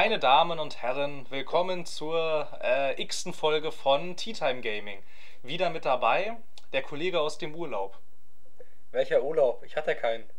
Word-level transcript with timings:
Meine 0.00 0.20
Damen 0.20 0.60
und 0.60 0.80
Herren, 0.80 1.26
willkommen 1.28 1.84
zur 1.84 2.46
äh, 2.62 3.02
x-ten 3.02 3.32
Folge 3.32 3.72
von 3.72 4.16
Tea 4.16 4.32
Time 4.32 4.60
Gaming. 4.60 5.02
Wieder 5.42 5.70
mit 5.70 5.86
dabei 5.86 6.36
der 6.72 6.82
Kollege 6.82 7.20
aus 7.20 7.36
dem 7.36 7.52
Urlaub. 7.52 7.98
Welcher 8.92 9.24
Urlaub? 9.24 9.64
Ich 9.64 9.76
hatte 9.76 9.96
keinen. 9.96 10.30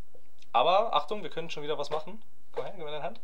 Aber 0.54 0.94
Achtung, 0.94 1.24
wir 1.24 1.30
können 1.30 1.50
schon 1.50 1.62
wieder 1.62 1.78
was 1.78 1.90
machen. 1.90 2.24
Komm 2.54 2.64
her, 2.64 2.74
gib 2.74 2.86
mir 2.86 2.92
deine 2.92 3.04
Hand. 3.04 3.20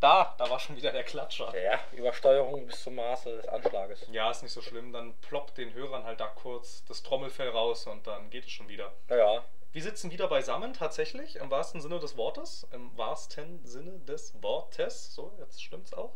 Da, 0.00 0.34
da 0.38 0.48
war 0.48 0.58
schon 0.58 0.76
wieder 0.76 0.90
der 0.90 1.04
Klatscher. 1.04 1.52
Ja, 1.62 1.78
Übersteuerung 1.92 2.66
bis 2.66 2.82
zum 2.82 2.94
Maße 2.94 3.36
des 3.36 3.46
Anschlages. 3.46 4.06
Ja, 4.10 4.30
ist 4.30 4.42
nicht 4.42 4.52
so 4.52 4.62
schlimm. 4.62 4.90
Dann 4.90 5.12
ploppt 5.20 5.58
den 5.58 5.74
Hörern 5.74 6.04
halt 6.04 6.18
da 6.18 6.28
kurz 6.28 6.82
das 6.86 7.02
Trommelfell 7.02 7.50
raus 7.50 7.86
und 7.86 8.06
dann 8.06 8.30
geht 8.30 8.46
es 8.46 8.50
schon 8.50 8.68
wieder. 8.68 8.90
Naja, 9.06 9.44
Wir 9.72 9.82
sitzen 9.82 10.10
wieder 10.10 10.28
beisammen, 10.28 10.74
tatsächlich, 10.74 11.36
im 11.36 11.50
wahrsten 11.50 11.80
Sinne 11.80 11.98
des 11.98 12.18
Wortes. 12.18 12.66
Im 12.72 12.94
wahrsten 12.98 13.64
Sinne 13.64 14.00
des 14.00 14.34
Wortes. 14.42 15.14
So, 15.14 15.32
jetzt 15.38 15.62
stimmt's 15.62 15.94
auch. 15.94 16.12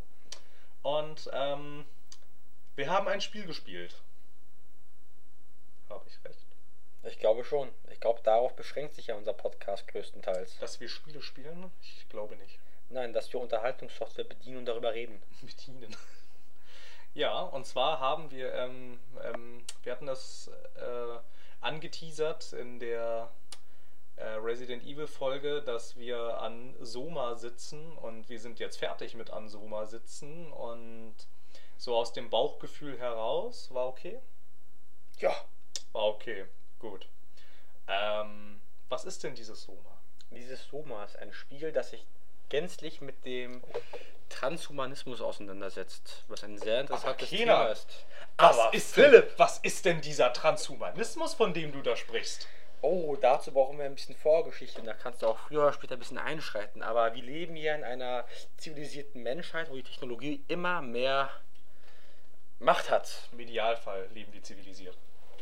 Und 0.83 1.27
ähm, 1.33 1.85
wir 2.75 2.91
haben 2.91 3.07
ein 3.07 3.19
Spiel 3.19 3.47
gespielt. 3.47 3.95
Habe 5.89 6.05
ich 6.07 6.23
recht. 6.23 6.45
ich 7.05 7.17
glaube 7.17 7.43
schon. 7.43 7.69
Ich 7.91 7.99
glaube, 7.99 8.21
darauf 8.21 8.55
beschränkt 8.55 8.93
sich 8.93 9.07
ja 9.07 9.15
unser 9.15 9.33
Podcast 9.33 9.87
größtenteils. 9.87 10.59
Dass 10.59 10.79
wir 10.79 10.87
Spiele 10.87 11.23
spielen? 11.23 11.71
Ich 11.81 12.07
glaube 12.09 12.35
nicht. 12.35 12.59
Nein, 12.89 13.11
dass 13.11 13.33
wir 13.33 13.39
Unterhaltungssoftware 13.41 14.25
bedienen 14.25 14.57
und 14.57 14.65
darüber 14.65 14.93
reden. 14.93 15.19
Bedienen. 15.41 15.95
Ja, 17.15 17.41
und 17.41 17.65
zwar 17.65 17.99
haben 17.99 18.29
wir, 18.29 18.53
ähm, 18.53 18.99
ähm, 19.23 19.65
wir 19.81 19.93
hatten 19.93 20.05
das 20.05 20.51
äh, 20.75 21.17
angeteasert 21.61 22.53
in 22.53 22.79
der 22.79 23.31
Resident 24.23 24.83
Evil 24.83 25.07
Folge, 25.07 25.61
dass 25.61 25.97
wir 25.97 26.39
an 26.41 26.75
Soma 26.79 27.35
sitzen 27.35 27.91
und 27.97 28.29
wir 28.29 28.39
sind 28.39 28.59
jetzt 28.59 28.77
fertig 28.77 29.15
mit 29.15 29.29
an 29.29 29.47
Soma 29.49 29.85
sitzen 29.85 30.51
und 30.51 31.15
so 31.77 31.95
aus 31.95 32.13
dem 32.13 32.29
Bauchgefühl 32.29 32.97
heraus 32.97 33.73
war 33.73 33.87
okay. 33.87 34.19
Ja, 35.19 35.35
War 35.91 36.05
okay, 36.05 36.45
gut. 36.79 37.07
Ähm, 37.87 38.59
was 38.89 39.05
ist 39.05 39.23
denn 39.23 39.35
dieses 39.35 39.63
Soma? 39.63 39.97
dieses 40.31 40.65
Soma 40.67 41.03
ist 41.05 41.17
ein 41.17 41.31
Spiel, 41.33 41.71
das 41.71 41.91
sich 41.91 42.05
gänzlich 42.49 43.01
mit 43.01 43.25
dem 43.25 43.63
Transhumanismus 44.29 45.21
auseinandersetzt, 45.21 46.25
was 46.27 46.43
ein 46.43 46.57
sehr 46.57 46.81
interessantes 46.81 47.29
Thema 47.29 47.67
ist. 47.67 47.87
Was 48.37 48.59
Aber 48.59 48.73
ist 48.73 48.93
Philipp! 48.93 49.29
Denn, 49.29 49.39
was 49.39 49.59
ist 49.59 49.85
denn 49.85 50.01
dieser 50.01 50.33
Transhumanismus, 50.33 51.33
von 51.33 51.53
dem 51.53 51.71
du 51.71 51.81
da 51.81 51.95
sprichst? 51.95 52.47
Oh, 52.81 53.15
dazu 53.19 53.51
brauchen 53.51 53.77
wir 53.77 53.85
ein 53.85 53.95
bisschen 53.95 54.15
Vorgeschichte 54.15 54.79
und 54.79 54.85
da 54.85 54.93
kannst 54.93 55.21
du 55.21 55.27
auch 55.27 55.37
früher 55.37 55.63
oder 55.63 55.73
später 55.73 55.95
ein 55.95 55.99
bisschen 55.99 56.19
einschreiten. 56.19 56.83
Aber 56.83 57.13
wir 57.15 57.23
leben 57.23 57.55
hier 57.55 57.75
in 57.75 57.83
einer 57.83 58.25
zivilisierten 58.57 59.23
Menschheit, 59.23 59.69
wo 59.69 59.75
die 59.75 59.83
Technologie 59.83 60.43
immer 60.47 60.81
mehr 60.81 61.29
Macht 62.59 62.89
hat. 62.89 63.29
Im 63.31 63.39
Idealfall 63.39 64.07
leben 64.13 64.33
wir 64.33 64.41
zivilisiert. 64.41 64.97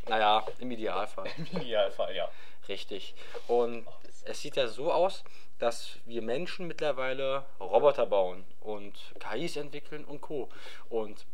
Naja, 0.08 0.45
im 0.59 0.69
Idealfall. 0.72 1.30
Im 1.38 1.61
Idealfall, 1.61 2.16
ja. 2.16 2.30
Richtig. 2.67 3.16
Und 3.47 3.88
es 4.25 4.42
sieht 4.42 4.55
ja 4.55 4.67
so 4.67 4.92
aus, 4.92 5.23
dass 5.59 5.97
wir 6.05 6.22
Menschen 6.22 6.67
mittlerweile 6.67 7.45
Roboter 7.59 8.05
bauen 8.05 8.45
und 8.59 8.94
KIs 9.20 9.55
entwickeln 9.55 10.03
und 10.03 10.22
Co. 10.22 10.49
Und 10.89 11.25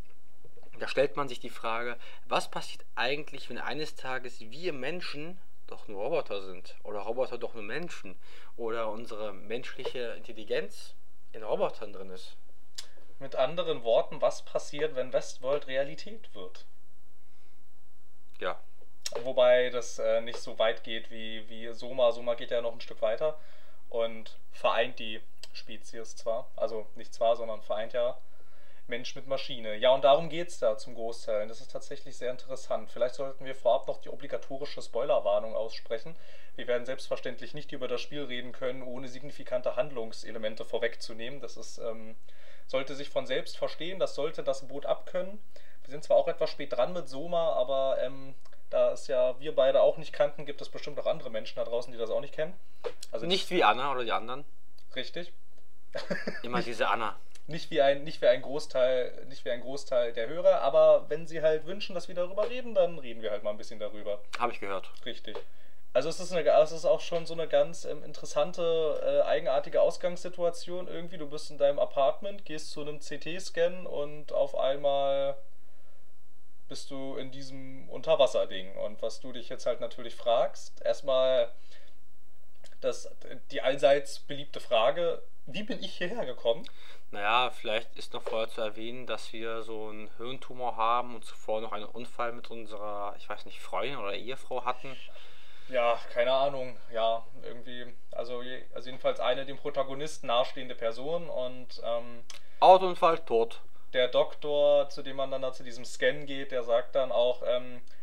da 0.78 0.86
stellt 0.88 1.16
man 1.16 1.28
sich 1.28 1.40
die 1.40 1.50
Frage, 1.50 1.96
was 2.28 2.50
passiert 2.50 2.84
eigentlich, 2.94 3.50
wenn 3.50 3.58
eines 3.58 3.94
Tages 3.96 4.40
wir 4.40 4.72
Menschen 4.72 5.38
doch 5.72 5.88
nur 5.88 6.02
Roboter 6.02 6.42
sind 6.42 6.76
oder 6.84 7.00
Roboter 7.00 7.38
doch 7.38 7.54
nur 7.54 7.62
Menschen 7.62 8.16
oder 8.56 8.88
unsere 8.88 9.32
menschliche 9.32 10.14
Intelligenz 10.16 10.94
in 11.32 11.42
Robotern 11.42 11.92
drin 11.92 12.10
ist. 12.10 12.36
Mit 13.18 13.36
anderen 13.36 13.84
Worten, 13.84 14.20
was 14.20 14.44
passiert, 14.44 14.94
wenn 14.94 15.12
Westworld 15.12 15.66
Realität 15.66 16.34
wird? 16.34 16.66
Ja, 18.40 18.58
Wobei 19.20 19.68
das 19.70 19.98
äh, 19.98 20.20
nicht 20.20 20.38
so 20.38 20.58
weit 20.58 20.84
geht 20.84 21.10
wie, 21.10 21.48
wie 21.48 21.72
Soma. 21.72 22.12
Soma 22.12 22.34
geht 22.34 22.50
ja 22.50 22.60
noch 22.62 22.72
ein 22.72 22.80
Stück 22.80 23.02
weiter 23.02 23.38
und 23.90 24.38
vereint 24.52 24.98
die 24.98 25.20
Spezies 25.52 26.16
zwar. 26.16 26.48
Also 26.56 26.86
nicht 26.96 27.12
zwar, 27.12 27.36
sondern 27.36 27.62
vereint 27.62 27.92
ja 27.92 28.16
Mensch 28.92 29.16
mit 29.16 29.26
Maschine. 29.26 29.74
Ja, 29.76 29.94
und 29.94 30.04
darum 30.04 30.28
geht 30.28 30.48
es 30.48 30.58
da 30.58 30.76
zum 30.76 30.94
Großteil. 30.94 31.48
Das 31.48 31.62
ist 31.62 31.70
tatsächlich 31.70 32.14
sehr 32.18 32.30
interessant. 32.30 32.90
Vielleicht 32.90 33.14
sollten 33.14 33.46
wir 33.46 33.54
vorab 33.54 33.88
noch 33.88 34.02
die 34.02 34.10
obligatorische 34.10 34.82
Spoilerwarnung 34.82 35.56
aussprechen. 35.56 36.14
Wir 36.56 36.66
werden 36.66 36.84
selbstverständlich 36.84 37.54
nicht 37.54 37.72
über 37.72 37.88
das 37.88 38.02
Spiel 38.02 38.24
reden 38.24 38.52
können, 38.52 38.82
ohne 38.82 39.08
signifikante 39.08 39.76
Handlungselemente 39.76 40.66
vorwegzunehmen. 40.66 41.40
Das 41.40 41.56
ist, 41.56 41.78
ähm, 41.78 42.16
sollte 42.66 42.94
sich 42.94 43.08
von 43.08 43.26
selbst 43.26 43.56
verstehen, 43.56 43.98
das 43.98 44.14
sollte 44.14 44.42
das 44.42 44.68
Boot 44.68 44.84
abkönnen. 44.84 45.42
Wir 45.84 45.90
sind 45.90 46.04
zwar 46.04 46.18
auch 46.18 46.28
etwas 46.28 46.50
spät 46.50 46.74
dran 46.74 46.92
mit 46.92 47.08
Soma, 47.08 47.54
aber 47.54 47.96
ähm, 48.02 48.34
da 48.68 48.92
es 48.92 49.06
ja 49.06 49.40
wir 49.40 49.54
beide 49.54 49.80
auch 49.80 49.96
nicht 49.96 50.12
kannten, 50.12 50.44
gibt 50.44 50.60
es 50.60 50.68
bestimmt 50.68 51.00
auch 51.00 51.06
andere 51.06 51.30
Menschen 51.30 51.56
da 51.56 51.64
draußen, 51.64 51.90
die 51.90 51.98
das 51.98 52.10
auch 52.10 52.20
nicht 52.20 52.34
kennen. 52.34 52.52
Also 53.10 53.24
nicht 53.24 53.48
wie 53.48 53.64
Anna 53.64 53.90
oder 53.90 54.04
die 54.04 54.12
anderen. 54.12 54.44
richtig. 54.94 55.32
Immer 56.42 56.60
diese 56.70 56.88
Anna. 56.88 57.16
Nicht 57.46 57.70
wie 57.70 57.82
ein, 57.82 58.04
nicht 58.04 58.22
wie 58.22 58.28
ein 58.28 58.42
Großteil, 58.42 59.26
nicht 59.28 59.44
wie 59.44 59.50
ein 59.50 59.60
Großteil 59.60 60.12
der 60.12 60.28
Hörer, 60.28 60.60
aber 60.60 61.06
wenn 61.08 61.26
sie 61.26 61.42
halt 61.42 61.66
wünschen, 61.66 61.94
dass 61.94 62.08
wir 62.08 62.14
darüber 62.14 62.48
reden, 62.48 62.74
dann 62.74 62.98
reden 62.98 63.20
wir 63.20 63.30
halt 63.30 63.42
mal 63.42 63.50
ein 63.50 63.56
bisschen 63.56 63.80
darüber. 63.80 64.20
Habe 64.38 64.52
ich 64.52 64.60
gehört. 64.60 64.90
Richtig. 65.04 65.36
Also 65.94 66.08
es 66.08 66.20
ist, 66.20 66.32
eine, 66.32 66.48
es 66.48 66.72
ist 66.72 66.86
auch 66.86 67.00
schon 67.00 67.26
so 67.26 67.34
eine 67.34 67.46
ganz 67.46 67.84
ähm, 67.84 68.02
interessante, 68.02 69.00
äh, 69.04 69.26
eigenartige 69.28 69.82
Ausgangssituation. 69.82 70.88
Irgendwie, 70.88 71.18
du 71.18 71.28
bist 71.28 71.50
in 71.50 71.58
deinem 71.58 71.78
Apartment, 71.78 72.46
gehst 72.46 72.70
zu 72.70 72.80
einem 72.80 73.00
CT-Scan 73.00 73.86
und 73.86 74.32
auf 74.32 74.56
einmal 74.56 75.36
bist 76.68 76.90
du 76.90 77.16
in 77.16 77.30
diesem 77.30 77.90
Unterwasserding. 77.90 78.74
Und 78.76 79.02
was 79.02 79.20
du 79.20 79.32
dich 79.32 79.50
jetzt 79.50 79.66
halt 79.66 79.80
natürlich 79.80 80.14
fragst, 80.14 80.80
erstmal 80.82 81.52
das, 82.80 83.10
die 83.50 83.60
allseits 83.60 84.20
beliebte 84.20 84.60
Frage, 84.60 85.22
wie 85.44 85.62
bin 85.62 85.82
ich 85.82 85.92
hierher 85.92 86.24
gekommen? 86.24 86.64
Naja, 87.12 87.50
vielleicht 87.50 87.94
ist 87.96 88.14
noch 88.14 88.22
vorher 88.22 88.48
zu 88.48 88.62
erwähnen, 88.62 89.06
dass 89.06 89.34
wir 89.34 89.62
so 89.62 89.88
einen 89.88 90.10
Hirntumor 90.16 90.76
haben 90.76 91.14
und 91.14 91.24
zuvor 91.24 91.60
noch 91.60 91.72
einen 91.72 91.84
Unfall 91.84 92.32
mit 92.32 92.50
unserer, 92.50 93.14
ich 93.18 93.28
weiß 93.28 93.44
nicht, 93.44 93.60
Freundin 93.60 93.98
oder 93.98 94.14
Ehefrau 94.14 94.64
hatten. 94.64 94.96
Ja, 95.68 95.98
keine 96.12 96.32
Ahnung. 96.32 96.76
Ja, 96.90 97.22
irgendwie, 97.42 97.86
also, 98.12 98.42
also 98.74 98.88
jedenfalls 98.88 99.20
eine 99.20 99.44
dem 99.44 99.58
Protagonisten 99.58 100.26
nahestehende 100.26 100.74
Person 100.74 101.28
und 101.28 101.82
ähm, 101.84 102.24
Autounfall, 102.60 103.18
tot. 103.18 103.60
der 103.92 104.08
Doktor, 104.08 104.88
zu 104.88 105.02
dem 105.02 105.16
man 105.16 105.30
dann 105.30 105.42
da 105.42 105.52
zu 105.52 105.64
diesem 105.64 105.84
Scan 105.84 106.24
geht, 106.24 106.50
der 106.50 106.62
sagt 106.62 106.94
dann 106.94 107.12
auch, 107.12 107.42
ähm, 107.46 107.76
äh, 107.76 107.78
äh, 107.78 108.01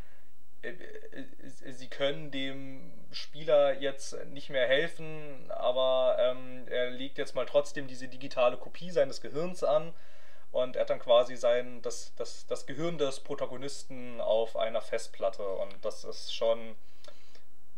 sie 1.69 1.87
können 1.87 2.31
dem 2.31 2.91
Spieler 3.11 3.79
jetzt 3.79 4.17
nicht 4.27 4.49
mehr 4.49 4.67
helfen, 4.67 5.49
aber 5.51 6.17
ähm, 6.19 6.67
er 6.69 6.89
legt 6.89 7.17
jetzt 7.17 7.35
mal 7.35 7.45
trotzdem 7.45 7.87
diese 7.87 8.07
digitale 8.07 8.57
Kopie 8.57 8.91
seines 8.91 9.21
Gehirns 9.21 9.63
an 9.63 9.93
und 10.51 10.75
er 10.75 10.81
hat 10.81 10.89
dann 10.89 10.99
quasi 10.99 11.35
sein, 11.35 11.81
das, 11.81 12.13
das, 12.15 12.45
das 12.47 12.65
Gehirn 12.65 12.97
des 12.97 13.19
Protagonisten 13.19 14.19
auf 14.21 14.57
einer 14.57 14.81
Festplatte 14.81 15.47
und 15.47 15.73
das 15.83 16.03
ist 16.03 16.33
schon, 16.33 16.75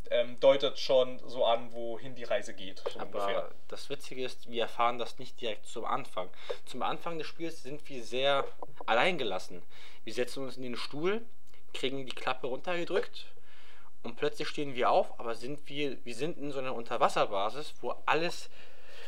ähm, 0.10 0.40
deutet 0.40 0.80
schon 0.80 1.20
so 1.28 1.46
an, 1.46 1.72
wohin 1.74 2.16
die 2.16 2.24
Reise 2.24 2.54
geht. 2.54 2.84
So 2.92 3.00
ungefähr. 3.00 3.38
Aber 3.38 3.52
das 3.68 3.90
Witzige 3.90 4.24
ist, 4.24 4.50
wir 4.50 4.64
erfahren 4.64 5.00
das 5.00 5.20
nicht 5.20 5.40
direkt 5.40 5.66
zum 5.66 5.86
Anfang. 5.86 6.30
Zum 6.66 6.82
Anfang 6.82 7.18
des 7.18 7.28
Spiels 7.28 7.64
sind 7.64 7.88
wir 7.90 8.04
sehr 8.04 8.46
alleingelassen. 8.86 9.62
Wir 10.04 10.14
setzen 10.14 10.44
uns 10.44 10.58
in 10.58 10.64
den 10.64 10.76
Stuhl, 10.76 11.26
kriegen 11.74 12.06
die 12.06 12.12
Klappe 12.12 12.48
runtergedrückt 12.48 13.26
und 14.04 14.16
plötzlich 14.16 14.48
stehen 14.48 14.76
wir 14.76 14.90
auf, 14.90 15.20
aber 15.20 15.36
sind 15.36 15.68
wir, 15.70 16.04
wir 16.06 16.16
sind 16.16 16.38
in 16.38 16.52
so 16.52 16.60
einer 16.60 16.76
Unterwasserbasis, 16.76 17.74
wo 17.82 17.96
alles 18.06 18.50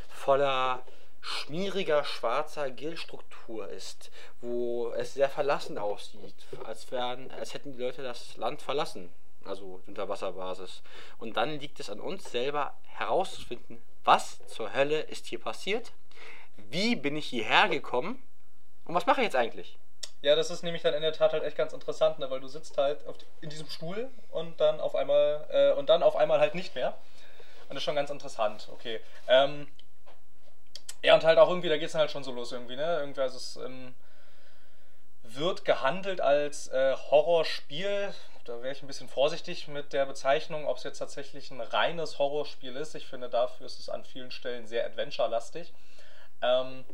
voller 0.08 0.84
schmieriger 1.22 2.04
schwarzer 2.04 2.70
Gilstruktur 2.70 3.70
ist, 3.70 4.12
wo 4.42 4.92
es 4.92 5.14
sehr 5.14 5.30
verlassen 5.30 5.78
aussieht, 5.78 6.36
als, 6.66 6.92
wären, 6.92 7.32
als 7.32 7.54
hätten 7.54 7.72
die 7.72 7.82
Leute 7.82 8.04
das 8.04 8.36
Land 8.36 8.62
verlassen, 8.62 9.10
also 9.46 9.80
die 9.86 9.90
Unterwasserbasis. 9.92 10.84
Und 11.18 11.38
dann 11.38 11.60
liegt 11.60 11.80
es 11.80 11.90
an 11.90 12.02
uns 12.02 12.30
selber 12.30 12.74
herauszufinden, 12.84 13.82
was 14.04 14.46
zur 14.48 14.74
Hölle 14.74 15.00
ist 15.02 15.26
hier 15.28 15.40
passiert, 15.40 15.94
wie 16.58 16.96
bin 16.96 17.16
ich 17.16 17.28
hierher 17.28 17.70
gekommen 17.70 18.22
und 18.84 18.94
was 18.94 19.06
mache 19.06 19.22
ich 19.22 19.26
jetzt 19.26 19.36
eigentlich? 19.36 19.78
Ja, 20.24 20.38
das 20.38 20.50
ist 20.50 20.64
nämlich 20.64 20.82
dann 20.82 20.94
in 20.94 21.02
der 21.02 21.12
Tat 21.12 21.34
halt 21.34 21.44
echt 21.44 21.58
ganz 21.58 21.74
interessant, 21.74 22.18
ne? 22.18 22.32
weil 22.32 22.40
du 22.40 22.48
sitzt 22.48 22.78
halt 22.78 23.06
auf, 23.08 23.18
in 23.42 23.50
diesem 23.50 23.70
Stuhl 23.70 24.10
und 24.32 24.60
dann 24.62 24.80
auf 24.80 24.96
einmal 24.96 25.46
äh, 25.50 25.78
und 25.78 25.90
dann 25.90 26.02
auf 26.02 26.16
einmal 26.16 26.40
halt 26.40 26.56
nicht 26.56 26.76
mehr. 26.76 26.98
Und 27.64 27.72
das 27.72 27.80
ist 27.80 27.84
schon 27.84 27.96
ganz 27.96 28.10
interessant, 28.10 28.70
okay. 28.72 29.02
Ähm, 29.28 29.68
ja, 31.04 31.14
und 31.14 31.26
halt 31.26 31.38
auch 31.38 31.50
irgendwie, 31.50 31.68
da 31.68 31.76
geht 31.76 31.88
es 31.88 31.92
dann 31.92 32.00
halt 32.00 32.12
schon 32.12 32.24
so 32.24 32.32
los 32.32 32.54
irgendwie, 32.54 32.78
ne? 32.78 33.00
Irgendwie, 33.02 33.20
also 33.20 33.36
es 33.36 33.58
ähm, 33.58 33.96
wird 35.24 35.66
gehandelt 35.66 36.22
als 36.22 36.70
äh, 36.70 36.96
Horrorspiel. 36.96 38.14
Da 38.46 38.62
wäre 38.64 38.72
ich 38.72 38.82
ein 38.82 38.88
bisschen 38.88 39.10
vorsichtig 39.10 39.68
mit 39.68 39.92
der 39.92 40.06
Bezeichnung, 40.06 40.66
ob 40.66 40.78
es 40.78 40.84
jetzt 40.84 41.00
tatsächlich 41.00 41.52
ein 41.52 41.60
reines 41.60 42.18
Horrorspiel 42.18 42.78
ist. 42.78 42.96
Ich 42.96 43.08
finde, 43.08 43.28
dafür 43.28 43.66
ist 43.66 43.78
es 43.78 43.90
an 43.90 44.06
vielen 44.06 44.32
Stellen 44.32 44.68
sehr 44.68 44.86
Adventure-lastig. 44.86 45.74
Ähm, 46.42 46.86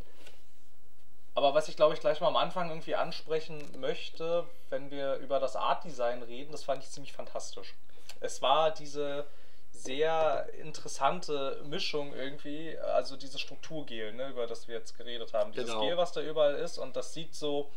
Aber 1.35 1.53
was 1.53 1.69
ich 1.69 1.75
glaube 1.75 1.93
ich 1.93 1.99
gleich 1.99 2.19
mal 2.21 2.27
am 2.27 2.35
Anfang 2.35 2.69
irgendwie 2.69 2.95
ansprechen 2.95 3.79
möchte, 3.79 4.45
wenn 4.69 4.91
wir 4.91 5.15
über 5.15 5.39
das 5.39 5.55
Art 5.55 5.83
Design 5.83 6.23
reden, 6.23 6.51
das 6.51 6.63
fand 6.63 6.83
ich 6.83 6.89
ziemlich 6.89 7.13
fantastisch. 7.13 7.75
Es 8.19 8.41
war 8.41 8.71
diese 8.71 9.25
sehr 9.71 10.47
interessante 10.59 11.61
Mischung 11.65 12.13
irgendwie, 12.13 12.77
also 12.79 13.15
dieses 13.15 13.39
Strukturgel, 13.39 14.13
ne, 14.13 14.29
über 14.29 14.47
das 14.47 14.67
wir 14.67 14.75
jetzt 14.75 14.97
geredet 14.97 15.33
haben. 15.33 15.51
Dieses 15.51 15.69
Genau. 15.69 15.81
Gel, 15.81 15.97
was 15.97 16.11
da 16.11 16.21
überall 16.21 16.55
ist 16.55 16.77
und 16.77 16.95
das 16.95 17.13
sieht 17.13 17.35
so 17.35 17.71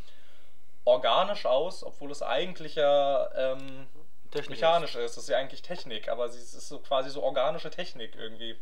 organisch 0.85 1.47
aus, 1.47 1.85
obwohl 1.85 2.11
es 2.11 2.23
eigentlich 2.23 2.75
ja 2.75 3.31
ähm, 3.37 3.87
mechanisch 4.49 4.97
ist. 4.97 5.17
Das 5.17 5.25
ist 5.25 5.29
ja 5.29 5.39
eigentlich 5.39 5.63
Technik, 5.63 6.09
aber 6.09 6.27
es 6.27 6.37
ist 6.37 6.69
so 6.69 6.79
quasi 6.81 7.11
so 7.11 7.23
organische 7.23 7.71
Technik 7.71 8.17
irgendwie. 8.17 8.57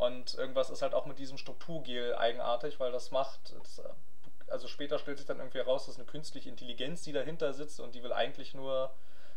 Und 0.00 0.32
irgendwas 0.36 0.70
ist 0.70 0.80
halt 0.80 0.94
auch 0.94 1.04
mit 1.04 1.18
diesem 1.18 1.36
Strukturgel 1.36 2.16
eigenartig, 2.16 2.80
weil 2.80 2.90
das 2.90 3.10
macht, 3.10 3.54
das, 3.60 3.82
also 4.48 4.66
später 4.66 4.98
stellt 4.98 5.18
sich 5.18 5.26
dann 5.26 5.40
irgendwie 5.40 5.58
heraus, 5.58 5.84
das 5.84 5.96
ist 5.96 6.00
eine 6.00 6.08
künstliche 6.08 6.48
Intelligenz, 6.48 7.02
die 7.02 7.12
dahinter 7.12 7.52
sitzt 7.52 7.80
und 7.80 7.94
die 7.94 8.02
will 8.02 8.14
eigentlich 8.14 8.54
nur 8.54 8.94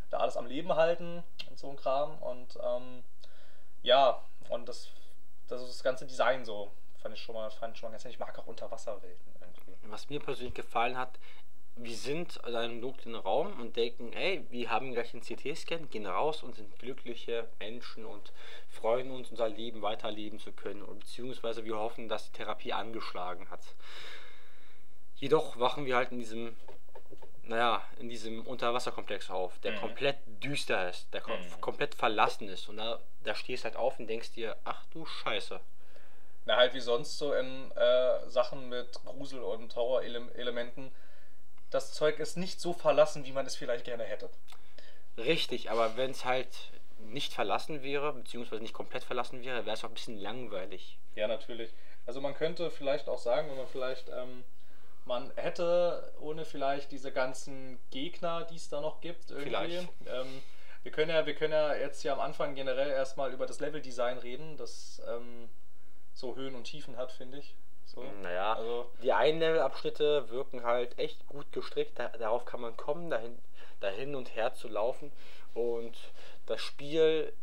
da 0.10 0.19
alles 0.19 0.38
am 0.38 0.45
Leben 0.45 0.74
halten 0.74 1.21
und 1.50 1.60
so 1.60 1.69
ein 1.69 1.75
Kram. 1.75 2.18
Und 2.19 2.57
ähm, 2.63 3.04
ja, 3.81 4.24
und 4.48 4.69
das, 4.69 4.88
das 5.50 5.62
ist 5.63 5.69
das 5.69 5.83
ganze 5.83 6.06
Design 6.06 6.45
so. 6.45 6.71
Fand 7.01 7.13
ich 7.13 7.21
schon 7.21 7.36
mal, 7.36 7.51
fand 7.51 7.74
ich 7.74 7.81
schon 7.81 7.89
mal 7.89 7.92
ganz 7.92 8.06
nett. 8.06 8.13
Ich 8.13 8.19
mag 8.19 8.39
auch 8.39 8.48
Unterwasserwelten 8.48 9.36
irgendwie. 9.42 9.75
Was 9.92 10.07
mir 10.07 10.21
persönlich 10.21 10.54
gefallen 10.54 10.98
hat, 10.98 11.19
wir 11.75 11.96
sind 11.96 12.38
in 12.46 12.56
einem 12.56 12.81
dunklen 12.81 13.16
Raum 13.16 13.60
und 13.60 13.75
denken, 13.75 14.14
ey, 14.14 14.46
wir 14.50 14.70
haben 14.70 14.94
gleich 14.94 15.14
einen 15.14 15.24
CT-Scan, 15.24 15.90
gehen 15.90 16.06
raus 16.06 16.44
und 16.44 16.56
sind 16.56 16.78
glückliche 16.80 17.48
Menschen 17.60 18.06
und 18.06 18.31
freuen 18.70 19.10
uns, 19.12 19.31
unser 19.31 19.50
Leben 19.50 19.81
weiterleben 19.81 20.40
zu 20.40 20.52
können. 20.52 20.84
Und 20.84 21.00
beziehungsweise 21.00 21.66
wir 21.66 21.78
hoffen, 21.78 22.08
dass 22.10 22.25
die 22.25 22.38
Therapie 22.38 22.74
angeschlagen 22.74 23.50
hat. 23.50 23.62
Jedoch 25.16 25.58
wachen 25.60 25.86
wir 25.86 25.96
halt 25.96 26.12
in 26.12 26.20
diesem, 26.20 26.56
naja, 27.44 27.81
in 28.00 28.10
diesem 28.10 28.46
Unterwasserkomplex 28.46 29.30
auf, 29.31 29.58
der 29.60 29.72
Mhm. 29.74 29.78
komplett 29.78 30.18
düster 30.44 30.90
ist, 30.90 31.12
der 31.14 31.22
kom 31.22 31.40
Mhm. 31.40 31.62
komplett 31.62 31.96
verlassen 31.96 32.50
ist. 32.50 32.69
Und 32.69 32.78
da, 32.78 33.00
da 33.24 33.34
stehst 33.36 33.64
halt 33.64 33.76
auf 33.78 34.00
und 34.00 34.08
denkst 34.08 34.31
dir, 34.34 34.56
ach 34.64 34.86
du 34.92 35.06
Scheiße. 35.06 35.60
Na, 36.46 36.58
halt 36.58 36.74
wie 36.74 36.81
sonst 36.81 37.18
so 37.18 37.34
in 37.34 37.72
äh, 37.72 38.30
Sachen 38.30 38.68
mit 38.69 38.92
Grusel- 39.06 39.42
und 39.42 39.74
Horrorelementen. 39.76 40.92
Das 41.74 41.92
Zeug 41.92 42.20
ist 42.20 42.38
nicht 42.38 42.62
so 42.62 42.74
verlassen, 42.74 43.25
wie 43.25 43.31
man 43.31 43.46
es 43.46 43.56
vielleicht 43.56 43.86
gerne 43.86 44.04
hätte. 44.04 44.30
Richtig, 45.18 45.72
aber 45.72 45.98
wenn 45.98 46.12
es 46.12 46.24
halt 46.24 46.48
nicht 47.00 47.34
verlassen 47.34 47.81
wäre, 47.81 48.14
beziehungsweise 48.14 48.62
nicht 48.62 48.74
komplett 48.74 49.04
verlassen 49.04 49.44
wäre, 49.44 49.66
wäre 49.66 49.75
es 49.75 49.84
auch 49.84 49.90
ein 49.90 49.96
bisschen 49.96 50.20
langweilig. 50.20 50.98
Ja, 51.16 51.28
natürlich. 51.28 51.72
Also 52.06 52.22
man 52.22 52.36
könnte 52.36 52.70
vielleicht 52.70 53.10
auch 53.10 53.18
sagen, 53.18 53.50
wenn 53.50 53.58
man 53.58 53.68
vielleicht, 53.68 54.10
ähm, 54.10 54.44
man 55.06 55.31
hätte 55.36 56.14
ohne 56.20 56.46
vielleicht 56.46 56.92
diese 56.92 57.12
ganzen 57.12 57.80
Gegner, 57.90 58.46
die 58.46 58.56
es 58.56 58.69
da 58.69 58.80
noch 58.80 59.02
gibt, 59.02 59.31
irgendwie. 59.31 59.50
Vielleicht. 59.50 59.90
Ähm, 60.06 60.42
wir 60.84 60.92
können 60.92 61.10
ja, 61.10 61.26
wir 61.26 61.34
können 61.34 61.54
ja 61.54 61.76
jetzt 61.76 62.02
hier 62.02 62.14
am 62.14 62.19
Anfang 62.19 62.56
generell 62.56 62.90
erstmal 62.90 63.31
über 63.31 63.46
das 63.46 63.60
Leveldesign 63.60 64.18
reden, 64.19 64.58
das 64.58 65.02
ähm, 65.08 65.50
so 66.14 66.36
Höhen 66.36 66.56
und 66.56 66.66
Tiefen 66.66 66.98
hat, 66.98 67.12
finde 67.12 67.40
ich. 67.40 67.56
So. 67.94 68.04
Naja, 68.22 68.54
Also, 68.54 68.90
die 69.01 69.13
Einlevelabschnitte 69.13 70.30
wirken 70.30 70.63
halt 70.63 70.98
echt 70.98 71.28
gut 71.28 71.51
gestrickt. 71.51 72.00
Da, 72.00 72.10
darauf 72.10 72.45
kann 72.45 72.62
man 72.62 72.75
kommen, 72.75 73.10
dahin, 73.10 73.38
dahin 73.80 74.16
und 74.16 74.36
her 74.36 74.54
zu 74.54 74.68
laufen. 74.68 75.12
Und 75.54 75.95
das 76.45 76.62
Spiel 76.62 77.34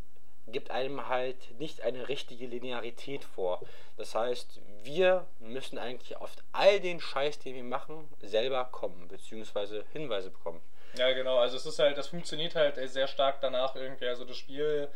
gibt 0.47 0.71
einem 0.71 1.07
halt 1.07 1.57
nicht 1.59 1.81
eine 1.81 2.09
richtige 2.09 2.47
Linearität 2.47 3.23
vor. 3.23 3.61
Das 3.97 4.15
heißt, 4.15 4.59
wir 4.83 5.25
müssen 5.39 5.77
eigentlich 5.77 6.17
auf 6.17 6.31
all 6.51 6.79
den 6.79 6.99
Scheiß, 6.99 7.39
den 7.39 7.55
wir 7.55 7.63
machen, 7.63 8.09
selber 8.21 8.65
kommen, 8.65 9.07
beziehungsweise 9.07 9.85
Hinweise 9.93 10.31
bekommen. 10.31 10.61
Ja, 10.97 11.13
genau. 11.13 11.37
Also 11.37 11.55
es 11.55 11.65
ist 11.65 11.79
halt, 11.79 11.97
das 11.97 12.07
funktioniert 12.07 12.55
halt 12.55 12.75
sehr 12.89 13.07
stark 13.07 13.39
danach 13.39 13.75
irgendwie. 13.75 14.07
Also 14.07 14.25
das 14.25 14.35
Spiel 14.35 14.89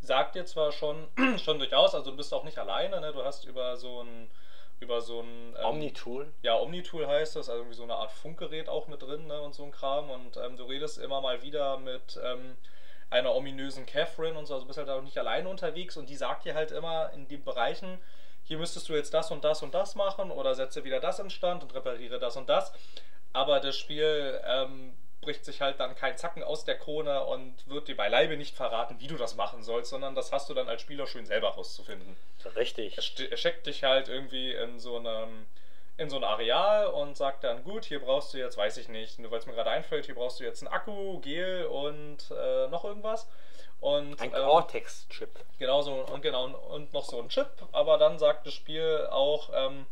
sagt 0.00 0.34
dir 0.34 0.44
zwar 0.44 0.72
schon, 0.72 1.06
schon 1.44 1.58
durchaus, 1.58 1.94
also 1.94 2.10
du 2.10 2.16
bist 2.16 2.32
auch 2.34 2.44
nicht 2.44 2.58
alleine, 2.58 3.00
ne? 3.00 3.12
Du 3.12 3.22
hast 3.24 3.44
über 3.44 3.76
so 3.76 4.02
ein 4.02 4.30
über 4.80 5.00
so 5.00 5.20
ein 5.20 5.54
ähm, 5.58 5.64
Omnitool. 5.64 6.32
ja, 6.42 6.58
Omnitool 6.58 7.06
heißt 7.06 7.36
das, 7.36 7.48
also 7.48 7.62
irgendwie 7.62 7.76
so 7.76 7.82
eine 7.84 7.94
Art 7.94 8.12
Funkgerät 8.12 8.68
auch 8.68 8.88
mit 8.88 9.02
drin 9.02 9.26
ne, 9.26 9.40
und 9.40 9.54
so 9.54 9.64
ein 9.64 9.70
Kram. 9.70 10.10
Und 10.10 10.36
ähm, 10.36 10.56
du 10.56 10.64
redest 10.64 10.98
immer 10.98 11.20
mal 11.20 11.42
wieder 11.42 11.78
mit 11.78 12.20
ähm, 12.22 12.56
einer 13.10 13.34
ominösen 13.34 13.86
Catherine 13.86 14.38
und 14.38 14.46
so, 14.46 14.54
also 14.54 14.66
bist 14.66 14.78
halt 14.78 14.88
auch 14.88 15.02
nicht 15.02 15.18
alleine 15.18 15.48
unterwegs 15.48 15.96
und 15.96 16.08
die 16.08 16.16
sagt 16.16 16.44
dir 16.44 16.54
halt 16.54 16.72
immer 16.72 17.10
in 17.14 17.28
den 17.28 17.44
Bereichen, 17.44 17.98
hier 18.42 18.58
müsstest 18.58 18.88
du 18.88 18.94
jetzt 18.94 19.14
das 19.14 19.30
und 19.30 19.44
das 19.44 19.62
und 19.62 19.74
das 19.74 19.94
machen 19.94 20.30
oder 20.30 20.54
setze 20.54 20.84
wieder 20.84 21.00
das 21.00 21.18
in 21.18 21.30
Stand 21.30 21.62
und 21.62 21.74
repariere 21.74 22.18
das 22.18 22.36
und 22.36 22.48
das. 22.48 22.72
Aber 23.32 23.60
das 23.60 23.76
Spiel 23.76 24.40
ähm, 24.44 24.94
bricht 25.26 25.44
sich 25.44 25.60
halt 25.60 25.80
dann 25.80 25.96
kein 25.96 26.16
Zacken 26.16 26.44
aus 26.44 26.64
der 26.64 26.78
Krone 26.78 27.24
und 27.24 27.68
wird 27.68 27.88
dir 27.88 27.96
beileibe 27.96 28.36
nicht 28.36 28.54
verraten, 28.54 29.00
wie 29.00 29.08
du 29.08 29.16
das 29.16 29.34
machen 29.34 29.62
sollst, 29.64 29.90
sondern 29.90 30.14
das 30.14 30.30
hast 30.30 30.48
du 30.48 30.54
dann 30.54 30.68
als 30.68 30.80
Spieler 30.80 31.06
schön 31.08 31.26
selber 31.26 31.48
rauszufinden. 31.48 32.16
Richtig. 32.54 32.96
Er, 32.96 33.36
schickt 33.36 33.66
dich 33.66 33.82
halt 33.82 34.08
irgendwie 34.08 34.52
in 34.52 34.78
so 34.78 34.96
einem 34.96 35.46
in 35.98 36.10
so 36.10 36.16
ein 36.16 36.24
Areal 36.24 36.88
und 36.88 37.16
sagt 37.16 37.42
dann, 37.42 37.64
gut, 37.64 37.86
hier 37.86 38.00
brauchst 38.00 38.34
du 38.34 38.38
jetzt, 38.38 38.56
weiß 38.56 38.76
ich 38.76 38.88
nicht, 38.88 39.18
nur 39.18 39.30
weil 39.30 39.38
es 39.38 39.46
mir 39.46 39.54
gerade 39.54 39.70
einfällt, 39.70 40.04
hier 40.04 40.14
brauchst 40.14 40.38
du 40.38 40.44
jetzt 40.44 40.62
einen 40.62 40.72
Akku, 40.72 41.20
Gel 41.20 41.64
und 41.64 42.18
äh, 42.30 42.68
noch 42.68 42.84
irgendwas. 42.84 43.26
Und, 43.80 44.20
Ein 44.20 44.32
ähm, 44.34 44.44
Cortex-Chip. 44.44 45.30
Genau 45.58 45.82
so 45.82 45.94
und 45.94 46.22
genau 46.22 46.46
und 46.46 46.92
noch 46.92 47.04
so 47.04 47.20
ein 47.20 47.30
Chip, 47.30 47.50
aber 47.72 47.98
dann 47.98 48.18
sagt 48.18 48.46
das 48.46 48.54
Spiel 48.54 49.08
auch, 49.10 49.50
ähm, 49.54 49.86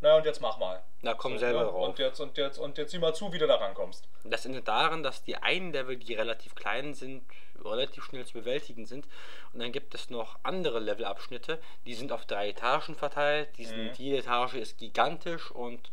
na 0.00 0.16
und 0.16 0.24
jetzt 0.24 0.40
mach 0.40 0.58
mal. 0.58 0.82
Na 1.02 1.14
komm 1.14 1.34
So, 1.34 1.38
selber 1.38 1.60
ne? 1.60 1.66
drauf. 1.66 1.88
Und 1.88 1.98
jetzt 1.98 2.20
und 2.20 2.36
jetzt 2.38 2.58
und 2.58 2.78
jetzt 2.78 2.90
sieh 2.92 2.98
mal 2.98 3.14
zu, 3.14 3.32
wie 3.32 3.38
du 3.38 3.46
da 3.46 3.56
rankommst. 3.56 4.08
Das 4.24 4.44
endet 4.46 4.68
darin, 4.68 5.02
dass 5.02 5.22
die 5.24 5.36
einen 5.36 5.72
Level, 5.72 5.96
die 5.96 6.14
relativ 6.14 6.54
klein 6.54 6.94
sind, 6.94 7.22
relativ 7.64 8.04
schnell 8.04 8.24
zu 8.24 8.34
bewältigen 8.34 8.86
sind. 8.86 9.06
Und 9.52 9.60
dann 9.60 9.72
gibt 9.72 9.94
es 9.94 10.10
noch 10.10 10.38
andere 10.42 10.78
Levelabschnitte, 10.80 11.58
die 11.84 11.94
sind 11.94 12.12
auf 12.12 12.24
drei 12.26 12.48
Etagen 12.50 12.94
verteilt. 12.96 13.48
Die 13.58 13.64
sind, 13.66 13.78
Mhm. 13.78 13.92
Jede 13.96 14.18
Etage 14.18 14.54
ist 14.54 14.78
gigantisch 14.78 15.50
und 15.50 15.90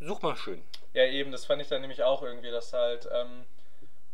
such 0.00 0.22
mal 0.22 0.36
schön. 0.36 0.62
Ja, 0.94 1.04
eben, 1.04 1.32
das 1.32 1.44
fand 1.46 1.60
ich 1.62 1.68
dann 1.68 1.80
nämlich 1.80 2.02
auch 2.02 2.22
irgendwie, 2.22 2.50
dass 2.50 2.72
halt 2.72 3.08
ähm, 3.12 3.44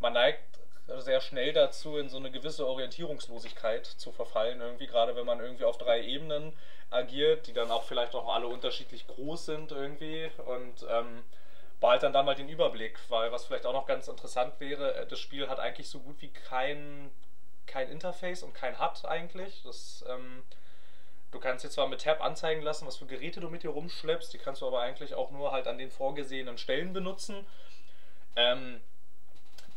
man 0.00 0.12
neigt 0.12 0.53
sehr 1.00 1.20
schnell 1.20 1.52
dazu, 1.52 1.96
in 1.96 2.08
so 2.08 2.16
eine 2.16 2.30
gewisse 2.30 2.66
Orientierungslosigkeit 2.66 3.86
zu 3.86 4.12
verfallen, 4.12 4.60
irgendwie, 4.60 4.86
gerade 4.86 5.16
wenn 5.16 5.26
man 5.26 5.40
irgendwie 5.40 5.64
auf 5.64 5.78
drei 5.78 6.02
Ebenen 6.02 6.52
agiert, 6.90 7.46
die 7.46 7.52
dann 7.52 7.70
auch 7.70 7.84
vielleicht 7.84 8.14
auch 8.14 8.32
alle 8.32 8.46
unterschiedlich 8.46 9.06
groß 9.06 9.46
sind 9.46 9.72
irgendwie 9.72 10.30
und 10.46 10.86
ähm, 10.88 11.22
behalt 11.80 12.02
dann 12.02 12.12
da 12.12 12.22
mal 12.22 12.34
den 12.34 12.48
Überblick, 12.48 12.98
weil 13.08 13.32
was 13.32 13.44
vielleicht 13.44 13.66
auch 13.66 13.72
noch 13.72 13.86
ganz 13.86 14.08
interessant 14.08 14.58
wäre, 14.60 14.94
äh, 14.94 15.06
das 15.06 15.18
Spiel 15.18 15.48
hat 15.48 15.60
eigentlich 15.60 15.88
so 15.88 16.00
gut 16.00 16.20
wie 16.20 16.30
kein, 16.30 17.10
kein 17.66 17.88
Interface 17.88 18.42
und 18.42 18.54
kein 18.54 18.78
HUD 18.78 19.04
eigentlich. 19.04 19.62
Das, 19.64 20.04
ähm, 20.08 20.42
Du 21.34 21.40
kannst 21.40 21.64
dir 21.64 21.68
zwar 21.68 21.88
mit 21.88 22.00
Tab 22.00 22.22
anzeigen 22.22 22.62
lassen, 22.62 22.86
was 22.86 22.98
für 22.98 23.06
Geräte 23.06 23.40
du 23.40 23.50
mit 23.50 23.64
dir 23.64 23.70
rumschleppst, 23.70 24.32
die 24.32 24.38
kannst 24.38 24.62
du 24.62 24.68
aber 24.68 24.78
eigentlich 24.78 25.14
auch 25.14 25.32
nur 25.32 25.50
halt 25.50 25.66
an 25.66 25.78
den 25.78 25.90
vorgesehenen 25.90 26.58
Stellen 26.58 26.92
benutzen. 26.92 27.44
Ähm, 28.36 28.80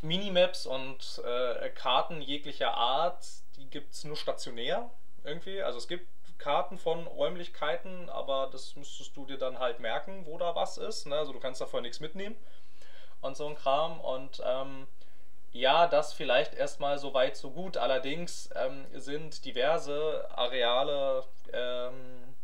Minimaps 0.01 0.66
und 0.66 1.22
äh, 1.25 1.70
Karten 1.70 2.22
jeglicher 2.22 2.74
Art, 2.74 3.25
die 3.56 3.70
gibt 3.70 3.94
es 3.94 4.04
nur 4.04 4.16
stationär 4.16 4.89
irgendwie. 5.24 5.62
Also 5.62 5.77
es 5.77 5.88
gibt 5.88 6.08
Karten 6.38 6.77
von 6.77 7.08
Räumlichkeiten, 7.08 8.10
aber 8.10 8.50
das 8.51 8.75
müsstest 8.75 9.18
du 9.18 9.25
dir 9.25 9.38
dann 9.38 9.60
halt 9.60 9.80
merken, 9.80 10.25
wo 10.25 10.38
da 10.38 10.56
was 10.56 10.77
ist. 10.77 11.08
Ne? 11.08 11.16
Also 11.16 11.34
du 11.34 11.39
kannst 11.39 11.62
davon 11.62 11.82
nichts 11.82 12.00
mitnehmen 12.00 12.36
und 13.22 13.36
so 13.36 13.48
ein 13.48 13.56
Kram. 13.56 14.00
Und 14.00 14.42
ähm, 14.46 14.88
ja, 15.51 15.88
das 15.88 16.13
vielleicht 16.13 16.54
erstmal 16.54 17.00
so 17.00 17.13
weit, 17.13 17.36
so 17.36 17.51
gut. 17.51 17.77
Allerdings 17.77 18.50
ähm, 18.56 18.86
sind 18.94 19.46
diverse 19.46 20.27
Areale 20.36 21.24
ähm, 21.54 22.36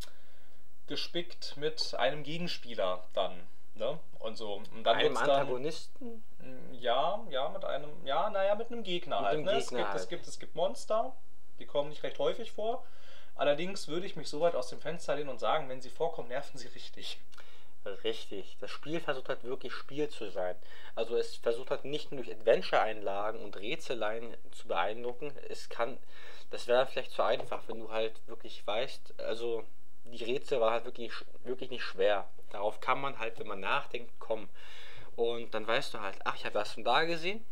gespickt 0.87 1.55
mit 1.57 1.93
einem 1.95 2.23
Gegenspieler 2.23 3.03
dann. 3.13 3.47
Ne? 3.75 3.99
Und 4.19 4.37
so. 4.37 4.53
Und 4.55 4.83
dann 4.83 4.95
Einem 4.97 5.09
wird's 5.09 5.19
dann, 5.21 5.29
Antagonisten? 5.31 6.23
ja, 6.73 7.19
ja, 7.29 7.49
mit 7.49 7.65
einem, 7.65 7.89
ja, 8.05 8.29
naja, 8.29 8.55
mit 8.55 8.71
einem 8.71 8.83
Gegner 8.83 9.17
Mit 9.21 9.25
halt. 9.25 9.37
einem 9.37 9.45
Ne? 9.45 9.51
es, 9.53 9.69
Gegner 9.69 9.83
gibt, 9.83 9.95
es, 9.95 10.01
halt. 10.01 10.09
gibt, 10.09 10.27
es 10.27 10.39
gibt 10.39 10.55
Monster, 10.55 11.13
die 11.59 11.65
kommen 11.65 11.89
nicht 11.89 12.03
recht 12.03 12.19
häufig 12.19 12.51
vor. 12.51 12.83
Allerdings 13.35 13.87
würde 13.87 14.05
ich 14.05 14.15
mich 14.15 14.29
so 14.29 14.41
weit 14.41 14.55
aus 14.55 14.67
dem 14.69 14.79
Fenster 14.79 15.15
lehnen 15.15 15.29
und 15.29 15.39
sagen, 15.39 15.67
wenn 15.69 15.81
sie 15.81 15.89
vorkommen, 15.89 16.27
nerven 16.27 16.57
sie 16.57 16.67
richtig. 16.67 17.19
Richtig. 18.03 18.55
Das 18.61 18.71
Spiel 18.71 18.99
versucht 19.01 19.27
halt 19.27 19.43
wirklich 19.43 19.73
Spiel 19.73 20.07
zu 20.07 20.29
sein. 20.29 20.55
Also 20.95 21.17
es 21.17 21.35
versucht 21.35 21.69
halt 21.69 21.83
nicht 21.83 22.11
nur 22.11 22.23
durch 22.23 22.33
Adventure-Einlagen 22.37 23.43
und 23.43 23.57
Rätseleien 23.57 24.37
zu 24.51 24.67
beeindrucken. 24.69 25.33
Es 25.49 25.67
kann, 25.67 25.97
das 26.51 26.67
wäre 26.67 26.85
vielleicht 26.85 27.11
zu 27.11 27.23
einfach, 27.23 27.63
wenn 27.67 27.79
du 27.79 27.91
halt 27.91 28.13
wirklich 28.27 28.65
weißt, 28.65 29.19
also 29.19 29.63
die 30.05 30.23
Rätsel 30.23 30.61
war 30.61 30.71
halt 30.71 30.85
wirklich, 30.85 31.11
wirklich 31.43 31.71
nicht 31.71 31.83
schwer. 31.83 32.25
Darauf 32.53 32.79
kann 32.79 33.01
man 33.01 33.19
halt, 33.19 33.37
wenn 33.39 33.47
man 33.47 33.59
nachdenkt, 33.59 34.17
kommen. 34.19 34.47
Und 35.15 35.53
dann 35.53 35.67
weißt 35.67 35.93
du 35.95 35.99
halt, 35.99 36.17
ach, 36.23 36.35
ich 36.35 36.45
habe 36.45 36.53
das 36.53 36.71
von 36.71 36.83
da 36.83 37.03
gesehen. 37.03 37.43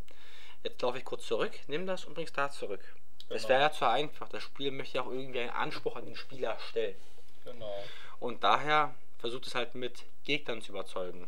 Jetzt 0.63 0.81
laufe 0.81 0.99
ich 0.99 1.03
kurz 1.05 1.25
zurück, 1.25 1.51
nimm 1.67 1.85
das 1.87 2.05
und 2.05 2.13
bring's 2.13 2.31
da 2.31 2.49
zurück. 2.51 2.81
Das 3.29 3.41
Genau. 3.43 3.49
wäre 3.49 3.61
ja 3.61 3.71
zu 3.71 3.87
einfach. 3.89 4.29
Das 4.29 4.43
Spiel 4.43 4.71
möchte 4.71 4.97
ja 4.97 5.03
auch 5.03 5.11
irgendwie 5.11 5.39
einen 5.39 5.49
Anspruch 5.49 5.95
an 5.95 6.05
den 6.05 6.15
Spieler 6.15 6.57
stellen. 6.69 6.95
Genau. 7.43 7.83
Und 8.19 8.43
daher 8.43 8.93
versucht 9.17 9.47
es 9.47 9.55
halt 9.55 9.73
mit 9.73 10.03
Gegnern 10.23 10.61
zu 10.61 10.71
überzeugen. 10.71 11.27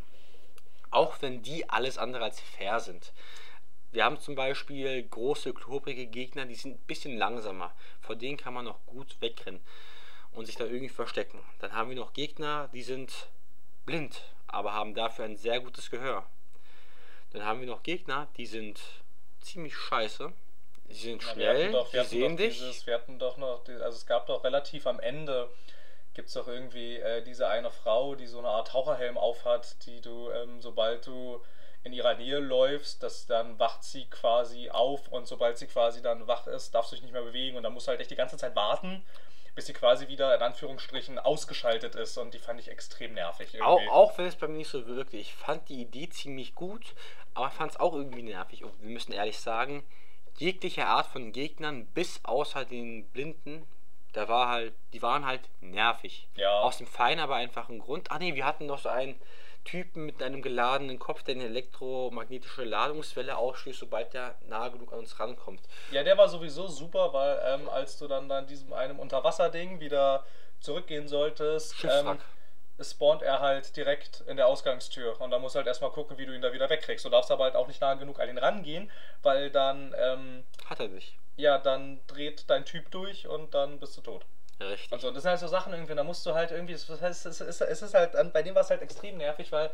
Auch 0.92 1.20
wenn 1.22 1.42
die 1.42 1.68
alles 1.70 1.98
andere 1.98 2.24
als 2.26 2.40
fair 2.40 2.80
sind. 2.80 3.12
Wir 3.92 4.06
haben 4.06 4.20
zum 4.20 4.36
Beispiel 4.36 5.02
große, 5.08 5.54
klobrige 5.54 6.06
Gegner, 6.06 6.46
die 6.46 6.56
sind 6.56 6.76
ein 6.76 6.86
bisschen 6.86 7.18
langsamer. 7.18 7.74
Vor 8.02 8.16
denen 8.16 8.38
kann 8.38 8.54
man 8.54 8.66
noch 8.66 8.86
gut 8.86 9.18
wegrennen 9.20 9.62
und 10.32 10.46
sich 10.46 10.56
da 10.56 10.66
irgendwie 10.66 10.90
verstecken. 10.90 11.40
Dann 11.60 11.74
haben 11.74 11.90
wir 11.90 11.96
noch 11.96 12.14
Gegner, 12.14 12.70
die 12.74 12.84
sind 12.84 13.28
blind, 13.86 14.22
aber 14.48 14.74
haben 14.74 14.94
dafür 14.94 15.26
ein 15.26 15.38
sehr 15.38 15.60
gutes 15.60 15.90
Gehör. 15.90 16.26
Dann 17.32 17.44
haben 17.44 17.60
wir 17.60 17.68
noch 17.68 17.84
Gegner, 17.84 18.28
die 18.38 18.46
sind 18.46 18.80
ziemlich 19.42 19.76
scheiße. 19.76 20.32
Sie 20.90 20.94
sind 20.94 21.24
Ja, 21.24 21.34
schnell, 21.34 21.72
doch, 21.72 21.94
hatten 21.94 22.08
sehen 22.08 22.38
doch 22.38 22.44
dich. 22.44 22.60
Dieses, 22.60 22.86
wir 22.86 22.94
hatten 22.96 23.18
doch 23.20 23.38
noch, 23.38 23.68
also 23.68 23.98
es 23.98 24.06
gab 24.06 24.28
doch 24.28 24.44
relativ 24.44 24.86
am 24.86 25.00
Ende, 25.00 25.50
gibt 26.14 26.28
es 26.28 26.34
doch 26.36 26.48
irgendwie 26.48 26.98
äh, 26.98 27.24
diese 27.24 27.48
eine 27.48 27.72
Frau, 27.72 28.16
die 28.16 28.28
so 28.28 28.40
eine 28.40 28.50
Art 28.50 28.68
Taucherhelm 28.70 29.18
aufhat, 29.18 29.86
die 29.86 30.02
du, 30.02 30.30
ähm, 30.30 30.62
sobald 30.62 31.08
du 31.08 31.42
in 31.84 31.94
ihrer 31.94 32.16
Nähe 32.16 32.40
läufst, 32.40 33.04
das, 33.04 33.26
dann 33.26 33.60
wacht 33.60 33.84
sie 33.84 34.06
quasi 34.06 34.70
auf 34.70 35.10
und 35.10 35.28
sobald 35.28 35.58
sie 35.58 35.68
quasi 35.68 36.02
dann 36.02 36.28
wach 36.28 36.48
ist, 36.48 36.74
darfst 36.74 36.92
du 36.92 36.96
dich 36.96 37.04
nicht 37.04 37.14
mehr 37.14 37.24
bewegen 37.24 37.58
und 37.58 37.64
dann 37.64 37.74
musst 37.74 37.88
du 37.88 37.90
halt 37.90 38.00
echt 38.00 38.12
die 38.12 38.16
ganze 38.16 38.38
Zeit 38.38 38.56
warten, 38.56 39.04
bis 39.56 39.68
sie 39.68 39.74
quasi 39.74 40.08
wieder 40.08 40.36
in 40.36 40.42
Anführungsstrichen 40.42 41.20
ausgeschaltet 41.20 41.96
ist 41.96 42.18
und 42.18 42.34
die 42.34 42.40
fand 42.40 42.60
ich 42.60 42.70
extrem 42.70 43.14
nervig. 43.14 43.62
Auch, 43.62 43.78
irgendwie. 43.78 43.92
auch 43.92 44.18
wenn 44.18 44.26
es 44.26 44.36
bei 44.36 44.48
mir 44.48 44.58
nicht 44.58 44.70
so 44.70 44.86
wirkte. 44.88 45.18
Ich 45.18 45.34
fand 45.34 45.70
die 45.70 45.82
Idee 45.82 46.10
ziemlich 46.10 46.56
gut, 46.56 46.96
aber 47.34 47.52
fand 47.52 47.72
es 47.72 47.80
auch 47.80 47.94
irgendwie 47.94 48.24
nervig. 48.24 48.64
Und 48.64 48.82
wir 48.82 48.90
müssen 48.90 49.12
ehrlich 49.12 49.40
sagen, 49.40 49.84
jegliche 50.38 50.88
Art 50.88 51.08
von 51.08 51.32
Gegnern, 51.32 51.86
bis 51.88 52.22
außer 52.24 52.66
den 52.66 53.08
Blinden, 53.10 53.68
da 54.14 54.28
war 54.28 54.50
halt, 54.50 54.74
die 54.94 55.02
waren 55.02 55.26
halt 55.26 55.42
nervig. 55.62 56.28
Ja. 56.36 56.62
Aus 56.62 56.78
dem 56.78 56.88
feinen, 56.88 57.20
aber 57.20 57.36
einfachen 57.36 57.80
Grund. 57.80 58.12
Ah 58.12 58.20
ne, 58.20 58.36
wir 58.36 58.46
hatten 58.46 58.66
noch 58.66 58.80
so 58.80 58.90
einen 58.90 59.20
Typen 59.64 60.06
mit 60.06 60.22
einem 60.22 60.42
geladenen 60.42 61.00
Kopf, 61.00 61.24
der 61.24 61.36
eine 61.36 61.46
elektromagnetische 61.46 62.64
Ladungswelle 62.64 63.38
ausstößt, 63.38 63.80
sobald 63.80 64.14
der 64.14 64.36
nahe 64.48 64.72
genug 64.72 64.92
an 64.94 65.00
uns 65.00 65.20
rankommt. 65.20 65.62
Ja, 65.92 66.04
der 66.04 66.18
war 66.18 66.28
sowieso 66.30 66.68
super, 66.68 67.14
weil 67.14 67.40
ähm, 67.46 67.70
als 67.70 67.98
du 67.98 68.08
dann 68.08 68.28
dann 68.30 68.46
diesem 68.48 68.74
einem 68.74 69.00
Unterwasserding 69.00 69.80
wieder 69.80 70.26
zurückgehen 70.60 71.08
solltest, 71.08 71.76
ähm, 71.84 72.18
spawnt 72.82 73.22
er 73.22 73.40
halt 73.40 73.76
direkt 73.78 74.22
in 74.28 74.36
der 74.38 74.48
Ausgangstür 74.48 75.20
und 75.22 75.32
da 75.32 75.40
musst 75.40 75.56
du 75.56 75.58
halt 75.58 75.68
erstmal 75.68 75.92
gucken, 75.92 76.18
wie 76.18 76.26
du 76.26 76.34
ihn 76.34 76.42
da 76.42 76.52
wieder 76.54 76.70
wegkriegst. 76.70 77.06
Du 77.06 77.10
darfst 77.10 77.32
aber 77.32 77.46
halt 77.46 77.56
auch 77.56 77.68
nicht 77.68 77.82
nahe 77.82 77.98
genug 77.98 78.20
an 78.20 78.30
ihn 78.30 78.38
rangehen, 78.38 78.92
weil 79.22 79.50
dann, 79.50 79.94
ähm, 79.98 80.44
Hat 80.66 80.80
er 80.80 80.88
nicht. 80.88 81.16
ja, 81.38 81.58
dann 81.58 82.00
dreht 82.08 82.50
dein 82.50 82.66
Typ 82.66 82.90
durch 82.92 83.28
und 83.28 83.54
dann 83.54 83.80
bist 83.80 83.96
du 83.98 84.02
tot. 84.02 84.26
Richtig. 84.72 84.92
Und 84.92 85.02
so, 85.02 85.12
das 85.12 85.24
sind 85.24 85.30
halt 85.32 85.40
so 85.40 85.48
Sachen 85.48 85.74
irgendwie, 85.74 85.96
da 85.96 86.04
musst 86.04 86.26
du 86.26 86.34
halt 86.34 86.52
irgendwie, 86.52 86.74
es 86.74 86.90
ist, 86.90 87.32
es 87.62 87.82
ist 87.82 87.94
halt, 87.94 88.14
bei 88.34 88.44
dem 88.44 88.56
war 88.56 88.62
es 88.62 88.70
halt 88.70 88.82
extrem 88.82 89.18
nervig, 89.18 89.52
weil 89.52 89.72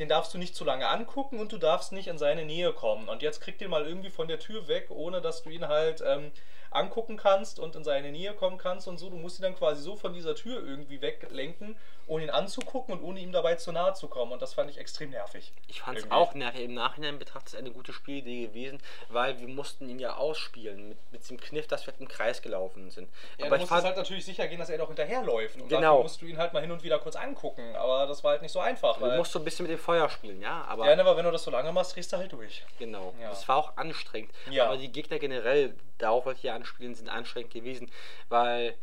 den 0.00 0.08
darfst 0.08 0.32
du 0.34 0.38
nicht 0.38 0.56
zu 0.56 0.64
lange 0.64 0.88
angucken 0.88 1.38
und 1.38 1.52
du 1.52 1.58
darfst 1.58 1.92
nicht 1.92 2.08
in 2.08 2.18
seine 2.18 2.44
Nähe 2.44 2.72
kommen. 2.72 3.08
Und 3.08 3.22
jetzt 3.22 3.40
kriegt 3.40 3.60
den 3.60 3.70
mal 3.70 3.86
irgendwie 3.86 4.10
von 4.10 4.26
der 4.28 4.38
Tür 4.40 4.66
weg, 4.66 4.86
ohne 4.88 5.20
dass 5.20 5.42
du 5.42 5.50
ihn 5.50 5.68
halt 5.68 6.02
ähm, 6.04 6.32
angucken 6.70 7.16
kannst 7.16 7.58
und 7.58 7.74
in 7.76 7.84
seine 7.84 8.10
Nähe 8.12 8.32
kommen 8.32 8.56
kannst 8.58 8.86
und 8.88 8.98
so. 8.98 9.10
Du 9.10 9.16
musst 9.16 9.38
ihn 9.38 9.42
dann 9.42 9.56
quasi 9.56 9.82
so 9.82 9.96
von 9.96 10.14
dieser 10.14 10.34
Tür 10.34 10.64
irgendwie 10.64 11.02
weglenken, 11.02 11.76
ohne 12.06 12.24
ihn 12.24 12.30
anzugucken 12.30 12.94
und 12.94 13.02
ohne 13.02 13.20
ihm 13.20 13.32
dabei 13.32 13.56
zu 13.56 13.72
nahe 13.72 13.94
zu 13.94 14.08
kommen. 14.08 14.32
Und 14.32 14.40
das 14.40 14.54
fand 14.54 14.70
ich 14.70 14.78
extrem 14.78 15.10
nervig. 15.10 15.52
Ich 15.66 15.80
fand 15.80 15.98
es 15.98 16.10
auch 16.10 16.34
nachher 16.34 16.62
im 16.62 16.74
Nachhinein 16.74 17.18
betrachtet 17.18 17.56
eine 17.56 17.70
gute 17.70 17.92
Spielidee 17.92 18.46
gewesen, 18.46 18.78
weil 19.08 19.38
wir 19.40 19.48
mussten 19.48 19.88
ihn 19.88 19.98
ja 19.98 20.16
ausspielen 20.16 20.88
mit, 20.90 20.98
mit 21.12 21.28
dem 21.28 21.40
Kniff, 21.40 21.66
dass 21.66 21.86
wir 21.86 21.94
im 21.98 22.08
Kreis 22.08 22.40
gelaufen 22.40 22.90
sind. 22.90 23.08
Ja, 23.38 23.46
Aber 23.46 23.58
du 23.58 23.64
ich 23.64 23.70
musst 23.70 23.84
halt 23.84 23.96
natürlich 23.96 24.24
sicher 24.24 24.46
gehen, 24.46 24.58
dass 24.60 24.70
er 24.70 24.78
doch 24.78 24.88
hinterherläuft. 24.88 25.60
Und 25.60 25.68
Genau. 25.68 25.80
dafür 25.80 26.02
musst 26.04 26.22
du 26.22 26.26
ihn 26.26 26.38
halt 26.38 26.52
mal 26.52 26.60
hin 26.62 26.70
und 26.70 26.82
wieder 26.84 26.98
kurz 27.00 27.16
angucken. 27.16 27.74
Aber 27.76 28.06
das 28.06 28.22
war 28.22 28.32
halt 28.32 28.42
nicht 28.42 28.52
so 28.52 28.60
einfach. 28.60 28.98
du 28.98 29.06
musst 29.16 29.32
so 29.32 29.40
ein 29.40 29.44
bisschen 29.44 29.64
mit 29.66 29.72
dem 29.76 29.78
Feuer 29.90 30.08
spielen, 30.08 30.40
ja, 30.40 30.64
aber 30.68 30.86
ja, 30.88 30.94
ne, 30.94 31.02
aber 31.02 31.16
wenn 31.16 31.24
du 31.24 31.32
das 31.32 31.42
so 31.42 31.50
lange 31.50 31.72
machst, 31.72 31.96
drehst 31.96 32.12
du 32.12 32.16
halt 32.16 32.30
durch. 32.32 32.64
genau. 32.78 33.12
Ja. 33.20 33.30
Das 33.30 33.48
war 33.48 33.56
auch 33.56 33.76
anstrengend. 33.76 34.30
Ja. 34.48 34.66
Aber 34.66 34.76
die 34.76 34.92
Gegner 34.92 35.18
generell, 35.18 35.74
darauf 35.98 36.26
wollte 36.26 36.38
ich 36.38 36.44
ja 36.44 36.54
anspielen, 36.54 36.94
sind 36.94 37.08
anstrengend 37.08 37.52
gewesen, 37.52 37.90
weil 38.28 38.74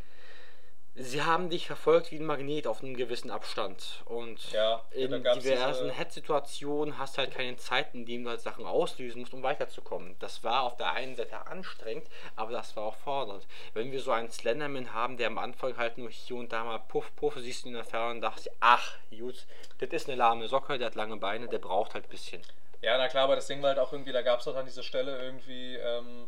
sie 0.97 1.21
haben 1.21 1.49
dich 1.49 1.67
verfolgt 1.67 2.11
wie 2.11 2.17
ein 2.17 2.25
Magnet 2.25 2.67
auf 2.67 2.81
einem 2.81 2.95
gewissen 2.95 3.31
Abstand. 3.31 4.03
Und 4.05 4.51
Ja, 4.51 4.81
in 4.91 5.11
diversen 5.11 5.91
Head-Situationen 5.91 6.97
hast 6.97 7.15
du 7.15 7.19
halt 7.19 7.31
keine 7.31 7.57
Zeit, 7.57 7.93
in 7.93 8.05
denen 8.05 8.23
du 8.23 8.29
halt 8.31 8.41
Sachen 8.41 8.65
auslösen 8.65 9.19
musst, 9.21 9.33
um 9.33 9.43
weiterzukommen. 9.43 10.15
Das 10.19 10.43
war 10.43 10.63
auf 10.63 10.77
der 10.77 10.91
einen 10.93 11.15
Seite 11.15 11.47
anstrengend, 11.47 12.07
aber 12.35 12.51
das 12.51 12.75
war 12.75 12.83
auch 12.83 12.95
fordernd. 12.95 13.45
Wenn 13.73 13.91
wir 13.91 14.01
so 14.01 14.11
einen 14.11 14.31
Slenderman 14.31 14.93
haben, 14.93 15.17
der 15.17 15.27
am 15.27 15.37
Anfang 15.37 15.77
halt 15.77 15.97
nur 15.97 16.09
hier 16.09 16.37
und 16.37 16.51
da 16.51 16.63
mal 16.63 16.79
puff, 16.79 17.15
puff, 17.15 17.35
siehst 17.37 17.63
du 17.63 17.69
ihn 17.69 17.75
in 17.75 17.81
der 17.81 17.85
Ferne 17.85 18.11
und 18.11 18.21
dachtest, 18.21 18.47
dir, 18.47 18.51
ach, 18.59 18.95
gut, 19.11 19.45
das 19.79 19.89
ist 19.89 20.07
eine 20.07 20.17
lahme 20.17 20.47
Socke, 20.47 20.77
der 20.77 20.87
hat 20.87 20.95
lange 20.95 21.17
Beine, 21.17 21.47
der 21.47 21.59
braucht 21.59 21.93
halt 21.93 22.05
ein 22.05 22.09
bisschen. 22.09 22.41
Ja, 22.81 22.97
na 22.97 23.07
klar, 23.07 23.23
aber 23.23 23.35
das 23.35 23.47
Ding 23.47 23.61
war 23.61 23.69
halt 23.69 23.79
auch 23.79 23.91
irgendwie, 23.91 24.11
da 24.11 24.21
gab 24.21 24.39
es 24.39 24.45
doch 24.45 24.53
dann 24.53 24.65
diese 24.65 24.83
Stelle 24.83 25.19
irgendwie, 25.19 25.75
ähm, 25.75 26.27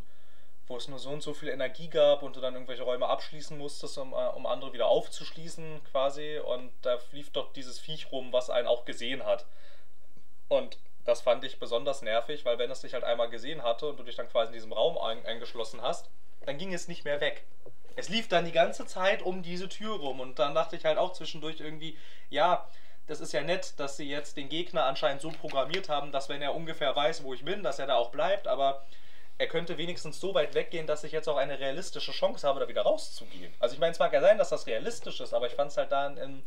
wo 0.70 0.76
es 0.76 0.86
nur 0.86 1.00
so 1.00 1.10
und 1.10 1.20
so 1.20 1.34
viel 1.34 1.48
Energie 1.48 1.88
gab 1.88 2.22
und 2.22 2.36
du 2.36 2.40
dann 2.40 2.54
irgendwelche 2.54 2.84
Räume 2.84 3.08
abschließen 3.08 3.58
musstest, 3.58 3.98
um, 3.98 4.12
äh, 4.12 4.28
um 4.28 4.46
andere 4.46 4.72
wieder 4.72 4.86
aufzuschließen 4.86 5.82
quasi. 5.90 6.38
Und 6.38 6.70
da 6.82 6.96
lief 7.10 7.30
doch 7.32 7.52
dieses 7.52 7.80
Viech 7.80 8.12
rum, 8.12 8.32
was 8.32 8.50
einen 8.50 8.68
auch 8.68 8.84
gesehen 8.84 9.26
hat. 9.26 9.46
Und 10.48 10.78
das 11.04 11.22
fand 11.22 11.42
ich 11.44 11.58
besonders 11.58 12.02
nervig, 12.02 12.44
weil 12.44 12.58
wenn 12.58 12.70
es 12.70 12.82
dich 12.82 12.94
halt 12.94 13.02
einmal 13.02 13.28
gesehen 13.28 13.64
hatte 13.64 13.88
und 13.88 13.98
du 13.98 14.04
dich 14.04 14.14
dann 14.14 14.28
quasi 14.28 14.48
in 14.48 14.54
diesem 14.54 14.72
Raum 14.72 14.96
ein 14.96 15.26
eingeschlossen 15.26 15.82
hast, 15.82 16.08
dann 16.46 16.56
ging 16.56 16.72
es 16.72 16.86
nicht 16.86 17.04
mehr 17.04 17.20
weg. 17.20 17.44
Es 17.96 18.08
lief 18.08 18.28
dann 18.28 18.44
die 18.44 18.52
ganze 18.52 18.86
Zeit 18.86 19.22
um 19.22 19.42
diese 19.42 19.68
Tür 19.68 19.96
rum 19.96 20.20
und 20.20 20.38
dann 20.38 20.54
dachte 20.54 20.76
ich 20.76 20.84
halt 20.84 20.98
auch 20.98 21.12
zwischendurch 21.12 21.58
irgendwie, 21.58 21.98
ja, 22.30 22.66
das 23.08 23.20
ist 23.20 23.32
ja 23.32 23.42
nett, 23.42 23.74
dass 23.78 23.96
sie 23.96 24.08
jetzt 24.08 24.36
den 24.36 24.48
Gegner 24.48 24.84
anscheinend 24.84 25.20
so 25.20 25.32
programmiert 25.32 25.88
haben, 25.88 26.12
dass 26.12 26.28
wenn 26.28 26.42
er 26.42 26.54
ungefähr 26.54 26.94
weiß, 26.94 27.24
wo 27.24 27.34
ich 27.34 27.44
bin, 27.44 27.64
dass 27.64 27.80
er 27.80 27.88
da 27.88 27.96
auch 27.96 28.10
bleibt, 28.10 28.46
aber 28.46 28.84
er 29.40 29.48
könnte 29.48 29.78
wenigstens 29.78 30.20
so 30.20 30.34
weit 30.34 30.54
weggehen, 30.54 30.86
dass 30.86 31.02
ich 31.02 31.12
jetzt 31.12 31.26
auch 31.28 31.36
eine 31.38 31.58
realistische 31.58 32.12
Chance 32.12 32.46
habe, 32.46 32.60
da 32.60 32.68
wieder 32.68 32.82
rauszugehen. 32.82 33.52
Also 33.58 33.74
ich 33.74 33.80
meine, 33.80 33.92
es 33.92 33.98
mag 33.98 34.12
ja 34.12 34.20
sein, 34.20 34.36
dass 34.36 34.50
das 34.50 34.66
realistisch 34.66 35.18
ist, 35.20 35.32
aber 35.32 35.46
ich 35.46 35.54
fand 35.54 35.70
es 35.70 35.76
halt 35.78 35.90
da, 35.90 36.08
in, 36.08 36.42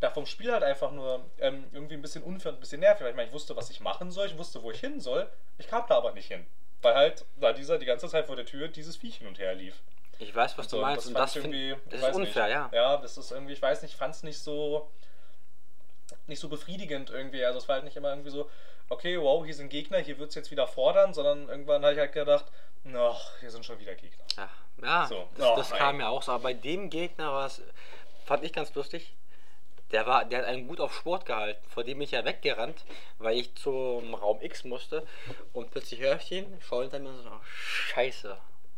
da 0.00 0.10
vom 0.10 0.26
Spiel 0.26 0.50
halt 0.52 0.64
einfach 0.64 0.90
nur 0.90 1.24
ähm, 1.38 1.64
irgendwie 1.72 1.94
ein 1.94 2.02
bisschen 2.02 2.24
unfair 2.24 2.50
und 2.52 2.58
ein 2.58 2.60
bisschen 2.60 2.80
nervig, 2.80 3.02
weil 3.04 3.10
ich 3.10 3.16
meine, 3.16 3.28
ich 3.28 3.34
wusste, 3.34 3.56
was 3.56 3.70
ich 3.70 3.78
machen 3.80 4.10
soll, 4.10 4.26
ich 4.26 4.36
wusste, 4.36 4.62
wo 4.62 4.70
ich 4.72 4.80
hin 4.80 5.00
soll, 5.00 5.30
ich 5.58 5.68
kam 5.68 5.84
da 5.88 5.96
aber 5.96 6.12
nicht 6.12 6.26
hin. 6.26 6.44
Weil 6.82 6.94
halt 6.96 7.24
da 7.36 7.52
dieser 7.52 7.78
die 7.78 7.86
ganze 7.86 8.08
Zeit 8.08 8.26
vor 8.26 8.36
der 8.36 8.44
Tür 8.46 8.66
dieses 8.68 8.96
Viech 8.96 9.16
hin 9.18 9.28
und 9.28 9.38
her 9.38 9.54
lief. 9.54 9.80
Ich 10.18 10.34
weiß, 10.34 10.58
was 10.58 10.68
du 10.68 10.76
So, 10.76 10.82
meinst, 10.82 11.06
und 11.06 11.14
das, 11.14 11.34
ich 11.36 11.42
find, 11.42 11.54
irgendwie- 11.54 11.80
das 11.90 12.02
ist 12.10 12.14
unfair, 12.16 12.44
nicht. 12.44 12.52
ja. 12.52 12.70
Ja, 12.72 12.96
das 12.98 13.16
ist 13.16 13.30
irgendwie, 13.30 13.52
ich 13.52 13.62
weiß 13.62 13.82
nicht, 13.82 13.92
ich 13.92 13.96
fand 13.96 14.14
es 14.14 14.22
nicht 14.24 14.38
so 14.38 14.90
nicht 16.26 16.40
so 16.40 16.48
befriedigend 16.48 17.10
irgendwie. 17.10 17.44
Also 17.44 17.58
es 17.58 17.68
war 17.68 17.76
halt 17.76 17.84
nicht 17.84 17.96
immer 17.96 18.10
irgendwie 18.10 18.30
so, 18.30 18.50
okay, 18.88 19.20
wow, 19.20 19.44
hier 19.44 19.54
sind 19.54 19.68
Gegner, 19.68 19.98
hier 19.98 20.18
wird 20.18 20.30
es 20.30 20.34
jetzt 20.34 20.50
wieder 20.50 20.66
fordern, 20.66 21.14
sondern 21.14 21.48
irgendwann 21.48 21.82
habe 21.82 21.94
ich 21.94 21.98
halt 21.98 22.12
gedacht, 22.12 22.46
ach, 22.94 23.38
hier 23.40 23.50
sind 23.50 23.64
schon 23.64 23.78
wieder 23.78 23.94
Gegner. 23.94 24.24
Ja, 24.36 24.50
ja 24.82 25.06
So. 25.06 25.28
das, 25.36 25.48
Oh, 25.48 25.56
das 25.56 25.70
kam 25.70 25.96
mir 25.98 26.08
auch 26.08 26.22
so. 26.22 26.32
Aber 26.32 26.44
bei 26.44 26.54
dem 26.54 26.90
Gegner 26.90 27.32
war 27.32 27.46
es, 27.46 27.62
fand 28.24 28.44
ich 28.44 28.52
ganz 28.52 28.74
lustig. 28.74 29.14
Der, 29.92 30.06
war, 30.06 30.24
der 30.24 30.40
hat 30.40 30.46
einen 30.46 30.66
gut 30.66 30.80
auf 30.80 30.94
Sport 30.94 31.24
gehalten. 31.26 31.64
Vor 31.68 31.84
dem 31.84 31.98
bin 31.98 32.04
ich 32.04 32.10
ja 32.10 32.24
weggerannt, 32.24 32.84
weil 33.18 33.38
ich 33.38 33.54
zum 33.54 34.14
Raum 34.14 34.40
X 34.40 34.64
musste. 34.64 35.06
Und 35.52 35.70
plötzlich 35.70 36.00
höre 36.00 36.16
ich 36.16 36.32
ihn, 36.32 36.58
schaue 36.60 36.82
hinter 36.82 36.98
mir 36.98 37.10
und 37.10 37.22
so, 37.22 37.28
oh, 37.28 37.40
scheiße. 37.44 38.36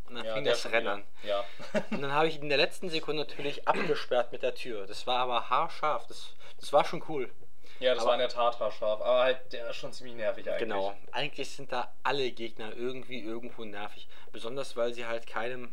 Und 0.09 0.17
dann 0.17 0.25
fing 0.25 0.45
der 0.45 0.53
das 0.53 0.71
Rennen. 0.71 1.05
Ja. 1.25 1.45
Und 1.91 2.03
dann 2.03 2.13
habe 2.13 2.29
ich 2.29 2.37
ihn 2.37 2.43
in 2.43 2.49
der 2.49 2.59
letzten 2.59 2.91
Sekunde 2.91 3.23
natürlich 3.23 3.67
abgesperrt 3.69 4.33
mit 4.33 4.43
der 4.43 4.55
Tür. 4.55 4.87
Das 4.87 5.07
war 5.07 5.19
aber 5.19 5.49
haarscharf. 5.51 6.07
Das, 6.07 6.35
das 6.61 6.73
war 6.73 6.85
schon 6.85 7.03
cool. 7.09 7.31
Ja, 7.80 7.92
das 7.95 8.00
Aber- 8.02 8.09
war 8.09 8.14
in 8.14 8.21
der 8.21 8.28
Tat 8.28 8.54
scharf, 8.56 8.80
aber 8.80 9.21
halt, 9.21 9.52
der 9.52 9.71
ist 9.71 9.76
schon 9.76 9.92
ziemlich 9.92 10.16
nervig 10.16 10.49
eigentlich. 10.49 10.61
Genau. 10.68 10.97
Eigentlich 11.12 11.50
sind 11.50 11.73
da 11.73 11.92
alle 12.02 12.30
Gegner 12.30 12.75
irgendwie 12.75 13.21
irgendwo 13.21 13.64
nervig. 13.64 14.09
Besonders 14.33 14.76
weil 14.76 14.95
sie 14.95 15.06
halt 15.06 15.26
keinem. 15.26 15.73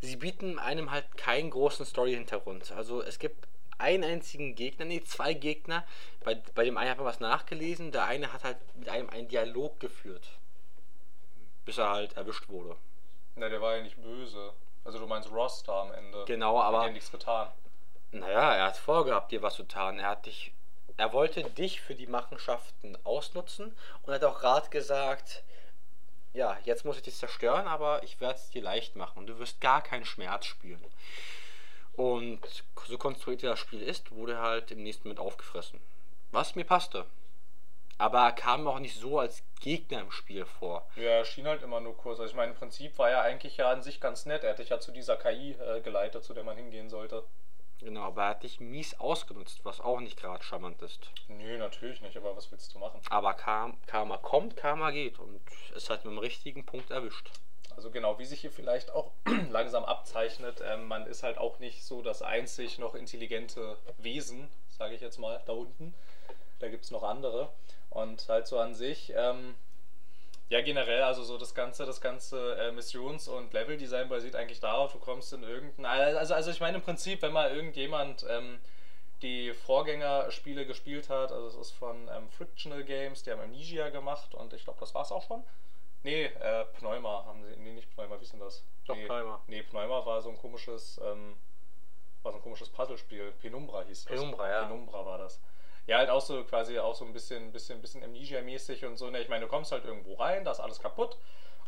Sie 0.00 0.16
bieten 0.16 0.58
einem 0.58 0.90
halt 0.90 1.16
keinen 1.16 1.50
großen 1.50 1.84
Story-Hintergrund. 1.84 2.70
Also 2.72 3.02
es 3.02 3.18
gibt 3.18 3.48
einen 3.78 4.04
einzigen 4.04 4.54
Gegner, 4.54 4.84
nee, 4.84 5.02
zwei 5.04 5.34
Gegner. 5.34 5.84
Bei, 6.24 6.34
bei 6.54 6.64
dem 6.64 6.76
einen 6.76 6.90
hat 6.90 6.98
man 6.98 7.06
was 7.06 7.20
nachgelesen. 7.20 7.90
Der 7.92 8.04
eine 8.04 8.32
hat 8.32 8.44
halt 8.44 8.58
mit 8.76 8.88
einem 8.88 9.08
einen 9.10 9.28
Dialog 9.28 9.78
geführt. 9.80 10.28
Bis 11.64 11.78
er 11.78 11.90
halt 11.90 12.16
erwischt 12.16 12.48
wurde. 12.48 12.76
Na, 13.36 13.48
der 13.48 13.60
war 13.60 13.76
ja 13.76 13.82
nicht 13.82 14.00
böse. 14.00 14.52
Also 14.84 14.98
du 14.98 15.06
meinst 15.06 15.30
Ross 15.30 15.62
da 15.64 15.82
am 15.82 15.92
Ende. 15.92 16.24
Genau, 16.26 16.58
Hat 16.58 16.66
aber. 16.66 16.86
ja 16.86 16.92
nichts 16.92 17.10
getan. 17.12 17.48
Naja, 18.10 18.54
er 18.54 18.64
hat 18.66 18.76
vorgehabt, 18.76 19.30
dir 19.32 19.42
was 19.42 19.54
zu 19.54 19.64
tun. 19.64 19.98
Er 19.98 20.08
hat 20.08 20.26
dich. 20.26 20.52
Er 20.96 21.12
wollte 21.12 21.44
dich 21.44 21.80
für 21.80 21.94
die 21.94 22.06
Machenschaften 22.06 22.98
ausnutzen 23.04 23.76
und 24.02 24.12
hat 24.12 24.24
auch 24.24 24.42
Rat 24.42 24.70
gesagt, 24.70 25.42
ja, 26.32 26.58
jetzt 26.64 26.84
muss 26.84 26.96
ich 26.96 27.02
dich 27.02 27.16
zerstören, 27.16 27.66
aber 27.66 28.02
ich 28.02 28.20
werde 28.20 28.34
es 28.34 28.50
dir 28.50 28.62
leicht 28.62 28.96
machen. 28.96 29.26
Du 29.26 29.38
wirst 29.38 29.60
gar 29.60 29.82
keinen 29.82 30.04
Schmerz 30.04 30.46
spüren. 30.46 30.84
Und 31.94 32.40
so 32.86 32.96
konstruiert 32.96 33.42
das 33.42 33.58
Spiel 33.58 33.82
ist, 33.82 34.12
wurde 34.12 34.38
halt 34.38 34.70
im 34.70 34.82
nächsten 34.82 35.08
Moment 35.08 35.20
aufgefressen. 35.20 35.80
Was 36.30 36.54
mir 36.54 36.64
passte. 36.64 37.06
Aber 37.98 38.20
er 38.20 38.32
kam 38.32 38.68
auch 38.68 38.78
nicht 38.78 38.96
so 38.96 39.18
als 39.18 39.42
Gegner 39.60 40.00
im 40.00 40.12
Spiel 40.12 40.44
vor. 40.44 40.86
Ja, 40.94 41.10
er 41.10 41.24
schien 41.24 41.48
halt 41.48 41.62
immer 41.62 41.80
nur 41.80 41.96
kurz. 41.96 42.20
Also 42.20 42.30
ich 42.30 42.36
meine, 42.36 42.52
im 42.52 42.58
Prinzip 42.58 42.96
war 42.98 43.10
er 43.10 43.22
eigentlich 43.22 43.56
ja 43.56 43.72
an 43.72 43.82
sich 43.82 44.00
ganz 44.00 44.24
nett. 44.24 44.44
Er 44.44 44.50
hat 44.50 44.60
dich 44.60 44.68
ja 44.68 44.78
zu 44.78 44.92
dieser 44.92 45.16
KI 45.16 45.52
äh, 45.54 45.80
geleitet, 45.80 46.22
zu 46.22 46.34
der 46.34 46.44
man 46.44 46.56
hingehen 46.56 46.88
sollte. 46.88 47.24
Genau, 47.80 48.02
aber 48.02 48.22
er 48.22 48.28
hat 48.30 48.42
dich 48.42 48.58
mies 48.58 48.98
ausgenutzt, 48.98 49.64
was 49.64 49.80
auch 49.80 50.00
nicht 50.00 50.18
gerade 50.20 50.42
charmant 50.42 50.82
ist. 50.82 51.10
Nö, 51.28 51.58
natürlich 51.58 52.00
nicht, 52.00 52.16
aber 52.16 52.36
was 52.36 52.50
willst 52.50 52.74
du 52.74 52.78
machen? 52.78 53.00
Aber 53.08 53.34
Karma, 53.34 53.74
Karma 53.86 54.16
kommt, 54.16 54.56
Karma 54.56 54.90
geht 54.90 55.18
und 55.18 55.40
es 55.76 55.88
hat 55.88 56.04
mit 56.04 56.12
dem 56.12 56.18
richtigen 56.18 56.66
Punkt 56.66 56.90
erwischt. 56.90 57.30
Also 57.76 57.92
genau, 57.92 58.18
wie 58.18 58.24
sich 58.24 58.40
hier 58.40 58.50
vielleicht 58.50 58.90
auch 58.90 59.12
langsam 59.50 59.84
abzeichnet, 59.84 60.60
ähm, 60.66 60.88
man 60.88 61.06
ist 61.06 61.22
halt 61.22 61.38
auch 61.38 61.60
nicht 61.60 61.84
so 61.84 62.02
das 62.02 62.22
einzig 62.22 62.78
noch 62.78 62.96
intelligente 62.96 63.78
Wesen, 63.98 64.48
sage 64.76 64.96
ich 64.96 65.00
jetzt 65.00 65.18
mal, 65.18 65.40
da 65.46 65.52
unten. 65.52 65.94
Da 66.58 66.68
gibt 66.68 66.84
es 66.84 66.90
noch 66.90 67.04
andere. 67.04 67.48
Und 67.90 68.28
halt 68.28 68.48
so 68.48 68.58
an 68.58 68.74
sich, 68.74 69.12
ähm, 69.16 69.54
ja 70.48 70.62
generell, 70.62 71.02
also 71.02 71.22
so 71.22 71.36
das 71.38 71.54
ganze, 71.54 71.84
das 71.84 72.00
ganze 72.00 72.56
äh, 72.56 72.72
Missions- 72.72 73.28
und 73.28 73.52
Leveldesign 73.52 74.08
basiert 74.08 74.34
eigentlich 74.34 74.60
darauf, 74.60 74.92
du 74.92 74.98
kommst 74.98 75.32
in 75.32 75.42
irgendein. 75.42 76.16
Also, 76.16 76.34
also 76.34 76.50
ich 76.50 76.60
meine 76.60 76.78
im 76.78 76.82
Prinzip, 76.82 77.22
wenn 77.22 77.32
mal 77.32 77.54
irgendjemand 77.54 78.24
ähm, 78.28 78.58
die 79.22 79.52
Vorgängerspiele 79.52 80.64
gespielt 80.66 81.10
hat, 81.10 81.32
also 81.32 81.48
es 81.48 81.68
ist 81.68 81.70
von 81.72 82.08
ähm, 82.08 82.28
Frictional 82.30 82.84
Games, 82.84 83.22
die 83.22 83.30
haben 83.30 83.40
Amnesia 83.40 83.90
gemacht 83.90 84.34
und 84.34 84.52
ich 84.52 84.64
glaube, 84.64 84.80
das 84.80 84.94
war's 84.94 85.12
auch 85.12 85.26
schon. 85.26 85.44
Nee, 86.04 86.24
äh, 86.26 86.64
Pneuma 86.78 87.24
haben 87.26 87.44
sie. 87.44 87.56
Nee, 87.56 87.72
nicht 87.72 87.90
Pneuma, 87.94 88.18
wie 88.18 88.22
ist 88.22 88.32
denn 88.32 88.40
das? 88.40 88.64
Doch, 88.86 88.94
nee, 88.94 89.06
Pneuma. 89.06 89.42
Nee, 89.48 89.62
Pneuma 89.64 90.06
war 90.06 90.22
so 90.22 90.30
ein 90.30 90.38
komisches, 90.38 90.98
ähm, 91.04 91.36
war 92.22 92.32
so 92.32 92.38
ein 92.38 92.42
komisches 92.42 92.68
Puzzlespiel. 92.70 93.32
Penumbra 93.32 93.82
hieß 93.82 94.04
das. 94.04 94.12
Penumbra, 94.12 94.48
ja. 94.48 94.62
Penumbra 94.62 95.04
war 95.04 95.18
das. 95.18 95.40
Ja, 95.88 95.98
halt 95.98 96.10
auch 96.10 96.20
so 96.20 96.44
quasi 96.44 96.78
auch 96.78 96.94
so 96.94 97.06
ein 97.06 97.14
bisschen, 97.14 97.50
bisschen, 97.50 97.80
bisschen 97.80 98.04
Amnesia-mäßig 98.04 98.84
und 98.84 98.98
so. 98.98 99.08
Ne, 99.10 99.20
ich 99.20 99.28
meine, 99.28 99.46
du 99.46 99.50
kommst 99.50 99.72
halt 99.72 99.84
irgendwo 99.84 100.14
rein, 100.14 100.44
da 100.44 100.52
ist 100.52 100.60
alles 100.60 100.80
kaputt 100.80 101.16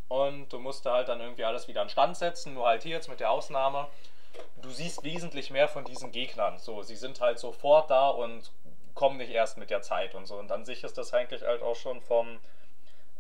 und 0.09 0.53
du 0.53 0.59
musst 0.59 0.85
da 0.85 0.95
halt 0.95 1.09
dann 1.09 1.21
irgendwie 1.21 1.45
alles 1.45 1.69
wieder 1.69 1.81
an 1.81 1.89
Stand 1.89 2.17
setzen. 2.17 2.53
Nur 2.53 2.67
halt 2.67 2.83
hier 2.83 2.97
jetzt 2.97 3.09
mit 3.09 3.19
der 3.21 3.31
Ausnahme, 3.31 3.89
du 4.61 4.71
siehst 4.71 5.03
wesentlich 5.05 5.51
mehr 5.51 5.69
von 5.69 5.85
diesen 5.85 6.13
Gegnern. 6.13 6.59
So, 6.59 6.83
sie 6.83 6.97
sind 6.97 7.21
halt 7.21 7.39
sofort 7.39 7.91
da 7.91 8.11
und 8.11 8.53
kommen 8.95 9.17
nicht 9.17 9.31
erst 9.31 9.57
mit 9.57 9.71
der 9.71 9.83
Zeit 9.83 10.15
und 10.15 10.27
so. 10.27 10.37
Und 10.37 10.53
an 10.53 10.67
sich 10.67 10.85
ist 10.85 10.99
das 10.99 11.15
eigentlich 11.15 11.43
halt 11.43 11.63
auch 11.63 11.77
schon 11.77 12.03
vom 12.03 12.39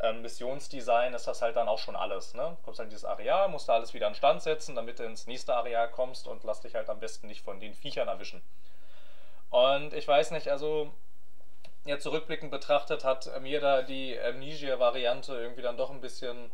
ähm, 0.01 0.23
Missionsdesign 0.23 1.15
ist 1.15 1.27
das 1.27 1.43
halt 1.43 1.57
dann 1.57 1.69
auch 1.69 1.79
schon 1.79 1.97
alles. 1.97 2.35
Ne? 2.35 2.43
Du 2.43 2.65
kommst 2.65 2.79
halt 2.79 2.89
in 2.89 2.91
dieses 2.91 3.05
Areal, 3.05 3.49
musst 3.49 3.69
da 3.69 3.75
alles 3.75 3.95
wieder 3.95 4.07
an 4.07 4.15
Stand 4.15 4.43
setzen, 4.43 4.75
damit 4.75 4.99
du 4.99 5.05
ins 5.05 5.27
nächste 5.27 5.55
Areal 5.55 5.91
kommst 5.91 6.27
und 6.27 6.45
lass 6.45 6.61
dich 6.61 6.75
halt 6.75 6.89
am 6.89 7.01
besten 7.01 7.27
nicht 7.27 7.43
von 7.43 7.61
den 7.61 7.75
Viechern 7.75 8.09
erwischen. 8.09 8.43
Und 9.51 9.93
ich 9.95 10.07
weiß 10.07 10.31
nicht, 10.31 10.49
also 10.49 10.93
jetzt 11.85 12.05
zurückblickend 12.05 12.51
betrachtet 12.51 13.05
hat 13.05 13.31
mir 13.41 13.61
da 13.61 13.83
die 13.83 14.19
Amnesia-Variante 14.19 15.35
irgendwie 15.35 15.63
dann 15.63 15.77
doch 15.77 15.91
ein 15.91 16.01
bisschen 16.01 16.51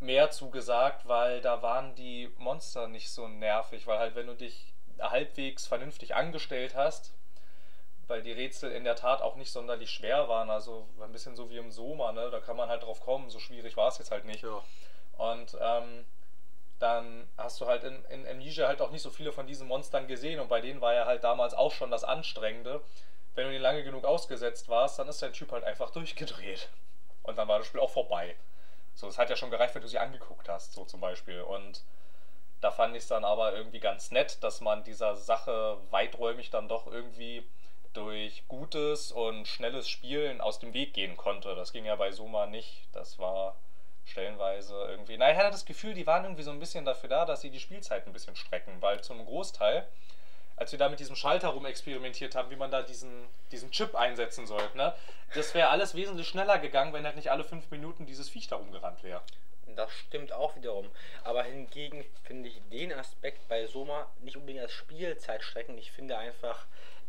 mehr 0.00 0.30
zugesagt, 0.30 1.08
weil 1.08 1.40
da 1.40 1.62
waren 1.62 1.94
die 1.94 2.30
Monster 2.36 2.86
nicht 2.88 3.10
so 3.10 3.28
nervig, 3.28 3.86
weil 3.86 3.98
halt 3.98 4.14
wenn 4.14 4.26
du 4.26 4.34
dich 4.34 4.74
halbwegs 5.00 5.66
vernünftig 5.66 6.14
angestellt 6.14 6.74
hast, 6.74 7.14
weil 8.06 8.22
die 8.22 8.32
Rätsel 8.32 8.70
in 8.70 8.84
der 8.84 8.96
Tat 8.96 9.22
auch 9.22 9.36
nicht 9.36 9.50
sonderlich 9.50 9.90
schwer 9.90 10.28
waren, 10.28 10.50
also 10.50 10.86
ein 11.00 11.12
bisschen 11.12 11.36
so 11.36 11.50
wie 11.50 11.56
im 11.56 11.72
Soma, 11.72 12.12
ne? 12.12 12.30
da 12.30 12.40
kann 12.40 12.56
man 12.56 12.68
halt 12.68 12.82
drauf 12.82 13.00
kommen, 13.00 13.30
so 13.30 13.38
schwierig 13.38 13.76
war 13.76 13.88
es 13.88 13.98
jetzt 13.98 14.10
halt 14.10 14.26
nicht. 14.26 14.42
Ja. 14.42 14.62
Und 15.16 15.56
ähm, 15.60 16.04
dann 16.78 17.28
hast 17.36 17.60
du 17.60 17.66
halt 17.66 17.84
in, 17.84 18.04
in 18.06 18.26
Amnesia 18.26 18.68
halt 18.68 18.82
auch 18.82 18.90
nicht 18.90 19.02
so 19.02 19.10
viele 19.10 19.32
von 19.32 19.46
diesen 19.46 19.66
Monstern 19.66 20.06
gesehen 20.06 20.40
und 20.40 20.48
bei 20.48 20.60
denen 20.60 20.80
war 20.80 20.94
ja 20.94 21.06
halt 21.06 21.24
damals 21.24 21.54
auch 21.54 21.72
schon 21.72 21.90
das 21.90 22.04
Anstrengende. 22.04 22.82
Wenn 23.34 23.46
du 23.46 23.52
die 23.52 23.58
lange 23.58 23.82
genug 23.84 24.04
ausgesetzt 24.04 24.68
warst, 24.68 24.98
dann 24.98 25.08
ist 25.08 25.22
dein 25.22 25.32
Typ 25.32 25.52
halt 25.52 25.64
einfach 25.64 25.90
durchgedreht. 25.92 26.68
Und 27.22 27.36
dann 27.36 27.48
war 27.48 27.58
das 27.58 27.66
Spiel 27.66 27.80
auch 27.80 27.90
vorbei. 27.90 28.36
So, 28.94 29.08
es 29.08 29.18
hat 29.18 29.30
ja 29.30 29.36
schon 29.36 29.50
gereicht, 29.50 29.74
wenn 29.74 29.82
du 29.82 29.88
sie 29.88 29.98
angeguckt 29.98 30.48
hast, 30.48 30.72
so 30.72 30.84
zum 30.84 31.00
Beispiel. 31.00 31.42
Und 31.42 31.82
da 32.60 32.70
fand 32.70 32.96
ich 32.96 33.02
es 33.02 33.08
dann 33.08 33.24
aber 33.24 33.54
irgendwie 33.54 33.80
ganz 33.80 34.10
nett, 34.10 34.42
dass 34.42 34.60
man 34.60 34.84
dieser 34.84 35.16
Sache 35.16 35.78
weiträumig 35.90 36.50
dann 36.50 36.68
doch 36.68 36.86
irgendwie 36.86 37.46
durch 37.92 38.46
gutes 38.48 39.12
und 39.12 39.48
schnelles 39.48 39.88
Spielen 39.88 40.40
aus 40.40 40.58
dem 40.58 40.74
Weg 40.74 40.94
gehen 40.94 41.16
konnte. 41.16 41.54
Das 41.54 41.72
ging 41.72 41.84
ja 41.84 41.96
bei 41.96 42.12
Soma 42.12 42.46
nicht. 42.46 42.88
Das 42.92 43.18
war 43.18 43.56
stellenweise 44.06 44.74
irgendwie. 44.88 45.16
Na, 45.16 45.30
ich 45.30 45.36
hatte 45.36 45.50
das 45.50 45.64
Gefühl, 45.64 45.94
die 45.94 46.06
waren 46.06 46.24
irgendwie 46.24 46.42
so 46.42 46.50
ein 46.50 46.60
bisschen 46.60 46.84
dafür 46.84 47.08
da, 47.08 47.24
dass 47.24 47.40
sie 47.40 47.50
die 47.50 47.60
Spielzeit 47.60 48.06
ein 48.06 48.12
bisschen 48.12 48.36
strecken, 48.36 48.80
weil 48.80 49.02
zum 49.02 49.24
Großteil, 49.24 49.86
als 50.56 50.72
wir 50.72 50.78
da 50.78 50.88
mit 50.88 51.00
diesem 51.00 51.16
Schalter 51.16 51.48
rum 51.48 51.66
experimentiert 51.66 52.34
haben, 52.34 52.50
wie 52.50 52.56
man 52.56 52.70
da 52.70 52.82
diesen, 52.82 53.28
diesen 53.52 53.70
Chip 53.70 53.94
einsetzen 53.94 54.46
sollte, 54.46 54.76
ne, 54.76 54.94
das 55.34 55.54
wäre 55.54 55.68
alles 55.68 55.94
wesentlich 55.94 56.28
schneller 56.28 56.58
gegangen, 56.58 56.92
wenn 56.92 57.04
halt 57.04 57.16
nicht 57.16 57.30
alle 57.30 57.44
fünf 57.44 57.70
Minuten 57.70 58.06
dieses 58.06 58.28
Viech 58.28 58.48
da 58.48 58.56
rumgerannt 58.56 59.02
wäre. 59.02 59.20
Das 59.74 59.92
stimmt 59.92 60.32
auch 60.32 60.56
wiederum. 60.56 60.88
Aber 61.24 61.42
hingegen 61.42 62.04
finde 62.24 62.48
ich 62.48 62.62
den 62.70 62.92
Aspekt 62.92 63.46
bei 63.48 63.66
Soma 63.66 64.06
nicht 64.20 64.36
unbedingt 64.36 64.62
als 64.62 64.72
Spielzeitstrecken. 64.72 65.76
Ich 65.76 65.92
finde 65.92 66.16
einfach, 66.16 66.66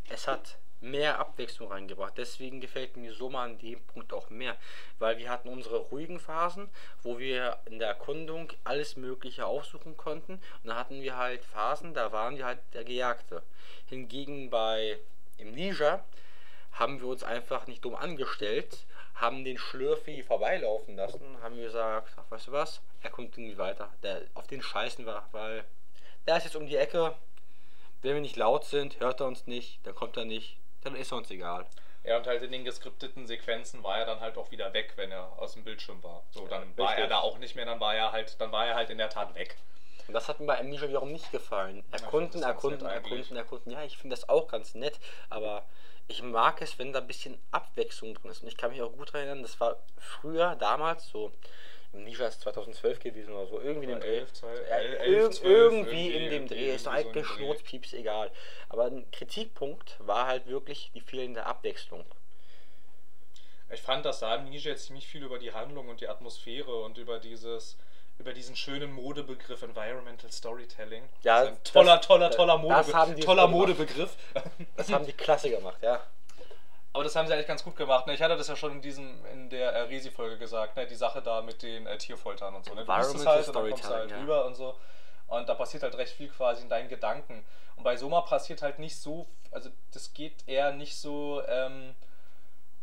es 0.09 0.27
hat 0.27 0.57
mehr 0.81 1.19
Abwechslung 1.19 1.71
reingebracht. 1.71 2.13
Deswegen 2.17 2.61
gefällt 2.61 2.97
mir 2.97 3.13
Soma 3.13 3.43
an 3.43 3.57
dem 3.59 3.81
Punkt 3.85 4.13
auch 4.13 4.29
mehr, 4.29 4.55
weil 4.99 5.17
wir 5.17 5.29
hatten 5.29 5.49
unsere 5.49 5.77
ruhigen 5.77 6.19
Phasen, 6.19 6.69
wo 7.03 7.19
wir 7.19 7.57
in 7.65 7.79
der 7.79 7.89
Erkundung 7.89 8.51
alles 8.63 8.95
Mögliche 8.95 9.45
aufsuchen 9.45 9.97
konnten 9.97 10.33
und 10.33 10.67
dann 10.67 10.77
hatten 10.77 11.01
wir 11.01 11.17
halt 11.17 11.43
Phasen, 11.43 11.93
da 11.93 12.11
waren 12.11 12.37
wir 12.37 12.45
halt 12.45 12.59
der 12.73 12.83
Gejagte. 12.83 13.43
Hingegen 13.87 14.49
bei 14.49 14.99
im 15.37 15.51
Niger 15.51 16.03
haben 16.71 16.99
wir 16.99 17.07
uns 17.07 17.23
einfach 17.23 17.67
nicht 17.67 17.83
dumm 17.83 17.95
angestellt, 17.95 18.85
haben 19.15 19.43
den 19.43 19.57
Schlürfi 19.57 20.21
vorbeilaufen 20.23 20.95
lassen, 20.95 21.41
haben 21.41 21.57
gesagt, 21.57 22.11
ach, 22.17 22.29
weißt 22.29 22.47
du 22.47 22.51
was, 22.51 22.81
er 23.01 23.09
kommt 23.09 23.37
irgendwie 23.37 23.57
weiter, 23.57 23.91
der, 24.03 24.21
auf 24.35 24.47
den 24.47 24.61
scheißen 24.61 25.05
wir, 25.05 25.23
weil 25.31 25.63
der 26.27 26.37
ist 26.37 26.43
jetzt 26.43 26.55
um 26.55 26.67
die 26.67 26.75
Ecke, 26.75 27.15
wenn 28.01 28.13
wir 28.13 28.21
nicht 28.21 28.35
laut 28.35 28.65
sind, 28.65 28.99
hört 28.99 29.21
er 29.21 29.27
uns 29.27 29.47
nicht, 29.47 29.79
dann 29.85 29.95
kommt 29.95 30.17
er 30.17 30.25
nicht, 30.25 30.57
dann 30.87 30.95
ist 30.95 31.11
er 31.11 31.17
uns 31.17 31.29
egal. 31.31 31.65
Ja, 32.03 32.17
und 32.17 32.25
halt 32.25 32.41
in 32.41 32.51
den 32.51 32.63
geskripteten 32.63 33.27
Sequenzen 33.27 33.83
war 33.83 33.97
er 33.97 34.05
dann 34.05 34.21
halt 34.21 34.37
auch 34.37 34.49
wieder 34.51 34.71
weg, 34.73 34.93
wenn 34.95 35.11
er 35.11 35.37
aus 35.37 35.53
dem 35.53 35.63
Bildschirm 35.63 36.01
war. 36.03 36.23
So, 36.31 36.47
dann 36.47 36.77
war 36.77 36.89
Richtig. 36.89 37.03
er 37.03 37.09
da 37.09 37.19
auch 37.19 37.37
nicht 37.37 37.55
mehr, 37.55 37.65
dann 37.65 37.79
war 37.79 37.95
er 37.95 38.11
halt, 38.13 38.39
dann 38.39 38.51
war 38.51 38.65
er 38.65 38.75
halt 38.75 38.89
in 38.89 38.97
der 38.97 39.09
Tat 39.09 39.35
weg. 39.35 39.57
Und 40.07 40.13
das 40.13 40.29
hat 40.29 40.39
mir 40.39 40.45
bei 40.45 40.57
Amnesia 40.57 40.87
wiederum 40.87 41.11
nicht 41.11 41.31
gefallen. 41.33 41.83
Erkunden, 41.91 42.41
erkunden, 42.41 42.87
erkunden, 42.87 43.35
erkunden. 43.35 43.71
Ja, 43.73 43.83
ich 43.83 43.97
finde 43.97 44.15
das 44.15 44.29
auch 44.29 44.47
ganz 44.47 44.73
nett, 44.73 44.99
aber 45.29 45.65
ich 46.07 46.23
mag 46.23 46.61
es, 46.61 46.79
wenn 46.79 46.93
da 46.93 46.99
ein 46.99 47.07
bisschen 47.07 47.37
Abwechslung 47.51 48.13
drin 48.13 48.31
ist. 48.31 48.41
Und 48.41 48.47
ich 48.47 48.55
kann 48.55 48.71
mich 48.71 48.81
auch 48.81 48.93
gut 48.93 49.13
erinnern, 49.13 49.41
das 49.41 49.59
war 49.59 49.75
früher, 49.97 50.55
damals, 50.55 51.09
so, 51.09 51.33
Ist 52.05 52.41
2012 52.41 52.99
gewesen 52.99 53.33
oder 53.33 53.47
so, 53.47 53.59
irgendwie 53.61 53.85
in 53.85 53.89
dem 53.91 53.97
Oder 53.97 54.05
Dreh. 54.07 54.17
11, 54.19 54.33
12, 54.33 54.69
Ja, 54.69 54.75
11, 54.77 55.01
irg- 55.01 55.31
12, 55.31 55.43
irgendwie 55.53 56.11
in 56.13 56.29
dem 56.31 56.47
Dreh, 56.47 56.75
ist 56.75 56.85
doch 56.85 56.91
so 56.91 56.97
eigentlich 56.97 57.13
dem 57.13 57.23
Dreh. 57.23 57.35
Schnurzpieps, 57.35 57.93
egal. 57.93 58.31
Aber 58.69 58.85
ein 58.85 59.09
Kritikpunkt 59.11 59.95
war 59.99 60.27
halt 60.27 60.47
wirklich 60.47 60.91
die 60.93 61.01
fehlende 61.01 61.45
Abwechslung. 61.45 62.05
Ich 63.69 63.81
fand, 63.81 64.05
dass 64.05 64.19
da 64.19 64.33
Amnesia 64.35 64.71
jetzt 64.71 64.85
ziemlich 64.85 65.07
viel 65.07 65.23
über 65.23 65.39
die 65.39 65.51
Handlung 65.53 65.89
und 65.89 65.99
die 66.01 66.07
Atmosphäre 66.07 66.81
und 66.83 66.97
über 66.97 67.19
dieses 67.19 67.77
über 68.19 68.33
diesen 68.33 68.55
schönen 68.55 68.91
Modebegriff 68.93 69.61
Environmental 69.61 70.31
Storytelling. 70.31 71.03
Ja, 71.21 71.41
das 71.45 71.51
ist 71.51 71.57
ein 71.59 71.63
toller, 71.65 71.97
das- 71.97 72.07
toller, 72.07 72.31
toller, 72.31 72.83
das 72.83 73.15
die 73.15 73.21
toller 73.21 73.43
so. 73.43 73.47
Modebegriff. 73.49 74.17
Das 74.75 74.91
haben 74.91 75.05
die 75.05 75.13
klasse 75.13 75.51
gemacht, 75.51 75.77
ja. 75.83 76.01
Aber 76.93 77.03
das 77.03 77.15
haben 77.15 77.27
sie 77.27 77.33
eigentlich 77.33 77.47
ganz 77.47 77.63
gut 77.63 77.75
gemacht. 77.75 78.07
Ne? 78.07 78.13
Ich 78.13 78.21
hatte 78.21 78.37
das 78.37 78.47
ja 78.47 78.55
schon 78.55 78.71
in 78.73 78.81
diesem 78.81 79.23
in 79.27 79.49
der 79.49 79.71
äh, 79.71 79.81
Resi-Folge 79.81 80.37
gesagt, 80.37 80.75
ne? 80.77 80.87
die 80.87 80.95
Sache 80.95 81.21
da 81.21 81.41
mit 81.41 81.61
den 81.61 81.85
äh, 81.85 81.97
Tierfoltern 81.97 82.55
und 82.55 82.65
so. 82.65 82.73
Ne? 82.73 82.85
Du 82.85 82.87
halt 83.27 83.47
und 83.47 83.55
dann 83.55 83.69
kommst 83.69 83.85
du 83.85 83.93
halt 83.93 84.11
ja. 84.11 84.19
rüber 84.19 84.45
und 84.45 84.55
so. 84.55 84.75
Und 85.27 85.49
da 85.49 85.55
passiert 85.55 85.83
halt 85.83 85.97
recht 85.97 86.13
viel 86.13 86.29
quasi 86.29 86.63
in 86.63 86.69
deinen 86.69 86.89
Gedanken. 86.89 87.45
Und 87.75 87.83
bei 87.83 87.95
Soma 87.97 88.21
passiert 88.21 88.61
halt 88.61 88.79
nicht 88.79 88.97
so, 88.97 89.27
also 89.51 89.69
das 89.91 90.13
geht 90.13 90.47
eher 90.47 90.71
nicht 90.71 90.97
so, 90.97 91.43
ähm, 91.47 91.93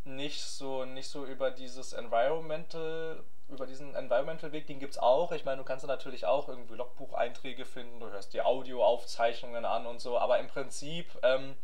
nicht 0.05 0.43
so, 0.43 0.85
nicht 0.85 1.09
so 1.09 1.25
über 1.25 1.51
dieses 1.51 1.95
Environmental, 1.95 3.23
über 3.49 3.67
diesen 3.67 3.95
Environmental-Weg, 3.95 4.67
den 4.67 4.79
gibt's 4.79 4.99
auch. 4.99 5.33
Ich 5.33 5.45
meine, 5.45 5.59
du 5.59 5.65
kannst 5.65 5.85
da 5.85 5.89
natürlich 5.89 6.27
auch 6.27 6.49
irgendwie 6.49 6.75
Logbucheinträge 6.75 7.65
finden, 7.65 8.01
du 8.01 8.11
hörst 8.11 8.35
dir 8.35 8.47
Audioaufzeichnungen 8.47 9.65
an 9.65 9.87
und 9.87 10.01
so, 10.01 10.19
aber 10.19 10.39
im 10.39 10.47
Prinzip 10.47 11.07
ähm, 11.23 11.57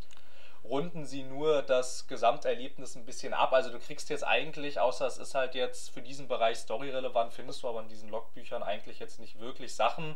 runden 0.63 1.05
sie 1.05 1.23
nur 1.23 1.61
das 1.63 2.07
Gesamterlebnis 2.07 2.95
ein 2.95 3.05
bisschen 3.05 3.33
ab. 3.33 3.53
Also 3.53 3.71
du 3.71 3.79
kriegst 3.79 4.09
jetzt 4.09 4.23
eigentlich, 4.23 4.79
außer 4.79 5.05
es 5.07 5.17
ist 5.17 5.35
halt 5.35 5.55
jetzt 5.55 5.89
für 5.89 6.01
diesen 6.01 6.27
Bereich 6.27 6.59
storyrelevant, 6.59 7.33
findest 7.33 7.63
du 7.63 7.69
aber 7.69 7.81
in 7.81 7.89
diesen 7.89 8.09
Logbüchern 8.09 8.63
eigentlich 8.63 8.99
jetzt 8.99 9.19
nicht 9.19 9.39
wirklich 9.39 9.75
Sachen, 9.75 10.15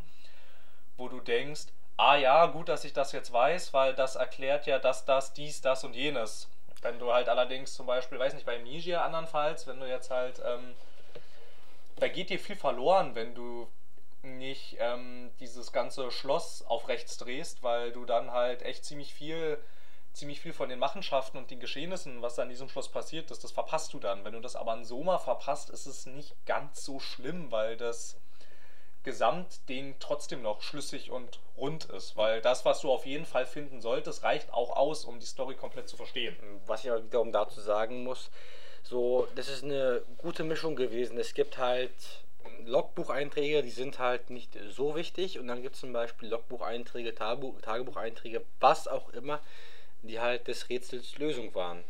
wo 0.97 1.07
du 1.07 1.19
denkst, 1.19 1.65
ah 1.97 2.15
ja, 2.15 2.45
gut, 2.47 2.69
dass 2.69 2.83
ich 2.83 2.93
das 2.93 3.11
jetzt 3.11 3.31
weiß, 3.31 3.73
weil 3.73 3.93
das 3.95 4.15
erklärt 4.15 4.67
ja 4.67 4.79
das, 4.79 5.05
das, 5.05 5.33
dies, 5.33 5.61
das 5.61 5.83
und 5.83 5.95
jenes. 5.95 6.47
Wenn 6.81 6.99
du 6.99 7.11
halt 7.11 7.29
allerdings 7.29 7.73
zum 7.73 7.87
Beispiel, 7.87 8.19
weiß 8.19 8.33
nicht, 8.33 8.45
bei 8.45 8.57
Amnesia 8.57 9.03
andernfalls, 9.03 9.65
wenn 9.65 9.79
du 9.79 9.87
jetzt 9.87 10.11
halt, 10.11 10.41
ähm, 10.45 10.75
da 11.97 12.07
geht 12.07 12.29
dir 12.29 12.39
viel 12.39 12.55
verloren, 12.55 13.15
wenn 13.15 13.33
du 13.33 13.67
nicht 14.21 14.77
ähm, 14.79 15.31
dieses 15.39 15.71
ganze 15.71 16.11
Schloss 16.11 16.63
auf 16.67 16.87
rechts 16.87 17.17
drehst, 17.17 17.63
weil 17.63 17.91
du 17.91 18.05
dann 18.05 18.31
halt 18.31 18.61
echt 18.63 18.85
ziemlich 18.85 19.13
viel, 19.13 19.57
ziemlich 20.15 20.39
viel 20.39 20.53
von 20.53 20.69
den 20.69 20.79
Machenschaften 20.79 21.37
und 21.37 21.51
den 21.51 21.59
Geschehnissen, 21.59 22.21
was 22.21 22.35
da 22.35 22.43
in 22.43 22.49
diesem 22.49 22.69
Schloss 22.69 22.89
passiert 22.89 23.31
ist, 23.31 23.43
das 23.43 23.51
verpasst 23.51 23.93
du 23.93 23.99
dann. 23.99 24.23
Wenn 24.23 24.33
du 24.33 24.39
das 24.39 24.55
aber 24.55 24.73
in 24.73 24.85
Soma 24.85 25.19
verpasst, 25.19 25.69
ist 25.69 25.85
es 25.85 26.05
nicht 26.05 26.35
ganz 26.45 26.83
so 26.83 26.99
schlimm, 26.99 27.51
weil 27.51 27.77
das 27.77 28.17
Gesamtding 29.03 29.95
trotzdem 29.99 30.41
noch 30.41 30.61
schlüssig 30.61 31.11
und 31.11 31.39
rund 31.57 31.85
ist. 31.85 32.17
Weil 32.17 32.41
das, 32.41 32.65
was 32.65 32.81
du 32.81 32.91
auf 32.91 33.05
jeden 33.05 33.25
Fall 33.25 33.45
finden 33.45 33.81
solltest, 33.81 34.23
reicht 34.23 34.51
auch 34.51 34.75
aus, 34.75 35.05
um 35.05 35.19
die 35.19 35.25
Story 35.25 35.55
komplett 35.55 35.87
zu 35.87 35.95
verstehen. 35.95 36.35
Was 36.65 36.83
ich 36.83 36.91
aber 36.91 37.03
wiederum 37.03 37.31
dazu 37.31 37.61
sagen 37.61 38.03
muss, 38.03 38.31
so, 38.83 39.27
das 39.35 39.47
ist 39.47 39.63
eine 39.63 40.01
gute 40.17 40.43
Mischung 40.43 40.75
gewesen. 40.75 41.17
Es 41.17 41.33
gibt 41.33 41.57
halt 41.57 41.91
Logbucheinträge, 42.65 43.63
die 43.63 43.71
sind 43.71 43.99
halt 43.99 44.29
nicht 44.29 44.57
so 44.69 44.95
wichtig 44.95 45.39
und 45.39 45.47
dann 45.47 45.61
gibt 45.61 45.75
es 45.75 45.81
zum 45.81 45.93
Beispiel 45.93 46.29
Logbucheinträge, 46.29 47.13
Tagebuch, 47.13 47.59
Tagebucheinträge, 47.61 48.43
was 48.59 48.87
auch 48.87 49.09
immer, 49.09 49.39
die 50.07 50.19
halt 50.19 50.47
des 50.47 50.69
Rätsels 50.69 51.17
Lösung 51.17 51.53
waren. 51.55 51.83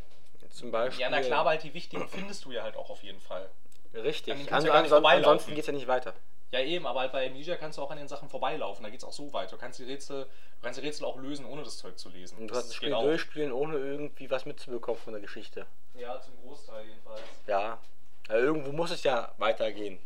Zum 0.50 0.72
Beispiel. 0.72 1.02
Ja, 1.02 1.10
na 1.10 1.22
klar, 1.22 1.44
weil 1.44 1.58
die 1.58 1.74
wichtigen 1.74 2.08
findest 2.08 2.46
du 2.46 2.52
ja 2.52 2.64
halt 2.64 2.78
auch 2.78 2.90
auf 2.90 3.04
jeden 3.04 3.20
Fall. 3.20 3.50
Richtig. 3.94 4.34
An 4.34 4.40
ja 4.40 4.46
gar 4.46 4.62
nicht 4.62 4.72
anson 4.72 4.90
vorbeilaufen. 4.90 5.26
ansonsten 5.26 5.52
geht 5.52 5.62
es 5.62 5.68
ja 5.68 5.74
nicht 5.74 5.88
weiter. 5.88 6.14
Ja, 6.52 6.62
eben, 6.62 6.86
aber 6.88 7.02
halt 7.02 7.12
bei 7.12 7.28
Amnesia 7.28 7.58
kannst 7.58 7.78
du 7.78 7.82
auch 7.82 7.92
an 7.92 7.98
den 7.98 8.08
Sachen 8.08 8.30
vorbeilaufen. 8.30 8.84
Da 8.84 8.90
geht's 8.90 9.04
auch 9.04 9.12
so 9.12 9.34
weit. 9.34 9.52
Du 9.52 9.58
kannst 9.58 9.80
die 9.80 9.84
Rätsel, 9.84 10.24
du 10.24 10.62
kannst 10.62 10.80
die 10.80 10.86
Rätsel 10.86 11.06
auch 11.06 11.18
lösen, 11.18 11.46
ohne 11.46 11.64
das 11.64 11.78
Zeug 11.78 11.98
zu 11.98 12.10
lesen. 12.10 12.38
Und 12.38 12.48
du 12.48 12.54
kannst 12.54 12.70
das 12.70 12.80
geht 12.80 12.92
Spiel 12.94 13.04
durchspielen, 13.04 13.52
ohne 13.52 13.78
irgendwie 13.78 14.30
was 14.30 14.46
mitzubekommen 14.46 15.02
von 15.02 15.14
der 15.14 15.22
Geschichte. 15.22 15.66
Ja, 15.96 16.22
zum 16.22 16.34
Großteil 16.42 16.86
jedenfalls. 16.86 17.22
Ja. 17.48 17.80
ja 18.30 18.36
irgendwo 18.36 18.72
muss 18.72 18.92
es 18.92 19.04
ja 19.04 19.34
weitergehen. 19.38 20.00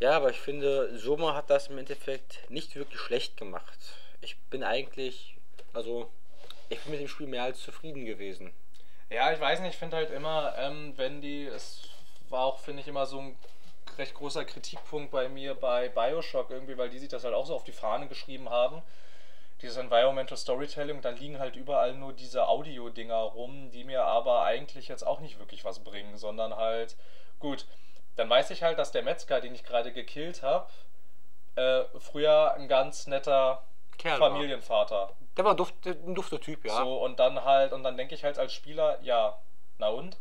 Ja, 0.00 0.16
aber 0.16 0.30
ich 0.30 0.40
finde, 0.40 0.98
Soma 0.98 1.34
hat 1.34 1.48
das 1.48 1.68
im 1.68 1.78
Endeffekt 1.78 2.50
nicht 2.50 2.74
wirklich 2.74 2.98
schlecht 2.98 3.36
gemacht. 3.36 3.78
Ich 4.20 4.36
bin 4.50 4.64
eigentlich, 4.64 5.36
also, 5.72 6.10
ich 6.68 6.80
bin 6.80 6.92
mit 6.92 7.00
dem 7.00 7.08
Spiel 7.08 7.26
mehr 7.26 7.44
als 7.44 7.60
zufrieden 7.60 8.04
gewesen. 8.04 8.52
Ja, 9.10 9.32
ich 9.32 9.40
weiß 9.40 9.60
nicht, 9.60 9.72
ich 9.74 9.78
finde 9.78 9.96
halt 9.96 10.10
immer, 10.10 10.54
ähm, 10.56 10.94
wenn 10.96 11.20
die, 11.20 11.46
es 11.46 11.82
war 12.30 12.44
auch, 12.44 12.58
finde 12.58 12.80
ich, 12.80 12.88
immer 12.88 13.06
so 13.06 13.20
ein 13.20 13.36
recht 13.98 14.14
großer 14.14 14.44
Kritikpunkt 14.44 15.10
bei 15.10 15.28
mir 15.28 15.54
bei 15.54 15.88
Bioshock 15.88 16.50
irgendwie, 16.50 16.78
weil 16.78 16.88
die 16.88 16.98
sich 16.98 17.10
das 17.10 17.24
halt 17.24 17.34
auch 17.34 17.44
so 17.44 17.54
auf 17.54 17.64
die 17.64 17.72
Fahne 17.72 18.08
geschrieben 18.08 18.48
haben. 18.48 18.82
Dieses 19.60 19.76
Environmental 19.76 20.36
Storytelling, 20.36 21.02
dann 21.02 21.16
liegen 21.16 21.38
halt 21.38 21.56
überall 21.56 21.94
nur 21.94 22.12
diese 22.12 22.48
Audio-Dinger 22.48 23.14
rum, 23.14 23.70
die 23.70 23.84
mir 23.84 24.02
aber 24.02 24.42
eigentlich 24.44 24.88
jetzt 24.88 25.06
auch 25.06 25.20
nicht 25.20 25.38
wirklich 25.38 25.64
was 25.64 25.80
bringen, 25.80 26.16
sondern 26.16 26.56
halt, 26.56 26.96
gut, 27.38 27.66
dann 28.16 28.28
weiß 28.28 28.50
ich 28.50 28.62
halt, 28.62 28.78
dass 28.78 28.92
der 28.92 29.02
Metzger, 29.02 29.40
den 29.40 29.54
ich 29.54 29.62
gerade 29.62 29.92
gekillt 29.92 30.42
habe, 30.42 30.68
äh, 31.54 31.84
früher 31.98 32.54
ein 32.54 32.66
ganz 32.66 33.06
netter 33.06 33.62
Kerl. 33.98 34.18
Familienvater 34.18 35.10
Der 35.36 35.44
war 35.44 35.52
ein, 35.52 35.56
duft, 35.56 35.74
ein 35.86 36.14
dufter 36.14 36.40
Typ, 36.40 36.64
ja. 36.64 36.76
so, 36.76 37.02
und 37.02 37.18
dann 37.18 37.44
halt, 37.44 37.72
und 37.72 37.82
dann 37.82 37.96
denke 37.96 38.14
ich 38.14 38.24
halt 38.24 38.38
als 38.38 38.52
Spieler, 38.52 38.98
ja, 39.02 39.38
na 39.78 39.88
und? 39.88 40.18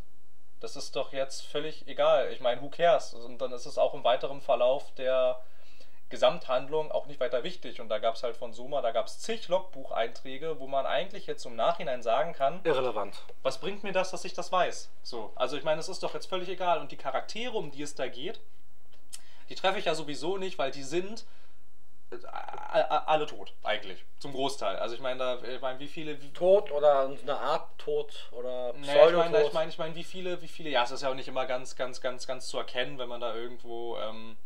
Das 0.61 0.75
ist 0.75 0.95
doch 0.95 1.11
jetzt 1.11 1.41
völlig 1.41 1.87
egal. 1.87 2.31
Ich 2.31 2.39
meine, 2.39 2.61
who 2.61 2.69
cares? 2.69 3.13
Und 3.13 3.39
dann 3.39 3.51
ist 3.51 3.65
es 3.65 3.77
auch 3.77 3.93
im 3.93 4.03
weiteren 4.03 4.41
Verlauf 4.41 4.93
der 4.93 5.41
Gesamthandlung 6.11 6.91
auch 6.91 7.07
nicht 7.07 7.19
weiter 7.19 7.43
wichtig. 7.43 7.81
Und 7.81 7.89
da 7.89 7.97
gab 7.97 8.13
es 8.15 8.21
halt 8.21 8.37
von 8.37 8.53
Soma, 8.53 8.81
da 8.81 8.91
gab 8.91 9.07
es 9.07 9.19
zig 9.19 9.47
Logbucheinträge, 9.47 10.59
wo 10.59 10.67
man 10.67 10.85
eigentlich 10.85 11.25
jetzt 11.25 11.45
im 11.45 11.55
Nachhinein 11.55 12.03
sagen 12.03 12.33
kann, 12.33 12.59
Irrelevant. 12.63 13.23
was 13.41 13.59
bringt 13.59 13.83
mir 13.83 13.91
das, 13.91 14.11
dass 14.11 14.23
ich 14.23 14.33
das 14.33 14.51
weiß? 14.51 14.91
So, 15.01 15.31
also 15.35 15.57
ich 15.57 15.63
meine, 15.63 15.79
es 15.79 15.89
ist 15.89 16.03
doch 16.03 16.13
jetzt 16.13 16.27
völlig 16.27 16.49
egal. 16.49 16.79
Und 16.79 16.91
die 16.91 16.97
Charaktere, 16.97 17.57
um 17.57 17.71
die 17.71 17.81
es 17.81 17.95
da 17.95 18.07
geht, 18.07 18.39
die 19.49 19.55
treffe 19.55 19.79
ich 19.79 19.85
ja 19.85 19.95
sowieso 19.95 20.37
nicht, 20.37 20.59
weil 20.59 20.69
die 20.69 20.83
sind 20.83 21.25
alle 22.71 23.25
tot, 23.25 23.53
eigentlich. 23.63 24.03
Zum 24.19 24.33
Großteil. 24.33 24.77
Also 24.77 24.95
ich 24.95 25.01
meine, 25.01 25.19
da, 25.19 25.41
ich 25.43 25.61
meine, 25.61 25.79
wie 25.79 25.87
viele. 25.87 26.21
Wie, 26.21 26.31
Tod 26.31 26.71
oder 26.71 27.09
eine 27.09 27.37
Art 27.37 27.77
Tod 27.77 28.29
oder 28.31 28.73
naja, 28.73 29.09
ich 29.09 29.15
meine, 29.15 29.43
ich 29.43 29.53
meine, 29.53 29.69
ich 29.69 29.77
meine, 29.77 29.95
wie 29.95 30.03
viele, 30.03 30.41
wie 30.41 30.47
viele, 30.47 30.69
ja, 30.69 30.83
es 30.83 30.91
ist 30.91 31.03
ja 31.03 31.09
auch 31.09 31.15
nicht 31.15 31.27
immer 31.27 31.45
ganz, 31.45 31.75
ganz, 31.75 32.01
ganz, 32.01 32.27
ganz 32.27 32.47
zu 32.47 32.57
erkennen, 32.57 32.97
wenn 32.99 33.09
man 33.09 33.21
da 33.21 33.35
irgendwo 33.35 33.97
ähm, 33.97 34.37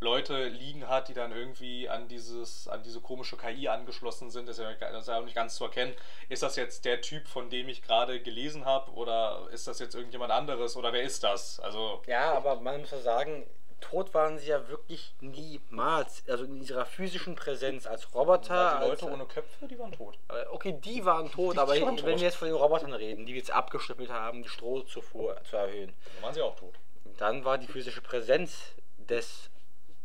Leute 0.00 0.48
liegen 0.48 0.88
hat, 0.88 1.08
die 1.08 1.14
dann 1.14 1.32
irgendwie 1.32 1.88
an 1.88 2.08
dieses, 2.08 2.68
an 2.68 2.82
diese 2.82 3.00
komische 3.00 3.36
KI 3.36 3.68
angeschlossen 3.68 4.30
sind, 4.30 4.48
ist 4.48 4.58
ja, 4.58 4.72
das 4.74 5.02
ist 5.02 5.08
ja 5.08 5.18
auch 5.18 5.24
nicht 5.24 5.34
ganz 5.34 5.56
zu 5.56 5.64
erkennen. 5.64 5.94
Ist 6.28 6.42
das 6.42 6.56
jetzt 6.56 6.84
der 6.84 7.00
Typ, 7.00 7.26
von 7.28 7.48
dem 7.48 7.68
ich 7.68 7.82
gerade 7.82 8.20
gelesen 8.20 8.66
habe, 8.66 8.90
oder 8.92 9.48
ist 9.52 9.66
das 9.66 9.78
jetzt 9.78 9.94
irgendjemand 9.94 10.32
anderes, 10.32 10.76
oder 10.76 10.92
wer 10.92 11.02
ist 11.02 11.24
das? 11.24 11.60
Also, 11.60 12.02
Ja, 12.06 12.34
aber 12.34 12.56
man 12.56 12.80
muss 12.80 12.90
ja 12.90 13.00
sagen, 13.00 13.46
tot 13.80 14.14
waren 14.14 14.38
sie 14.38 14.48
ja 14.48 14.68
wirklich 14.68 15.14
niemals. 15.20 16.22
Also 16.28 16.44
in 16.44 16.62
ihrer 16.62 16.84
physischen 16.86 17.34
Präsenz 17.34 17.86
als 17.86 18.14
Roboter. 18.14 18.78
die 18.80 18.90
als, 18.90 19.00
Leute 19.02 19.12
ohne 19.14 19.26
Köpfe, 19.26 19.66
die 19.68 19.78
waren 19.78 19.92
tot. 19.92 20.18
Äh, 20.28 20.44
Okay, 20.50 20.72
die 20.72 21.04
waren 21.04 21.30
tot, 21.30 21.54
Die 21.54 21.58
aber 21.58 21.72
waren 21.72 21.86
wenn 21.88 21.96
tot. 21.96 22.06
wir 22.06 22.16
jetzt 22.16 22.36
von 22.36 22.48
den 22.48 22.56
Robotern 22.56 22.92
reden, 22.92 23.26
die 23.26 23.32
wir 23.32 23.38
jetzt 23.38 23.50
abgeschnippelt 23.50 24.10
haben, 24.10 24.42
die 24.42 24.48
Strohzufuhr 24.48 25.36
zu 25.48 25.56
erhöhen, 25.56 25.92
Dann 26.14 26.22
waren 26.24 26.34
sie 26.34 26.42
auch 26.42 26.56
tot. 26.56 26.74
dann 27.18 27.44
war 27.44 27.58
die 27.58 27.66
physische 27.66 28.00
Präsenz 28.02 28.56
des 28.98 29.50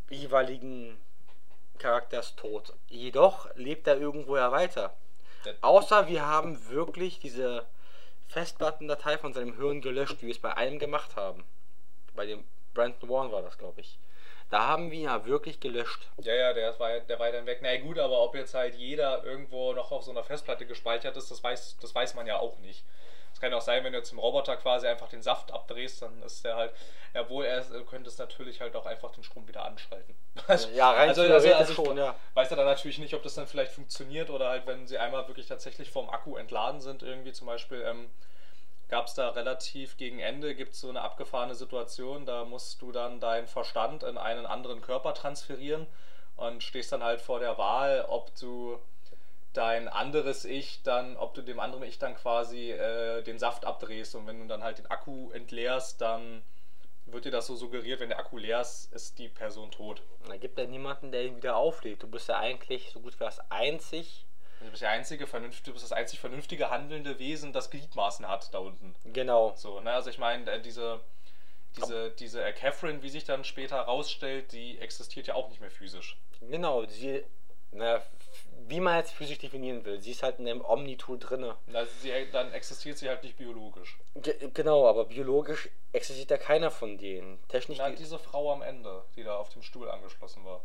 jeweiligen 0.10 0.98
Charakters 1.80 2.36
tot. 2.36 2.74
Jedoch 2.90 3.48
lebt 3.56 3.88
er 3.88 3.98
irgendwo 3.98 4.38
ja 4.38 4.52
weiter. 4.52 4.94
Außer 5.62 6.08
wir 6.08 6.26
haben 6.28 6.70
wirklich 6.70 7.20
diese 7.20 7.66
Festplattendatei 8.28 9.18
von 9.18 9.34
seinem 9.34 9.56
Hirn 9.56 9.82
gelöscht, 9.82 10.18
wie 10.22 10.28
wir 10.28 10.34
es 10.34 10.40
bei 10.40 10.56
einem 10.56 10.78
gemacht 10.78 11.16
haben. 11.16 11.44
Bei 12.16 12.26
dem 12.26 12.44
Brandon 12.74 13.10
Warren 13.10 13.32
war 13.32 13.42
das, 13.42 13.58
glaube 13.58 13.82
ich. 13.82 14.00
Da 14.50 14.68
haben 14.68 14.92
wir 14.92 15.00
ja 15.00 15.26
wirklich 15.26 15.62
gelöscht. 15.62 16.10
Ja, 16.18 16.36
ja, 16.36 16.54
der 16.54 16.78
war, 16.78 17.00
der 17.00 17.20
war 17.20 17.32
dann 17.32 17.46
weg. 17.46 17.60
Na 17.62 17.76
gut, 17.78 17.98
aber 17.98 18.22
ob 18.22 18.36
jetzt 18.36 18.54
halt 18.54 18.76
jeder 18.76 19.24
irgendwo 19.24 19.72
noch 19.72 19.92
auf 19.92 20.04
so 20.04 20.12
einer 20.12 20.26
Festplatte 20.26 20.66
gespeichert 20.66 21.16
ist, 21.16 21.32
das 21.32 21.42
weiß, 21.42 21.78
das 21.80 21.96
weiß 21.96 22.16
man 22.16 22.28
ja 22.28 22.38
auch 22.38 22.60
nicht. 22.60 22.84
Es 23.34 23.40
kann 23.40 23.52
ja 23.52 23.58
auch 23.58 23.62
sein, 23.62 23.84
wenn 23.86 23.94
du 23.94 24.00
jetzt 24.00 24.12
im 24.12 24.20
Roboter 24.20 24.58
quasi 24.58 24.88
einfach 24.88 25.08
den 25.08 25.22
Saft 25.22 25.54
abdrehst, 25.54 26.02
dann 26.02 26.22
ist 26.24 26.44
der 26.44 26.58
halt, 26.58 26.74
obwohl 27.14 27.46
er 27.46 27.62
du 27.62 27.86
könntest 27.86 28.20
natürlich 28.20 28.60
halt 28.60 28.76
auch 28.76 28.86
einfach 28.86 29.12
den 29.12 29.24
Strom 29.24 29.48
wieder 29.48 29.66
anschalten. 29.66 30.16
Ja, 30.74 30.92
rein 30.92 31.10
also, 31.10 31.24
theoretisch 31.24 31.54
also, 31.54 31.74
schon, 31.74 31.98
ja. 31.98 32.16
Weiß 32.34 32.50
ja 32.50 32.58
dann 32.58 32.66
natürlich 32.66 33.00
nicht, 33.00 33.14
ob 33.14 33.24
das 33.24 33.36
dann 33.36 33.48
vielleicht 33.48 33.72
funktioniert 33.72 34.30
oder 34.30 34.50
halt, 34.50 34.68
wenn 34.68 34.86
sie 34.86 34.98
einmal 34.98 35.28
wirklich 35.28 35.48
tatsächlich 35.48 35.90
vom 35.92 36.10
Akku 36.10 36.36
entladen 36.36 36.82
sind, 36.82 37.04
irgendwie 37.04 37.32
zum 37.32 37.48
Beispiel, 37.48 37.82
ähm, 37.82 38.10
gab 38.92 39.08
es 39.08 39.14
da 39.14 39.30
relativ 39.30 39.96
gegen 39.96 40.20
Ende, 40.20 40.54
gibt 40.54 40.74
es 40.74 40.82
so 40.82 40.90
eine 40.90 41.02
abgefahrene 41.02 41.56
Situation, 41.56 42.26
da 42.26 42.44
musst 42.44 42.82
du 42.82 42.92
dann 42.92 43.22
deinen 43.22 43.48
Verstand 43.48 44.04
in 44.04 44.18
einen 44.18 44.46
anderen 44.46 44.82
Körper 44.82 45.14
transferieren 45.14 45.88
und 46.36 46.62
stehst 46.62 46.92
dann 46.92 47.02
halt 47.02 47.22
vor 47.22 47.40
der 47.40 47.58
Wahl, 47.58 48.06
ob 48.10 48.36
du 48.36 48.78
dein 49.54 49.88
anderes 49.88 50.44
Ich 50.44 50.84
dann, 50.84 51.16
ob 51.16 51.34
du 51.34 51.42
dem 51.42 51.62
anderen 51.62 51.84
Ich 51.86 52.00
dann 52.00 52.16
quasi 52.16 52.72
äh, 52.72 53.22
den 53.24 53.40
Saft 53.40 53.66
abdrehst 53.66 54.14
und 54.16 54.28
wenn 54.28 54.40
du 54.42 54.48
dann 54.48 54.62
halt 54.62 54.78
den 54.78 54.88
Akku 54.88 55.32
entleerst, 55.32 56.02
dann 56.02 56.44
wird 57.06 57.24
dir 57.26 57.32
das 57.32 57.48
so 57.48 57.56
suggeriert, 57.56 58.02
wenn 58.02 58.10
der 58.10 58.20
Akku 58.20 58.38
leer 58.38 58.60
ist, 58.60 58.92
ist 58.94 59.20
die 59.20 59.30
Person 59.30 59.72
tot. 59.72 60.02
Da 60.28 60.36
gibt 60.36 60.58
ja 60.58 60.66
niemanden, 60.66 61.14
der 61.14 61.26
ihn 61.26 61.38
wieder 61.38 61.56
auflädt. 61.56 62.04
Du 62.04 62.08
bist 62.08 62.28
ja 62.28 62.38
eigentlich 62.38 62.92
so 62.92 63.00
gut 63.00 63.14
wie 63.14 63.24
das 63.24 63.40
einzig. 63.50 64.26
Du 64.64 64.70
bist 64.70 64.82
der 64.82 64.92
einzige 64.92 65.28
vernünftige, 65.28 65.74
bist 65.74 65.84
das 65.84 65.92
einzig 65.92 66.20
vernünftige 66.20 66.70
handelnde 66.70 67.18
Wesen, 67.20 67.52
das 67.52 67.70
Gliedmaßen 67.72 68.28
hat 68.28 68.54
da 68.54 68.60
unten. 68.60 68.96
Genau. 69.06 69.54
So, 69.56 69.80
ne, 69.80 69.92
also 69.92 70.10
ich 70.10 70.20
meine, 70.20 70.50
äh, 70.50 70.62
diese, 70.62 71.00
diese, 71.78 72.12
diese 72.12 72.44
äh, 72.44 72.54
Catherine, 72.54 73.02
wie 73.02 73.10
sich 73.10 73.24
dann 73.24 73.44
später 73.44 73.78
herausstellt, 73.78 74.52
die 74.52 74.78
existiert 74.80 75.28
ja 75.28 75.36
auch 75.36 75.50
nicht 75.50 75.62
mehr 75.62 75.72
physisch. 75.72 76.18
Genau, 76.42 76.86
sie, 76.86 77.24
na, 77.72 78.02
wie 78.68 78.80
man 78.80 78.98
jetzt 78.98 79.14
physisch 79.14 79.40
definieren 79.40 79.84
will. 79.84 80.00
Sie 80.00 80.12
ist 80.12 80.24
halt 80.24 80.40
in 80.40 80.46
dem 80.46 80.64
Omni-Tool 80.64 81.20
drinne. 81.20 81.58
Also 81.74 81.92
sie, 82.02 82.12
dann 82.32 82.54
existiert 82.54 82.98
sie 82.98 83.10
halt 83.10 83.24
nicht 83.24 83.38
biologisch. 83.38 83.98
Ge 84.16 84.52
genau, 84.54 84.88
aber 84.88 85.06
biologisch 85.06 85.70
existiert 85.92 86.32
ja 86.32 86.38
keiner 86.38 86.72
von 86.72 86.98
denen. 86.98 87.40
Technisch. 87.48 87.80
Na, 87.80 87.90
diese 87.90 88.20
Frau 88.20 88.52
am 88.54 88.62
Ende, 88.62 89.04
die 89.16 89.24
da 89.24 89.36
auf 89.36 89.50
dem 89.50 89.64
Stuhl 89.64 89.90
angeschlossen 89.90 90.46
war. 90.46 90.62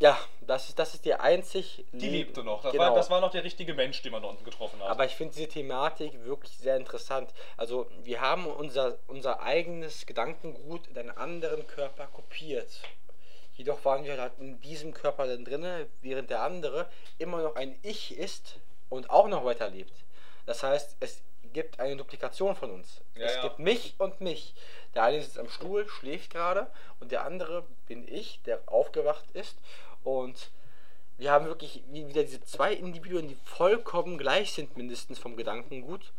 Ja, 0.00 0.18
das 0.42 0.68
ist, 0.68 0.78
das 0.78 0.94
ist 0.94 1.04
die 1.04 1.14
einzig. 1.14 1.84
Die 1.92 2.06
le- 2.06 2.18
lebte 2.18 2.44
noch. 2.44 2.62
Das, 2.62 2.72
genau. 2.72 2.84
war, 2.84 2.94
das 2.94 3.10
war 3.10 3.20
noch 3.20 3.30
der 3.30 3.44
richtige 3.44 3.74
Mensch, 3.74 4.00
den 4.02 4.12
man 4.12 4.22
da 4.22 4.28
unten 4.28 4.44
getroffen 4.44 4.80
hat. 4.80 4.88
Aber 4.88 5.04
ich 5.04 5.16
finde 5.16 5.34
diese 5.34 5.48
Thematik 5.48 6.24
wirklich 6.24 6.56
sehr 6.56 6.76
interessant. 6.76 7.32
Also, 7.56 7.90
wir 8.04 8.20
haben 8.20 8.46
unser, 8.46 8.98
unser 9.08 9.40
eigenes 9.42 10.06
Gedankengut 10.06 10.86
in 10.86 10.96
einen 10.98 11.10
anderen 11.10 11.66
Körper 11.66 12.06
kopiert. 12.06 12.80
Jedoch 13.54 13.84
waren 13.84 14.04
wir 14.04 14.20
halt 14.20 14.34
in 14.38 14.60
diesem 14.60 14.94
Körper 14.94 15.26
dann 15.26 15.44
drinne, 15.44 15.88
während 16.00 16.30
der 16.30 16.42
andere 16.42 16.88
immer 17.18 17.42
noch 17.42 17.56
ein 17.56 17.76
Ich 17.82 18.16
ist 18.16 18.60
und 18.88 19.10
auch 19.10 19.26
noch 19.26 19.44
weiterlebt. 19.44 19.92
Das 20.46 20.62
heißt, 20.62 20.96
es 21.00 21.20
gibt 21.52 21.80
eine 21.80 21.96
Duplikation 21.96 22.54
von 22.54 22.70
uns. 22.70 23.00
Ja, 23.16 23.26
es 23.26 23.34
ja. 23.34 23.42
gibt 23.42 23.58
mich 23.58 23.94
und 23.98 24.20
mich. 24.20 24.54
Der 24.94 25.02
eine 25.02 25.20
sitzt 25.20 25.38
am 25.38 25.48
Stuhl, 25.48 25.88
schläft 25.88 26.30
gerade 26.30 26.68
und 27.00 27.10
der 27.10 27.24
andere 27.24 27.64
bin 27.86 28.06
ich, 28.06 28.40
der 28.44 28.60
aufgewacht 28.66 29.24
ist 29.32 29.58
und 30.04 30.50
wir 31.16 31.30
haben 31.32 31.46
wirklich 31.46 31.82
wie- 31.90 32.06
wieder 32.08 32.22
diese 32.22 32.40
zwei 32.42 32.72
Individuen, 32.72 33.28
die 33.28 33.36
vollkommen 33.44 34.18
gleich 34.18 34.52
sind, 34.52 34.76
mindestens 34.76 35.18
vom 35.18 35.36
Gedankengut. 35.36 36.12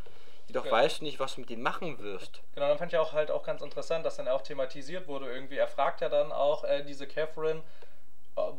Jedoch 0.48 0.66
Ja. 0.66 0.72
weißt 0.72 1.00
du 1.02 1.04
nicht, 1.06 1.20
was 1.20 1.36
du 1.36 1.42
mit 1.42 1.50
denen 1.52 1.62
machen 1.62 2.00
wirst. 2.00 2.42
Genau, 2.56 2.68
dann 2.68 2.78
fand 2.78 2.92
ich 2.92 2.98
auch 3.00 3.14
halt 3.14 3.30
auch 3.32 3.44
ganz 3.44 3.62
interessant, 3.62 4.04
dass 4.06 4.18
dann 4.18 4.28
auch 4.28 4.42
thematisiert 4.42 5.08
wurde 5.08 5.32
irgendwie. 5.32 5.58
Er 5.58 5.68
fragt 5.68 6.02
ja 6.02 6.10
dann 6.10 6.32
auch 6.32 6.64
äh, 6.64 6.84
diese 6.84 7.06
Catherine, 7.08 7.62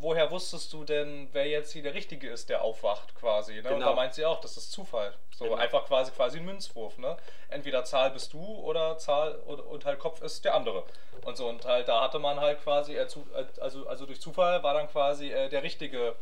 woher 0.00 0.30
wusstest 0.30 0.72
du 0.72 0.84
denn, 0.84 1.28
wer 1.32 1.46
jetzt 1.46 1.72
hier 1.72 1.82
der 1.82 1.94
Richtige 1.94 2.28
ist, 2.28 2.48
der 2.48 2.62
aufwacht 2.62 3.14
quasi? 3.14 3.54
Ne? 3.54 3.58
Und 3.60 3.68
Genau. 3.74 3.88
da 3.90 3.94
meint 3.94 4.14
sie 4.14 4.24
auch, 4.24 4.40
das 4.40 4.56
ist 4.56 4.72
Zufall. 4.72 5.12
So 5.30 5.44
Genau. 5.44 5.56
einfach 5.56 5.86
quasi 5.86 6.10
quasi 6.12 6.38
ein 6.38 6.44
Münzwurf. 6.44 6.98
Ne? 6.98 7.16
Entweder 7.48 7.84
Zahl 7.84 8.10
bist 8.10 8.32
du 8.32 8.40
oder 8.40 8.98
Zahl 8.98 9.34
und, 9.46 9.60
und 9.60 9.84
halt 9.84 9.98
Kopf 9.98 10.20
ist 10.22 10.44
der 10.44 10.54
andere. 10.54 10.84
Und 11.24 11.36
so 11.36 11.48
und 11.48 11.64
halt 11.64 11.88
da 11.88 12.00
hatte 12.02 12.18
man 12.18 12.40
halt 12.40 12.62
quasi, 12.62 12.94
äh, 12.96 13.02
äh, 13.02 13.06
also, 13.60 13.86
also 13.86 14.06
durch 14.06 14.20
Zufall 14.20 14.62
war 14.62 14.74
dann 14.74 14.88
quasi 14.88 15.30
äh, 15.30 15.48
der 15.48 15.62
richtige. 15.62 16.16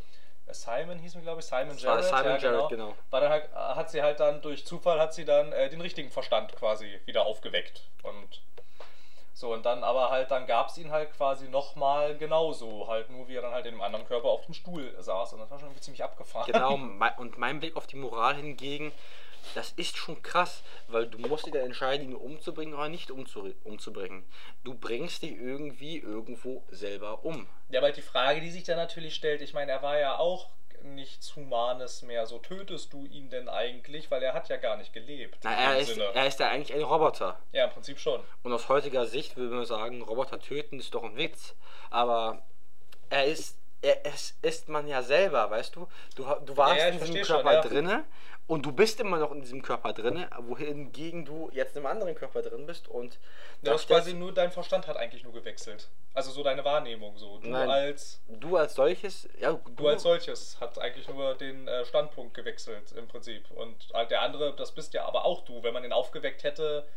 Simon 0.51 0.99
hieß 0.99 1.14
mir 1.16 1.23
glaube 1.23 1.40
ich, 1.40 1.47
Simon 1.47 1.77
Jarrett. 1.77 2.05
Simon 2.05 2.25
ja, 2.25 2.37
Jarrett, 2.38 2.68
genau. 2.71 2.94
War 3.11 3.21
dann 3.21 3.31
halt, 3.31 3.53
hat 3.53 3.90
sie 3.90 4.03
halt 4.03 4.18
dann 4.18 4.40
durch 4.40 4.64
Zufall 4.66 4.99
hat 4.99 5.12
sie 5.12 5.25
dann 5.27 5.53
äh, 5.53 5.68
den 5.68 5.81
richtigen 5.83 6.11
Verstand 6.11 6.55
quasi 6.57 7.01
wieder 7.05 7.27
aufgeweckt. 7.27 7.83
Und 8.03 8.40
so, 9.38 9.53
und 9.53 9.64
dann 9.64 9.85
aber 9.85 10.11
halt, 10.11 10.33
dann 10.33 10.48
gab 10.48 10.68
es 10.68 10.79
ihn 10.79 10.90
halt 10.90 11.12
quasi 11.12 11.46
nochmal 11.48 12.16
genauso, 12.18 12.88
halt 12.88 13.09
nur 13.09 13.29
wie 13.29 13.37
er 13.37 13.42
dann 13.42 13.53
halt 13.53 13.66
in 13.66 13.74
einem 13.74 13.83
anderen 13.83 14.05
Körper 14.05 14.27
auf 14.27 14.44
dem 14.46 14.53
Stuhl 14.53 14.92
saß. 14.98 15.33
Und 15.33 15.38
das 15.38 15.48
war 15.48 15.61
schon 15.61 15.68
irgendwie 15.68 15.81
ziemlich 15.81 16.03
abgefahren. 16.03 16.51
Genau, 16.51 16.74
und 17.18 17.38
mein 17.38 17.61
Blick 17.61 17.77
auf 17.77 17.87
die 17.87 17.94
Moral 17.94 18.35
hingegen, 18.35 18.90
das 19.55 19.70
ist 19.77 19.96
schon 19.96 20.20
krass, 20.24 20.64
weil 20.88 21.07
du 21.07 21.18
musst 21.18 21.46
dich 21.46 21.53
dann 21.53 21.62
entscheiden, 21.62 22.09
ihn 22.09 22.16
umzubringen 22.16 22.74
oder 22.74 22.88
nicht 22.88 23.12
umzu 23.12 23.55
umzubringen. 23.62 24.24
Du 24.64 24.74
bringst 24.74 25.22
dich 25.22 25.37
irgendwie 25.37 25.98
irgendwo 25.98 26.64
selber 26.70 27.24
um. 27.24 27.46
Ja, 27.68 27.79
aber 27.79 27.92
die 27.92 28.03
Frage, 28.03 28.40
die 28.40 28.51
sich 28.51 28.64
da 28.64 28.74
natürlich 28.74 29.14
stellt, 29.14 29.40
ich 29.40 29.55
meine, 29.55 29.70
er 29.70 29.83
war 29.83 30.01
ja 30.01 30.18
auch 30.18 30.48
nichts 30.83 31.35
Humanes 31.37 32.03
mehr. 32.03 32.27
So 32.27 32.38
tötest 32.38 32.93
du 32.93 33.05
ihn 33.07 33.31
denn 33.31 33.49
eigentlich, 33.49 34.11
weil 34.11 34.23
er 34.23 34.35
hat 34.35 34.49
ja 34.49 34.57
gar 34.57 34.77
nicht 34.77 34.93
gelebt. 34.93 35.38
Na, 35.43 35.55
er 35.55 35.79
ist, 35.79 35.95
Sinne. 35.95 36.11
er 36.14 36.27
ist 36.27 36.41
ja 36.41 36.49
eigentlich 36.49 36.75
ein 36.75 36.83
Roboter. 36.83 37.38
Ja, 37.53 37.64
im 37.64 37.71
Prinzip 37.71 37.99
schon. 37.99 38.23
Und 38.43 38.53
aus 38.53 38.69
heutiger 38.69 39.07
Sicht 39.07 39.37
würde 39.37 39.55
man 39.55 39.64
sagen, 39.64 40.03
Roboter 40.03 40.38
töten 40.41 40.79
ist 40.79 40.95
doch 40.95 41.05
ein 41.05 41.17
Witz. 41.17 41.55
Aber 41.91 42.43
er 43.11 43.25
ist, 43.27 43.57
er 43.83 44.05
ist, 44.07 44.37
ist 44.45 44.69
man 44.69 44.87
ja 44.87 45.03
selber, 45.03 45.51
weißt 45.51 45.77
du? 45.77 45.88
Du, 46.17 46.25
du 46.45 46.57
warst 46.57 46.77
Ja, 46.77 46.81
ja, 46.81 46.87
in 46.87 46.93
diesem 46.99 47.07
versteh 47.07 47.25
schon, 47.25 47.43
Körper 47.43 47.53
ja. 47.55 47.61
drinne 47.62 48.05
und 48.48 48.64
du 48.64 48.72
bist 48.72 48.98
immer 48.98 49.18
noch 49.18 49.30
in 49.30 49.42
diesem 49.42 49.62
Körper 49.62 49.92
drinne, 49.92 50.28
wohingegen 50.40 51.24
du 51.26 51.50
jetzt 51.52 51.76
im 51.76 51.84
anderen 51.87 52.14
Körper 52.14 52.40
drin 52.42 52.66
bist 52.66 52.88
und 52.88 53.18
Ja, 53.62 53.72
das 53.72 53.87
quasi 53.87 54.14
nur, 54.14 54.32
dein 54.32 54.50
Verstand 54.50 54.87
hat 54.87 54.96
eigentlich 54.96 55.22
nur 55.22 55.34
gewechselt. 55.34 55.88
Also 56.14 56.30
so 56.30 56.42
deine 56.42 56.64
Wahrnehmung 56.64 57.16
so. 57.18 57.38
Du 57.38 57.50
Nein. 57.50 57.68
als 57.68 58.20
du 58.26 58.56
als 58.56 58.74
solches, 58.74 59.28
ja, 59.38 59.52
du, 59.52 59.70
Du 59.76 59.87
als 59.87 60.02
solches 60.02 60.58
hat 60.61 60.78
eigentlich 60.78 61.06
nur 61.08 61.34
den 61.34 61.68
äh, 61.68 61.84
Standpunkt 61.84 62.32
gewechselt 62.34 62.92
im 62.92 63.06
Prinzip. 63.06 63.50
Und 63.50 63.76
halt 63.92 64.11
der 64.11 64.22
andere, 64.22 64.56
das 64.56 64.72
bist 64.72 64.94
ja 64.94 65.04
aber 65.04 65.26
auch 65.26 65.44
du. 65.44 65.62
Wenn 65.62 65.74
man 65.74 65.84
ihn 65.84 65.92
aufgeweckt 65.92 66.42
hätte, 66.42 66.88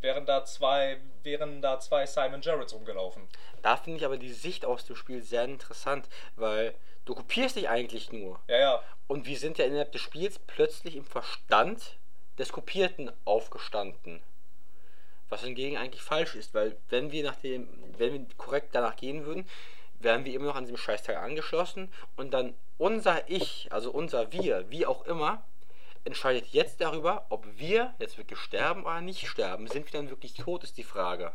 wären 0.00 0.24
da 0.24 0.44
zwei, 0.46 0.98
wären 1.22 1.60
da 1.60 1.78
zwei 1.80 2.06
Simon 2.06 2.40
Jarretts 2.40 2.72
rumgelaufen. 2.72 3.28
Da 3.60 3.76
finde 3.76 3.98
ich 3.98 4.06
aber 4.06 4.16
die 4.16 4.32
Sicht 4.32 4.64
aus 4.64 4.86
dem 4.86 4.96
Spiel 4.96 5.22
sehr 5.22 5.44
interessant, 5.44 6.08
weil 6.36 6.74
du 7.04 7.14
kopierst 7.14 7.56
dich 7.56 7.68
eigentlich 7.68 8.12
nur. 8.12 8.40
Ja, 8.48 8.58
ja. 8.58 8.82
Und 9.06 9.26
wir 9.26 9.38
sind 9.38 9.58
ja 9.58 9.66
innerhalb 9.66 9.92
des 9.92 10.00
Spiels 10.00 10.38
plötzlich 10.38 10.96
im 10.96 11.04
Verstand 11.04 11.98
des 12.38 12.52
Kopierten 12.52 13.12
aufgestanden. 13.24 14.22
Was 15.28 15.42
hingegen 15.42 15.76
eigentlich 15.76 16.02
falsch 16.02 16.34
ist, 16.34 16.54
weil 16.54 16.76
wenn 16.88 17.12
wir 17.12 17.24
nach 17.24 17.36
dem, 17.36 17.68
wenn 17.98 18.12
wir 18.12 18.26
korrekt 18.36 18.70
danach 18.72 18.96
gehen 18.96 19.24
würden, 19.24 19.48
wären 19.98 20.24
wir 20.24 20.34
immer 20.34 20.46
noch 20.46 20.56
an 20.56 20.64
diesem 20.64 20.76
Scheißteil 20.76 21.16
angeschlossen 21.16 21.92
und 22.16 22.32
dann 22.32 22.54
unser 22.76 23.28
Ich, 23.28 23.68
also 23.70 23.90
unser 23.90 24.32
Wir, 24.32 24.70
wie 24.70 24.86
auch 24.86 25.06
immer, 25.06 25.44
entscheidet 26.04 26.48
jetzt 26.48 26.80
darüber, 26.80 27.26
ob 27.30 27.46
wir 27.56 27.94
jetzt 27.98 28.18
wirklich 28.18 28.38
sterben 28.38 28.84
oder 28.84 29.00
nicht 29.00 29.26
sterben. 29.28 29.66
Sind 29.68 29.86
wir 29.86 29.98
dann 29.98 30.10
wirklich 30.10 30.34
tot, 30.34 30.64
ist 30.64 30.76
die 30.76 30.84
Frage. 30.84 31.32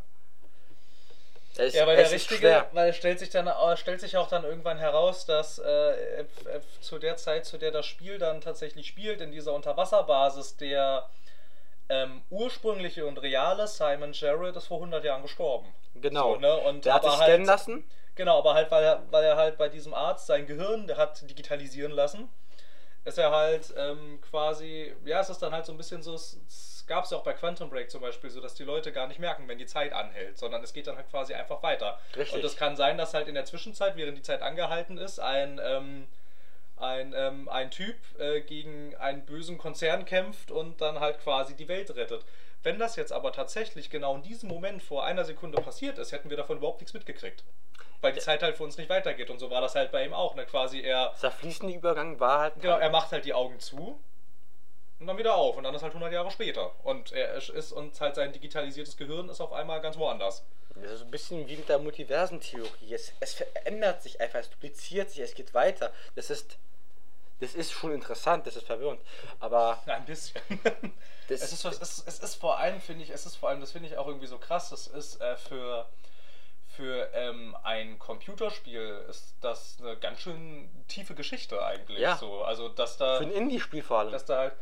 Es, 1.60 1.74
Ja, 1.74 1.86
weil 1.86 1.98
der 1.98 2.10
richtige, 2.12 2.40
schwer. 2.40 2.68
weil 2.72 2.90
es 2.90 2.96
stellt 2.96 3.20
sich 3.20 3.30
dann 3.30 3.50
stellt 3.78 4.00
sich 4.02 4.16
auch 4.18 4.28
dann 4.30 4.44
irgendwann 4.44 4.78
heraus, 4.78 5.26
dass 5.26 5.60
äh, 5.60 6.26
zu 6.82 7.00
der 7.00 7.18
Zeit, 7.18 7.46
zu 7.46 7.58
der 7.58 7.72
das 7.72 7.86
Spiel 7.86 8.18
dann 8.18 8.42
tatsächlich 8.42 8.88
spielt, 8.88 9.22
in 9.22 9.32
dieser 9.32 9.54
Unterwasserbasis, 9.54 10.58
der 10.58 11.10
ähm, 11.90 12.22
ursprüngliche 12.30 13.06
und 13.06 13.18
reale 13.18 13.68
Simon 13.68 14.14
Jarrett 14.14 14.56
ist 14.56 14.68
vor 14.68 14.78
100 14.78 15.04
Jahren 15.04 15.22
gestorben. 15.24 15.68
Genau. 15.96 16.36
So, 16.36 16.40
ne? 16.40 16.56
Und 16.58 16.86
Der 16.86 16.94
hat 16.96 17.04
sich 17.04 17.18
halt- 17.18 17.46
lassen. 17.46 17.84
Genau, 18.16 18.38
aber 18.40 18.54
halt, 18.54 18.70
weil 18.70 18.84
er, 18.84 19.04
weil 19.12 19.24
er 19.24 19.38
halt 19.38 19.58
bei 19.58 19.70
diesem 19.70 19.94
Arzt 19.94 20.28
sein 20.28 20.46
Gehirn, 20.46 20.88
der 20.88 20.98
hat 20.98 21.28
digitalisieren 21.30 21.92
lassen, 21.94 22.30
ist 23.06 23.18
er 23.18 23.32
halt 23.32 23.74
ähm, 23.78 24.20
quasi, 24.30 24.94
ja, 25.06 25.22
es 25.22 25.30
ist 25.30 25.42
dann 25.42 25.54
halt 25.54 25.66
so 25.66 25.72
ein 25.72 25.78
bisschen 25.78 26.04
so, 26.04 26.18
gab 26.90 27.06
es 27.06 27.12
ja 27.12 27.18
auch 27.18 27.24
bei 27.24 27.34
Quantum 27.34 27.70
Break 27.70 27.90
zum 27.90 28.02
Beispiel, 28.02 28.30
so 28.30 28.42
dass 28.42 28.56
die 28.56 28.66
Leute 28.66 28.92
gar 28.92 29.08
nicht 29.08 29.20
merken, 29.20 29.48
wenn 29.48 29.58
die 29.58 29.66
Zeit 29.66 29.94
anhält, 29.94 30.38
sondern 30.38 30.62
es 30.64 30.74
geht 30.74 30.88
dann 30.88 30.98
halt 30.98 31.10
quasi 31.10 31.34
einfach 31.34 31.64
weiter. 31.64 31.98
Richtig. 32.18 32.36
Und 32.36 32.44
es 32.44 32.58
kann 32.58 32.76
sein, 32.76 32.98
dass 32.98 33.14
halt 33.14 33.30
in 33.30 33.36
der 33.36 33.46
Zwischenzeit, 33.46 33.96
während 33.96 34.18
die 34.18 34.22
Zeit 34.22 34.42
angehalten 34.42 34.98
ist, 34.98 35.20
ein, 35.20 35.62
ähm, 35.64 36.08
ein, 36.76 37.14
ähm, 37.16 37.48
ein 37.48 37.72
Typ 37.72 37.96
äh, 38.20 38.42
gegen 38.42 38.96
einen 38.98 39.26
bösen 39.26 39.58
Konzern 39.58 40.04
kämpft 40.04 40.52
und 40.52 40.82
dann 40.82 41.00
halt 41.00 41.20
quasi 41.22 41.56
die 41.56 41.68
Welt 41.68 41.96
rettet. 41.96 42.26
Wenn 42.64 42.80
das 42.80 42.98
jetzt 42.98 43.14
aber 43.14 43.32
tatsächlich 43.32 43.90
genau 43.90 44.16
in 44.16 44.22
diesem 44.22 44.50
Moment 44.50 44.84
vor 44.84 45.06
einer 45.06 45.24
Sekunde 45.24 45.62
passiert 45.62 45.98
ist, 45.98 46.12
hätten 46.12 46.30
wir 46.30 46.38
davon 46.38 46.58
überhaupt 46.58 46.82
nichts 46.82 46.94
mitgekriegt. 46.94 47.44
Weil 48.02 48.14
die 48.14 48.20
Zeit 48.20 48.44
halt 48.44 48.58
für 48.58 48.64
uns 48.64 48.78
nicht 48.78 48.90
weitergeht. 48.90 49.30
Und 49.30 49.40
so 49.40 49.50
war 49.50 49.62
das 49.62 49.76
halt 49.76 49.92
bei 49.92 50.06
ihm 50.06 50.14
auch. 50.14 50.36
Ne? 50.36 50.46
Quasi 50.46 50.82
er, 50.82 51.12
Dieser 51.16 51.32
fließende 51.32 51.74
Übergang 51.74 52.20
war 52.20 52.40
halt. 52.40 52.62
genau, 52.62 52.78
er 52.78 52.90
macht 52.90 53.12
halt 53.12 53.26
die 53.26 53.34
Augen 53.34 53.60
zu 53.60 54.02
und 55.00 55.08
dann 55.08 55.18
wieder 55.18 55.36
auf. 55.36 55.58
Und 55.58 55.64
dann 55.64 55.74
ist 55.74 55.82
halt 55.82 55.94
100 55.94 56.12
Jahre 56.12 56.32
später. 56.32 56.72
Und 56.84 57.12
er 57.12 57.36
ist 57.36 57.72
und 57.72 58.00
halt 58.02 58.16
sein 58.16 58.34
digitalisiertes 58.34 58.98
Gehirn 58.98 59.30
ist 59.30 59.42
auf 59.42 59.54
einmal 59.54 59.82
ganz 59.82 59.98
woanders. 59.98 60.44
Das 60.76 60.92
ist 60.92 61.02
ein 61.02 61.12
bisschen 61.12 61.48
wie 61.48 61.58
mit 61.58 61.70
der 61.70 61.80
Multiversentheorie. 61.80 62.94
Es, 62.94 63.14
es 63.20 63.34
verändert 63.34 64.04
sich 64.04 64.22
einfach, 64.22 64.40
es 64.40 64.50
dupliziert 64.50 65.10
sich, 65.10 65.22
es 65.22 65.34
geht 65.34 65.54
weiter. 65.54 65.92
Das 66.16 66.30
ist, 66.30 66.58
das 67.40 67.56
ist 67.56 67.72
schon 67.72 67.94
interessant, 67.94 68.46
das 68.48 68.56
ist 68.56 68.66
verwirrend. 68.66 69.02
Aber 69.40 69.82
Ein 69.86 70.06
bisschen. 70.06 70.42
Es, 71.32 71.44
ist, 71.54 71.64
es, 71.64 71.78
ist, 71.78 72.08
es 72.08 72.20
ist 72.22 72.36
vor 72.36 72.58
allem, 72.58 72.82
finde 72.82 73.04
ich, 73.04 73.12
es 73.12 73.28
ist 73.28 73.36
vor 73.36 73.50
allem, 73.50 73.62
das 73.62 73.72
finde 73.72 73.88
ich 73.88 73.98
auch 73.98 74.08
irgendwie 74.08 74.26
so 74.26 74.40
krass, 74.40 74.72
das 74.72 74.88
ist 74.88 75.22
äh, 75.22 75.38
für, 75.38 75.86
für 76.70 77.08
ähm, 77.14 77.56
ein 77.62 78.00
Computerspiel 78.00 79.06
ist 79.08 79.36
das 79.40 79.78
eine 79.80 79.96
ganz 79.98 80.22
schön 80.22 80.68
tiefe 80.88 81.14
Geschichte 81.14 81.64
eigentlich. 81.64 82.00
Ja. 82.00 82.18
So. 82.18 82.44
Also 82.44 82.68
dass 82.68 82.98
da, 82.98 83.18
für 83.18 83.26
ein 83.26 83.32
Indie-Spiel 83.32 83.84
vor 83.84 84.00
allem. 84.00 84.12
dass 84.12 84.26
da 84.26 84.38
halt, 84.38 84.54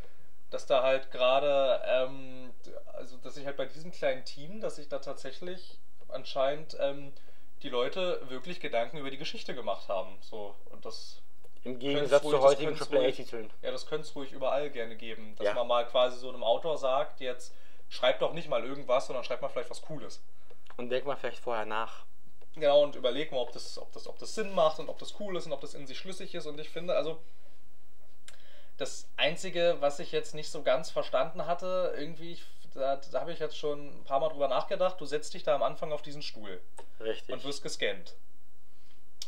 dass 0.50 0.66
da 0.66 0.82
halt 0.82 1.10
gerade, 1.10 1.80
ähm, 1.86 2.52
also 2.94 3.16
dass 3.18 3.36
ich 3.36 3.46
halt 3.46 3.56
bei 3.56 3.66
diesem 3.66 3.90
kleinen 3.92 4.24
Team, 4.24 4.60
dass 4.60 4.76
sich 4.76 4.88
da 4.88 4.98
tatsächlich 4.98 5.78
anscheinend 6.08 6.76
ähm, 6.80 7.12
die 7.62 7.68
Leute 7.68 8.20
wirklich 8.30 8.60
Gedanken 8.60 8.98
über 8.98 9.10
die 9.10 9.18
Geschichte 9.18 9.54
gemacht 9.54 9.88
haben. 9.88 10.16
So 10.20 10.54
und 10.70 10.84
das 10.84 11.20
Im 11.64 11.78
Gegensatz 11.78 12.22
ruhig- 12.24 12.36
zu 12.36 12.40
heutigen 12.40 12.74
AAA-Titeln. 12.78 13.50
ja, 13.62 13.70
das 13.70 13.86
könnte 13.86 14.06
es 14.06 14.14
ruhig 14.14 14.32
überall 14.32 14.70
gerne 14.70 14.96
geben. 14.96 15.34
Dass 15.36 15.46
Ja. 15.48 15.54
man 15.54 15.66
mal 15.66 15.86
quasi 15.86 16.18
so 16.18 16.28
einem 16.28 16.42
Autor 16.44 16.78
sagt, 16.78 17.20
jetzt 17.20 17.54
schreibt 17.90 18.22
doch 18.22 18.32
nicht 18.32 18.48
mal 18.48 18.64
irgendwas, 18.64 19.06
sondern 19.06 19.24
schreibt 19.24 19.42
mal 19.42 19.48
vielleicht 19.48 19.70
was 19.70 19.82
Cooles. 19.82 20.22
Und 20.76 20.90
denk 20.90 21.04
mal 21.06 21.16
vielleicht 21.16 21.38
vorher 21.40 21.66
nach. 21.66 22.04
Genau, 22.54 22.82
und 22.82 22.94
überleg 22.96 23.32
mal, 23.32 23.38
ob 23.38 23.52
das, 23.52 23.78
ob, 23.78 23.92
das, 23.92 24.06
ob 24.06 24.18
das 24.18 24.34
Sinn 24.34 24.54
macht 24.54 24.78
und 24.78 24.88
ob 24.88 24.98
das 24.98 25.14
cool 25.20 25.36
ist 25.36 25.46
und 25.46 25.52
ob 25.52 25.60
das 25.60 25.74
in 25.74 25.86
sich 25.86 25.98
schlüssig 25.98 26.34
ist. 26.34 26.46
Und 26.46 26.58
ich 26.60 26.68
finde, 26.70 26.94
also, 26.96 27.18
das 28.78 29.08
Einzige, 29.16 29.76
was 29.80 29.98
ich 29.98 30.12
jetzt 30.12 30.34
nicht 30.34 30.50
so 30.50 30.62
ganz 30.62 30.90
verstanden 30.90 31.46
hatte, 31.46 31.92
irgendwie, 31.96 32.38
da, 32.74 32.96
da 32.96 33.20
habe 33.20 33.32
ich 33.32 33.40
jetzt 33.40 33.58
schon 33.58 34.00
ein 34.00 34.04
paar 34.04 34.20
Mal 34.20 34.28
drüber 34.30 34.48
nachgedacht, 34.48 35.00
du 35.00 35.04
setzt 35.04 35.34
dich 35.34 35.42
da 35.42 35.54
am 35.54 35.62
Anfang 35.62 35.92
auf 35.92 36.00
diesen 36.00 36.22
Stuhl 36.22 36.60
Richtig. 37.00 37.34
und 37.34 37.44
wirst 37.44 37.62
gescannt. 37.62 38.14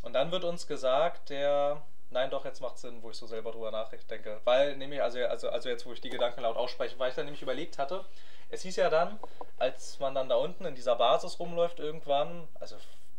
Und 0.03 0.15
dann 0.15 0.31
wird 0.33 0.45
uns 0.45 0.67
gesagt, 0.67 1.29
der. 1.29 1.83
Nein, 2.13 2.31
doch, 2.31 2.45
jetzt 2.45 2.61
macht 2.61 2.77
Sinn, 2.79 3.03
wo 3.03 3.11
ich 3.11 3.17
so 3.17 3.27
selber 3.27 3.53
drüber 3.53 3.71
nachdenke. 3.71 4.41
Weil, 4.43 4.77
nämlich, 4.77 5.01
also, 5.01 5.21
also, 5.27 5.49
also 5.49 5.69
jetzt, 5.69 5.87
wo 5.87 5.93
ich 5.93 6.01
die 6.01 6.11
Gedanken 6.11 6.41
laut 6.41 6.57
ausspreche, 6.57 6.99
weil 6.99 7.11
ich 7.11 7.15
dann 7.15 7.27
nämlich 7.27 7.43
überlegt 7.43 7.79
hatte, 7.79 8.05
es 8.49 8.63
hieß 8.63 8.77
ja 8.77 8.91
dann, 8.91 9.21
als 9.59 10.01
man 10.01 10.15
dann 10.15 10.29
da 10.29 10.35
unten 10.35 10.65
in 10.65 10.75
dieser 10.75 10.97
Basis 10.97 11.39
rumläuft, 11.39 11.79
irgendwann, 11.79 12.49
also 12.59 12.77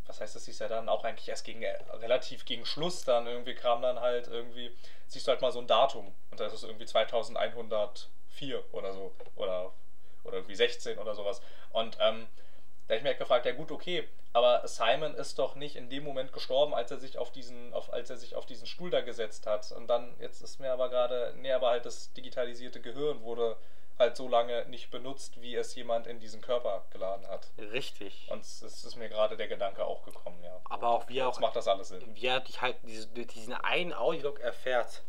was 0.07 0.19
heißt 0.19 0.35
das 0.35 0.45
hieß 0.45 0.59
ja 0.59 0.67
dann 0.67 0.89
auch 0.89 1.03
eigentlich 1.03 1.29
erst 1.29 1.45
gegen 1.45 1.61
äh, 1.63 1.77
relativ 1.93 2.45
gegen 2.45 2.65
Schluss 2.65 3.03
dann 3.03 3.27
irgendwie 3.27 3.55
kam 3.55 3.81
dann 3.81 3.99
halt 3.99 4.27
irgendwie, 4.27 4.75
siehst 5.07 5.27
du 5.27 5.31
halt 5.31 5.41
mal 5.41 5.51
so 5.51 5.59
ein 5.59 5.67
Datum 5.67 6.13
und 6.31 6.39
das 6.39 6.53
ist 6.53 6.63
irgendwie 6.63 6.85
2104 6.85 8.63
oder 8.73 8.93
so 8.93 9.13
oder, 9.35 9.71
oder 10.23 10.37
irgendwie 10.37 10.55
16 10.55 10.97
oder 10.97 11.15
sowas. 11.15 11.41
Und 11.71 11.97
ähm, 11.99 12.27
da 12.87 12.93
habe 12.93 12.97
ich 12.97 13.03
mir 13.03 13.09
halt 13.09 13.19
gefragt, 13.19 13.45
ja 13.45 13.53
gut, 13.53 13.71
okay, 13.71 14.07
aber 14.33 14.67
Simon 14.67 15.15
ist 15.15 15.39
doch 15.39 15.55
nicht 15.55 15.75
in 15.75 15.89
dem 15.89 16.03
Moment 16.03 16.33
gestorben, 16.33 16.73
als 16.73 16.91
er 16.91 16.97
sich 16.97 17.17
auf 17.17 17.31
diesen, 17.31 17.73
auf, 17.73 17.91
als 17.93 18.09
er 18.09 18.17
sich 18.17 18.35
auf 18.35 18.45
diesen 18.45 18.67
Stuhl 18.67 18.89
da 18.89 19.01
gesetzt 19.01 19.45
hat. 19.45 19.71
Und 19.71 19.87
dann, 19.87 20.13
jetzt 20.19 20.41
ist 20.41 20.59
mir 20.59 20.71
aber 20.71 20.89
gerade, 20.89 21.33
nee, 21.37 21.51
aber 21.51 21.69
halt 21.69 21.85
das 21.85 22.13
digitalisierte 22.13 22.81
Gehirn 22.81 23.21
wurde 23.21 23.57
halt 24.01 24.17
so 24.17 24.27
lange 24.27 24.65
nicht 24.65 24.91
benutzt, 24.91 25.41
wie 25.41 25.55
es 25.55 25.73
jemand 25.75 26.07
in 26.07 26.19
diesen 26.19 26.41
Körper 26.41 26.83
geladen 26.91 27.25
hat. 27.27 27.47
Richtig. 27.57 28.27
Und 28.29 28.41
es 28.41 28.61
ist 28.61 28.95
mir 28.97 29.07
gerade 29.09 29.37
der 29.37 29.47
Gedanke 29.47 29.85
auch 29.85 30.03
gekommen, 30.03 30.43
ja. 30.43 30.59
Aber 30.65 30.89
auch 30.89 31.07
wie 31.07 31.19
er 31.19 31.29
auch 31.29 31.39
macht 31.39 31.55
das 31.55 31.67
alles 31.67 31.87
Sinn. 31.89 32.01
wie 32.15 32.25
er 32.27 32.39
dich 32.41 32.61
halt 32.61 32.75
diese, 32.83 33.07
diesen 33.07 33.53
einen 33.53 33.93
Audiolog 33.93 34.39
erfährt. 34.39 35.03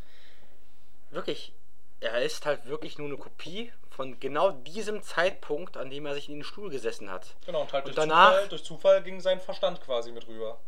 Wirklich, 1.11 1.53
er 2.01 2.23
ist 2.23 2.47
halt 2.47 2.67
wirklich 2.67 2.99
nur 2.99 3.09
eine 3.09 3.17
Kopie 3.19 3.73
von 3.91 4.19
genau 4.21 4.51
diesem 4.53 5.03
Zeitpunkt, 5.03 5.77
an 5.77 5.91
dem 5.91 6.07
er 6.07 6.15
sich 6.15 6.29
in 6.29 6.37
den 6.37 6.45
Stuhl 6.45 6.71
gesessen 6.71 7.11
hat. 7.11 7.35
Genau, 7.45 7.61
und 7.63 7.73
halt 7.73 7.85
Und 7.85 7.97
durch, 7.97 8.07
danach- 8.09 8.31
Zufall, 8.33 8.49
durch 8.49 8.65
Zufall 8.65 9.03
ging 9.03 9.21
sein 9.21 9.41
Verstand 9.41 9.81
quasi 9.83 10.13
mit 10.13 10.27
rüber. 10.27 10.59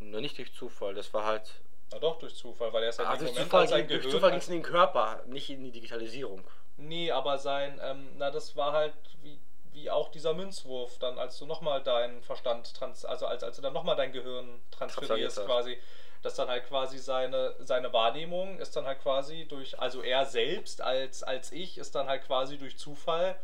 Nur 0.00 0.20
nicht 0.20 0.36
durch 0.36 0.52
Zufall, 0.52 0.94
das 0.94 1.12
war 1.14 1.24
halt. 1.24 1.50
Na 1.90 1.98
doch, 1.98 2.18
durch 2.18 2.34
Zufall, 2.34 2.72
weil 2.72 2.82
er 2.84 2.88
ist 2.90 2.98
ja 2.98 3.04
Ah, 3.06 3.16
durch 3.16 3.30
Moment 3.30 3.44
Zufall, 3.46 3.66
ging- 3.84 3.88
durch. 4.00 4.10
Zufall 4.10 4.30
ging 4.30 4.38
es 4.40 4.48
in 4.48 4.54
den 4.54 4.62
Körper, 4.62 5.22
nicht 5.26 5.48
in 5.50 5.62
die 5.62 5.70
Digitalisierung. 5.70 6.42
Nee, 6.88 7.10
aber 7.10 7.38
sein, 7.38 7.80
ähm, 7.82 8.08
na 8.16 8.30
das 8.30 8.56
war 8.56 8.72
halt 8.72 8.94
wie, 9.22 9.38
wie 9.72 9.90
auch 9.90 10.10
dieser 10.10 10.34
Münzwurf, 10.34 10.98
dann 10.98 11.18
als 11.18 11.38
du 11.38 11.46
nochmal 11.46 11.82
deinen 11.82 12.22
Verstand, 12.22 12.74
trans 12.74 13.04
also 13.04 13.26
als, 13.26 13.42
als 13.42 13.56
du 13.56 13.62
dann 13.62 13.72
nochmal 13.72 13.96
dein 13.96 14.12
Gehirn 14.12 14.60
transferierst 14.70 15.44
quasi, 15.44 15.78
dass 16.22 16.34
dann 16.34 16.48
halt 16.48 16.66
quasi 16.66 16.98
seine, 16.98 17.54
seine 17.60 17.92
Wahrnehmung 17.92 18.58
ist 18.58 18.76
dann 18.76 18.84
halt 18.86 19.00
quasi 19.00 19.46
durch, 19.48 19.78
also 19.78 20.02
er 20.02 20.26
selbst 20.26 20.80
als, 20.80 21.22
als 21.22 21.52
ich 21.52 21.78
ist 21.78 21.94
dann 21.94 22.06
halt 22.06 22.24
quasi 22.24 22.58
durch 22.58 22.78
Zufall 22.78 23.36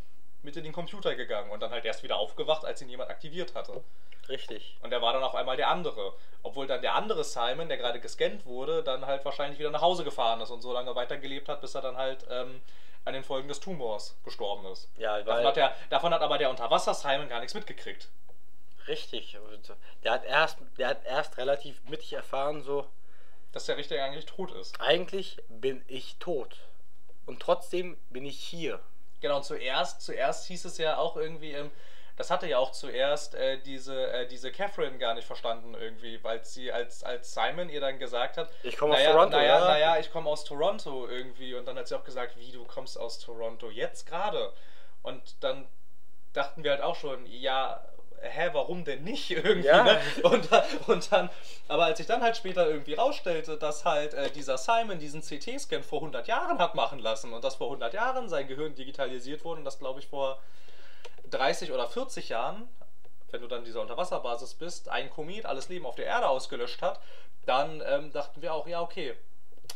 mit 0.42 0.56
in 0.56 0.64
den 0.64 0.72
Computer 0.72 1.14
gegangen 1.14 1.50
und 1.50 1.60
dann 1.60 1.70
halt 1.70 1.84
erst 1.84 2.02
wieder 2.02 2.16
aufgewacht, 2.16 2.64
als 2.64 2.80
ihn 2.82 2.88
jemand 2.88 3.10
aktiviert 3.10 3.54
hatte. 3.54 3.82
Richtig. 4.28 4.76
Und 4.82 4.92
er 4.92 5.00
war 5.02 5.12
dann 5.14 5.22
auf 5.22 5.34
einmal 5.34 5.56
der 5.56 5.68
andere. 5.68 6.12
Obwohl 6.42 6.66
dann 6.66 6.82
der 6.82 6.94
andere 6.94 7.24
Simon, 7.24 7.68
der 7.68 7.78
gerade 7.78 7.98
gescannt 8.00 8.44
wurde, 8.46 8.82
dann 8.82 9.06
halt 9.06 9.24
wahrscheinlich 9.24 9.58
wieder 9.58 9.70
nach 9.70 9.80
Hause 9.80 10.04
gefahren 10.04 10.40
ist 10.40 10.50
und 10.50 10.60
so 10.62 10.72
lange 10.72 10.94
weitergelebt 10.94 11.48
hat, 11.48 11.60
bis 11.60 11.74
er 11.74 11.80
dann 11.82 11.96
halt 11.96 12.26
ähm, 12.30 12.60
an 13.04 13.14
den 13.14 13.24
Folgen 13.24 13.48
des 13.48 13.58
Tumors 13.60 14.16
gestorben 14.24 14.66
ist. 14.66 14.88
Ja, 14.98 15.14
weil- 15.14 15.24
davon, 15.24 15.46
hat 15.46 15.56
der, 15.56 15.76
davon 15.90 16.14
hat 16.14 16.20
aber 16.22 16.38
der 16.38 16.50
Unterwasser-Simon 16.50 17.28
gar 17.28 17.40
nichts 17.40 17.54
mitgekriegt. 17.54 18.08
Richtig. 18.86 19.36
Der 20.04 20.12
hat 20.12 20.24
erst, 20.24 20.58
der 20.78 20.88
hat 20.88 21.04
erst 21.04 21.36
relativ 21.36 21.82
mittig 21.84 22.12
erfahren, 22.12 22.62
so, 22.62 22.86
Dass 23.52 23.66
der 23.66 23.76
Richter 23.76 24.02
eigentlich 24.02 24.26
tot 24.26 24.52
ist. 24.52 24.80
eigentlich 24.80 25.38
bin 25.48 25.82
ich 25.88 26.16
tot. 26.18 26.56
Und 27.26 27.40
trotzdem 27.40 27.96
bin 28.10 28.24
ich 28.24 28.38
hier. 28.38 28.80
Genau, 29.20 29.36
und 29.36 29.44
zuerst, 29.44 30.02
zuerst 30.02 30.46
hieß 30.46 30.64
es 30.64 30.78
ja 30.78 30.96
auch 30.96 31.16
irgendwie, 31.16 31.52
ähm, 31.52 31.70
das 32.18 32.30
hatte 32.30 32.48
ja 32.48 32.58
auch 32.58 32.72
zuerst 32.72 33.36
äh, 33.36 33.58
diese, 33.62 34.10
äh, 34.12 34.26
diese 34.26 34.50
Catherine 34.50 34.98
gar 34.98 35.14
nicht 35.14 35.26
verstanden 35.26 35.74
irgendwie, 35.74 36.22
weil 36.24 36.44
sie 36.44 36.72
als, 36.72 37.04
als 37.04 37.32
Simon 37.32 37.68
ihr 37.68 37.80
dann 37.80 37.98
gesagt 38.00 38.36
hat, 38.36 38.50
Ich 38.64 38.76
komme 38.76 38.94
aus 38.94 38.98
naja, 38.98 39.12
Toronto, 39.12 39.36
naja, 39.36 39.58
ja. 39.58 39.64
naja, 39.64 39.98
ich 39.98 40.10
komme 40.10 40.28
aus 40.28 40.44
Toronto 40.44 41.06
irgendwie. 41.06 41.54
Und 41.54 41.66
dann 41.66 41.78
hat 41.78 41.86
sie 41.86 41.96
auch 41.96 42.02
gesagt, 42.02 42.36
wie, 42.36 42.50
du 42.50 42.64
kommst 42.64 42.98
aus 42.98 43.20
Toronto, 43.20 43.70
jetzt 43.70 44.04
gerade. 44.06 44.52
Und 45.02 45.36
dann 45.44 45.68
dachten 46.32 46.64
wir 46.64 46.72
halt 46.72 46.82
auch 46.82 46.96
schon, 46.96 47.24
ja, 47.26 47.84
hä, 48.20 48.50
warum 48.52 48.84
denn 48.84 49.04
nicht 49.04 49.30
irgendwie? 49.32 49.66
Ja. 49.66 49.82
Ne? 49.84 50.00
Und, 50.22 50.50
dann- 50.52 50.64
und 50.86 51.12
dann, 51.12 51.30
aber 51.68 51.84
als 51.86 51.98
sich 51.98 52.06
dann 52.06 52.22
halt 52.22 52.36
später 52.36 52.68
irgendwie 52.68 52.94
rausstellte, 52.94 53.56
dass 53.56 53.84
halt 53.84 54.14
äh, 54.14 54.30
dieser 54.30 54.58
Simon 54.58 54.98
diesen 54.98 55.22
CT-Scan 55.22 55.82
vor 55.82 55.98
100 56.00 56.26
Jahren 56.28 56.58
hat 56.58 56.74
machen 56.74 56.98
lassen 56.98 57.32
und 57.32 57.44
dass 57.44 57.56
vor 57.56 57.68
100 57.68 57.94
Jahren 57.94 58.28
sein 58.28 58.46
Gehirn 58.48 58.74
digitalisiert 58.74 59.44
wurde 59.44 59.60
und 59.60 59.64
das 59.64 59.78
glaube 59.78 60.00
ich 60.00 60.06
vor 60.06 60.38
30 61.30 61.72
oder 61.72 61.86
40 61.86 62.30
Jahren, 62.30 62.68
wenn 63.30 63.40
du 63.42 63.46
dann 63.48 63.64
dieser 63.64 63.80
Unterwasserbasis 63.82 64.54
bist, 64.54 64.88
ein 64.88 65.10
Komet 65.10 65.46
alles 65.46 65.68
Leben 65.68 65.86
auf 65.86 65.94
der 65.96 66.06
Erde 66.06 66.28
ausgelöscht 66.28 66.80
hat, 66.82 67.00
dann 67.46 67.82
ähm, 67.86 68.12
dachten 68.12 68.40
wir 68.42 68.54
auch, 68.54 68.66
ja, 68.66 68.80
okay. 68.80 69.14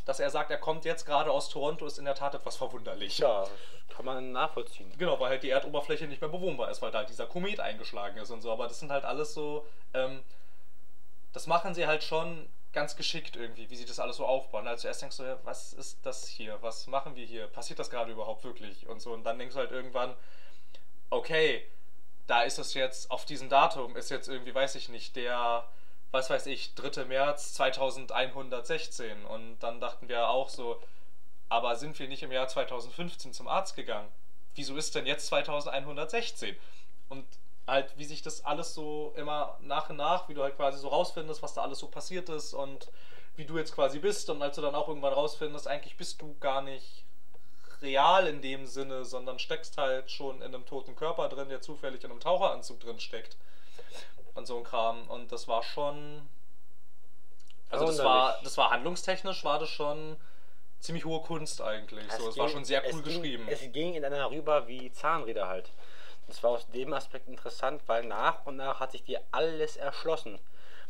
Dass 0.05 0.19
er 0.19 0.31
sagt, 0.31 0.51
er 0.51 0.59
kommt 0.59 0.85
jetzt 0.85 1.07
gerade 1.07 1.31
aus 1.31 1.49
Toronto, 1.49 1.87
ist 1.87 1.99
in 1.99 2.05
der 2.05 2.17
Tat 2.17 2.35
etwas 2.35 2.57
verwunderlich. 2.57 3.19
Ja, 3.19 3.47
kann 3.89 4.05
man 4.05 4.33
nachvollziehen. 4.33 4.93
Genau, 4.99 5.21
weil 5.21 5.31
halt 5.31 5.43
die 5.43 5.51
Erdoberfläche 5.51 6.07
nicht 6.07 6.21
mehr 6.21 6.31
bewohnbar 6.31 6.71
ist, 6.71 6.83
weil 6.83 6.91
da 6.91 7.05
dieser 7.05 7.27
Komet 7.27 7.61
eingeschlagen 7.61 8.19
ist 8.19 8.31
und 8.31 8.43
so. 8.43 8.51
Aber 8.51 8.67
das 8.67 8.81
sind 8.81 8.91
halt 8.91 9.05
alles 9.05 9.33
so, 9.35 9.67
ähm, 9.95 10.23
das 11.33 11.47
machen 11.47 11.75
sie 11.75 11.87
halt 11.87 12.03
schon 12.03 12.49
ganz 12.73 12.97
geschickt 12.97 13.37
irgendwie, 13.37 13.69
wie 13.71 13.77
sie 13.77 13.85
das 13.85 14.01
alles 14.01 14.17
so 14.17 14.27
aufbauen. 14.27 14.67
Also 14.67 14.83
zuerst 14.83 15.03
denkst 15.03 15.19
du, 15.19 15.25
ja, 15.25 15.39
was 15.45 15.73
ist 15.73 15.99
das 16.05 16.27
hier? 16.27 16.59
Was 16.63 16.87
machen 16.87 17.15
wir 17.17 17.25
hier? 17.25 17.47
Passiert 17.47 17.79
das 17.79 17.91
gerade 17.91 18.13
überhaupt 18.13 18.45
wirklich? 18.45 18.87
Und 18.89 19.01
so. 19.01 19.13
Und 19.13 19.25
dann 19.25 19.39
denkst 19.39 19.55
du 19.55 19.61
halt 19.61 19.71
irgendwann, 19.71 20.17
okay, 21.11 21.67
da 22.27 22.43
ist 22.43 22.59
es 22.59 22.75
jetzt, 22.75 23.11
auf 23.11 23.25
diesem 23.25 23.49
Datum 23.49 23.97
ist 23.97 24.11
jetzt 24.11 24.29
irgendwie, 24.29 24.55
weiß 24.55 24.75
ich 24.77 24.89
nicht, 24.89 25.17
der, 25.17 25.69
was 26.13 26.31
weiß 26.31 26.47
ich, 26.47 26.75
3. 26.75 27.07
März 27.07 27.55
2116. 27.55 29.25
Und 29.25 29.59
dann 29.61 29.81
dachten 29.81 30.09
wir 30.09 30.29
auch 30.29 30.49
so, 30.49 30.81
aber 31.49 31.77
sind 31.77 31.99
wir 31.99 32.07
nicht 32.09 32.23
im 32.23 32.33
Jahr 32.33 32.49
2015 32.49 33.33
zum 33.33 33.49
Arzt 33.49 33.75
gegangen? 33.75 34.09
Wieso 34.55 34.77
ist 34.77 34.95
denn 34.95 35.07
jetzt 35.07 35.27
2116? 35.27 36.57
Und 37.09 37.27
halt, 37.67 37.97
wie 37.97 38.05
sich 38.05 38.23
das 38.23 38.45
alles 38.45 38.75
so 38.75 39.13
immer 39.17 39.59
nach 39.61 39.91
und 39.91 39.97
nach, 39.97 40.29
wie 40.29 40.35
du 40.35 40.43
halt 40.43 40.57
quasi 40.57 40.79
so 40.79 40.89
rausfindest, 40.89 41.43
was 41.43 41.55
da 41.55 41.63
alles 41.63 41.79
so 41.79 41.89
passiert 41.89 42.29
ist 42.29 42.53
und 42.55 42.89
wie 43.37 43.45
du 43.45 43.57
jetzt 43.57 43.75
quasi 43.75 43.99
bist. 43.99 44.29
Und 44.31 44.43
als 44.43 44.57
du 44.57 44.63
dann 44.63 44.75
auch 44.75 44.89
irgendwann 44.89 45.15
rausfindest, 45.15 45.67
eigentlich 45.67 45.97
bist 45.97 46.21
du 46.21 46.37
gar 46.41 46.61
nicht 46.61 47.05
real 47.81 48.27
in 48.27 48.43
dem 48.43 48.67
Sinne, 48.67 49.05
sondern 49.05 49.39
steckst 49.39 49.79
halt 49.79 50.11
schon 50.11 50.37
in 50.37 50.55
einem 50.55 50.67
toten 50.67 50.95
Körper 50.95 51.29
drin, 51.29 51.49
der 51.49 51.63
zufällig 51.63 52.05
in 52.05 52.11
einem 52.11 52.21
Taucheranzug 52.21 52.81
drin 52.81 53.01
steckt. 53.01 53.37
Und 54.35 54.47
so 54.47 54.59
ein 54.59 54.65
Kram. 54.65 55.09
Und 55.09 55.31
das 55.33 55.49
war 55.49 55.63
schon. 55.63 56.29
Also 57.71 57.87
das 57.87 57.99
war, 58.05 58.39
das 58.45 58.57
war 58.59 58.71
handlungstechnisch 58.71 59.45
war 59.45 59.59
das 59.59 59.71
schon 59.71 60.17
ziemlich 60.79 61.05
hohe 61.05 61.21
Kunst 61.23 61.61
eigentlich. 61.63 62.11
so, 62.13 62.29
es 62.29 62.37
war 62.37 62.47
ging- 62.47 62.55
schon 62.55 62.65
sehr 62.65 62.85
es 62.85 62.95
cool 62.95 63.03
ging, 63.03 63.13
geschrieben. 63.23 63.47
Es 63.49 63.61
ging 63.73 63.95
in 63.95 64.05
einer 64.05 64.31
rüber 64.31 64.67
wie 64.69 64.93
Zahnräder 64.93 65.49
halt. 65.49 65.71
Das 66.27 66.43
war 66.43 66.51
aus 66.51 66.67
dem 66.69 66.93
Aspekt 66.93 67.29
interessant, 67.29 67.83
weil 67.87 68.05
nach 68.05 68.45
und 68.47 68.57
nach 68.57 68.81
hat 68.81 68.93
sich 68.93 69.03
dir 69.05 69.21
alles 69.31 69.77
erschlossen. 69.77 70.39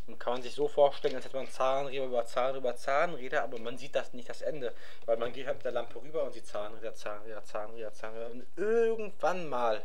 Und 0.09 0.19
kann 0.19 0.33
man 0.33 0.43
sich 0.43 0.55
so 0.55 0.67
vorstellen, 0.67 1.15
als 1.15 1.25
hätte 1.25 1.37
man 1.37 1.49
Zahnräder 1.49 2.05
über 2.07 2.25
Zahnräder 2.27 2.59
über 2.59 2.75
Zahnräder, 2.75 3.45
aber 3.45 3.59
man 3.61 3.79
sieht 3.79 3.95
das 3.95 4.13
nicht 4.13 4.29
das 4.29 4.43
Ende. 4.43 4.75
Weil 5.07 5.17
man 5.17 5.33
geht 5.33 5.47
halt 5.47 5.59
mit 5.59 5.65
der 5.65 5.73
Lampe 5.73 6.03
rüber 6.03 6.25
und 6.25 6.33
sieht 6.33 6.47
Zahnräder, 6.47 6.93
Zahnräder, 6.95 7.45
Zahnräder, 7.45 7.93
Zahnräder. 7.93 8.31
Und 8.33 8.47
irgendwann 8.57 9.49
mal 9.49 9.83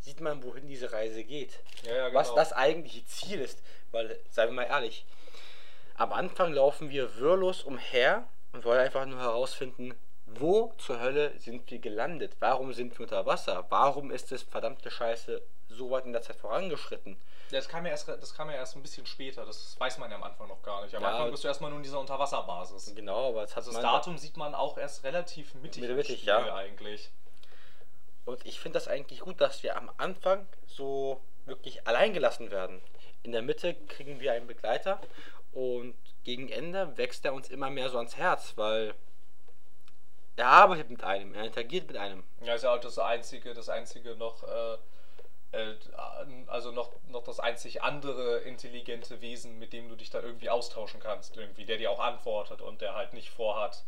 sieht 0.00 0.20
man, 0.20 0.42
wohin 0.42 0.66
diese 0.66 0.92
Reise 0.92 1.24
geht. 1.24 1.60
Ja, 1.84 2.08
ja, 2.08 2.14
Was 2.14 2.28
genau. 2.28 2.40
das 2.40 2.52
eigentliche 2.52 3.04
Ziel 3.06 3.40
ist. 3.40 3.62
Weil, 3.92 4.18
seien 4.30 4.48
wir 4.48 4.54
mal 4.54 4.62
ehrlich, 4.64 5.04
am 5.96 6.12
Anfang 6.12 6.52
laufen 6.52 6.90
wir 6.90 7.16
wirrlos 7.16 7.62
umher 7.62 8.26
und 8.52 8.64
wollen 8.64 8.80
einfach 8.80 9.04
nur 9.06 9.20
herausfinden, 9.20 9.94
wo 10.26 10.72
zur 10.78 11.00
Hölle 11.00 11.38
sind 11.38 11.70
wir 11.70 11.78
gelandet? 11.78 12.36
Warum 12.40 12.72
sind 12.72 12.98
wir 12.98 13.02
unter 13.04 13.26
Wasser? 13.26 13.66
Warum 13.68 14.10
ist 14.10 14.30
es 14.32 14.42
verdammte 14.42 14.90
Scheiße 14.90 15.42
so 15.68 15.90
weit 15.90 16.06
in 16.06 16.12
der 16.12 16.22
Zeit 16.22 16.36
vorangeschritten? 16.36 17.16
Ja, 17.50 17.58
das 17.58 17.68
kam 17.68 17.84
ja 17.84 17.90
erst, 17.90 18.06
das 18.06 18.32
kam 18.32 18.48
ja 18.48 18.54
erst 18.56 18.76
ein 18.76 18.82
bisschen 18.82 19.06
später, 19.06 19.44
das 19.44 19.78
weiß 19.78 19.98
man 19.98 20.08
ja 20.08 20.16
am 20.16 20.22
Anfang 20.22 20.46
noch 20.46 20.62
gar 20.62 20.84
nicht. 20.84 20.94
Am 20.94 21.02
Ja. 21.02 21.10
Anfang 21.10 21.32
bist 21.32 21.42
du 21.42 21.48
erstmal 21.48 21.70
nur 21.70 21.78
in 21.78 21.82
dieser 21.82 21.98
Unterwasserbasis. 21.98 22.94
Genau, 22.94 23.30
aber 23.30 23.42
hat 23.42 23.56
Also 23.56 23.72
das 23.72 23.82
Datum 23.82 24.18
sieht 24.18 24.36
man 24.36 24.54
auch 24.54 24.78
erst 24.78 25.02
relativ 25.02 25.54
mittig, 25.54 25.82
im 25.82 25.96
Mittig, 25.96 26.18
Spiel 26.18 26.28
ja. 26.28 26.54
eigentlich. 26.54 27.10
Und 28.24 28.44
ich 28.46 28.60
finde 28.60 28.78
das 28.78 28.88
eigentlich 28.88 29.20
gut, 29.20 29.40
dass 29.40 29.62
wir 29.62 29.76
am 29.76 29.90
Anfang 29.96 30.46
so 30.66 31.20
wirklich 31.46 31.86
allein 31.86 32.12
gelassen 32.12 32.50
werden. 32.50 32.80
In 33.22 33.32
der 33.32 33.42
Mitte 33.42 33.74
kriegen 33.74 34.20
wir 34.20 34.32
einen 34.32 34.46
Begleiter 34.46 35.00
und 35.52 35.94
gegen 36.24 36.48
Ende 36.48 36.96
wächst 36.96 37.24
er 37.24 37.34
uns 37.34 37.50
immer 37.50 37.70
mehr 37.70 37.90
so 37.90 37.98
ans 37.98 38.16
Herz, 38.16 38.52
weil 38.56 38.94
er 40.36 40.46
arbeitet 40.46 40.90
mit 40.90 41.04
einem, 41.04 41.34
er 41.34 41.44
interagiert 41.44 41.86
mit 41.86 41.96
einem. 41.96 42.24
Ja, 42.42 42.54
ist 42.54 42.62
ja 42.64 42.74
auch 42.74 42.80
das 42.80 42.98
einzige, 42.98 43.52
das 43.52 43.68
einzige 43.68 44.14
noch, 44.16 44.42
äh, 44.44 44.76
äh, 45.52 45.74
also 46.46 46.72
noch, 46.72 46.92
noch 47.08 47.24
das 47.24 47.40
einzig 47.40 47.82
andere 47.82 48.38
intelligente 48.38 49.20
Wesen, 49.20 49.58
mit 49.58 49.72
dem 49.72 49.88
du 49.88 49.96
dich 49.96 50.10
da 50.10 50.20
irgendwie 50.20 50.48
austauschen 50.48 51.00
kannst, 51.00 51.36
irgendwie, 51.36 51.64
der 51.64 51.76
dir 51.76 51.90
auch 51.90 52.00
antwortet 52.00 52.62
und 52.62 52.80
der 52.80 52.94
halt 52.94 53.12
nicht 53.12 53.30
vorhat, 53.30 53.84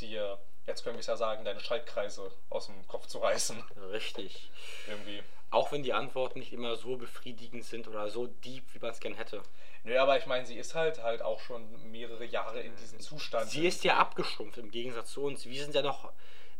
dir, 0.00 0.38
jetzt 0.66 0.84
können 0.84 0.96
wir 0.96 1.00
es 1.00 1.06
ja 1.06 1.16
sagen, 1.16 1.44
deine 1.44 1.60
Schaltkreise 1.60 2.30
aus 2.50 2.66
dem 2.66 2.86
Kopf 2.88 3.06
zu 3.06 3.18
reißen. 3.18 3.62
Richtig. 3.90 4.50
Irgendwie. 4.88 5.22
Auch 5.50 5.70
wenn 5.72 5.82
die 5.82 5.92
Antworten 5.92 6.38
nicht 6.38 6.52
immer 6.52 6.76
so 6.76 6.96
befriedigend 6.96 7.64
sind 7.64 7.86
oder 7.86 8.08
so 8.08 8.26
deep, 8.26 8.64
wie 8.72 8.78
man 8.78 8.90
es 8.90 9.00
gern 9.00 9.14
hätte. 9.14 9.42
Nö, 9.84 9.98
aber 9.98 10.16
ich 10.16 10.26
meine, 10.26 10.46
sie 10.46 10.56
ist 10.56 10.74
halt 10.74 11.02
halt 11.02 11.22
auch 11.22 11.40
schon 11.40 11.90
mehrere 11.90 12.24
Jahre 12.24 12.60
in 12.60 12.74
diesem 12.76 13.00
Zustand. 13.00 13.50
Sie 13.50 13.66
ist 13.66 13.84
ja 13.84 13.96
abgestumpft 13.96 14.56
im 14.58 14.70
Gegensatz 14.70 15.12
zu 15.12 15.22
uns. 15.24 15.44
Wir 15.44 15.62
sind 15.62 15.74
ja 15.74 15.82
noch 15.82 16.12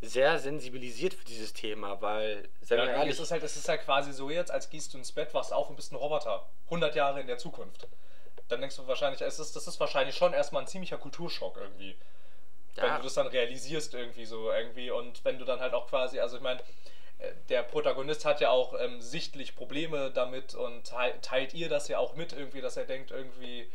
sehr 0.02 0.40
sensibilisiert 0.40 1.14
für 1.14 1.24
dieses 1.24 1.52
Thema, 1.52 2.02
weil, 2.02 2.48
Ja, 2.68 2.70
wir 2.70 2.82
es 2.82 2.88
ehrlich, 2.88 3.20
ist 3.20 3.30
halt, 3.30 3.42
es 3.44 3.56
ist 3.56 3.68
halt 3.68 3.82
quasi 3.82 4.12
so 4.12 4.30
jetzt, 4.30 4.50
als 4.50 4.68
gehst 4.68 4.92
du 4.92 4.98
ins 4.98 5.12
Bett, 5.12 5.32
wachst 5.32 5.52
auf 5.52 5.70
und 5.70 5.76
bist 5.76 5.92
ein 5.92 5.96
Roboter. 5.96 6.44
100 6.66 6.96
Jahre 6.96 7.20
in 7.20 7.28
der 7.28 7.38
Zukunft. 7.38 7.86
Dann 8.48 8.60
denkst 8.60 8.76
du 8.76 8.86
wahrscheinlich, 8.88 9.22
es 9.22 9.38
ist, 9.38 9.54
das 9.54 9.68
ist 9.68 9.78
wahrscheinlich 9.78 10.16
schon 10.16 10.32
erstmal 10.32 10.62
ein 10.62 10.66
ziemlicher 10.68 10.98
Kulturschock 10.98 11.56
irgendwie. 11.56 11.96
Wenn 12.76 12.84
Ja. 12.86 12.96
du 12.98 13.04
das 13.04 13.14
dann 13.14 13.26
realisierst 13.26 13.94
irgendwie 13.94 14.24
so 14.24 14.50
irgendwie 14.50 14.90
und 14.90 15.24
wenn 15.24 15.38
du 15.38 15.44
dann 15.44 15.60
halt 15.60 15.74
auch 15.74 15.88
quasi, 15.88 16.20
also 16.20 16.36
ich 16.36 16.42
meine, 16.42 16.60
äh, 17.18 17.32
der 17.48 17.62
Protagonist 17.62 18.24
hat 18.24 18.40
ja 18.40 18.50
auch 18.50 18.78
ähm, 18.80 19.00
sichtlich 19.00 19.54
Probleme 19.54 20.10
damit 20.10 20.54
und 20.54 20.84
tei- 20.86 21.14
teilt 21.22 21.54
ihr 21.54 21.68
das 21.68 21.88
ja 21.88 21.98
auch 21.98 22.14
mit 22.16 22.32
irgendwie, 22.32 22.60
dass 22.60 22.76
er 22.76 22.84
denkt 22.84 23.10
irgendwie, 23.10 23.70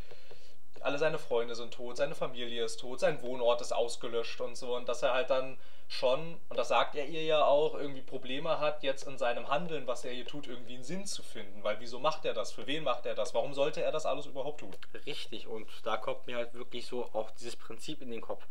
alle 0.84 0.98
seine 0.98 1.20
Freunde 1.20 1.56
sind 1.56 1.74
tot, 1.74 1.98
seine 1.98 2.16
Familie 2.16 2.64
ist 2.64 2.80
tot, 2.80 3.00
sein 3.00 3.22
Wohnort 3.22 3.62
ist 3.62 3.72
ausgelöscht 3.72 4.42
und 4.42 4.56
so 4.56 4.76
und 4.76 4.88
dass 4.88 5.04
er 5.04 5.14
halt 5.14 5.30
dann 5.30 5.58
schon, 5.88 6.38
und 6.50 6.58
das 6.58 6.68
sagt 6.68 6.96
er 6.96 7.06
ihr 7.06 7.24
ja 7.24 7.46
auch, 7.46 7.76
irgendwie 7.76 8.02
Probleme 8.02 8.60
hat, 8.60 8.84
jetzt 8.84 9.08
in 9.08 9.18
seinem 9.18 9.48
Handeln, 9.48 9.88
was 9.88 10.04
er 10.04 10.12
hier 10.12 10.26
tut, 10.26 10.48
irgendwie 10.48 10.76
einen 10.76 10.84
Sinn 10.84 11.06
zu 11.06 11.24
finden. 11.24 11.64
Weil 11.64 11.80
wieso 11.80 12.00
macht 12.00 12.26
er 12.26 12.34
das? 12.34 12.52
Für 12.52 12.68
wen 12.68 12.84
macht 12.84 13.06
er 13.06 13.16
das? 13.16 13.34
Warum 13.34 13.54
sollte 13.54 13.82
er 13.82 13.92
das 13.92 14.06
alles 14.06 14.26
überhaupt 14.26 14.60
tun? 14.60 14.76
Richtig, 15.06 15.48
und 15.48 15.68
da 15.84 15.98
kommt 15.98 16.28
mir 16.28 16.38
halt 16.38 16.54
wirklich 16.54 16.88
so 16.88 17.06
auch 17.14 17.32
dieses 17.32 17.56
Prinzip 17.56 18.02
in 18.02 18.12
den 18.12 18.22
Kopf. 18.22 18.46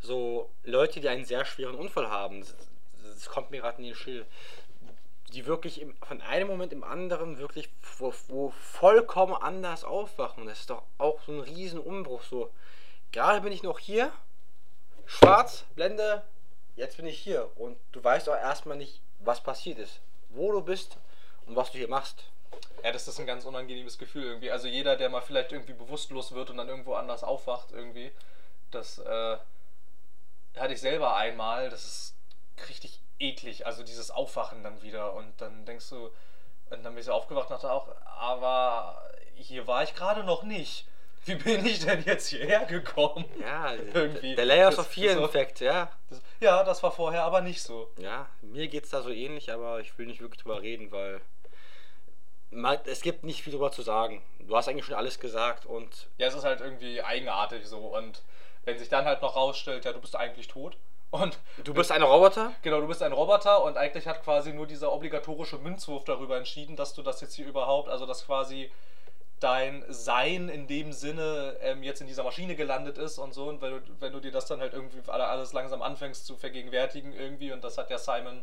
So 0.00 0.50
Leute, 0.62 1.00
die 1.00 1.08
einen 1.08 1.24
sehr 1.24 1.44
schweren 1.44 1.74
Unfall 1.74 2.08
haben, 2.08 2.40
das, 2.40 3.28
kommt 3.28 3.50
mir 3.50 3.60
gerade 3.60 3.78
in 3.78 3.84
den 3.84 3.94
Schild. 3.94 4.26
Die 5.32 5.46
wirklich 5.46 5.80
im, 5.80 5.96
von 5.96 6.20
einem 6.22 6.48
Moment 6.48 6.72
im 6.72 6.84
anderen 6.84 7.38
wirklich 7.38 7.70
wo, 7.98 8.12
wo 8.28 8.50
vollkommen 8.50 9.34
anders 9.34 9.84
aufwachen. 9.84 10.46
Das 10.46 10.60
ist 10.60 10.70
doch 10.70 10.82
auch 10.98 11.20
so 11.22 11.32
ein 11.32 11.40
riesen 11.40 11.80
Umbruch. 11.80 12.22
So, 12.22 12.50
gerade 13.12 13.40
bin 13.40 13.52
ich 13.52 13.62
noch 13.62 13.78
hier, 13.78 14.12
schwarz, 15.06 15.64
Blende, 15.74 16.22
jetzt 16.76 16.96
bin 16.96 17.06
ich 17.06 17.18
hier. 17.18 17.50
Und 17.56 17.76
du 17.92 18.02
weißt 18.02 18.28
auch 18.28 18.36
erstmal 18.36 18.76
nicht, 18.76 19.00
was 19.20 19.42
passiert 19.42 19.78
ist, 19.78 20.00
wo 20.30 20.52
du 20.52 20.62
bist 20.62 20.98
und 21.46 21.56
was 21.56 21.72
du 21.72 21.78
hier 21.78 21.88
machst. 21.88 22.24
Ja, 22.82 22.92
das 22.92 23.06
ist 23.06 23.20
ein 23.20 23.26
ganz 23.26 23.44
unangenehmes 23.44 23.98
Gefühl 23.98 24.24
irgendwie. 24.24 24.50
Also 24.50 24.66
jeder, 24.66 24.96
der 24.96 25.10
mal 25.10 25.20
vielleicht 25.20 25.52
irgendwie 25.52 25.74
bewusstlos 25.74 26.32
wird 26.32 26.50
und 26.50 26.56
dann 26.56 26.68
irgendwo 26.68 26.94
anders 26.94 27.22
aufwacht 27.22 27.72
irgendwie, 27.72 28.10
das 28.70 28.98
äh, 28.98 29.36
hatte 30.56 30.72
ich 30.72 30.80
selber 30.80 31.14
einmal. 31.16 31.70
Das 31.70 31.84
ist 31.84 32.14
richtig 32.68 33.00
eklig. 33.20 33.66
Also 33.66 33.82
dieses 33.82 34.10
Aufwachen 34.10 34.62
dann 34.64 34.82
wieder 34.82 35.12
und 35.14 35.40
dann 35.40 35.64
denkst 35.66 35.88
du, 35.90 36.10
und 36.70 36.82
dann 36.84 36.94
bist 36.94 37.08
du 37.08 37.12
aufgewacht 37.12 37.50
und 37.50 37.54
dachte 37.56 37.72
auch, 37.72 37.88
aber 38.18 39.02
hier 39.34 39.66
war 39.66 39.82
ich 39.82 39.94
gerade 39.94 40.24
noch 40.24 40.42
nicht. 40.42 40.86
Wie 41.26 41.34
bin 41.34 41.66
ich 41.66 41.84
denn 41.84 42.02
jetzt 42.04 42.28
hierher 42.28 42.64
gekommen? 42.64 43.24
Ja, 43.40 43.74
Irgendwie. 43.94 44.34
der 44.34 44.44
Layers 44.46 44.78
of 44.78 44.86
Fear 44.86 45.14
so- 45.14 45.24
Effekt, 45.24 45.60
ja. 45.60 45.90
Das, 46.08 46.20
ja, 46.40 46.64
das 46.64 46.82
war 46.82 46.92
vorher 46.92 47.24
aber 47.24 47.40
nicht 47.42 47.62
so. 47.62 47.90
Ja, 47.98 48.26
mir 48.40 48.68
geht's 48.68 48.88
da 48.90 49.02
so 49.02 49.10
ähnlich, 49.10 49.52
aber 49.52 49.80
ich 49.80 49.96
will 49.98 50.06
nicht 50.06 50.20
wirklich 50.20 50.42
drüber 50.42 50.62
reden, 50.62 50.90
weil 50.90 51.20
es 52.86 53.00
gibt 53.02 53.22
nicht 53.22 53.42
viel 53.42 53.52
drüber 53.52 53.70
zu 53.70 53.82
sagen. 53.82 54.22
Du 54.40 54.56
hast 54.56 54.68
eigentlich 54.68 54.84
schon 54.86 54.94
alles 54.96 55.20
gesagt 55.20 55.66
und 55.66 56.08
Ja, 56.18 56.26
es 56.26 56.34
ist 56.34 56.44
halt 56.44 56.60
irgendwie 56.60 57.02
eigenartig 57.02 57.66
so 57.66 57.78
und 57.78 58.22
wenn 58.64 58.78
sich 58.78 58.88
dann 58.88 59.04
halt 59.04 59.22
noch 59.22 59.36
rausstellt, 59.36 59.84
ja, 59.84 59.92
du 59.92 60.00
bist 60.00 60.16
eigentlich 60.16 60.48
tot 60.48 60.76
und 61.10 61.38
du 61.64 61.74
bist 61.74 61.90
ein 61.92 62.02
Roboter? 62.02 62.52
Genau, 62.62 62.80
du 62.80 62.86
bist 62.86 63.02
ein 63.02 63.12
Roboter 63.12 63.62
und 63.64 63.76
eigentlich 63.76 64.06
hat 64.06 64.22
quasi 64.22 64.52
nur 64.52 64.66
dieser 64.66 64.92
obligatorische 64.92 65.58
Münzwurf 65.58 66.04
darüber 66.04 66.36
entschieden, 66.36 66.76
dass 66.76 66.94
du 66.94 67.02
das 67.02 67.20
jetzt 67.20 67.34
hier 67.34 67.46
überhaupt, 67.46 67.88
also 67.88 68.06
dass 68.06 68.26
quasi 68.26 68.70
dein 69.40 69.84
Sein 69.88 70.48
in 70.50 70.66
dem 70.66 70.92
Sinne 70.92 71.56
ähm, 71.62 71.82
jetzt 71.82 72.00
in 72.02 72.06
dieser 72.06 72.24
Maschine 72.24 72.56
gelandet 72.56 72.98
ist 72.98 73.18
und 73.18 73.32
so. 73.32 73.48
Und 73.48 73.62
wenn 73.62 73.72
du, 73.72 73.80
wenn 73.98 74.12
du 74.12 74.20
dir 74.20 74.30
das 74.32 74.46
dann 74.46 74.60
halt 74.60 74.74
irgendwie 74.74 74.98
alle- 75.10 75.26
alles 75.26 75.52
langsam 75.54 75.80
anfängst 75.80 76.26
zu 76.26 76.36
vergegenwärtigen 76.36 77.14
irgendwie, 77.14 77.50
und 77.50 77.64
das 77.64 77.78
hat 77.78 77.88
ja 77.90 77.96
Simon, 77.98 78.42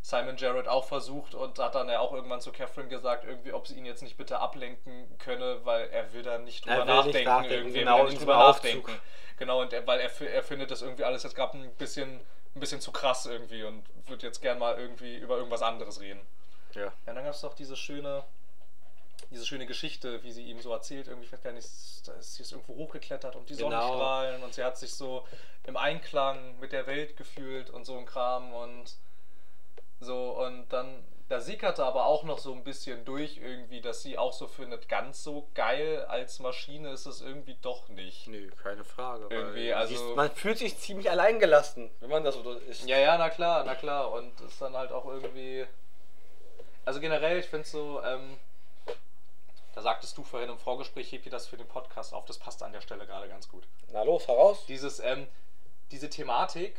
Simon 0.00 0.36
Jarrett 0.36 0.68
auch 0.68 0.84
versucht 0.84 1.34
und 1.34 1.58
hat 1.58 1.74
dann 1.74 1.88
ja 1.88 1.98
auch 2.00 2.12
irgendwann 2.12 2.40
zu 2.40 2.52
Catherine 2.52 2.88
gesagt, 2.88 3.24
irgendwie, 3.24 3.52
ob 3.52 3.66
sie 3.66 3.74
ihn 3.76 3.84
jetzt 3.84 4.02
nicht 4.02 4.16
bitte 4.16 4.38
ablenken 4.38 5.06
könne, 5.18 5.60
weil 5.64 5.88
er 5.90 6.12
will 6.12 6.22
da 6.22 6.38
nicht 6.38 6.64
drüber 6.64 6.76
Er 6.76 6.86
will 6.86 6.94
nicht 6.94 7.04
nachdenken, 7.04 7.28
nachdenken, 7.28 7.54
irgendwie, 7.54 7.78
er 7.78 7.84
genau, 7.84 8.04
nicht 8.04 8.20
drüber 8.20 8.36
nachdenken. 8.36 8.92
Genau, 9.38 9.60
und 9.60 9.72
er, 9.72 9.86
weil 9.86 10.00
er, 10.00 10.20
er 10.20 10.42
findet 10.42 10.70
das 10.70 10.82
irgendwie 10.82 11.04
alles 11.04 11.22
jetzt 11.24 11.34
gerade 11.34 11.58
ein 11.58 11.70
bisschen, 11.74 12.20
ein 12.54 12.60
bisschen 12.60 12.80
zu 12.80 12.90
krass 12.90 13.26
irgendwie 13.26 13.64
und 13.64 13.84
würde 14.08 14.26
jetzt 14.26 14.40
gern 14.40 14.58
mal 14.58 14.78
irgendwie 14.78 15.16
über 15.16 15.36
irgendwas 15.36 15.62
anderes 15.62 16.00
reden. 16.00 16.20
Ja. 16.74 16.82
Ja, 16.84 16.92
und 17.06 17.14
dann 17.16 17.24
gab 17.24 17.34
es 17.34 17.40
doch 17.42 17.54
diese 17.54 17.76
schöne, 17.76 18.24
diese 19.30 19.44
schöne 19.46 19.66
Geschichte, 19.66 20.22
wie 20.22 20.32
sie 20.32 20.44
ihm 20.44 20.60
so 20.60 20.72
erzählt, 20.72 21.06
irgendwie, 21.08 21.26
ich 21.26 21.32
weiß 21.32 21.42
gar 21.42 21.52
nicht, 21.52 21.68
sie 21.68 22.42
ist 22.42 22.52
irgendwo 22.52 22.76
hochgeklettert 22.76 23.36
und 23.36 23.48
die 23.50 23.56
Genau. 23.56 23.70
Sonnenstrahlen 23.70 24.42
und 24.42 24.54
sie 24.54 24.64
hat 24.64 24.78
sich 24.78 24.94
so 24.94 25.26
im 25.64 25.76
Einklang 25.76 26.58
mit 26.60 26.72
der 26.72 26.86
Welt 26.86 27.16
gefühlt 27.16 27.68
und 27.68 27.84
so 27.84 27.98
ein 27.98 28.06
Kram 28.06 28.54
und 28.54 28.96
so 30.00 30.30
und 30.38 30.68
dann, 30.70 31.04
da 31.28 31.40
sickerte 31.40 31.84
aber 31.84 32.06
auch 32.06 32.22
noch 32.22 32.38
so 32.38 32.52
ein 32.52 32.64
bisschen 32.64 33.04
durch 33.04 33.38
irgendwie, 33.38 33.80
dass 33.80 34.02
sie 34.02 34.16
auch 34.16 34.32
so 34.32 34.46
findet, 34.46 34.88
ganz 34.88 35.22
so 35.22 35.48
geil 35.54 36.04
als 36.08 36.38
Maschine 36.38 36.90
ist 36.90 37.06
es 37.06 37.20
irgendwie 37.20 37.56
doch 37.60 37.88
nicht. 37.88 38.28
Nö, 38.28 38.50
keine 38.62 38.84
Frage. 38.84 39.26
Irgendwie, 39.30 39.72
also- 39.72 39.94
siehst, 39.94 40.16
man 40.16 40.30
fühlt 40.30 40.58
sich 40.58 40.78
ziemlich 40.78 41.10
alleingelassen, 41.10 41.90
wenn 42.00 42.10
man 42.10 42.24
das 42.24 42.34
so 42.36 42.52
ist. 42.52 42.86
Ja, 42.88 42.98
ja, 42.98 43.18
na 43.18 43.28
klar, 43.30 43.64
na 43.64 43.74
klar. 43.74 44.12
Und 44.12 44.40
ist 44.40 44.60
dann 44.60 44.74
halt 44.76 44.92
auch 44.92 45.04
irgendwie. 45.06 45.66
Also 46.84 47.00
generell, 47.00 47.38
ich 47.38 47.46
finde 47.46 47.68
so, 47.68 48.02
ähm, 48.02 48.38
da 49.74 49.82
sagtest 49.82 50.16
du 50.16 50.24
vorhin 50.24 50.48
im 50.48 50.58
Vorgespräch, 50.58 51.12
heb 51.12 51.22
dir 51.22 51.30
das 51.30 51.46
für 51.46 51.56
den 51.56 51.68
Podcast 51.68 52.14
auf, 52.14 52.24
das 52.24 52.38
passt 52.38 52.62
an 52.62 52.72
der 52.72 52.80
Stelle 52.80 53.06
gerade 53.06 53.28
ganz 53.28 53.48
gut. 53.48 53.64
Na 53.92 54.02
los, 54.02 54.26
heraus. 54.26 54.64
Dieses, 54.66 54.98
ähm, 54.98 55.28
diese 55.90 56.08
Thematik, 56.08 56.76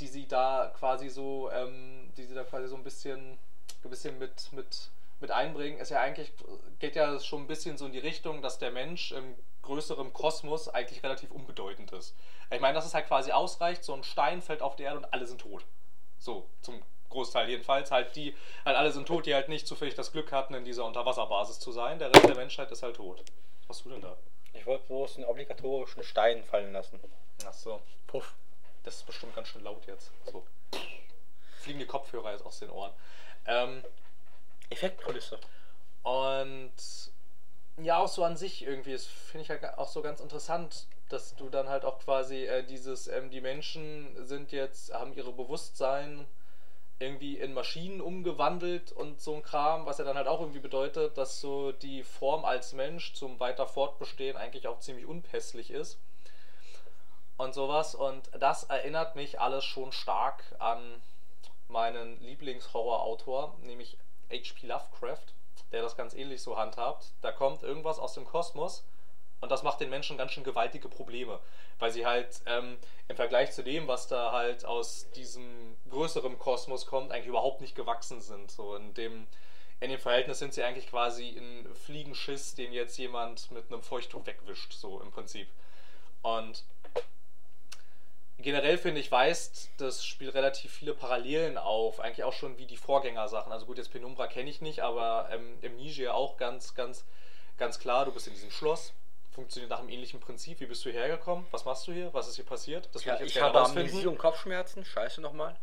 die 0.00 0.08
sie 0.08 0.26
da 0.26 0.72
quasi 0.78 1.08
so, 1.08 1.50
ähm, 1.50 2.12
die 2.16 2.24
sie 2.24 2.34
da 2.34 2.44
quasi 2.44 2.68
so 2.68 2.76
ein 2.76 2.84
bisschen, 2.84 3.38
ein 3.84 3.90
bisschen 3.90 4.18
mit, 4.18 4.52
mit, 4.52 4.90
mit 5.20 5.30
einbringen, 5.30 5.78
ist 5.78 5.90
ja 5.90 6.00
eigentlich, 6.00 6.32
geht 6.78 6.96
ja 6.96 7.18
schon 7.20 7.42
ein 7.42 7.46
bisschen 7.46 7.76
so 7.78 7.86
in 7.86 7.92
die 7.92 7.98
Richtung, 7.98 8.42
dass 8.42 8.58
der 8.58 8.70
Mensch 8.70 9.12
im 9.12 9.34
größeren 9.62 10.12
Kosmos 10.12 10.68
eigentlich 10.68 11.02
relativ 11.02 11.30
unbedeutend 11.30 11.92
ist. 11.92 12.14
Ich 12.50 12.60
meine, 12.60 12.74
dass 12.74 12.84
es 12.84 12.94
halt 12.94 13.06
quasi 13.06 13.32
ausreicht, 13.32 13.84
so 13.84 13.94
ein 13.94 14.02
Stein 14.04 14.42
fällt 14.42 14.60
auf 14.60 14.76
die 14.76 14.82
Erde 14.82 14.98
und 14.98 15.12
alle 15.12 15.26
sind 15.26 15.40
tot. 15.40 15.64
So, 16.18 16.46
zum 16.60 16.82
Großteil 17.12 17.48
jedenfalls. 17.48 17.90
Halt 17.90 18.16
die, 18.16 18.34
halt 18.64 18.76
alle 18.76 18.90
sind 18.90 19.06
tot, 19.06 19.26
die 19.26 19.34
halt 19.34 19.48
nicht 19.48 19.66
zufällig 19.66 19.94
das 19.94 20.12
Glück 20.12 20.32
hatten, 20.32 20.54
in 20.54 20.64
dieser 20.64 20.84
Unterwasserbasis 20.84 21.60
zu 21.60 21.70
sein. 21.70 21.98
Der 21.98 22.12
Rest 22.12 22.28
der 22.28 22.36
Menschheit 22.36 22.70
ist 22.72 22.82
halt 22.82 22.96
tot. 22.96 23.22
Was 23.68 23.78
hast 23.78 23.84
du 23.86 23.90
denn 23.90 24.00
da? 24.00 24.16
Ich 24.54 24.66
wollte 24.66 24.86
bloß 24.86 25.16
einen 25.16 25.26
obligatorischen 25.26 26.02
Stein 26.02 26.42
fallen 26.44 26.72
lassen. 26.72 26.98
Ach 27.46 27.52
so. 27.52 27.80
Puff. 28.06 28.34
Das 28.84 28.96
ist 28.96 29.06
bestimmt 29.06 29.34
ganz 29.34 29.48
schön 29.48 29.62
laut 29.62 29.86
jetzt. 29.86 30.10
So. 30.30 30.44
Fliegen 31.60 31.78
die 31.78 31.86
Kopfhörer 31.86 32.32
jetzt 32.32 32.44
aus 32.44 32.58
den 32.58 32.70
Ohren. 32.70 32.92
Ähm, 33.46 33.82
Effektkulisse. 34.70 35.38
und 36.02 36.72
ja, 37.78 37.98
auch 37.98 38.08
so 38.08 38.24
an 38.24 38.36
sich 38.36 38.62
irgendwie, 38.64 38.92
das 38.92 39.06
finde 39.06 39.44
ich 39.44 39.50
halt 39.50 39.64
auch 39.78 39.88
so 39.88 40.02
ganz 40.02 40.20
interessant, 40.20 40.86
dass 41.08 41.36
du 41.36 41.48
dann 41.48 41.68
halt 41.68 41.84
auch 41.84 41.98
quasi 42.00 42.44
äh, 42.44 42.64
dieses, 42.64 43.08
ähm, 43.08 43.30
die 43.30 43.40
Menschen 43.40 44.14
sind 44.26 44.52
jetzt, 44.52 44.92
haben 44.92 45.14
ihre 45.14 45.32
Bewusstsein 45.32 46.26
irgendwie 46.98 47.38
in 47.38 47.52
Maschinen 47.52 48.00
umgewandelt 48.00 48.92
und 48.92 49.20
so 49.20 49.34
ein 49.34 49.42
Kram, 49.42 49.86
was 49.86 49.98
ja 49.98 50.04
dann 50.04 50.16
halt 50.16 50.28
auch 50.28 50.40
irgendwie 50.40 50.60
bedeutet, 50.60 51.18
dass 51.18 51.40
so 51.40 51.72
die 51.72 52.02
Form 52.02 52.44
als 52.44 52.72
Mensch 52.72 53.14
zum 53.14 53.40
weiter 53.40 53.66
Fortbestehen 53.66 54.36
eigentlich 54.36 54.68
auch 54.68 54.78
ziemlich 54.78 55.06
unpässlich 55.06 55.70
ist 55.70 55.98
und 57.42 57.52
sowas. 57.54 57.94
Und 57.94 58.30
das 58.38 58.64
erinnert 58.64 59.16
mich 59.16 59.40
alles 59.40 59.64
schon 59.64 59.92
stark 59.92 60.42
an 60.58 61.02
meinen 61.68 62.20
Lieblingshorrorautor, 62.22 63.56
nämlich 63.62 63.98
H.P. 64.30 64.66
Lovecraft, 64.66 65.26
der 65.72 65.82
das 65.82 65.96
ganz 65.96 66.14
ähnlich 66.14 66.42
so 66.42 66.56
handhabt. 66.56 67.06
Da 67.20 67.32
kommt 67.32 67.62
irgendwas 67.62 67.98
aus 67.98 68.14
dem 68.14 68.24
Kosmos 68.24 68.84
und 69.40 69.50
das 69.50 69.62
macht 69.62 69.80
den 69.80 69.90
Menschen 69.90 70.16
ganz 70.16 70.32
schön 70.32 70.44
gewaltige 70.44 70.88
Probleme, 70.88 71.40
weil 71.78 71.90
sie 71.90 72.06
halt 72.06 72.40
ähm, 72.46 72.78
im 73.08 73.16
Vergleich 73.16 73.52
zu 73.52 73.64
dem, 73.64 73.88
was 73.88 74.06
da 74.06 74.32
halt 74.32 74.64
aus 74.64 75.10
diesem 75.16 75.76
größeren 75.90 76.38
Kosmos 76.38 76.86
kommt, 76.86 77.10
eigentlich 77.10 77.26
überhaupt 77.26 77.60
nicht 77.60 77.74
gewachsen 77.74 78.20
sind. 78.20 78.50
So 78.50 78.76
in 78.76 78.94
dem, 78.94 79.26
in 79.80 79.90
dem 79.90 79.98
Verhältnis 79.98 80.38
sind 80.38 80.54
sie 80.54 80.62
eigentlich 80.62 80.88
quasi 80.88 81.30
ein 81.30 81.66
Fliegenschiss, 81.74 82.54
den 82.54 82.72
jetzt 82.72 82.96
jemand 82.98 83.50
mit 83.50 83.72
einem 83.72 83.82
Feuchttuch 83.82 84.26
wegwischt, 84.26 84.74
so 84.74 85.00
im 85.00 85.10
Prinzip. 85.10 85.48
Und 86.22 86.62
generell 88.42 88.78
finde 88.78 89.00
ich, 89.00 89.10
weist 89.10 89.70
das 89.78 90.04
Spiel 90.04 90.30
relativ 90.30 90.72
viele 90.72 90.94
Parallelen 90.94 91.58
auf, 91.58 92.00
eigentlich 92.00 92.24
auch 92.24 92.32
schon 92.32 92.58
wie 92.58 92.66
die 92.66 92.76
Vorgängersachen. 92.76 93.52
Also 93.52 93.66
gut, 93.66 93.78
jetzt 93.78 93.92
Penumbra 93.92 94.26
kenne 94.26 94.50
ich 94.50 94.60
nicht, 94.60 94.80
aber 94.80 95.28
ähm, 95.32 95.58
Amnesia 95.64 96.12
auch 96.12 96.36
ganz, 96.36 96.74
ganz, 96.74 97.04
ganz 97.58 97.78
klar. 97.78 98.04
Du 98.04 98.12
bist 98.12 98.26
in 98.26 98.34
diesem 98.34 98.50
Schloss, 98.50 98.92
funktioniert 99.30 99.70
nach 99.70 99.80
einem 99.80 99.88
ähnlichen 99.88 100.20
Prinzip. 100.20 100.60
Wie 100.60 100.66
bist 100.66 100.84
du 100.84 100.90
hergekommen? 100.90 101.46
Was 101.50 101.64
machst 101.64 101.86
du 101.86 101.92
hier? 101.92 102.12
Was 102.12 102.28
ist 102.28 102.36
hier 102.36 102.44
passiert? 102.44 102.88
Das 102.92 103.04
will 103.04 103.12
Ja, 103.12 103.14
ich 103.16 103.20
jetzt 103.20 103.36
ich 103.36 103.42
habe. 103.42 103.60
Amnesie 103.60 104.06
und 104.06 104.18
Kopfschmerzen. 104.18 104.84
Scheiße 104.84 105.20
nochmal. 105.20 105.56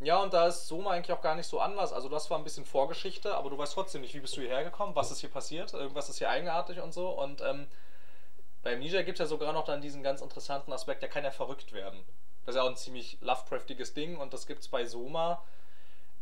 Ja, 0.00 0.18
und 0.22 0.32
da 0.32 0.46
ist 0.46 0.66
Soma 0.66 0.92
eigentlich 0.92 1.14
auch 1.14 1.20
gar 1.20 1.34
nicht 1.34 1.46
so 1.46 1.60
anders. 1.60 1.92
Also 1.92 2.08
das 2.08 2.30
war 2.30 2.38
ein 2.38 2.44
bisschen 2.44 2.64
Vorgeschichte, 2.64 3.34
aber 3.34 3.50
du 3.50 3.58
weißt 3.58 3.74
trotzdem 3.74 4.00
nicht, 4.00 4.14
wie 4.14 4.20
bist 4.20 4.34
du 4.36 4.40
hierher 4.40 4.64
gekommen, 4.64 4.94
was 4.96 5.10
ist 5.10 5.20
hier 5.20 5.28
passiert, 5.28 5.74
irgendwas 5.74 6.08
ist 6.08 6.18
hier 6.18 6.30
eigenartig 6.30 6.80
und 6.80 6.92
so. 6.94 7.10
Und 7.10 7.42
ähm, 7.42 7.66
bei 8.62 8.74
Amnesia 8.74 9.02
gibt 9.02 9.18
es 9.18 9.24
ja 9.24 9.26
sogar 9.26 9.52
noch 9.52 9.64
dann 9.64 9.80
diesen 9.80 10.02
ganz 10.02 10.20
interessanten 10.20 10.72
Aspekt, 10.72 11.02
der 11.02 11.08
kann 11.08 11.24
ja 11.24 11.30
verrückt 11.30 11.72
werden. 11.72 12.02
Das 12.44 12.54
ist 12.54 12.58
ja 12.58 12.62
auch 12.64 12.70
ein 12.70 12.76
ziemlich 12.76 13.18
Lovecraftiges 13.20 13.94
Ding 13.94 14.16
und 14.18 14.32
das 14.32 14.46
gibt 14.46 14.60
es 14.60 14.68
bei 14.68 14.84
Soma 14.84 15.42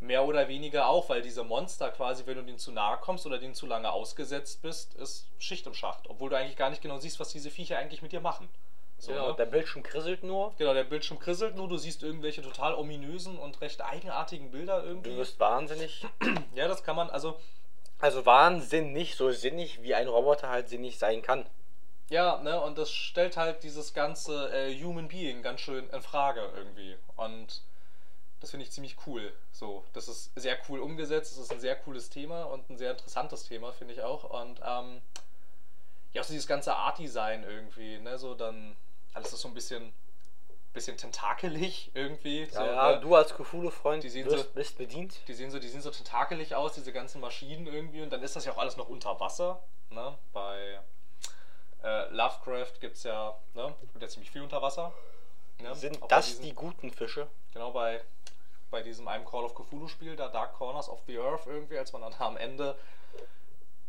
mehr 0.00 0.24
oder 0.24 0.46
weniger 0.48 0.86
auch, 0.88 1.08
weil 1.08 1.22
diese 1.22 1.42
Monster 1.42 1.90
quasi, 1.90 2.24
wenn 2.26 2.36
du 2.36 2.42
denen 2.44 2.58
zu 2.58 2.70
nahe 2.70 2.98
kommst 2.98 3.26
oder 3.26 3.38
denen 3.38 3.54
zu 3.54 3.66
lange 3.66 3.90
ausgesetzt 3.90 4.62
bist, 4.62 4.94
ist 4.94 5.26
Schicht 5.38 5.66
im 5.66 5.74
Schacht. 5.74 6.08
Obwohl 6.08 6.30
du 6.30 6.36
eigentlich 6.36 6.56
gar 6.56 6.70
nicht 6.70 6.82
genau 6.82 6.98
siehst, 6.98 7.18
was 7.18 7.30
diese 7.30 7.50
Viecher 7.50 7.78
eigentlich 7.78 8.02
mit 8.02 8.12
dir 8.12 8.20
machen. 8.20 8.48
So, 8.98 9.12
Genau, 9.12 9.30
ne? 9.30 9.34
der 9.36 9.46
Bildschirm 9.46 9.82
krisselt 9.82 10.22
nur. 10.22 10.54
Genau, 10.58 10.74
der 10.74 10.84
Bildschirm 10.84 11.18
krisselt 11.18 11.56
nur, 11.56 11.68
du 11.68 11.76
siehst 11.76 12.02
irgendwelche 12.02 12.42
total 12.42 12.74
ominösen 12.74 13.38
und 13.38 13.60
recht 13.60 13.80
eigenartigen 13.80 14.50
Bilder 14.52 14.82
Du 14.82 14.88
irgendwie. 14.88 15.16
wirst 15.16 15.38
wahnsinnig. 15.40 16.06
Ja, 16.54 16.68
das 16.68 16.82
kann 16.84 16.94
man, 16.96 17.10
also, 17.10 17.36
Also 18.00 18.24
Wahnsinn 18.26 18.92
nicht 18.92 19.16
so 19.16 19.30
sinnig, 19.32 19.82
wie 19.82 19.94
ein 19.94 20.06
Roboter 20.08 20.48
halt 20.48 20.68
sinnig 20.68 20.98
sein 20.98 21.22
kann. 21.22 21.44
Ja, 22.10 22.38
ne, 22.42 22.60
und 22.60 22.78
das 22.78 22.90
stellt 22.90 23.36
halt 23.36 23.62
dieses 23.62 23.92
ganze 23.94 24.50
äh, 24.52 24.82
Human 24.82 25.08
Being 25.08 25.42
ganz 25.42 25.60
schön 25.60 25.88
in 25.90 26.02
Frage 26.02 26.40
irgendwie. 26.56 26.96
Und 27.16 27.62
das 28.40 28.50
finde 28.50 28.64
ich 28.64 28.72
ziemlich 28.72 28.96
cool. 29.06 29.32
So, 29.52 29.84
das 29.92 30.08
ist 30.08 30.30
sehr 30.36 30.56
cool 30.68 30.80
umgesetzt, 30.80 31.32
es 31.32 31.38
ist 31.38 31.52
ein 31.52 31.60
sehr 31.60 31.76
cooles 31.76 32.08
Thema 32.08 32.44
und 32.44 32.68
ein 32.70 32.78
sehr 32.78 32.92
interessantes 32.92 33.44
Thema, 33.44 33.72
finde 33.72 33.94
ich 33.94 34.02
auch. 34.02 34.24
Und 34.24 34.60
ähm, 34.64 35.02
ja, 36.12 36.22
auch 36.22 36.26
so 36.26 36.32
dieses 36.32 36.46
ganze 36.46 36.74
Art-Design 36.74 37.42
irgendwie, 37.44 37.98
ne, 37.98 38.16
so 38.18 38.34
dann, 38.34 38.76
alles 39.12 39.32
ist 39.32 39.40
so 39.40 39.48
ein 39.48 39.54
bisschen 39.54 39.92
bisschen 40.74 40.96
tentakelig 40.98 41.90
irgendwie. 41.94 42.42
Ja, 42.44 42.50
so, 42.50 42.60
ja, 42.64 42.92
ne? 42.94 43.00
du 43.00 43.14
als 43.14 43.34
Cthulhu-Freund 43.34 44.04
Die 44.04 44.10
sehen 44.10 44.26
wirst- 44.26 44.44
so- 44.44 44.50
bist 44.54 44.78
bedient. 44.78 45.18
Die 45.26 45.34
sehen 45.34 45.50
so, 45.50 45.58
die 45.58 45.66
sehen 45.68 45.80
so 45.80 45.90
tentakelig 45.90 46.54
aus, 46.54 46.74
diese 46.74 46.92
ganzen 46.92 47.20
Maschinen 47.20 47.66
irgendwie. 47.66 48.02
Und 48.02 48.10
dann 48.12 48.22
ist 48.22 48.36
das 48.36 48.44
ja 48.44 48.52
auch 48.52 48.58
alles 48.58 48.76
noch 48.76 48.88
unter 48.88 49.18
Wasser. 49.18 49.60
Ne? 49.90 50.16
Bei 50.32 50.80
äh, 51.82 52.08
Lovecraft 52.10 52.80
gibt 52.80 52.96
es 52.96 53.04
ja, 53.04 53.36
ne? 53.54 53.74
Gibt 53.80 54.02
ja 54.02 54.08
ziemlich 54.08 54.30
viel 54.30 54.42
unter 54.42 54.60
Wasser. 54.62 54.92
Ne? 55.60 55.74
Sind 55.74 56.02
Auch 56.02 56.08
das 56.08 56.26
diesen- 56.26 56.44
die 56.44 56.54
guten 56.54 56.90
Fische? 56.92 57.26
Genau 57.52 57.70
bei, 57.72 58.02
bei 58.70 58.82
diesem 58.82 59.08
einem 59.08 59.24
Call 59.24 59.44
of 59.44 59.54
Cthulhu-Spiel, 59.54 60.16
da 60.16 60.28
Dark 60.28 60.54
Corners 60.54 60.88
of 60.88 61.00
the 61.06 61.18
Earth 61.18 61.46
irgendwie, 61.46 61.78
als 61.78 61.92
man 61.92 62.02
dann 62.02 62.14
am 62.18 62.36
Ende 62.36 62.76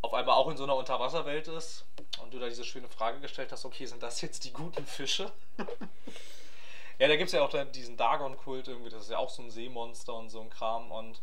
auf 0.02 0.14
einmal 0.14 0.36
auch 0.36 0.48
in 0.50 0.56
so 0.58 0.64
einer 0.64 0.76
Unterwasserwelt 0.76 1.48
ist 1.50 1.86
und 2.24 2.34
du 2.34 2.40
da 2.40 2.48
diese 2.48 2.64
schöne 2.64 2.88
Frage 2.88 3.20
gestellt 3.20 3.52
hast, 3.52 3.66
okay, 3.66 3.86
sind 3.86 4.02
das 4.02 4.22
jetzt 4.22 4.46
die 4.46 4.54
guten 4.54 4.86
Fische? 4.86 5.32
ja, 7.00 7.08
da 7.08 7.16
gibt 7.18 7.28
es 7.28 7.34
ja 7.34 7.42
auch 7.44 7.50
dann 7.50 7.72
diesen 7.74 7.98
Dagon-Kult 7.98 8.68
irgendwie, 8.70 8.90
das 8.90 9.04
ist 9.04 9.12
ja 9.12 9.18
auch 9.18 9.30
so 9.30 9.42
ein 9.42 9.52
Seemonster 9.52 10.14
und 10.14 10.30
so 10.30 10.40
ein 10.42 10.50
Kram 10.50 10.92
und 10.92 11.22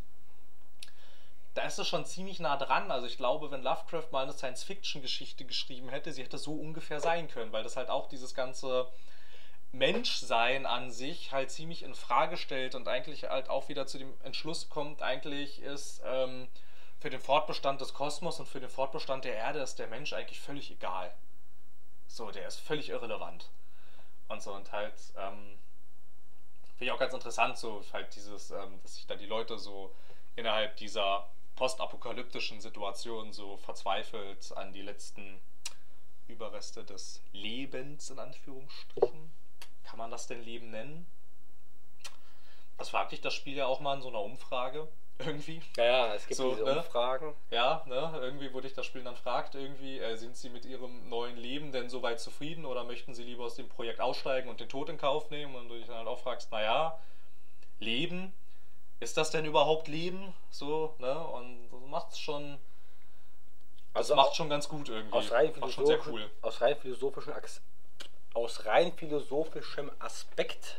da 1.56 1.62
ist 1.62 1.78
es 1.78 1.88
schon 1.88 2.04
ziemlich 2.04 2.38
nah 2.38 2.56
dran. 2.56 2.90
Also 2.90 3.06
ich 3.06 3.16
glaube, 3.16 3.50
wenn 3.50 3.62
Lovecraft 3.62 4.08
mal 4.12 4.24
eine 4.24 4.32
Science-Fiction-Geschichte 4.32 5.46
geschrieben 5.46 5.88
hätte, 5.88 6.12
sie 6.12 6.22
hätte 6.22 6.36
so 6.36 6.52
ungefähr 6.54 7.00
sein 7.00 7.28
können, 7.28 7.52
weil 7.52 7.62
das 7.62 7.76
halt 7.76 7.88
auch 7.88 8.08
dieses 8.08 8.34
ganze 8.34 8.86
Menschsein 9.72 10.66
an 10.66 10.90
sich 10.90 11.32
halt 11.32 11.50
ziemlich 11.50 11.82
in 11.82 11.94
Frage 11.94 12.36
stellt 12.36 12.74
und 12.74 12.88
eigentlich 12.88 13.24
halt 13.24 13.48
auch 13.48 13.68
wieder 13.68 13.86
zu 13.86 13.98
dem 13.98 14.12
Entschluss 14.22 14.68
kommt, 14.68 15.02
eigentlich 15.02 15.62
ist 15.62 16.02
ähm, 16.04 16.46
für 16.98 17.08
den 17.08 17.20
Fortbestand 17.20 17.80
des 17.80 17.94
Kosmos 17.94 18.38
und 18.38 18.46
für 18.46 18.60
den 18.60 18.70
Fortbestand 18.70 19.24
der 19.24 19.34
Erde 19.34 19.60
ist 19.60 19.78
der 19.78 19.86
Mensch 19.86 20.12
eigentlich 20.12 20.40
völlig 20.40 20.70
egal. 20.70 21.12
So, 22.06 22.30
der 22.30 22.46
ist 22.46 22.60
völlig 22.60 22.90
irrelevant. 22.90 23.48
Und 24.28 24.42
so, 24.42 24.52
und 24.52 24.72
halt, 24.72 24.94
ähm, 25.16 25.58
finde 26.76 26.84
ich 26.84 26.90
auch 26.90 26.98
ganz 26.98 27.14
interessant, 27.14 27.56
so 27.56 27.82
halt 27.92 28.14
dieses, 28.14 28.50
ähm, 28.50 28.78
dass 28.82 28.96
sich 28.96 29.06
da 29.06 29.14
die 29.14 29.26
Leute 29.26 29.58
so 29.58 29.94
innerhalb 30.36 30.76
dieser 30.76 31.26
postapokalyptischen 31.56 32.60
Situation 32.60 33.32
so 33.32 33.56
verzweifelt 33.56 34.52
an 34.56 34.72
die 34.72 34.82
letzten 34.82 35.40
Überreste 36.28 36.84
des 36.84 37.22
Lebens 37.32 38.10
in 38.10 38.18
Anführungsstrichen. 38.18 39.30
Kann 39.84 39.98
man 39.98 40.10
das 40.10 40.26
denn 40.26 40.44
Leben 40.44 40.70
nennen? 40.70 41.06
Das 42.78 42.90
fragt 42.90 43.12
dich 43.12 43.20
das 43.20 43.34
Spiel 43.34 43.56
ja 43.56 43.66
auch 43.66 43.80
mal 43.80 43.94
in 43.94 44.02
so 44.02 44.08
einer 44.08 44.20
Umfrage. 44.20 44.88
Irgendwie. 45.18 45.62
Ja, 45.78 45.84
ja, 45.84 46.14
es 46.14 46.26
gibt 46.26 46.36
So, 46.36 46.50
diese 46.50 46.64
ne? 46.64 46.76
Umfragen. 46.76 47.32
Ja, 47.50 47.82
ne? 47.86 48.18
Irgendwie, 48.20 48.52
wo 48.52 48.60
dich 48.60 48.74
das 48.74 48.84
Spiel 48.84 49.02
dann 49.02 49.16
fragt, 49.16 49.54
irgendwie, 49.54 49.98
äh, 49.98 50.14
sind 50.16 50.36
sie 50.36 50.50
mit 50.50 50.66
ihrem 50.66 51.08
neuen 51.08 51.38
Leben 51.38 51.72
denn 51.72 51.88
soweit 51.88 52.20
zufrieden 52.20 52.66
oder 52.66 52.84
möchten 52.84 53.14
sie 53.14 53.22
lieber 53.22 53.44
aus 53.44 53.54
dem 53.54 53.66
Projekt 53.66 54.00
aussteigen 54.00 54.50
und 54.50 54.60
den 54.60 54.68
Tod 54.68 54.90
in 54.90 54.98
Kauf 54.98 55.30
nehmen? 55.30 55.54
Und 55.54 55.68
du 55.70 55.76
dich 55.76 55.86
dann 55.86 55.96
halt 55.96 56.06
auch 56.06 56.18
fragst, 56.18 56.52
naja, 56.52 56.98
Leben, 57.80 58.34
ist 59.00 59.16
das 59.16 59.30
denn 59.30 59.44
überhaupt 59.44 59.88
Leben? 59.88 60.32
So, 60.50 60.94
ne? 60.98 61.18
Und 61.28 61.68
das 61.70 61.80
macht's 61.88 62.18
schon. 62.18 62.58
Das 63.94 64.10
Also 64.10 64.16
macht 64.16 64.36
schon 64.36 64.48
ganz 64.50 64.68
gut 64.68 64.88
irgendwie. 64.88 65.14
Aus 65.16 65.30
rein, 65.32 65.52
macht 65.58 65.72
schon 65.72 65.86
sehr 65.86 66.06
cool. 66.06 66.30
aus 66.42 66.60
rein 66.60 66.76
philosophischen 66.76 67.32
Ax- 67.32 67.60
aus 68.34 68.66
rein 68.66 68.92
philosophischem 68.92 69.90
Aspekt 69.98 70.76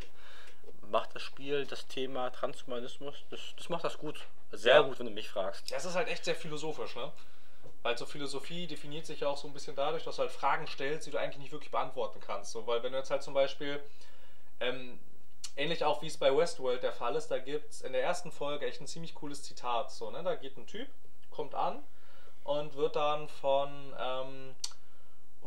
macht 0.89 1.15
das 1.15 1.23
Spiel 1.23 1.65
das 1.65 1.87
Thema 1.87 2.29
Transhumanismus, 2.29 3.15
das, 3.29 3.39
das 3.57 3.67
macht 3.69 3.83
das 3.83 3.97
gut. 3.97 4.21
Sehr 4.51 4.75
Ja. 4.75 4.81
gut, 4.81 4.99
wenn 4.99 5.07
du 5.07 5.11
mich 5.11 5.27
fragst. 5.29 5.69
Ja, 5.69 5.77
es 5.77 5.83
ist 5.85 5.95
halt 5.95 6.07
echt 6.07 6.23
sehr 6.23 6.35
philosophisch, 6.35 6.95
ne? 6.95 7.11
Weil 7.83 7.97
so 7.97 8.05
Philosophie 8.05 8.67
definiert 8.67 9.05
sich 9.05 9.19
ja 9.21 9.27
auch 9.27 9.35
so 9.37 9.47
ein 9.47 9.53
bisschen 9.53 9.75
dadurch, 9.75 10.03
dass 10.03 10.15
du 10.15 10.21
halt 10.21 10.31
Fragen 10.31 10.65
stellst, 10.67 11.07
die 11.07 11.11
du 11.11 11.17
eigentlich 11.19 11.39
nicht 11.39 11.51
wirklich 11.51 11.71
beantworten 11.71 12.19
kannst. 12.25 12.51
So, 12.51 12.65
weil 12.67 12.81
wenn 12.83 12.91
du 12.93 12.97
jetzt 12.99 13.11
halt 13.11 13.21
zum 13.23 13.33
Beispiel, 13.33 13.81
ähm, 14.61 14.97
ähnlich 15.57 15.83
auch 15.83 16.01
wie 16.01 16.07
es 16.07 16.17
bei 16.17 16.35
Westworld 16.35 16.83
der 16.83 16.93
Fall 16.93 17.15
ist, 17.15 17.29
da 17.29 17.39
gibt 17.39 17.71
es 17.71 17.81
in 17.81 17.93
der 17.93 18.03
ersten 18.03 18.31
Folge 18.31 18.65
echt 18.65 18.79
ein 18.81 18.87
ziemlich 18.87 19.15
cooles 19.15 19.43
Zitat. 19.43 19.91
So, 19.91 20.11
ne? 20.11 20.23
Da 20.23 20.35
geht 20.35 20.57
ein 20.57 20.67
Typ, 20.67 20.87
kommt 21.29 21.55
an 21.55 21.83
und 22.43 22.75
wird 22.75 22.95
dann 22.95 23.27
von, 23.27 23.93
ähm, 23.99 24.55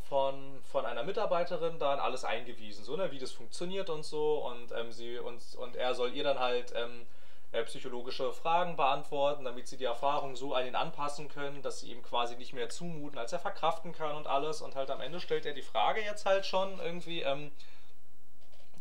von, 0.09 0.61
von 0.71 0.85
einer 0.85 1.03
Mitarbeiterin 1.03 1.79
dann 1.79 1.99
alles 1.99 2.25
eingewiesen, 2.25 2.85
so, 2.85 2.97
ne, 2.97 3.11
wie 3.11 3.19
das 3.19 3.33
funktioniert 3.33 3.89
und 3.89 4.05
so. 4.05 4.45
Und, 4.47 4.73
ähm, 4.73 4.93
sie, 4.93 5.19
und, 5.19 5.41
und 5.57 5.77
er 5.77 5.95
soll 5.95 6.13
ihr 6.13 6.25
dann 6.25 6.39
halt 6.39 6.73
ähm, 6.77 7.07
äh, 7.53 7.65
psychologische 7.65 8.33
Fragen 8.33 8.77
beantworten, 8.77 9.45
damit 9.45 9.67
sie 9.67 9.77
die 9.77 9.85
Erfahrung 9.85 10.37
so 10.37 10.55
an 10.55 10.67
ihn 10.67 10.75
anpassen 10.75 11.29
können, 11.29 11.63
dass 11.63 11.81
sie 11.81 11.91
ihm 11.91 12.03
quasi 12.03 12.37
nicht 12.37 12.53
mehr 12.53 12.69
zumuten, 12.69 13.19
als 13.19 13.33
er 13.33 13.39
verkraften 13.39 13.93
kann 13.93 14.15
und 14.15 14.27
alles. 14.27 14.61
Und 14.61 14.77
halt 14.77 14.91
am 14.91 15.01
Ende 15.01 15.21
stellt 15.21 15.47
er 15.47 15.55
die 15.55 15.63
Frage 15.63 16.01
jetzt 16.01 16.27
halt 16.27 16.45
schon 16.45 16.79
irgendwie, 16.81 17.23
ähm, 17.23 17.51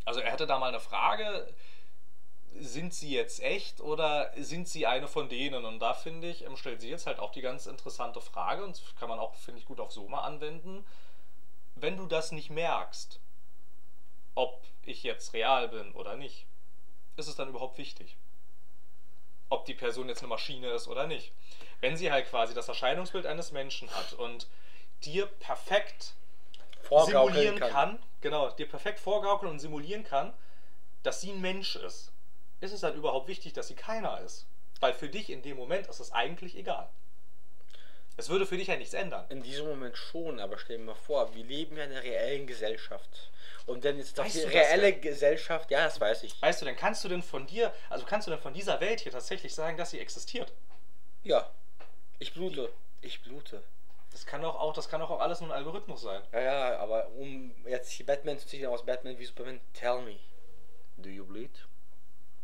also 0.05 0.19
er 0.19 0.31
hätte 0.31 0.47
da 0.47 0.57
mal 0.59 0.69
eine 0.69 0.79
Frage, 0.79 1.47
sind 2.57 2.93
sie 2.93 3.11
jetzt 3.11 3.41
echt 3.41 3.79
oder 3.79 4.31
sind 4.37 4.67
sie 4.67 4.85
eine 4.85 5.07
von 5.07 5.29
denen? 5.29 5.65
Und 5.65 5.79
da 5.79 5.93
finde 5.93 6.29
ich, 6.29 6.45
ähm, 6.45 6.57
stellt 6.57 6.81
sie 6.81 6.89
jetzt 6.89 7.05
halt 7.07 7.19
auch 7.19 7.31
die 7.31 7.41
ganz 7.41 7.67
interessante 7.67 8.21
Frage 8.21 8.63
und 8.63 8.75
das 8.75 8.95
kann 8.99 9.09
man 9.09 9.19
auch, 9.19 9.35
finde 9.35 9.59
ich, 9.59 9.65
gut 9.65 9.79
auf 9.79 9.91
Soma 9.91 10.21
anwenden. 10.21 10.85
Wenn 11.75 11.97
du 11.97 12.07
das 12.07 12.31
nicht 12.31 12.49
merkst, 12.49 13.19
ob 14.35 14.63
ich 14.83 15.03
jetzt 15.03 15.33
real 15.33 15.69
bin 15.69 15.91
oder 15.93 16.15
nicht, 16.15 16.45
ist 17.17 17.27
es 17.27 17.35
dann 17.35 17.49
überhaupt 17.49 17.77
wichtig? 17.77 18.15
Ob 19.49 19.65
die 19.65 19.73
Person 19.73 20.09
jetzt 20.09 20.19
eine 20.19 20.27
Maschine 20.27 20.69
ist 20.71 20.87
oder 20.87 21.07
nicht. 21.07 21.31
Wenn 21.81 21.97
sie 21.97 22.11
halt 22.11 22.29
quasi 22.29 22.53
das 22.53 22.67
Erscheinungsbild 22.67 23.25
eines 23.25 23.51
Menschen 23.51 23.89
hat 23.91 24.13
und 24.13 24.47
dir 25.03 25.25
perfekt 25.27 26.13
simulieren 27.05 27.59
kann. 27.59 27.99
Genau, 28.21 28.49
dir 28.51 28.67
perfekt 28.67 28.99
vorgaukeln 28.99 29.51
und 29.51 29.59
simulieren 29.59 30.03
kann, 30.03 30.33
dass 31.03 31.21
sie 31.21 31.31
ein 31.31 31.41
Mensch 31.41 31.75
ist, 31.75 32.11
ist 32.61 32.73
es 32.73 32.81
dann 32.81 32.95
überhaupt 32.95 33.27
wichtig, 33.27 33.53
dass 33.53 33.67
sie 33.67 33.75
keiner 33.75 34.19
ist? 34.21 34.45
Weil 34.79 34.93
für 34.93 35.09
dich 35.09 35.29
in 35.29 35.41
dem 35.41 35.57
Moment 35.57 35.87
ist 35.87 35.99
es 35.99 36.11
eigentlich 36.11 36.57
egal. 36.57 36.89
Es 38.17 38.27
würde 38.27 38.45
für 38.45 38.57
dich 38.57 38.67
ja 38.67 38.75
nichts 38.75 38.93
ändern. 38.93 39.25
In 39.29 39.41
diesem 39.41 39.65
Moment 39.65 39.95
schon, 39.95 40.41
aber 40.41 40.57
stell 40.57 40.77
dir 40.77 40.83
mal 40.83 40.93
vor, 40.93 41.33
wir 41.33 41.43
leben 41.43 41.77
ja 41.77 41.85
in 41.85 41.91
einer 41.91 42.03
reellen 42.03 42.47
Gesellschaft. 42.47 43.31
Und 43.65 43.83
wenn 43.83 43.97
jetzt 43.97 44.17
doch 44.17 44.25
Weißt 44.25 44.35
die 44.35 44.41
reelle 44.41 44.91
denn? 44.91 45.01
Gesellschaft, 45.01 45.71
ja, 45.71 45.85
das 45.85 46.01
weiß 46.01 46.23
ich. 46.23 46.41
Weißt 46.41 46.61
du 46.61 46.65
denn, 46.65 46.75
kannst 46.75 47.03
du 47.03 47.07
denn 47.07 47.23
von 47.23 47.47
dir, 47.47 47.73
also 47.89 48.05
kannst 48.05 48.27
du 48.27 48.31
denn 48.31 48.41
von 48.41 48.53
dieser 48.53 48.81
Welt 48.81 48.99
hier 48.99 49.13
tatsächlich 49.13 49.55
sagen, 49.55 49.77
dass 49.77 49.91
sie 49.91 49.99
existiert? 49.99 50.51
Ja, 51.23 51.49
ich 52.19 52.33
blute. 52.33 52.73
Ich 53.01 53.21
blute. 53.21 53.63
Das 54.11 54.25
kann 54.25 54.41
doch 54.41 54.59
auch, 54.59 54.73
das 54.73 54.89
kann 54.89 55.01
auch 55.01 55.19
alles 55.19 55.39
nur 55.41 55.49
ein 55.51 55.57
Algorithmus 55.57 56.01
sein. 56.01 56.21
Ja, 56.31 56.39
ja, 56.41 56.79
aber 56.79 57.07
um 57.17 57.53
jetzt 57.67 57.91
hier 57.91 58.05
Batman 58.05 58.37
zu 58.39 58.47
ziehen 58.47 58.65
aus 58.67 58.85
Batman 58.85 59.17
wie 59.19 59.25
Superman, 59.25 59.59
tell 59.73 60.01
me, 60.01 60.17
do 60.97 61.09
you 61.09 61.25
bleed? 61.25 61.51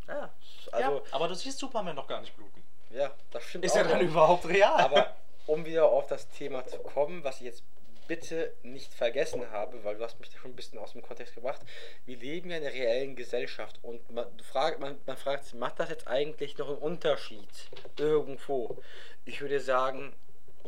Ja, 0.07 0.31
also, 0.71 0.97
ja, 0.97 1.01
aber 1.11 1.27
du 1.27 1.33
siehst 1.35 1.57
Superman 1.57 1.95
doch 1.95 2.07
gar 2.07 2.21
nicht 2.21 2.35
bluten. 2.35 2.63
ja, 2.91 3.11
das 3.31 3.43
stimmt 3.43 3.65
Ist 3.65 3.73
auch 3.73 3.77
er 3.77 3.83
dann 3.85 3.97
noch. 4.05 4.11
überhaupt 4.11 4.47
real? 4.47 4.79
Aber 4.79 5.15
um 5.47 5.65
wieder 5.65 5.85
auf 5.89 6.05
das 6.07 6.27
Thema 6.29 6.65
zu 6.67 6.77
kommen, 6.79 7.23
was 7.23 7.37
ich 7.37 7.47
jetzt 7.47 7.63
bitte 8.07 8.53
nicht 8.61 8.93
vergessen 8.93 9.49
habe, 9.49 9.83
weil 9.83 9.97
du 9.97 10.03
hast 10.03 10.19
mich 10.19 10.29
da 10.29 10.37
schon 10.37 10.51
ein 10.51 10.55
bisschen 10.55 10.77
aus 10.77 10.91
dem 10.91 11.01
Kontext 11.01 11.33
gebracht. 11.33 11.61
Wir 12.05 12.17
leben 12.17 12.51
ja 12.51 12.57
in 12.57 12.63
einer 12.63 12.71
reellen 12.71 13.15
Gesellschaft 13.15 13.79
und 13.81 14.11
man 14.11 14.27
fragt, 14.41 14.79
man, 14.79 14.99
man 15.07 15.17
fragt 15.17 15.45
sich, 15.45 15.55
macht 15.55 15.79
das 15.79 15.89
jetzt 15.89 16.07
eigentlich 16.07 16.55
noch 16.59 16.69
einen 16.69 16.77
Unterschied 16.77 17.49
irgendwo? 17.97 18.77
Ich 19.25 19.41
würde 19.41 19.59
sagen, 19.59 20.13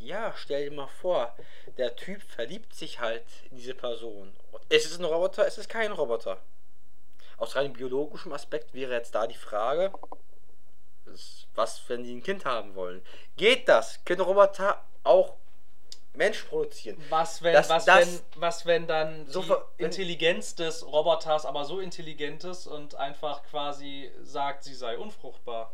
ja, 0.01 0.33
stell 0.35 0.69
dir 0.69 0.75
mal 0.75 0.87
vor, 0.87 1.35
der 1.77 1.95
Typ 1.95 2.21
verliebt 2.23 2.73
sich 2.73 2.99
halt 2.99 3.23
in 3.51 3.57
diese 3.57 3.73
Person. 3.75 4.33
Ist 4.69 4.85
es 4.91 4.97
ein 4.99 5.05
Roboter? 5.05 5.45
Ist 5.47 5.57
es 5.57 5.67
kein 5.67 5.91
Roboter? 5.91 6.39
Aus 7.37 7.55
rein 7.55 7.73
biologischem 7.73 8.33
Aspekt 8.33 8.73
wäre 8.73 8.93
jetzt 8.93 9.13
da 9.13 9.27
die 9.27 9.35
Frage, 9.35 9.91
was, 11.55 11.81
wenn 11.87 12.03
die 12.03 12.13
ein 12.15 12.23
Kind 12.23 12.45
haben 12.45 12.75
wollen? 12.75 13.03
Geht 13.37 13.67
das? 13.69 14.03
Können 14.05 14.21
Roboter 14.21 14.83
auch 15.03 15.33
Menschen 16.13 16.47
produzieren? 16.49 16.97
Was 17.09 17.41
wenn, 17.43 17.53
Das- 17.53 17.69
was, 17.69 17.85
das- 17.85 18.07
wenn, 18.07 18.41
was 18.41 18.65
wenn 18.65 18.87
dann 18.87 19.27
So 19.27 19.41
die 19.43 19.53
Intelligenz 19.83 20.55
des 20.55 20.85
Roboters 20.85 21.45
aber 21.45 21.65
so 21.65 21.79
intelligent 21.79 22.43
ist 22.43 22.67
und 22.67 22.95
einfach 22.95 23.43
quasi 23.43 24.11
sagt, 24.23 24.63
sie 24.63 24.73
sei 24.75 24.97
unfruchtbar? 24.97 25.71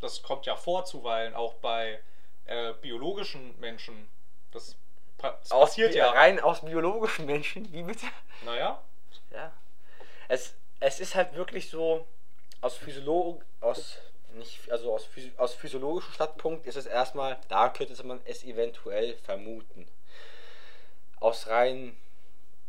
Das 0.00 0.22
kommt 0.22 0.46
ja 0.46 0.56
vor 0.56 0.84
zuweilen 0.84 1.34
auch 1.34 1.54
bei 1.54 2.00
äh, 2.46 2.72
biologischen 2.74 3.58
Menschen. 3.60 4.08
Das, 4.52 4.76
pa- 5.18 5.36
das 5.40 5.50
Aus, 5.50 5.70
passiert 5.70 5.92
bi- 5.92 5.98
ja. 5.98 6.10
rein 6.10 6.40
aus 6.40 6.60
biologischen 6.62 7.26
Menschen? 7.26 7.70
Wie 7.72 7.82
bitte? 7.82 8.06
Naja, 8.44 8.80
Ja. 9.32 9.52
Es, 10.28 10.54
es 10.80 11.00
ist 11.00 11.14
halt 11.14 11.34
wirklich 11.34 11.68
so, 11.70 12.06
aus 12.60 12.76
Physiolog 12.76 13.42
aus 13.60 13.98
nicht, 14.32 14.70
also 14.70 14.92
aus, 14.94 15.04
Physi 15.04 15.32
aus 15.36 15.54
physiologischem 15.54 16.12
Standpunkt 16.14 16.66
ist 16.66 16.76
es 16.76 16.86
erstmal, 16.86 17.38
da 17.48 17.68
könnte 17.68 18.02
man 18.04 18.20
es 18.24 18.42
eventuell 18.42 19.16
vermuten. 19.18 19.86
Aus 21.20 21.46
rein 21.46 21.96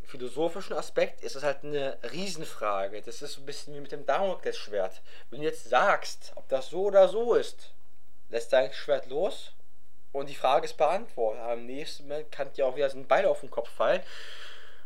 philosophischen 0.04 0.76
Aspekt 0.76 1.22
ist 1.24 1.36
es 1.36 1.44
halt 1.44 1.64
eine 1.64 1.98
Riesenfrage. 2.12 3.02
Das 3.02 3.22
ist 3.22 3.34
so 3.34 3.42
ein 3.42 3.46
bisschen 3.48 3.74
wie 3.74 3.80
mit 3.80 3.92
dem 3.92 4.06
Damoklesschwert. 4.06 5.02
Wenn 5.30 5.40
du 5.42 5.46
jetzt 5.48 5.68
sagst, 5.70 6.32
ob 6.36 6.48
das 6.50 6.70
so 6.70 6.84
oder 6.84 7.08
so 7.10 7.34
ist, 7.34 7.72
lässt 8.30 8.54
dein 8.54 8.72
Schwert 8.72 9.08
los 9.08 9.52
und 10.16 10.30
die 10.30 10.36
Frage 10.36 10.66
ist 10.66 10.78
beantwortet. 10.78 11.42
Am 11.44 11.66
nächsten 11.66 12.04
Moment 12.04 12.32
kann 12.32 12.52
dir 12.54 12.68
auch 12.68 12.76
wieder 12.76 12.90
so 12.90 12.98
ein 12.98 13.08
Beil 13.08 13.26
auf 13.26 13.42
den 13.42 13.52
Kopf 13.52 13.70
fallen, 13.70 14.02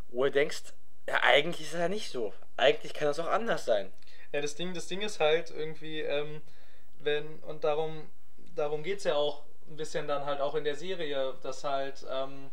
wo 0.10 0.24
du 0.24 0.32
denkst, 0.32 0.74
ja, 1.08 1.22
eigentlich 1.24 1.68
ist 1.68 1.74
es 1.74 1.80
ja 1.80 1.90
nicht 1.90 2.10
so. 2.10 2.34
eigentlich 2.58 2.94
kann 2.94 3.08
das 3.08 3.20
auch 3.20 3.28
anders 3.28 3.66
sein. 3.66 3.92
Ja, 4.32 4.42
das 4.42 4.56
Ding, 4.56 4.74
das 4.74 4.88
Ding 4.88 5.02
ist 5.02 5.20
halt 5.20 5.50
irgendwie, 5.52 6.02
ähm, 6.02 6.42
wenn, 7.00 7.40
und 7.40 7.64
darum, 7.64 8.10
darum 8.56 8.84
geht 8.84 9.00
es 9.00 9.06
ja 9.06 9.16
auch 9.16 9.44
ein 9.70 9.76
bisschen 9.76 10.08
dann 10.08 10.26
halt 10.26 10.42
auch 10.42 10.56
in 10.56 10.64
der 10.64 10.76
Serie, 10.76 11.36
dass 11.42 11.64
halt, 11.64 12.06
ähm, 12.12 12.50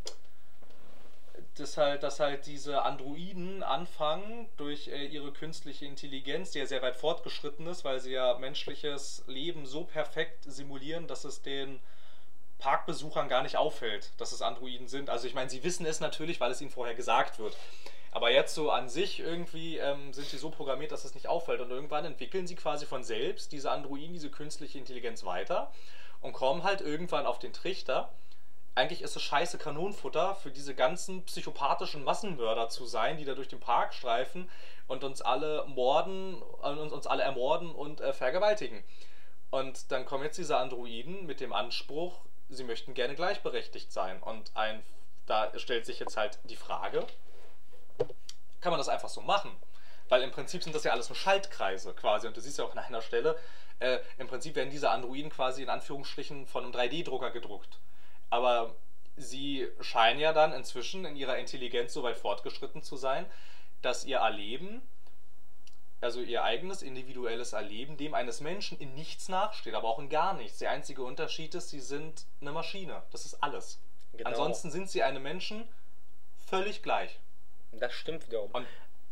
dass 1.57 1.77
halt, 1.77 2.03
dass 2.03 2.21
halt 2.21 2.47
diese 2.47 2.83
Androiden 2.83 3.63
anfangen 3.63 4.49
durch 4.57 4.89
äh, 4.89 5.07
ihre 5.07 5.33
künstliche 5.33 5.87
Intelligenz, 5.87 6.51
die 6.51 6.61
ja 6.61 6.67
sehr 6.67 6.83
weit 6.83 6.97
fortgeschritten 6.97 7.67
ist, 7.67 7.85
weil 7.85 8.01
sie 8.01 8.13
ja 8.13 8.39
menschliches 8.39 9.25
Leben 9.27 9.67
so 9.67 9.85
perfekt 9.85 10.45
simulieren, 10.45 11.07
dass 11.09 11.25
es 11.25 11.43
den 11.43 11.81
Parkbesuchern 12.59 13.29
gar 13.29 13.43
nicht 13.43 13.57
auffällt, 13.57 14.11
dass 14.19 14.33
es 14.33 14.43
Androiden 14.43 14.89
sind. 14.89 15.11
Also 15.11 15.27
ich 15.27 15.35
meine, 15.35 15.51
sie 15.51 15.63
wissen 15.63 15.87
es 15.87 16.01
natürlich, 16.01 16.41
weil 16.41 16.51
es 16.51 16.61
ihnen 16.61 16.71
vorher 16.71 16.95
gesagt 16.95 17.39
wird. 17.39 17.57
Aber 18.13 18.31
jetzt 18.31 18.55
so 18.55 18.71
an 18.71 18.89
sich 18.89 19.21
irgendwie 19.21 19.77
ähm, 19.77 20.13
sind 20.15 20.27
sie 20.29 20.39
so 20.39 20.49
programmiert, 20.49 20.91
dass 20.91 21.05
es 21.05 21.15
nicht 21.15 21.29
auffällt. 21.29 21.61
Und 21.61 21.71
irgendwann 21.71 22.07
entwickeln 22.07 22.47
sie 22.47 22.55
quasi 22.55 22.87
von 22.87 23.05
selbst 23.05 23.53
diese 23.53 23.71
Androiden, 23.71 24.15
diese 24.15 24.31
künstliche 24.31 24.79
Intelligenz 24.79 25.25
weiter 25.25 25.71
und 26.23 26.33
kommen 26.33 26.63
halt 26.63 26.81
irgendwann 26.81 27.27
auf 27.27 27.39
den 27.39 27.53
Trichter. 27.53 28.11
Eigentlich 28.75 29.03
ist 29.03 29.17
es 29.17 29.23
scheiße 29.23 29.59
Kanonenfutter 29.59 30.35
für 30.35 30.51
diese 30.51 30.75
ganzen 30.75 31.25
psychopathischen 31.25 32.05
Massenmörder 32.05 32.69
zu 32.69 32.87
sein, 32.87 33.17
die 33.17 33.25
da 33.25 33.35
durch 33.35 33.49
den 33.49 33.61
Park 33.61 33.95
streifen 33.95 34.51
und 34.87 35.05
uns 35.05 35.23
alle 35.23 35.65
morden, 35.67 36.43
äh, 36.63 36.69
uns, 36.69 36.93
uns 36.93 37.07
alle 37.07 37.23
ermorden 37.23 37.71
und 37.71 38.01
äh, 38.01 38.13
vergewaltigen. 38.13 38.83
Und 39.51 39.93
dann 39.93 40.05
kommen 40.05 40.25
jetzt 40.25 40.39
diese 40.39 40.57
Androiden 40.57 41.27
mit 41.27 41.41
dem 41.41 41.53
Anspruch, 41.53 42.19
sie 42.49 42.65
möchten 42.65 42.95
gerne 42.95 43.15
gleichberechtigt 43.15 43.93
sein. 43.93 44.23
Und 44.23 44.51
ein, 44.55 44.83
da 45.27 45.57
stellt 45.59 45.87
sich 45.87 45.99
jetzt 45.99 46.17
halt 46.17 46.39
die 46.45 46.57
Frage, 46.57 47.07
kann 48.61 48.71
man 48.71 48.79
das 48.79 48.89
einfach 48.89 49.09
so 49.09 49.21
machen? 49.21 49.51
Weil 50.09 50.23
im 50.23 50.31
Prinzip 50.31 50.63
sind 50.63 50.75
das 50.75 50.85
ja 50.85 50.93
alles 50.93 51.09
nur 51.09 51.17
Schaltkreise 51.17 51.93
quasi. 51.95 52.27
Und 52.27 52.37
du 52.37 52.41
siehst 52.41 52.59
ja 52.59 52.65
auch 52.65 52.73
an 52.73 52.79
einer 52.79 53.03
Stelle, 53.03 53.39
äh, 53.79 53.99
im 54.19 54.29
Prinzip 54.29 54.55
werden 54.57 54.71
diese 54.71 54.91
Androiden 54.91 55.31
quasi 55.31 55.63
in 55.63 55.69
Anführungsstrichen 55.69 56.47
von 56.47 56.65
einem 56.65 56.73
3D-Drucker 56.73 57.31
gedruckt. 57.31 57.79
Aber 58.31 58.75
sie 59.17 59.69
scheinen 59.81 60.21
ja 60.21 60.33
dann 60.33 60.53
inzwischen 60.53 61.05
in 61.05 61.17
ihrer 61.17 61.39
Intelligenz 61.39 61.93
so 61.93 62.03
weit 62.03 62.17
fortgeschritten 62.17 62.83
zu 62.83 62.97
sein, 62.97 63.27
dass 63.83 64.05
ihr 64.05 64.19
Erleben, 64.19 64.83
also 66.07 66.21
ihr 66.21 66.45
eigenes 66.45 66.83
individuelles 66.83 67.53
Erleben, 67.53 67.97
dem 67.97 68.15
eines 68.15 68.41
Menschen 68.41 68.79
in 68.79 68.95
nichts 68.95 69.29
nachsteht, 69.29 69.75
aber 69.75 69.89
auch 69.89 69.99
in 69.99 70.09
gar 70.09 70.35
nichts. 70.35 70.59
Der 70.59 70.71
einzige 70.71 71.03
Unterschied 71.03 71.53
ist, 71.57 71.71
sie 71.71 71.81
sind 71.81 72.27
eine 72.41 72.53
Maschine. 72.53 73.03
Das 73.11 73.27
ist 73.27 73.43
alles. 73.43 73.81
Genau. 74.13 74.31
Ansonsten 74.31 74.71
sind 74.71 74.89
sie 74.89 75.03
einem 75.03 75.25
Menschen 75.25 75.67
völlig 76.47 76.85
gleich. 76.85 77.19
Das 77.73 77.93
stimmt 77.93 78.25
wiederum. 78.29 78.53
Und 78.53 78.67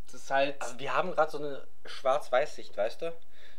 das 0.07 0.15
ist 0.15 0.31
halt. 0.31 0.63
Also 0.63 0.79
wir 0.79 0.95
haben 0.95 1.11
gerade 1.11 1.33
so 1.33 1.39
eine 1.39 1.67
Schwarz-Weiß-Sicht, 1.85 2.77
weißt 2.77 3.03
du? 3.03 3.13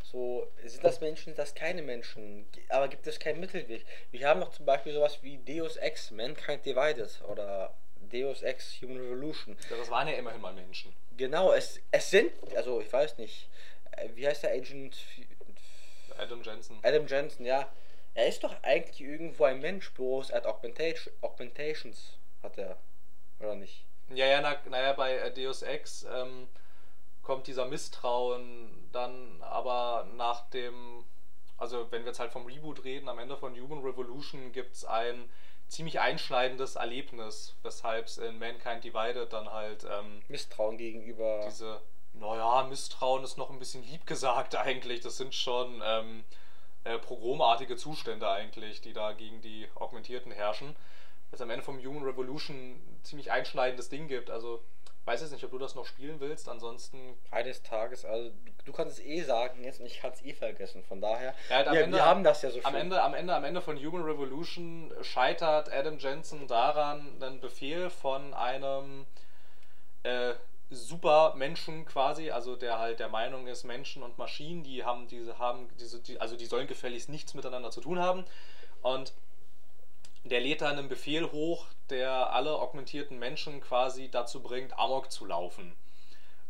So, 0.03 0.47
sind 0.63 0.86
das 0.86 1.01
Menschen, 1.01 1.25
sind 1.25 1.38
das 1.38 1.55
keine 1.55 1.81
Menschen? 1.81 2.47
Aber 2.69 2.88
gibt 2.88 3.05
es 3.05 3.19
keinen 3.19 3.41
Mittelweg? 3.41 3.86
Wir 4.11 4.29
haben 4.29 4.39
noch 4.39 4.51
zum 4.51 4.65
Beispiel 4.65 4.93
sowas 4.93 5.19
wie 5.23 5.39
Deus 5.39 5.75
Ex, 5.75 6.09
Mankind 6.11 6.65
Divided 6.65 7.21
oder 7.27 7.73
Deus 8.09 8.43
Ex 8.43 8.81
Human 8.81 8.97
Revolution. 8.97 9.57
Ja, 9.69 9.75
das 9.75 9.89
waren 9.89 10.07
ja 10.07 10.13
immerhin 10.13 10.39
mal 10.39 10.53
Menschen. 10.53 10.93
Genau, 11.18 11.53
es, 11.53 11.80
es 11.91 12.09
sind, 12.09 12.32
also 12.55 12.82
ich 12.82 12.91
weiß 12.91 13.18
nicht, 13.18 13.49
äh, 13.91 14.09
wie 14.16 14.28
heißt 14.28 14.43
der 14.43 14.51
Agent 14.51 14.97
Adam 16.18 16.41
Jensen. 16.41 16.80
Adam 16.84 17.07
Jensen, 17.07 17.45
ja. 17.45 17.70
Er 18.13 18.28
ist 18.28 18.43
doch 18.43 18.55
eigentlich 18.63 19.01
irgendwo 19.01 19.43
ein 19.43 19.59
Mensch, 19.59 19.91
bloß 19.93 20.30
er 20.30 20.38
hat 20.38 20.45
Augmentation, 20.45 21.13
Augmentations, 21.22 22.18
hat 22.41 22.57
er, 22.57 22.78
oder 23.39 23.55
nicht? 23.55 23.86
Ja, 24.09 24.26
ja, 24.26 24.41
na, 24.41 24.57
naja, 24.70 24.93
bei 24.93 25.16
äh, 25.18 25.34
Deus 25.34 25.61
Ex 25.63 26.05
ähm, 26.09 26.47
kommt 27.22 27.47
dieser 27.47 27.66
Misstrauen 27.66 28.89
dann 28.91 29.41
aber 29.41 30.07
nach 30.16 30.49
dem, 30.51 31.03
also 31.57 31.91
wenn 31.91 32.03
wir 32.03 32.07
jetzt 32.07 32.20
halt 32.20 32.32
vom 32.32 32.45
Reboot 32.45 32.84
reden, 32.84 33.09
am 33.09 33.20
Ende 33.20 33.36
von 33.36 33.59
Human 33.59 33.84
Revolution 33.84 34.51
gibt 34.51 34.76
es 34.76 34.86
ein 34.86 35.30
ziemlich 35.68 35.99
einschneidendes 35.99 36.76
Erlebnis, 36.76 37.55
weshalb 37.63 38.05
es 38.05 38.18
in 38.18 38.39
Mankind 38.39 38.84
Divided 38.84 39.32
dann 39.34 39.51
halt 39.51 39.86
ähm, 39.86 40.22
Misstrauen 40.28 40.78
gegenüber. 40.78 41.41
diese, 41.45 41.82
naja, 42.13 42.63
Misstrauen 42.70 43.24
ist 43.24 43.38
noch 43.38 43.49
ein 43.49 43.59
bisschen 43.59 43.84
lieb 43.84 44.05
gesagt 44.05 44.55
eigentlich, 44.55 45.01
das 45.01 45.18
sind 45.18 45.34
schon 45.34 45.82
ähm, 45.84 46.24
äh, 46.84 46.97
pogromartige 46.99 47.76
Zustände 47.76 48.30
eigentlich, 48.30 48.82
die 48.82 48.93
da 48.93 49.13
gegen 49.13 49.41
die 49.41 49.68
Augmentierten 49.76 50.32
herrschen. 50.32 50.76
Es 51.32 51.41
am 51.41 51.49
Ende 51.49 51.66
vom 51.66 51.84
Human 51.84 52.03
Revolution 52.03 52.55
ein 52.55 52.99
ziemlich 53.03 53.32
einschneidendes 53.32 53.89
Ding 53.89 54.07
gibt, 54.07 54.30
also 54.30 54.63
weiß 55.06 55.22
jetzt 55.22 55.32
nicht, 55.32 55.43
ob 55.43 55.51
du 55.51 55.58
das 55.60 55.76
noch 55.76 55.86
spielen 55.86 56.20
willst, 56.20 56.49
ansonsten 56.49 57.16
Eines 57.32 57.62
Tages, 57.64 58.06
also 58.06 58.32
du, 58.66 58.72
kannst 58.74 58.97
es 58.99 59.06
eh 59.06 59.22
sagen 59.22 59.64
jetzt 59.64 59.80
und 59.80 59.86
ich 59.86 59.99
kann 60.01 60.12
es 60.12 60.24
eh 60.24 60.34
vergessen. 60.34 60.84
Von 60.84 60.99
daher, 61.01 61.34
Ja, 61.49 61.58
halt 61.58 61.72
wir, 61.72 61.84
Ende- 61.84 61.97
wir 61.97 62.06
haben 62.06 62.24
das 62.24 62.41
ja 62.41 62.49
so 62.51 62.60
Am 62.64 62.72
schön. 62.74 62.82
Ende, 62.82 63.01
am 63.01 63.14
Ende, 63.14 63.36
am 63.36 63.43
Ende 63.43 63.62
von 63.62 63.78
Human 63.78 64.03
Revolution 64.03 64.91
scheitert 65.01 65.72
Adam 65.72 65.97
Jensen 65.99 66.47
daran, 66.47 67.22
einen 67.22 67.39
Befehl 67.39 67.89
von 67.89 68.34
einem 68.34 69.06
äh, 70.03 70.34
Supermenschen 70.72 71.86
quasi, 71.86 72.32
also 72.32 72.56
der 72.56 72.80
halt 72.80 72.99
der 72.99 73.10
Meinung 73.10 73.47
ist, 73.47 73.64
Menschen 73.64 74.01
und 74.03 74.18
Maschinen, 74.18 74.64
die 74.64 74.84
haben 74.84 75.08
diese, 75.08 75.38
haben 75.39 75.70
diese, 75.80 75.99
die, 76.01 76.20
also 76.20 76.36
die 76.36 76.45
sollen 76.45 76.68
gefälligst 76.68 77.10
nichts 77.10 77.34
miteinander 77.34 77.72
zu 77.72 77.82
tun 77.82 77.99
haben. 77.99 78.26
Und 78.82 79.14
der 80.26 80.41
lädt 80.41 80.61
dann 80.61 80.78
einen 80.78 80.89
Befehl 80.89 81.32
hoch, 81.32 81.67
der 81.89 82.34
alle 82.34 82.57
augmentierten 82.57 83.19
Menschen 83.19 83.61
quasi 83.61 84.09
dazu 84.09 84.41
bringt, 84.41 84.78
Amok 84.78 85.11
zu 85.11 85.26
laufen. 85.26 85.76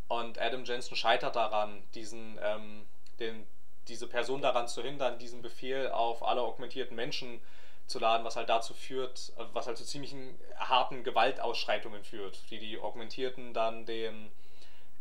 Und 0.07 0.39
Adam 0.39 0.63
Jensen 0.63 0.95
scheitert 0.95 1.35
daran, 1.35 1.83
diesen, 1.93 2.39
ähm, 2.41 2.85
den, 3.19 3.45
diese 3.87 4.07
Person 4.07 4.41
daran 4.41 4.67
zu 4.67 4.81
hindern, 4.81 5.19
diesen 5.19 5.41
Befehl 5.41 5.89
auf 5.89 6.25
alle 6.25 6.41
augmentierten 6.41 6.95
Menschen 6.95 7.41
zu 7.85 7.99
laden, 7.99 8.25
was 8.25 8.35
halt 8.35 8.49
dazu 8.49 8.73
führt, 8.73 9.33
was 9.53 9.67
halt 9.67 9.77
zu 9.77 9.83
ziemlichen 9.83 10.39
harten 10.57 11.03
Gewaltausschreitungen 11.03 12.03
führt, 12.03 12.39
die 12.49 12.59
die 12.59 12.79
Augmentierten 12.79 13.53
dann 13.53 13.85
den 13.85 14.31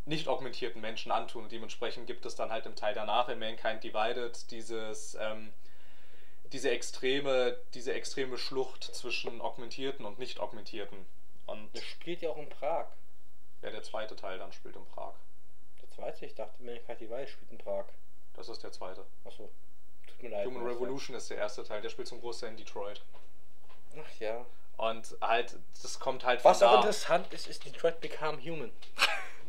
nicht 0.04 0.28
augmentierten 0.28 0.80
Menschen 0.80 1.12
antun. 1.12 1.44
Und 1.44 1.52
dementsprechend 1.52 2.06
gibt 2.06 2.26
es 2.26 2.34
dann 2.34 2.50
halt 2.50 2.66
im 2.66 2.74
Teil 2.74 2.94
danach 2.94 3.28
in 3.28 3.38
Mankind 3.38 3.84
Divided 3.84 4.50
dieses, 4.50 5.16
ähm, 5.20 5.52
diese 6.54 6.70
extreme, 6.70 7.58
diese 7.74 7.92
extreme 7.92 8.38
Schlucht 8.38 8.84
zwischen 8.84 9.40
augmentierten 9.40 10.06
und 10.06 10.20
nicht 10.20 10.38
augmentierten. 10.38 11.04
Und 11.46 11.68
Das 11.74 11.82
spielt 11.84 12.22
ja 12.22 12.30
auch 12.30 12.38
in 12.38 12.48
Prag. 12.48 12.86
ja, 13.60 13.70
der 13.70 13.82
zweite 13.82 14.14
Teil 14.14 14.38
dann 14.38 14.52
spielt 14.52 14.76
in 14.76 14.86
Prag. 14.86 15.14
Der 15.82 15.90
zweite, 15.90 16.24
ich 16.24 16.34
dachte, 16.34 16.62
Mankind 16.62 17.00
Divided 17.00 17.28
spielt 17.28 17.50
in 17.50 17.58
Prag. 17.58 17.86
Das 18.34 18.48
ist 18.48 18.62
der 18.62 18.70
zweite. 18.70 19.04
Achso, 19.24 19.50
tut 20.06 20.22
mir 20.22 20.28
leid. 20.30 20.46
Human 20.46 20.64
Revolution 20.64 21.16
ist 21.16 21.28
der 21.28 21.38
erste 21.38 21.64
Teil, 21.64 21.82
der 21.82 21.90
spielt 21.90 22.06
zum 22.06 22.20
Großteil 22.20 22.50
in 22.50 22.56
Detroit. 22.56 23.02
Ach 23.98 24.20
ja. 24.20 24.46
Und 24.76 25.16
halt, 25.20 25.56
das 25.82 25.98
kommt 25.98 26.24
halt 26.24 26.40
von 26.40 26.50
Was 26.52 26.62
auch 26.62 26.70
da. 26.72 26.76
interessant 26.78 27.32
ist, 27.32 27.48
ist 27.48 27.64
Detroit 27.64 28.00
Become 28.00 28.38
Human. 28.42 28.70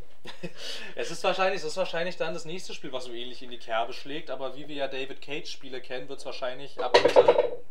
Es 0.94 1.10
ist 1.10 1.22
wahrscheinlich, 1.24 1.60
es 1.60 1.66
ist 1.66 1.76
wahrscheinlich 1.76 2.16
dann 2.16 2.34
das 2.34 2.44
nächste 2.44 2.74
Spiel, 2.74 2.92
was 2.92 3.04
so 3.04 3.12
ähnlich 3.12 3.42
in 3.42 3.50
die 3.50 3.58
Kerbe 3.58 3.92
schlägt, 3.92 4.30
aber 4.30 4.56
wie 4.56 4.66
wir 4.68 4.76
ja 4.76 4.88
David 4.88 5.20
Cage 5.20 5.48
Spiele 5.48 5.80
kennen, 5.80 6.08
wird 6.08 6.20
es 6.20 6.26
wahrscheinlich 6.26 6.80
ab 6.80 6.96
Mitte. 7.02 7.62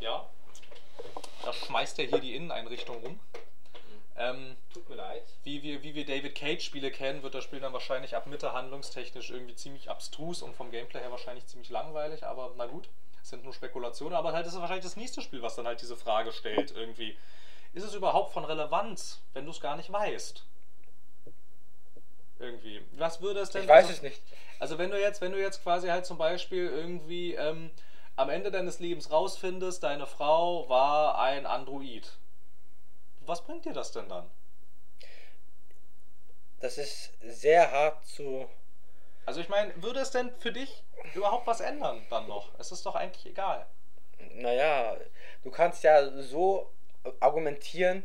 Ja. 0.00 0.28
Da 1.44 1.52
schmeißt 1.52 1.98
er 1.98 2.06
hier 2.06 2.18
die 2.18 2.34
Inneneinrichtung 2.34 3.02
rum. 3.02 3.20
Ähm, 4.16 4.56
Tut 4.74 4.88
mir 4.90 4.96
leid. 4.96 5.22
wie 5.44 5.62
wir, 5.62 5.82
wie 5.82 5.94
wir 5.94 6.04
David 6.04 6.34
Cage 6.34 6.62
Spiele 6.62 6.90
kennen, 6.90 7.22
wird 7.22 7.34
das 7.34 7.44
Spiel 7.44 7.60
dann 7.60 7.72
wahrscheinlich 7.72 8.14
ab 8.14 8.26
Mitte 8.26 8.52
handlungstechnisch 8.52 9.30
irgendwie 9.30 9.54
ziemlich 9.54 9.88
abstrus 9.88 10.42
und 10.42 10.54
vom 10.54 10.70
Gameplay 10.70 11.00
her 11.00 11.10
wahrscheinlich 11.10 11.46
ziemlich 11.46 11.70
langweilig, 11.70 12.24
aber 12.24 12.52
na 12.58 12.66
gut, 12.66 12.88
es 13.22 13.30
sind 13.30 13.44
nur 13.44 13.54
Spekulationen, 13.54 14.14
aber 14.14 14.32
halt 14.32 14.46
ist 14.46 14.52
es 14.52 14.60
wahrscheinlich 14.60 14.84
das 14.84 14.96
nächste 14.96 15.22
Spiel, 15.22 15.40
was 15.40 15.56
dann 15.56 15.66
halt 15.66 15.80
diese 15.80 15.96
Frage 15.96 16.32
stellt 16.32 16.72
irgendwie. 16.76 17.16
Ist 17.72 17.84
es 17.84 17.94
überhaupt 17.94 18.32
von 18.32 18.44
Relevanz, 18.44 19.20
wenn 19.32 19.46
du 19.46 19.52
es 19.52 19.60
gar 19.60 19.76
nicht 19.76 19.90
weißt? 19.90 20.44
Irgendwie. 22.40 22.82
Was 22.92 23.20
würde 23.20 23.40
es 23.40 23.50
denn 23.50 23.62
Ich 23.62 23.68
weiß 23.68 23.86
also, 23.86 23.96
es 23.96 24.02
nicht. 24.02 24.22
Also 24.58 24.78
wenn 24.78 24.90
du 24.90 24.98
jetzt, 24.98 25.20
wenn 25.20 25.32
du 25.32 25.38
jetzt 25.40 25.62
quasi 25.62 25.88
halt 25.88 26.06
zum 26.06 26.18
Beispiel 26.18 26.66
irgendwie 26.66 27.34
ähm, 27.34 27.70
am 28.16 28.30
Ende 28.30 28.50
deines 28.50 28.80
Lebens 28.80 29.10
rausfindest, 29.10 29.82
deine 29.82 30.06
Frau 30.06 30.68
war 30.68 31.20
ein 31.20 31.46
Android. 31.46 32.10
Was 33.26 33.44
bringt 33.44 33.66
dir 33.66 33.74
das 33.74 33.92
denn 33.92 34.08
dann? 34.08 34.28
Das 36.60 36.78
ist 36.78 37.12
sehr 37.22 37.70
hart 37.70 38.06
zu. 38.06 38.48
Also 39.26 39.40
ich 39.40 39.48
meine, 39.48 39.72
würde 39.82 40.00
es 40.00 40.10
denn 40.10 40.30
für 40.38 40.52
dich 40.52 40.82
überhaupt 41.14 41.46
was 41.46 41.60
ändern 41.60 42.04
dann 42.10 42.26
noch? 42.26 42.50
Es 42.58 42.72
ist 42.72 42.84
doch 42.84 42.94
eigentlich 42.94 43.26
egal. 43.26 43.66
Naja, 44.34 44.96
du 45.42 45.50
kannst 45.50 45.82
ja 45.82 46.10
so 46.22 46.70
argumentieren, 47.20 48.02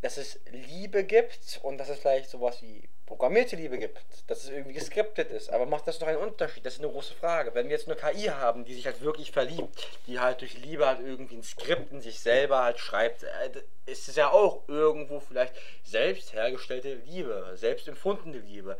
dass 0.00 0.16
es 0.16 0.38
Liebe 0.50 1.04
gibt 1.04 1.60
und 1.62 1.78
dass 1.78 1.88
es 1.88 1.98
vielleicht 1.98 2.30
sowas 2.30 2.62
wie 2.62 2.88
programmierte 3.08 3.56
Liebe 3.56 3.78
gibt, 3.78 3.98
dass 4.26 4.44
es 4.44 4.50
irgendwie 4.50 4.74
geskriptet 4.74 5.30
ist, 5.30 5.50
aber 5.50 5.64
macht 5.64 5.88
das 5.88 5.98
noch 5.98 6.08
einen 6.08 6.18
Unterschied? 6.18 6.64
Das 6.64 6.74
ist 6.74 6.80
eine 6.80 6.92
große 6.92 7.14
Frage. 7.14 7.54
Wenn 7.54 7.68
wir 7.68 7.76
jetzt 7.76 7.88
eine 7.88 7.96
KI 7.96 8.26
haben, 8.26 8.66
die 8.66 8.74
sich 8.74 8.84
halt 8.84 9.00
wirklich 9.00 9.32
verliebt, 9.32 9.88
die 10.06 10.20
halt 10.20 10.42
durch 10.42 10.58
Liebe 10.58 10.86
halt 10.86 11.00
irgendwie 11.00 11.36
ein 11.36 11.42
Skript 11.42 11.90
in 11.90 12.02
sich 12.02 12.20
selber 12.20 12.62
halt 12.62 12.78
schreibt, 12.78 13.22
äh, 13.22 13.62
ist 13.86 14.08
es 14.08 14.16
ja 14.16 14.30
auch 14.30 14.68
irgendwo 14.68 15.20
vielleicht 15.20 15.54
selbst 15.82 16.34
hergestellte 16.34 16.94
Liebe, 17.06 17.52
selbst 17.54 17.88
empfundene 17.88 18.38
Liebe. 18.38 18.76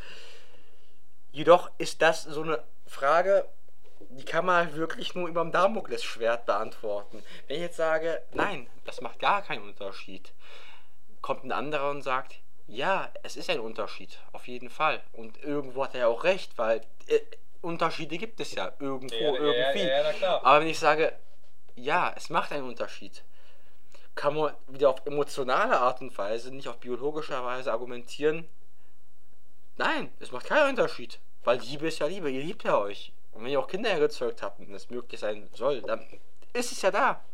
Jedoch 1.33 1.71
ist 1.79 2.03
das 2.03 2.25
so 2.25 2.43
eine 2.43 2.63
Frage, 2.87 3.49
die 4.11 4.25
kann 4.25 4.45
man 4.45 4.67
halt 4.67 4.77
wirklich 4.77 5.15
nur 5.15 5.29
über 5.29 5.41
dem 5.41 5.53
Damoklesschwert 5.53 6.45
beantworten. 6.45 7.23
Wenn 7.47 7.57
ich 7.57 7.63
jetzt 7.63 7.77
sage, 7.77 8.23
nein, 8.33 8.69
das 8.85 9.01
macht 9.01 9.21
gar 9.21 9.43
keinen 9.43 9.63
Unterschied, 9.63 10.33
kommt 11.23 11.45
ein 11.45 11.53
anderer 11.53 11.91
und 11.91 12.03
sagt, 12.03 12.41
ja, 12.69 13.11
es 13.23 13.37
ist 13.37 13.51
ein 13.51 13.61
Unterschied, 13.61 14.19
auf 14.33 14.47
jeden 14.47 14.71
Fall. 14.71 15.03
Und 15.13 15.43
irgendwo 15.43 15.85
hat 15.85 15.95
er 15.95 16.01
ja 16.01 16.07
auch 16.09 16.23
recht, 16.23 16.57
weil 16.59 16.83
äh, 17.07 17.21
Unterschiede 17.63 18.19
gibt 18.19 18.39
es 18.41 18.55
ja 18.55 18.73
irgendwo, 18.79 19.17
ja, 19.17 19.35
irgendwie. 19.35 20.21
Ja, 20.21 20.41
Aber 20.43 20.61
wenn 20.61 20.69
ich 20.69 20.79
sage, 20.79 21.13
ja, 21.75 22.13
es 22.15 22.31
macht 22.31 22.53
einen 22.53 22.69
Unterschied, 22.69 23.25
kann 24.15 24.35
man 24.35 24.53
wieder 24.67 24.91
auf 24.91 25.07
emotionale 25.07 25.79
Art 25.79 26.01
und 26.03 26.17
Weise, 26.19 26.55
nicht 26.55 26.69
auf 26.69 26.79
biologischer 26.79 27.45
Weise 27.45 27.73
argumentieren, 27.73 28.47
nein, 29.77 30.13
es 30.21 30.31
macht 30.31 30.47
keinen 30.47 30.71
Unterschied. 30.71 31.19
Weil 31.45 31.59
Liebe 31.61 31.89
ist 31.89 32.01
ja 32.01 32.07
Liebe, 32.07 32.31
ihr 32.31 32.43
liebt 32.43 32.65
ja 32.65 32.79
euch. 32.79 33.13
Und 33.33 33.45
wenn 33.45 33.53
ihr 33.53 33.61
auch 33.61 33.69
Kinder 33.69 33.99
gezeugt 33.99 34.43
habt 34.43 34.59
und 34.59 34.73
das 34.73 34.91
möglich 34.91 35.21
sein 35.21 35.49
soll, 35.55 35.81
dann 35.83 36.05
ist 36.53 36.73
es 36.73 36.83
ja 36.83 36.91
da. 36.91 37.25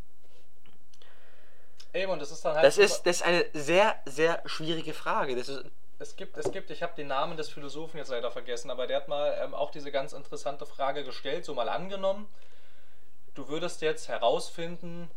Eben, 1.95 2.11
und 2.11 2.21
das 2.21 2.33
ist 2.33 2.45
dann 2.45 2.55
halt. 2.55 2.65
Das 2.65 2.77
ist, 2.77 3.05
das 3.05 3.17
ist 3.17 3.23
eine 3.23 3.47
sehr, 3.53 3.95
sehr 4.05 4.43
schwierige 4.47 4.93
Frage. 4.93 5.37
Das 5.37 5.49
ist, 5.49 5.65
es 6.01 6.17
gibt, 6.17 6.37
es 6.37 6.51
gibt, 6.51 6.71
ich 6.71 6.83
habe 6.83 6.95
den 6.97 7.07
Namen 7.07 7.37
des 7.37 7.49
Philosophen 7.49 7.99
jetzt 7.99 8.11
leider 8.11 8.31
vergessen, 8.33 8.71
aber 8.71 8.89
der 8.89 8.97
hat 8.97 9.09
mal 9.09 9.39
ähm, 9.41 9.55
auch 9.55 9.71
diese 9.71 9.93
ganz 9.93 10.13
interessante 10.13 10.67
Frage 10.67 11.05
gestellt, 11.05 11.45
so 11.45 11.55
mal 11.55 11.69
angenommen, 11.69 12.29
du 13.35 13.49
würdest 13.49 13.81
jetzt 13.81 14.09
herausfinden, 14.09 15.09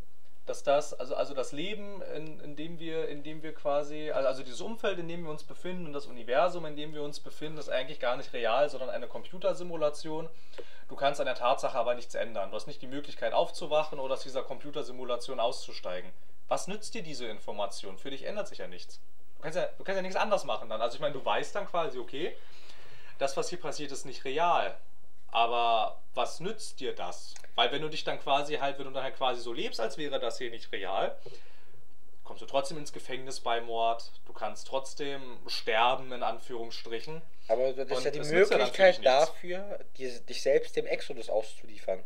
dass 0.47 0.63
das, 0.63 0.93
also, 0.93 1.15
also 1.15 1.33
das 1.33 1.51
Leben, 1.51 2.01
in, 2.15 2.39
in, 2.39 2.55
dem 2.55 2.79
wir, 2.79 3.07
in 3.09 3.23
dem 3.23 3.43
wir 3.43 3.53
quasi, 3.53 4.11
also, 4.11 4.43
dieses 4.43 4.61
Umfeld, 4.61 4.99
in 4.99 5.07
dem 5.07 5.23
wir 5.23 5.31
uns 5.31 5.43
befinden 5.43 5.85
und 5.85 5.93
das 5.93 6.05
Universum, 6.05 6.65
in 6.65 6.75
dem 6.75 6.93
wir 6.93 7.03
uns 7.03 7.19
befinden, 7.19 7.57
ist 7.57 7.69
eigentlich 7.69 7.99
gar 7.99 8.17
nicht 8.17 8.33
real, 8.33 8.69
sondern 8.69 8.89
eine 8.89 9.07
Computersimulation. 9.07 10.29
Du 10.89 10.95
kannst 10.95 11.19
an 11.19 11.25
der 11.25 11.35
Tatsache 11.35 11.77
aber 11.77 11.95
nichts 11.95 12.15
ändern. 12.15 12.49
Du 12.49 12.55
hast 12.55 12.67
nicht 12.67 12.81
die 12.81 12.87
Möglichkeit 12.87 13.33
aufzuwachen 13.33 13.99
oder 13.99 14.13
aus 14.13 14.23
dieser 14.23 14.43
Computersimulation 14.43 15.39
auszusteigen. 15.39 16.09
Was 16.47 16.67
nützt 16.67 16.93
dir 16.93 17.03
diese 17.03 17.27
Information? 17.27 17.97
Für 17.97 18.09
dich 18.09 18.23
ändert 18.23 18.47
sich 18.47 18.59
ja 18.59 18.67
nichts. 18.67 19.01
Du 19.35 19.43
kannst 19.43 19.57
ja, 19.57 19.67
du 19.77 19.83
kannst 19.83 19.97
ja 19.97 20.01
nichts 20.01 20.15
anders 20.15 20.45
machen 20.45 20.69
dann. 20.69 20.81
Also 20.81 20.95
ich 20.95 21.01
meine, 21.01 21.13
du 21.13 21.23
weißt 21.23 21.53
dann 21.55 21.67
quasi, 21.67 21.99
okay, 21.99 22.35
das, 23.17 23.35
was 23.35 23.49
hier 23.49 23.59
passiert, 23.59 23.91
ist 23.91 24.05
nicht 24.05 24.23
real. 24.23 24.77
Aber 25.31 26.01
was 26.13 26.39
nützt 26.39 26.79
dir 26.79 26.95
das? 26.95 27.33
Weil 27.55 27.71
wenn 27.71 27.81
du 27.81 27.89
dich 27.89 28.03
dann 28.03 28.19
quasi 28.19 28.55
halt, 28.55 28.77
wenn 28.79 28.85
du 28.85 28.91
dann 28.91 29.03
halt 29.03 29.17
quasi 29.17 29.41
so 29.41 29.53
lebst, 29.53 29.79
als 29.79 29.97
wäre 29.97 30.19
das 30.19 30.37
hier 30.37 30.49
nicht 30.49 30.71
real, 30.71 31.17
kommst 32.23 32.41
du 32.41 32.45
trotzdem 32.45 32.77
ins 32.77 32.91
Gefängnis 32.91 33.39
bei 33.39 33.61
Mord, 33.61 34.11
du 34.25 34.33
kannst 34.33 34.67
trotzdem 34.67 35.39
sterben, 35.47 36.11
in 36.11 36.23
Anführungsstrichen. 36.23 37.21
Aber 37.47 37.71
das 37.73 37.99
ist 37.99 38.03
ja 38.05 38.11
die 38.11 38.19
Möglichkeit 38.19 39.05
dafür, 39.05 39.79
dich 39.97 40.41
selbst 40.41 40.75
dem 40.75 40.85
Exodus 40.85 41.29
auszuliefern. 41.29 42.03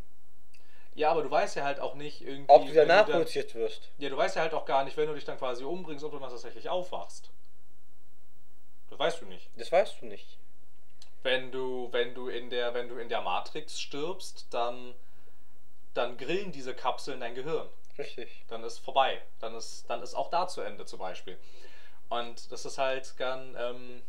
Ja, 0.93 1.11
aber 1.11 1.23
du 1.23 1.31
weißt 1.31 1.55
ja 1.55 1.63
halt 1.63 1.79
auch 1.79 1.95
nicht 1.95 2.21
irgendwie. 2.21 2.51
Ob 2.51 2.67
du 2.67 2.73
danach 2.73 3.05
produziert 3.05 3.55
wirst. 3.55 3.89
Ja, 3.97 4.09
du 4.09 4.17
weißt 4.17 4.35
ja 4.35 4.41
halt 4.41 4.53
auch 4.53 4.65
gar 4.65 4.83
nicht, 4.83 4.97
wenn 4.97 5.07
du 5.07 5.15
dich 5.15 5.23
dann 5.23 5.37
quasi 5.37 5.63
umbringst, 5.63 6.03
ob 6.03 6.11
du 6.11 6.19
dann 6.19 6.29
tatsächlich 6.29 6.67
aufwachst. 6.67 7.31
Das 8.89 8.99
weißt 8.99 9.21
du 9.21 9.25
nicht. 9.25 9.49
Das 9.55 9.71
weißt 9.71 10.01
du 10.01 10.05
nicht. 10.07 10.37
Wenn 11.23 11.51
du, 11.51 11.89
wenn 11.91 12.13
du 12.13 12.27
in 12.27 12.49
der, 12.49 12.73
wenn 12.73 12.89
du 12.89 12.97
in 12.97 13.09
der 13.09 13.21
Matrix 13.21 13.79
stirbst, 13.79 14.47
dann, 14.49 14.93
dann 15.93 16.17
grillen 16.17 16.51
diese 16.51 16.73
Kapseln 16.73 17.19
dein 17.19 17.35
Gehirn. 17.35 17.67
Richtig. 17.97 18.45
Dann 18.47 18.63
ist 18.63 18.79
vorbei. 18.79 19.21
Dann 19.39 19.55
ist, 19.55 19.85
dann 19.89 20.01
ist 20.01 20.15
auch 20.15 20.29
da 20.29 20.47
zu 20.47 20.61
Ende 20.61 20.85
zum 20.85 20.99
Beispiel. 20.99 21.37
Und 22.09 22.51
das 22.51 22.65
ist 22.65 22.77
halt 22.77 23.13
dann, 23.19 23.55
ähm, 23.57 24.01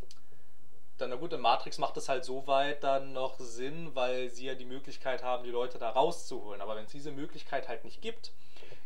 dann, 0.98 1.10
na 1.10 1.16
gut, 1.16 1.32
in 1.32 1.40
Matrix 1.40 1.78
macht 1.78 1.96
es 1.96 2.08
halt 2.08 2.24
so 2.24 2.46
weit 2.46 2.82
dann 2.82 3.12
noch 3.12 3.38
Sinn, 3.38 3.94
weil 3.94 4.30
sie 4.30 4.46
ja 4.46 4.54
die 4.54 4.64
Möglichkeit 4.64 5.22
haben, 5.22 5.44
die 5.44 5.50
Leute 5.50 5.78
da 5.78 5.90
rauszuholen. 5.90 6.60
Aber 6.60 6.76
wenn 6.76 6.84
es 6.84 6.92
diese 6.92 7.12
Möglichkeit 7.12 7.68
halt 7.68 7.84
nicht 7.84 8.00
gibt, 8.00 8.32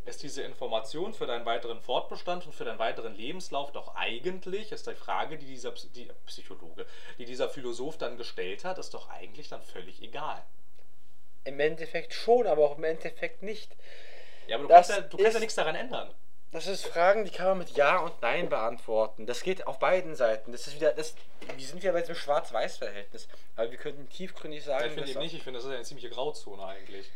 ist 0.06 0.22
diese 0.22 0.42
Information 0.42 1.12
für 1.12 1.26
deinen 1.26 1.44
weiteren 1.44 1.80
Fortbestand 1.80 2.46
und 2.46 2.54
für 2.54 2.64
deinen 2.64 2.78
weiteren 2.78 3.14
Lebenslauf 3.14 3.72
doch 3.72 3.94
eigentlich, 3.96 4.72
ist 4.72 4.86
die 4.86 4.94
Frage, 4.94 5.36
die 5.36 5.46
dieser 5.46 5.72
die 5.72 6.08
Psychologe, 6.26 6.86
die 7.18 7.24
dieser 7.24 7.48
Philosoph 7.48 7.98
dann 7.98 8.16
gestellt 8.16 8.64
hat, 8.64 8.78
ist 8.78 8.94
doch 8.94 9.10
eigentlich 9.10 9.48
dann 9.48 9.62
völlig 9.62 10.00
egal. 10.02 10.42
Im 11.44 11.60
Endeffekt 11.60 12.14
schon, 12.14 12.46
aber 12.46 12.64
auch 12.64 12.78
im 12.78 12.84
Endeffekt 12.84 13.42
nicht. 13.42 13.76
Ja, 14.46 14.56
aber 14.56 14.68
du, 14.68 14.74
kannst 14.74 14.90
ja, 14.90 15.00
du 15.00 15.16
kannst 15.16 15.34
ja 15.34 15.40
nichts 15.40 15.54
daran 15.56 15.74
ändern. 15.74 16.14
Das 16.52 16.68
ist 16.68 16.86
Fragen, 16.86 17.24
die 17.24 17.30
kann 17.30 17.48
man 17.48 17.58
mit 17.58 17.70
Ja 17.72 17.98
und 17.98 18.22
Nein 18.22 18.48
beantworten. 18.48 19.26
Das 19.26 19.42
geht 19.42 19.66
auf 19.66 19.78
beiden 19.78 20.14
Seiten. 20.14 20.52
Das 20.52 20.66
ist 20.66 20.76
wieder, 20.76 20.92
das, 20.92 21.14
wir 21.54 21.66
sind 21.66 21.82
ja 21.82 21.92
bei 21.92 22.00
diesem 22.00 22.14
Schwarz-Weiß-Verhältnis. 22.14 23.28
Aber 23.56 23.70
wir 23.70 23.78
könnten 23.78 24.08
tiefgründig 24.08 24.64
sagen. 24.64 24.86
ich 24.86 24.92
finde 24.92 25.10
eben 25.10 25.20
nicht, 25.20 25.34
ich 25.34 25.42
finde, 25.42 25.58
das 25.58 25.66
ist 25.66 25.74
eine 25.74 25.82
ziemliche 25.82 26.10
Grauzone 26.10 26.64
eigentlich. 26.64 27.10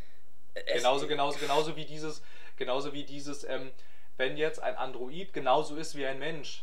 genauso, 0.67 1.07
genauso, 1.07 1.39
genauso 1.39 1.77
wie 1.77 1.85
dieses, 1.85 2.23
genauso 2.61 2.93
wie 2.93 3.03
dieses, 3.03 3.43
ähm, 3.43 3.73
wenn 4.17 4.37
jetzt 4.37 4.63
ein 4.63 4.77
Android 4.77 5.33
genauso 5.33 5.75
ist 5.75 5.97
wie 5.97 6.07
ein 6.07 6.21
Mensch, 6.21 6.63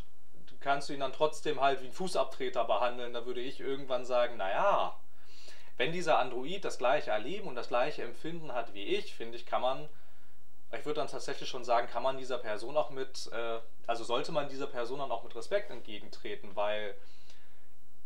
kannst 0.62 0.88
du 0.88 0.94
ihn 0.94 1.02
dann 1.02 1.12
trotzdem 1.12 1.60
halt 1.60 1.82
wie 1.82 1.88
ein 1.88 1.94
Fußabtreter 1.94 2.64
behandeln. 2.64 3.14
Da 3.14 3.26
würde 3.26 3.42
ich 3.42 3.60
irgendwann 3.60 4.06
sagen, 4.06 4.38
naja, 4.38 4.96
wenn 5.76 5.92
dieser 5.92 6.20
Android 6.20 6.64
das 6.64 6.78
gleiche 6.78 7.12
Erleben 7.12 7.48
und 7.48 7.56
das 7.56 7.68
gleiche 7.68 8.04
Empfinden 8.04 8.54
hat 8.54 8.74
wie 8.74 8.86
ich, 8.86 9.14
finde 9.14 9.38
ich, 9.38 9.46
kann 9.46 9.62
man 9.62 9.90
ich 10.74 10.86
würde 10.86 11.00
dann 11.00 11.08
tatsächlich 11.08 11.48
schon 11.48 11.64
sagen, 11.64 11.88
kann 11.88 12.04
man 12.04 12.18
dieser 12.18 12.38
Person 12.38 12.76
auch 12.76 12.90
mit, 12.90 13.30
äh, 13.32 13.60
also 13.86 14.04
sollte 14.04 14.32
man 14.32 14.50
dieser 14.50 14.68
Person 14.68 15.00
dann 15.00 15.12
auch 15.12 15.24
mit 15.24 15.36
Respekt 15.36 15.72
entgegentreten, 15.72 16.56
weil 16.56 16.94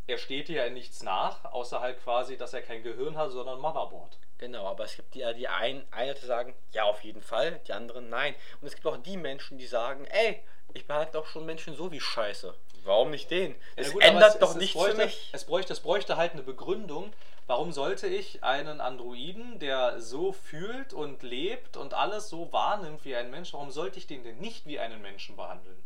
er 0.07 0.17
steht 0.17 0.47
dir 0.47 0.57
ja 0.57 0.65
in 0.65 0.73
nichts 0.73 1.01
nach, 1.01 1.45
außer 1.45 1.79
halt 1.79 2.01
quasi, 2.03 2.37
dass 2.37 2.53
er 2.53 2.61
kein 2.61 2.83
Gehirn 2.83 3.17
hat, 3.17 3.31
sondern 3.31 3.55
ein 3.55 3.61
Motherboard. 3.61 4.17
Genau, 4.41 4.67
aber 4.67 4.83
es 4.83 4.95
gibt 4.95 5.13
die, 5.13 5.23
die 5.35 5.47
einen, 5.47 5.85
eine, 5.91 6.13
die 6.13 6.25
sagen, 6.25 6.53
ja, 6.73 6.83
auf 6.83 7.01
jeden 7.03 7.21
Fall, 7.21 7.61
die 7.67 7.73
anderen 7.73 8.09
nein. 8.09 8.35
Und 8.59 8.67
es 8.67 8.75
gibt 8.75 8.85
auch 8.85 8.97
die 8.97 9.15
Menschen, 9.15 9.57
die 9.57 9.67
sagen, 9.67 10.05
ey, 10.05 10.41
ich 10.73 10.85
behalte 10.87 11.13
doch 11.13 11.27
schon 11.27 11.45
Menschen 11.45 11.75
so 11.75 11.91
wie 11.91 11.99
Scheiße. 11.99 12.53
Warum 12.83 13.11
nicht 13.11 13.29
den? 13.29 13.55
Es 13.75 13.87
ja, 13.87 13.93
gut, 13.93 14.03
ändert 14.03 14.33
es, 14.33 14.39
doch 14.39 14.51
es, 14.51 14.55
nichts 14.55 14.73
bräuchte, 14.73 14.95
für 14.95 15.05
mich. 15.05 15.29
Es 15.31 15.45
bräuchte, 15.45 15.73
es 15.73 15.79
bräuchte 15.79 16.17
halt 16.17 16.33
eine 16.33 16.41
Begründung, 16.41 17.13
Warum 17.51 17.73
sollte 17.73 18.07
ich 18.07 18.45
einen 18.45 18.79
Androiden, 18.79 19.59
der 19.59 19.99
so 19.99 20.31
fühlt 20.31 20.93
und 20.93 21.21
lebt 21.21 21.75
und 21.75 21.93
alles 21.93 22.29
so 22.29 22.53
wahrnimmt 22.53 23.03
wie 23.03 23.13
ein 23.13 23.29
Mensch, 23.29 23.51
warum 23.51 23.71
sollte 23.71 23.99
ich 23.99 24.07
den 24.07 24.23
denn 24.23 24.37
nicht 24.37 24.65
wie 24.67 24.79
einen 24.79 25.01
Menschen 25.01 25.35
behandeln? 25.35 25.83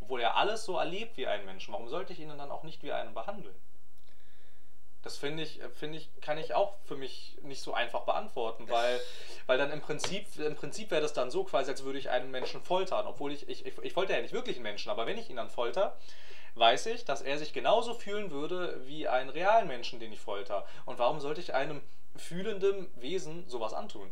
Obwohl 0.00 0.20
er 0.20 0.36
alles 0.36 0.66
so 0.66 0.76
erlebt 0.76 1.16
wie 1.16 1.26
ein 1.26 1.46
Mensch, 1.46 1.70
warum 1.70 1.88
sollte 1.88 2.12
ich 2.12 2.20
ihn 2.20 2.28
dann 2.28 2.50
auch 2.50 2.64
nicht 2.64 2.82
wie 2.82 2.92
einen 2.92 3.14
behandeln? 3.14 3.54
Das 5.06 5.18
finde 5.18 5.44
ich, 5.44 5.60
finde 5.78 5.98
ich, 5.98 6.10
kann 6.20 6.36
ich 6.36 6.52
auch 6.54 6.74
für 6.82 6.96
mich 6.96 7.38
nicht 7.42 7.62
so 7.62 7.72
einfach 7.72 8.00
beantworten, 8.00 8.68
weil, 8.68 9.00
weil 9.46 9.56
dann 9.56 9.70
im 9.70 9.80
Prinzip, 9.80 10.26
im 10.36 10.56
Prinzip 10.56 10.90
wäre 10.90 11.00
das 11.00 11.12
dann 11.12 11.30
so 11.30 11.44
quasi, 11.44 11.70
als 11.70 11.84
würde 11.84 12.00
ich 12.00 12.10
einen 12.10 12.32
Menschen 12.32 12.60
foltern, 12.60 13.06
obwohl 13.06 13.30
ich, 13.30 13.48
ich, 13.48 13.64
ich, 13.64 13.78
ich 13.78 13.92
folter 13.92 14.16
ja 14.16 14.22
nicht 14.22 14.34
wirklich 14.34 14.56
einen 14.56 14.64
Menschen, 14.64 14.90
aber 14.90 15.06
wenn 15.06 15.16
ich 15.16 15.30
ihn 15.30 15.36
dann 15.36 15.48
folter, 15.48 15.96
weiß 16.56 16.86
ich, 16.86 17.04
dass 17.04 17.22
er 17.22 17.38
sich 17.38 17.52
genauso 17.52 17.94
fühlen 17.94 18.32
würde 18.32 18.84
wie 18.88 19.06
einen 19.06 19.30
realen 19.30 19.68
Menschen, 19.68 20.00
den 20.00 20.12
ich 20.12 20.18
folter. 20.18 20.66
Und 20.86 20.98
warum 20.98 21.20
sollte 21.20 21.40
ich 21.40 21.54
einem 21.54 21.82
fühlenden 22.16 22.88
Wesen 22.96 23.48
sowas 23.48 23.74
antun? 23.74 24.10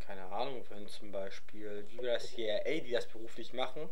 Keine 0.00 0.26
Ahnung, 0.26 0.62
wenn 0.68 0.86
zum 0.86 1.12
Beispiel, 1.12 1.86
wie 1.88 2.02
wir 2.02 2.12
das 2.12 2.28
CIA, 2.34 2.80
die 2.80 2.90
das 2.90 3.08
beruflich 3.08 3.54
machen, 3.54 3.88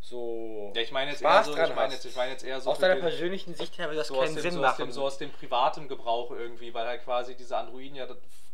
so 0.00 0.72
ja, 0.74 0.82
ich 0.82 0.92
meine 0.92 1.10
jetzt 1.10 1.20
Spaß 1.20 1.48
eher 1.48 1.54
so, 1.54 1.62
ich 1.62 1.74
meine 1.74 1.92
jetzt, 1.92 2.04
ich 2.04 2.16
meine 2.16 2.32
jetzt 2.32 2.44
eher 2.44 2.60
so 2.60 2.70
aus 2.70 2.78
deiner 2.78 2.94
den, 2.94 3.02
persönlichen 3.02 3.54
Sicht 3.54 3.76
her 3.78 3.86
würde 3.86 3.98
das 3.98 4.08
so 4.08 4.18
keinen 4.18 4.34
dem, 4.34 4.42
Sinn 4.42 4.54
so 4.54 4.60
machen. 4.60 4.70
Aus 4.70 4.76
dem, 4.76 4.92
so 4.92 5.04
aus 5.04 5.18
dem 5.18 5.30
privaten 5.30 5.88
Gebrauch 5.88 6.30
irgendwie, 6.30 6.72
weil 6.72 6.86
halt 6.86 7.04
quasi 7.04 7.34
diese 7.34 7.56
Androiden 7.56 7.96
ja 7.96 8.06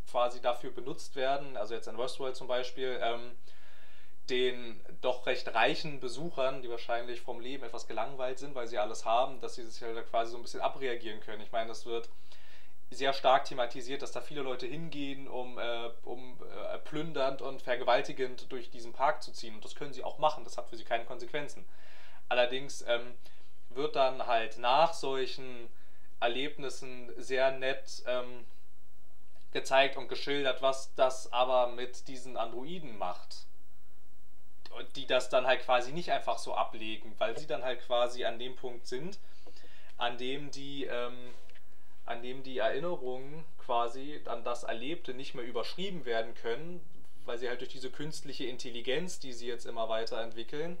quasi 0.09 0.41
dafür 0.41 0.71
benutzt 0.71 1.15
werden, 1.15 1.57
also 1.57 1.73
jetzt 1.73 1.87
in 1.87 1.97
Westworld 1.97 2.35
zum 2.35 2.47
Beispiel, 2.47 2.99
ähm, 3.01 3.31
den 4.29 4.81
doch 5.01 5.27
recht 5.27 5.53
reichen 5.53 5.99
Besuchern, 5.99 6.61
die 6.61 6.69
wahrscheinlich 6.69 7.21
vom 7.21 7.39
Leben 7.39 7.63
etwas 7.63 7.87
gelangweilt 7.87 8.39
sind, 8.39 8.55
weil 8.55 8.67
sie 8.67 8.79
alles 8.79 9.05
haben, 9.05 9.39
dass 9.39 9.55
sie 9.55 9.65
sich 9.65 9.81
halt 9.83 10.09
quasi 10.09 10.31
so 10.31 10.37
ein 10.37 10.41
bisschen 10.41 10.61
abreagieren 10.61 11.19
können. 11.19 11.41
Ich 11.41 11.51
meine, 11.51 11.67
das 11.67 11.85
wird 11.85 12.09
sehr 12.91 13.13
stark 13.13 13.45
thematisiert, 13.45 14.01
dass 14.01 14.11
da 14.11 14.21
viele 14.21 14.41
Leute 14.41 14.65
hingehen, 14.67 15.27
um, 15.27 15.57
äh, 15.57 15.89
um 16.03 16.37
äh, 16.43 16.77
plündernd 16.79 17.41
und 17.41 17.61
vergewaltigend 17.61 18.51
durch 18.51 18.69
diesen 18.69 18.93
Park 18.93 19.23
zu 19.23 19.31
ziehen. 19.31 19.55
Und 19.55 19.65
das 19.65 19.75
können 19.75 19.93
sie 19.93 20.03
auch 20.03 20.17
machen, 20.17 20.43
das 20.43 20.57
hat 20.57 20.69
für 20.69 20.77
sie 20.77 20.83
keine 20.83 21.05
Konsequenzen. 21.05 21.65
Allerdings 22.29 22.83
ähm, 22.87 23.15
wird 23.69 23.95
dann 23.95 24.27
halt 24.27 24.57
nach 24.57 24.93
solchen 24.93 25.67
Erlebnissen 26.19 27.11
sehr 27.17 27.51
nett 27.51 28.03
ähm, 28.07 28.45
gezeigt 29.51 29.97
und 29.97 30.07
geschildert, 30.07 30.61
was 30.61 30.93
das 30.95 31.31
aber 31.33 31.67
mit 31.67 32.07
diesen 32.07 32.37
Androiden 32.37 32.97
macht 32.97 33.45
die 34.95 35.05
das 35.05 35.29
dann 35.29 35.45
halt 35.45 35.61
quasi 35.61 35.91
nicht 35.91 36.11
einfach 36.11 36.37
so 36.37 36.53
ablegen, 36.53 37.13
weil 37.17 37.37
sie 37.37 37.47
dann 37.47 37.63
halt 37.63 37.81
quasi 37.85 38.25
an 38.25 38.39
dem 38.39 38.55
Punkt 38.55 38.87
sind, 38.87 39.19
an 39.97 40.17
dem 40.17 40.51
die, 40.51 40.85
ähm, 40.85 41.33
an 42.05 42.21
dem 42.21 42.43
die 42.43 42.57
Erinnerungen 42.57 43.43
quasi 43.57 44.21
an 44.25 44.43
das 44.43 44.63
Erlebte 44.63 45.13
nicht 45.13 45.33
mehr 45.33 45.45
überschrieben 45.45 46.05
werden 46.05 46.35
können, 46.35 46.81
weil 47.25 47.37
sie 47.37 47.49
halt 47.49 47.61
durch 47.61 47.71
diese 47.71 47.89
künstliche 47.89 48.45
Intelligenz, 48.45 49.19
die 49.19 49.33
sie 49.33 49.47
jetzt 49.47 49.65
immer 49.65 49.89
weiterentwickeln, 49.89 50.77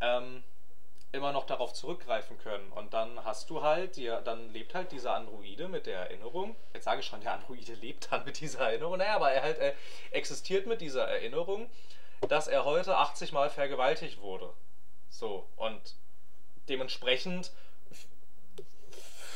ähm, 0.00 0.42
immer 1.12 1.32
noch 1.32 1.46
darauf 1.46 1.72
zurückgreifen 1.72 2.36
können. 2.38 2.70
Und 2.72 2.92
dann 2.92 3.24
hast 3.24 3.48
du 3.48 3.62
halt, 3.62 3.96
die, 3.96 4.12
dann 4.24 4.52
lebt 4.52 4.74
halt 4.74 4.92
dieser 4.92 5.14
Androide 5.14 5.68
mit 5.68 5.86
der 5.86 6.00
Erinnerung. 6.00 6.54
Jetzt 6.74 6.84
sage 6.84 7.00
ich 7.00 7.06
schon, 7.06 7.20
der 7.20 7.32
Androide 7.32 7.74
lebt 7.74 8.12
dann 8.12 8.24
mit 8.24 8.40
dieser 8.40 8.60
Erinnerung. 8.60 8.98
Naja, 8.98 9.16
aber 9.16 9.30
er 9.30 9.42
halt 9.42 9.58
er 9.58 9.74
existiert 10.10 10.66
mit 10.66 10.80
dieser 10.80 11.08
Erinnerung, 11.08 11.70
dass 12.28 12.48
er 12.48 12.64
heute 12.64 12.96
80 12.96 13.32
Mal 13.32 13.48
vergewaltigt 13.48 14.20
wurde. 14.20 14.52
So, 15.08 15.48
und 15.56 15.94
dementsprechend 16.68 17.52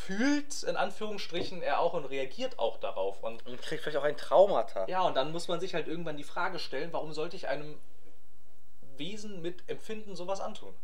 fühlt 0.06 0.62
in 0.64 0.76
Anführungsstrichen 0.76 1.62
er 1.62 1.80
auch 1.80 1.92
und 1.94 2.06
reagiert 2.06 2.58
auch 2.58 2.78
darauf. 2.78 3.22
Und, 3.22 3.46
und 3.46 3.60
kriegt 3.62 3.82
vielleicht 3.82 3.98
auch 3.98 4.04
ein 4.04 4.16
Traumata. 4.16 4.86
Ja, 4.88 5.02
und 5.02 5.16
dann 5.16 5.32
muss 5.32 5.48
man 5.48 5.60
sich 5.60 5.74
halt 5.74 5.86
irgendwann 5.86 6.16
die 6.16 6.24
Frage 6.24 6.58
stellen, 6.58 6.92
warum 6.92 7.12
sollte 7.12 7.36
ich 7.36 7.48
einem 7.48 7.78
Wesen 8.96 9.42
mit 9.42 9.68
Empfinden 9.68 10.16
sowas 10.16 10.40
antun? 10.40 10.74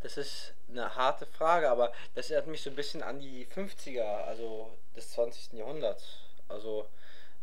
Das 0.00 0.16
ist 0.16 0.54
eine 0.68 0.94
harte 0.94 1.26
Frage, 1.26 1.68
aber 1.70 1.92
das 2.14 2.30
erinnert 2.30 2.48
mich 2.48 2.62
so 2.62 2.70
ein 2.70 2.76
bisschen 2.76 3.02
an 3.02 3.18
die 3.20 3.46
50er, 3.46 4.24
also 4.24 4.70
des 4.96 5.10
20. 5.10 5.54
Jahrhunderts. 5.54 6.04
Also 6.48 6.86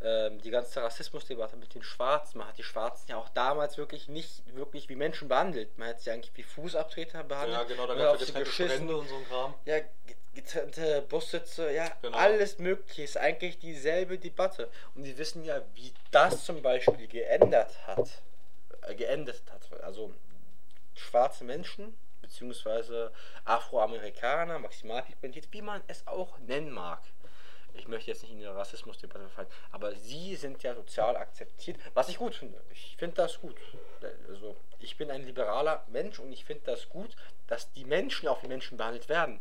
ähm, 0.06 0.40
die 0.42 0.52
ganze 0.52 0.84
Rassismusdebatte 0.84 1.58
mit 1.58 1.74
den 1.74 1.82
Schwarzen. 1.82 2.38
Man 2.38 2.48
hat 2.48 2.58
die 2.60 2.64
Schwarzen 2.64 3.10
ja 3.10 3.18
auch 3.18 3.30
damals 3.30 3.78
wirklich 3.78 4.08
nicht 4.08 4.44
wirklich 4.56 4.88
wie 4.88 4.96
Menschen 4.96 5.28
behandelt. 5.28 5.76
Man 5.80 5.90
hat 5.90 6.02
sie 6.02 6.12
eigentlich 6.12 6.32
wie 6.36 6.44
Fußabtreter 6.44 7.24
behandelt. 7.24 7.58
Ja, 7.58 7.64
genau, 7.64 7.88
da 7.88 7.96
gab 7.96 8.22
es 8.22 8.28
getrennte 8.28 8.52
Strände 8.52 8.96
und 8.96 9.10
so 9.10 9.16
ein 9.16 9.28
Kram. 9.28 9.56
Ja, 9.66 9.80
getrennte 10.36 11.02
Bussitze, 11.10 11.74
ja, 11.74 11.90
genau. 12.04 12.16
alles 12.16 12.60
mögliche 12.60 13.02
ist 13.02 13.18
eigentlich 13.18 13.58
dieselbe 13.58 14.20
Debatte. 14.20 14.70
Und 14.94 15.06
die 15.06 15.18
wissen 15.18 15.44
ja, 15.44 15.62
wie 15.74 15.92
das 16.12 16.46
zum 16.46 16.62
Beispiel 16.62 17.08
geändert 17.08 17.76
hat. 17.88 18.22
Äh, 18.84 18.94
geendet 18.96 19.42
hat. 19.52 19.82
Also 19.82 20.14
schwarze 20.94 21.44
Menschen, 21.44 21.98
beziehungsweise 22.22 23.12
Afroamerikaner, 23.44 24.60
Maximalpigmentiert, 24.60 25.48
wie 25.52 25.62
man 25.62 25.82
es 25.88 26.06
auch 26.06 26.38
nennen 26.40 26.72
mag. 26.72 27.02
Ich 27.78 27.88
möchte 27.88 28.12
jetzt 28.12 28.24
nicht 28.24 28.32
in 28.32 28.40
die 28.40 28.46
Rassismusdebatte 28.46 29.30
fallen, 29.30 29.48
aber 29.72 29.94
sie 29.96 30.36
sind 30.36 30.64
ja 30.64 30.74
sozial 30.74 31.18
akzeptiert, 31.18 31.78
was 31.94 32.10
ich 32.10 32.18
gut 32.18 32.36
finde. 32.36 32.62
Ich 32.72 32.96
finde 32.98 33.16
das 33.16 33.40
gut. 33.40 33.56
Also, 34.30 34.56
ich 34.80 34.98
bin 34.98 35.12
ein 35.12 35.26
liberaler 35.26 35.84
Mensch 35.88 36.20
und 36.20 36.32
ich 36.32 36.46
finde 36.46 36.64
das 36.66 36.90
gut, 36.90 37.16
dass 37.48 37.72
die 37.74 37.86
Menschen 37.86 38.28
auch 38.28 38.42
wie 38.44 38.48
Menschen 38.48 38.78
behandelt 38.78 39.10
werden. 39.10 39.40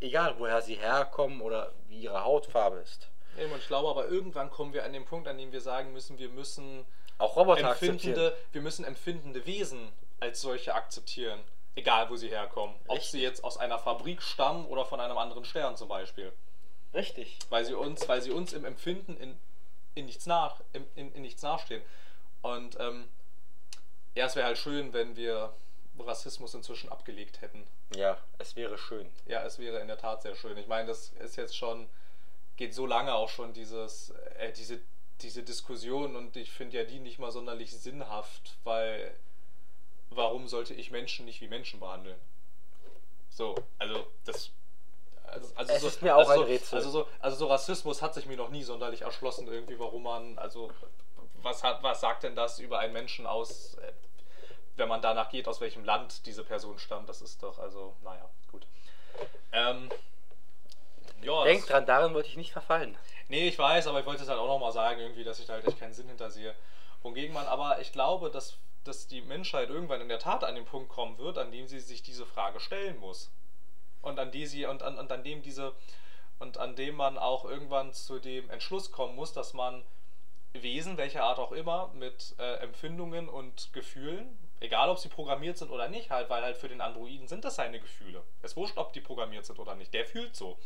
Egal, 0.00 0.34
woher 0.38 0.62
sie 0.62 0.74
herkommen 0.74 1.40
oder 1.40 1.72
wie 1.88 2.02
ihre 2.02 2.24
Hautfarbe 2.24 2.78
ist. 2.78 3.08
Eben, 3.38 3.52
und 3.52 3.58
ich 3.58 3.66
glaube 3.66 3.88
aber 3.88 4.08
irgendwann 4.08 4.50
kommen 4.50 4.72
wir 4.72 4.84
an 4.84 4.92
den 4.92 5.04
Punkt, 5.04 5.28
an 5.28 5.38
dem 5.38 5.52
wir 5.52 5.60
sagen 5.60 5.92
müssen, 5.92 6.18
wir 6.18 6.28
müssen 6.28 6.84
auch 7.18 7.36
Roboter 7.36 7.70
empfindende, 7.70 8.36
wir 8.52 8.60
müssen 8.60 8.84
empfindende 8.84 9.46
Wesen 9.46 9.92
als 10.20 10.40
solche 10.40 10.74
akzeptieren. 10.74 11.40
Egal, 11.74 12.10
wo 12.10 12.16
sie 12.16 12.28
herkommen. 12.28 12.74
Ob 12.86 13.02
sie 13.02 13.22
jetzt 13.22 13.44
aus 13.44 13.56
einer 13.56 13.78
Fabrik 13.78 14.20
stammen 14.20 14.66
oder 14.66 14.84
von 14.84 15.00
einem 15.00 15.16
anderen 15.16 15.44
Stern 15.44 15.76
zum 15.76 15.88
Beispiel. 15.88 16.32
Richtig. 16.94 17.38
Weil 17.48 17.64
sie 17.64 17.74
uns, 17.74 18.08
weil 18.08 18.20
sie 18.20 18.30
uns 18.30 18.52
im 18.52 18.64
Empfinden 18.64 19.16
in, 19.16 19.38
in, 19.94 20.06
nichts, 20.06 20.26
nach, 20.26 20.60
in, 20.72 20.84
in, 20.94 21.12
in 21.12 21.22
nichts 21.22 21.42
nachstehen. 21.42 21.82
Und 22.42 22.78
ähm, 22.78 23.08
ja, 24.14 24.26
es 24.26 24.36
wäre 24.36 24.46
halt 24.46 24.58
schön, 24.58 24.92
wenn 24.92 25.16
wir 25.16 25.54
Rassismus 25.98 26.54
inzwischen 26.54 26.90
abgelegt 26.90 27.40
hätten. 27.40 27.66
Ja, 27.94 28.18
es 28.38 28.56
wäre 28.56 28.78
schön. 28.78 29.08
Ja, 29.26 29.44
es 29.44 29.58
wäre 29.58 29.78
in 29.80 29.88
der 29.88 29.98
Tat 29.98 30.22
sehr 30.22 30.34
schön. 30.34 30.56
Ich 30.58 30.66
meine, 30.66 30.88
das 30.88 31.12
ist 31.20 31.36
jetzt 31.36 31.56
schon, 31.56 31.88
geht 32.56 32.74
so 32.74 32.86
lange 32.86 33.14
auch 33.14 33.28
schon 33.28 33.52
dieses, 33.52 34.10
äh, 34.38 34.52
diese, 34.52 34.80
diese 35.20 35.42
Diskussion 35.42 36.16
und 36.16 36.36
ich 36.36 36.50
finde 36.50 36.78
ja 36.78 36.84
die 36.84 36.98
nicht 36.98 37.18
mal 37.18 37.30
sonderlich 37.30 37.72
sinnhaft, 37.72 38.56
weil 38.64 39.14
warum 40.10 40.48
sollte 40.48 40.74
ich 40.74 40.90
Menschen 40.90 41.24
nicht 41.24 41.40
wie 41.40 41.48
Menschen 41.48 41.80
behandeln? 41.80 42.18
So, 43.30 43.54
also 43.78 44.06
das. 44.24 44.50
Also, 45.32 45.48
also 45.54 45.72
es 45.72 45.80
so, 45.80 45.88
ist 45.88 46.02
mir 46.02 46.14
auch 46.14 46.28
also 46.28 46.42
ein 46.42 46.48
Rätsel. 46.48 46.78
Also 46.78 46.90
so, 46.90 47.08
also 47.20 47.36
so 47.36 47.46
Rassismus 47.46 48.02
hat 48.02 48.14
sich 48.14 48.26
mir 48.26 48.36
noch 48.36 48.50
nie 48.50 48.62
sonderlich 48.62 49.02
erschlossen, 49.02 49.48
irgendwie, 49.48 49.78
warum 49.78 50.02
man, 50.02 50.38
also 50.38 50.70
was 51.42 51.62
hat, 51.64 51.82
was 51.82 52.00
sagt 52.00 52.22
denn 52.22 52.36
das 52.36 52.58
über 52.58 52.78
einen 52.78 52.92
Menschen 52.92 53.26
aus, 53.26 53.74
äh, 53.74 53.92
wenn 54.76 54.88
man 54.88 55.02
danach 55.02 55.30
geht, 55.30 55.48
aus 55.48 55.60
welchem 55.60 55.84
Land 55.84 56.26
diese 56.26 56.44
Person 56.44 56.78
stammt? 56.78 57.08
Das 57.08 57.22
ist 57.22 57.42
doch, 57.42 57.58
also, 57.58 57.94
naja, 58.04 58.28
gut. 58.50 58.66
Ähm, 59.52 59.90
ja, 61.22 61.44
Denk 61.44 61.66
dran, 61.66 61.86
darin 61.86 62.14
wollte 62.14 62.28
ich 62.28 62.36
nicht 62.36 62.52
verfallen. 62.52 62.96
Nee, 63.28 63.48
ich 63.48 63.58
weiß, 63.58 63.86
aber 63.86 64.00
ich 64.00 64.06
wollte 64.06 64.22
es 64.22 64.28
halt 64.28 64.38
auch 64.38 64.48
nochmal 64.48 64.72
sagen, 64.72 65.00
irgendwie, 65.00 65.24
dass 65.24 65.38
ich 65.38 65.46
da 65.46 65.54
halt 65.54 65.66
echt 65.66 65.78
keinen 65.78 65.94
Sinn 65.94 66.08
hintersehe. 66.08 66.54
Wogegen 67.02 67.32
man, 67.32 67.46
aber 67.46 67.80
ich 67.80 67.92
glaube, 67.92 68.30
dass 68.30 68.58
dass 68.84 69.06
die 69.06 69.20
Menschheit 69.20 69.68
irgendwann 69.70 70.00
in 70.00 70.08
der 70.08 70.18
Tat 70.18 70.44
an 70.44 70.54
den 70.54 70.64
Punkt 70.64 70.88
kommen 70.88 71.18
wird, 71.18 71.38
an 71.38 71.52
dem 71.52 71.66
sie 71.68 71.80
sich 71.80 72.02
diese 72.02 72.26
Frage 72.26 72.60
stellen 72.60 72.98
muss. 72.98 73.30
Und 74.02 74.18
an 74.18 74.30
die 74.30 74.46
sie 74.46 74.66
und 74.66 74.82
an, 74.82 74.98
und 74.98 75.10
an 75.10 75.22
dem 75.24 75.42
diese 75.42 75.72
und 76.38 76.58
an 76.58 76.74
dem 76.74 76.96
man 76.96 77.18
auch 77.18 77.44
irgendwann 77.44 77.92
zu 77.92 78.18
dem 78.18 78.50
Entschluss 78.50 78.90
kommen 78.90 79.14
muss, 79.14 79.32
dass 79.32 79.54
man 79.54 79.84
Wesen, 80.52 80.96
welcher 80.96 81.22
Art 81.22 81.38
auch 81.38 81.52
immer, 81.52 81.90
mit 81.94 82.34
äh, 82.38 82.56
Empfindungen 82.56 83.28
und 83.28 83.72
Gefühlen, 83.72 84.36
egal 84.60 84.90
ob 84.90 84.98
sie 84.98 85.08
programmiert 85.08 85.56
sind 85.56 85.70
oder 85.70 85.88
nicht, 85.88 86.10
halt, 86.10 86.28
weil 86.30 86.42
halt 86.42 86.56
für 86.56 86.68
den 86.68 86.80
Androiden 86.80 87.28
sind 87.28 87.44
das 87.44 87.54
seine 87.54 87.80
Gefühle. 87.80 88.22
Es 88.42 88.56
wurscht, 88.56 88.76
ob 88.76 88.92
die 88.92 89.00
programmiert 89.00 89.46
sind 89.46 89.60
oder 89.60 89.76
nicht, 89.76 89.94
der 89.94 90.04
fühlt 90.04 90.34
so. 90.34 90.58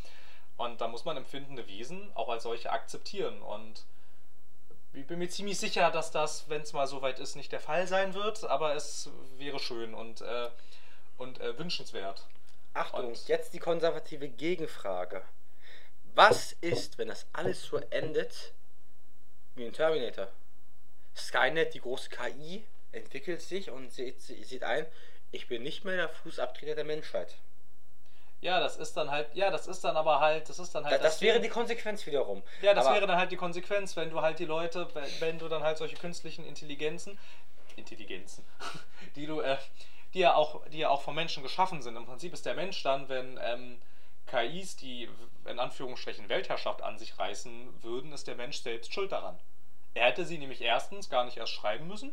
Und 0.56 0.80
da 0.80 0.88
muss 0.88 1.04
man 1.04 1.18
empfindende 1.18 1.68
Wesen 1.68 2.10
auch 2.14 2.30
als 2.30 2.44
solche 2.44 2.72
akzeptieren 2.72 3.42
und 3.42 3.84
ich 4.94 5.06
bin 5.06 5.18
mir 5.18 5.28
ziemlich 5.28 5.58
sicher, 5.58 5.90
dass 5.90 6.10
das, 6.10 6.48
wenn 6.48 6.62
es 6.62 6.72
mal 6.72 6.86
soweit 6.86 7.18
ist, 7.18 7.36
nicht 7.36 7.52
der 7.52 7.60
Fall 7.60 7.86
sein 7.86 8.14
wird, 8.14 8.44
aber 8.44 8.74
es 8.74 9.10
wäre 9.36 9.58
schön 9.58 9.92
und, 9.92 10.22
äh, 10.22 10.48
und 11.18 11.38
äh, 11.38 11.58
wünschenswert. 11.58 12.24
Achtung, 12.76 13.08
und 13.08 13.28
jetzt 13.28 13.54
die 13.54 13.58
konservative 13.58 14.28
Gegenfrage. 14.28 15.22
Was 16.14 16.52
ist, 16.60 16.98
wenn 16.98 17.08
das 17.08 17.26
alles 17.32 17.62
so 17.62 17.78
endet 17.90 18.52
wie 19.54 19.66
ein 19.66 19.72
Terminator? 19.72 20.28
Skynet, 21.14 21.74
die 21.74 21.80
große 21.80 22.10
KI, 22.10 22.64
entwickelt 22.92 23.42
sich 23.42 23.70
und 23.70 23.92
sieht, 23.92 24.20
sieht 24.20 24.62
ein, 24.62 24.86
ich 25.30 25.48
bin 25.48 25.62
nicht 25.62 25.84
mehr 25.84 25.96
der 25.96 26.08
Fußabtreter 26.08 26.74
der 26.74 26.84
Menschheit. 26.84 27.36
Ja, 28.40 28.60
das 28.60 28.76
ist 28.76 28.96
dann 28.96 29.10
halt, 29.10 29.28
ja, 29.34 29.50
das 29.50 29.66
ist 29.66 29.82
dann 29.82 29.96
aber 29.96 30.20
halt, 30.20 30.48
das 30.48 30.58
ist 30.58 30.74
dann 30.74 30.84
halt. 30.84 30.94
das, 30.94 31.14
das 31.14 31.20
wäre 31.22 31.40
die 31.40 31.48
Konsequenz 31.48 32.06
wiederum. 32.06 32.42
Ja, 32.60 32.74
das 32.74 32.86
aber 32.86 32.96
wäre 32.96 33.06
dann 33.06 33.18
halt 33.18 33.32
die 33.32 33.36
Konsequenz, 33.36 33.96
wenn 33.96 34.10
du 34.10 34.20
halt 34.20 34.38
die 34.38 34.44
Leute, 34.44 34.88
wenn 35.20 35.38
du 35.38 35.48
dann 35.48 35.62
halt 35.62 35.78
solche 35.78 35.96
künstlichen 35.96 36.44
Intelligenzen, 36.44 37.18
Intelligenzen, 37.76 38.44
die 39.16 39.26
du, 39.26 39.40
äh, 39.40 39.56
die 40.14 40.20
ja 40.20 40.34
auch, 40.34 40.66
die 40.68 40.78
ja 40.78 40.88
auch 40.88 41.02
vom 41.02 41.14
Menschen 41.14 41.42
geschaffen 41.42 41.82
sind. 41.82 41.96
Im 41.96 42.06
Prinzip 42.06 42.32
ist 42.32 42.46
der 42.46 42.54
Mensch 42.54 42.82
dann, 42.82 43.08
wenn 43.08 43.38
ähm, 43.42 43.78
KIs, 44.26 44.76
die 44.76 45.08
in 45.46 45.58
Anführungsstrichen 45.58 46.28
Weltherrschaft 46.28 46.82
an 46.82 46.98
sich 46.98 47.18
reißen 47.18 47.82
würden, 47.82 48.12
ist 48.12 48.26
der 48.26 48.34
Mensch 48.34 48.58
selbst 48.58 48.92
schuld 48.92 49.12
daran. 49.12 49.38
Er 49.94 50.06
hätte 50.06 50.24
sie 50.24 50.38
nämlich 50.38 50.60
erstens 50.60 51.08
gar 51.08 51.24
nicht 51.24 51.36
erst 51.36 51.52
schreiben 51.52 51.86
müssen 51.86 52.12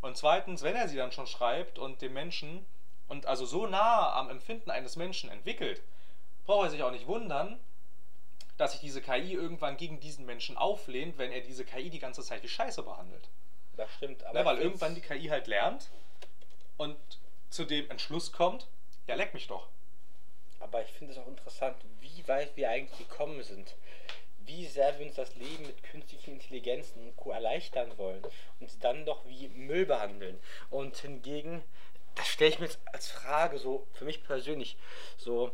und 0.00 0.16
zweitens, 0.16 0.62
wenn 0.62 0.76
er 0.76 0.88
sie 0.88 0.96
dann 0.96 1.12
schon 1.12 1.26
schreibt 1.26 1.78
und 1.78 2.00
dem 2.02 2.14
Menschen 2.14 2.64
und 3.08 3.26
also 3.26 3.44
so 3.44 3.66
nah 3.66 4.12
am 4.14 4.30
Empfinden 4.30 4.70
eines 4.70 4.96
Menschen 4.96 5.30
entwickelt, 5.30 5.82
braucht 6.46 6.66
er 6.66 6.70
sich 6.70 6.82
auch 6.82 6.90
nicht 6.90 7.06
wundern, 7.06 7.60
dass 8.56 8.72
sich 8.72 8.80
diese 8.80 9.00
KI 9.00 9.32
irgendwann 9.32 9.76
gegen 9.76 10.00
diesen 10.00 10.26
Menschen 10.26 10.56
auflehnt, 10.56 11.18
wenn 11.18 11.32
er 11.32 11.40
diese 11.40 11.64
KI 11.64 11.90
die 11.90 11.98
ganze 11.98 12.22
Zeit 12.22 12.42
wie 12.42 12.48
Scheiße 12.48 12.82
behandelt. 12.82 13.28
Das 13.76 13.90
stimmt, 13.92 14.24
aber. 14.24 14.38
Ja, 14.38 14.44
weil 14.44 14.58
irgendwann 14.58 14.94
die 14.94 15.00
KI 15.00 15.28
halt 15.28 15.46
lernt 15.46 15.90
und 16.76 16.96
zu 17.50 17.64
dem 17.64 17.90
Entschluss 17.90 18.32
kommt, 18.32 18.68
ja, 19.06 19.14
leck 19.14 19.34
mich 19.34 19.46
doch. 19.46 19.68
Aber 20.60 20.82
ich 20.82 20.90
finde 20.92 21.12
es 21.12 21.18
auch 21.18 21.26
interessant, 21.26 21.76
wie 22.00 22.26
weit 22.28 22.56
wir 22.56 22.70
eigentlich 22.70 23.08
gekommen 23.08 23.42
sind. 23.42 23.74
Wie 24.38 24.66
sehr 24.66 24.98
wir 24.98 25.06
uns 25.06 25.16
das 25.16 25.34
Leben 25.36 25.66
mit 25.66 25.82
künstlichen 25.82 26.32
Intelligenzen 26.32 27.02
und 27.02 27.16
Co. 27.16 27.30
erleichtern 27.30 27.96
wollen 27.98 28.22
und 28.58 28.70
dann 28.82 29.04
doch 29.04 29.24
wie 29.26 29.48
Müll 29.48 29.86
behandeln. 29.86 30.38
Und 30.70 30.96
hingegen 30.96 31.62
das 32.14 32.28
stelle 32.28 32.50
ich 32.50 32.58
mir 32.58 32.66
jetzt 32.66 32.80
als 32.92 33.08
Frage 33.08 33.58
so 33.58 33.86
für 33.92 34.04
mich 34.04 34.22
persönlich 34.22 34.76
so. 35.16 35.50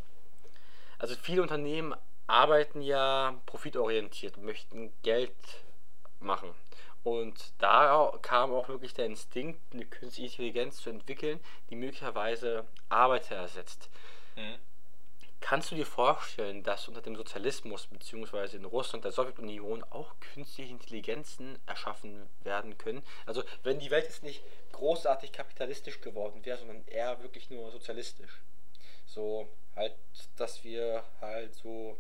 Also 0.99 1.15
viele 1.15 1.43
Unternehmen 1.43 1.95
arbeiten 2.27 2.81
ja 2.81 3.41
profitorientiert, 3.47 4.37
möchten 4.39 4.93
Geld 5.03 5.35
machen. 6.19 6.55
Und 7.07 7.53
da 7.59 8.19
kam 8.21 8.53
auch 8.53 8.69
wirklich 8.69 8.93
der 8.93 9.07
Instinkt, 9.07 9.61
eine 9.73 9.87
künstliche 9.87 10.43
Intelligenz 10.43 10.79
zu 10.79 10.91
entwickeln, 10.91 11.39
die 11.71 11.77
möglicherweise 11.77 12.67
Arbeiter 12.89 13.37
ersetzt. 13.37 13.89
Mhm. 14.35 14.57
Kannst 15.39 15.71
du 15.71 15.77
dir 15.77 15.87
vorstellen, 15.87 16.65
dass 16.65 16.89
unter 16.89 17.03
dem 17.03 17.15
Sozialismus 17.15 17.87
bzw. 17.87 18.57
in 18.57 18.65
Russland, 18.65 19.05
der 19.05 19.13
Sowjetunion 19.13 19.85
auch 19.85 20.19
künstliche 20.19 20.73
Intelligenzen 20.73 21.61
erschaffen 21.67 22.29
werden 22.43 22.77
können? 22.77 23.05
Also 23.25 23.45
wenn 23.63 23.79
die 23.79 23.93
Welt 23.93 24.07
jetzt 24.07 24.25
nicht 24.25 24.43
großartig 24.73 25.31
kapitalistisch 25.31 26.01
geworden 26.01 26.45
wäre, 26.45 26.59
sondern 26.59 26.85
eher 26.89 27.23
wirklich 27.23 27.51
nur 27.51 27.71
sozialistisch. 27.71 28.43
So 29.07 29.49
halt, 29.77 29.95
dass 30.35 30.65
wir 30.65 31.05
halt 31.21 31.55
so 31.55 31.97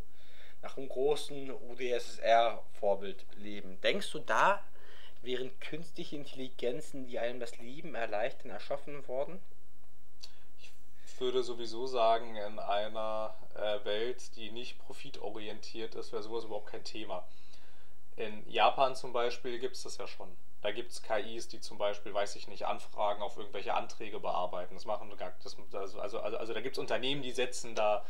nach 0.62 0.76
einem 0.76 0.88
großen 0.88 1.48
UdSSR-Vorbild 1.52 3.24
leben. 3.36 3.80
Denkst 3.82 4.10
du, 4.10 4.18
da 4.18 4.64
wären 5.26 5.58
künstliche 5.60 6.16
Intelligenzen, 6.16 7.06
die 7.06 7.18
einem 7.18 7.40
das 7.40 7.58
Leben 7.58 7.94
erleichtern, 7.94 8.50
erschaffen 8.50 9.06
worden? 9.08 9.38
Ich 10.58 11.20
würde 11.20 11.42
sowieso 11.42 11.86
sagen, 11.86 12.36
in 12.36 12.58
einer 12.58 13.34
äh, 13.54 13.84
Welt, 13.84 14.36
die 14.36 14.50
nicht 14.50 14.78
profitorientiert 14.78 15.94
ist, 15.94 16.12
wäre 16.12 16.22
sowas 16.22 16.44
überhaupt 16.44 16.70
kein 16.70 16.84
Thema. 16.84 17.26
In 18.16 18.48
Japan 18.50 18.94
zum 18.94 19.12
Beispiel 19.12 19.58
gibt 19.58 19.76
es 19.76 19.82
das 19.82 19.98
ja 19.98 20.06
schon. 20.06 20.28
Da 20.62 20.72
gibt 20.72 20.90
es 20.90 21.02
KIs, 21.02 21.48
die 21.48 21.60
zum 21.60 21.78
Beispiel, 21.78 22.12
weiß 22.12 22.34
ich 22.36 22.48
nicht, 22.48 22.66
Anfragen 22.66 23.22
auf 23.22 23.36
irgendwelche 23.36 23.74
Anträge 23.74 24.18
bearbeiten. 24.18 24.74
Das 24.74 24.84
machen 24.84 25.12
das, 25.16 25.56
also, 25.96 26.00
also, 26.00 26.18
also, 26.18 26.52
da 26.54 26.60
gibt 26.60 26.76
es 26.76 26.78
Unternehmen, 26.78 27.22
die 27.22 27.32
setzen 27.32 27.74
da 27.74 28.04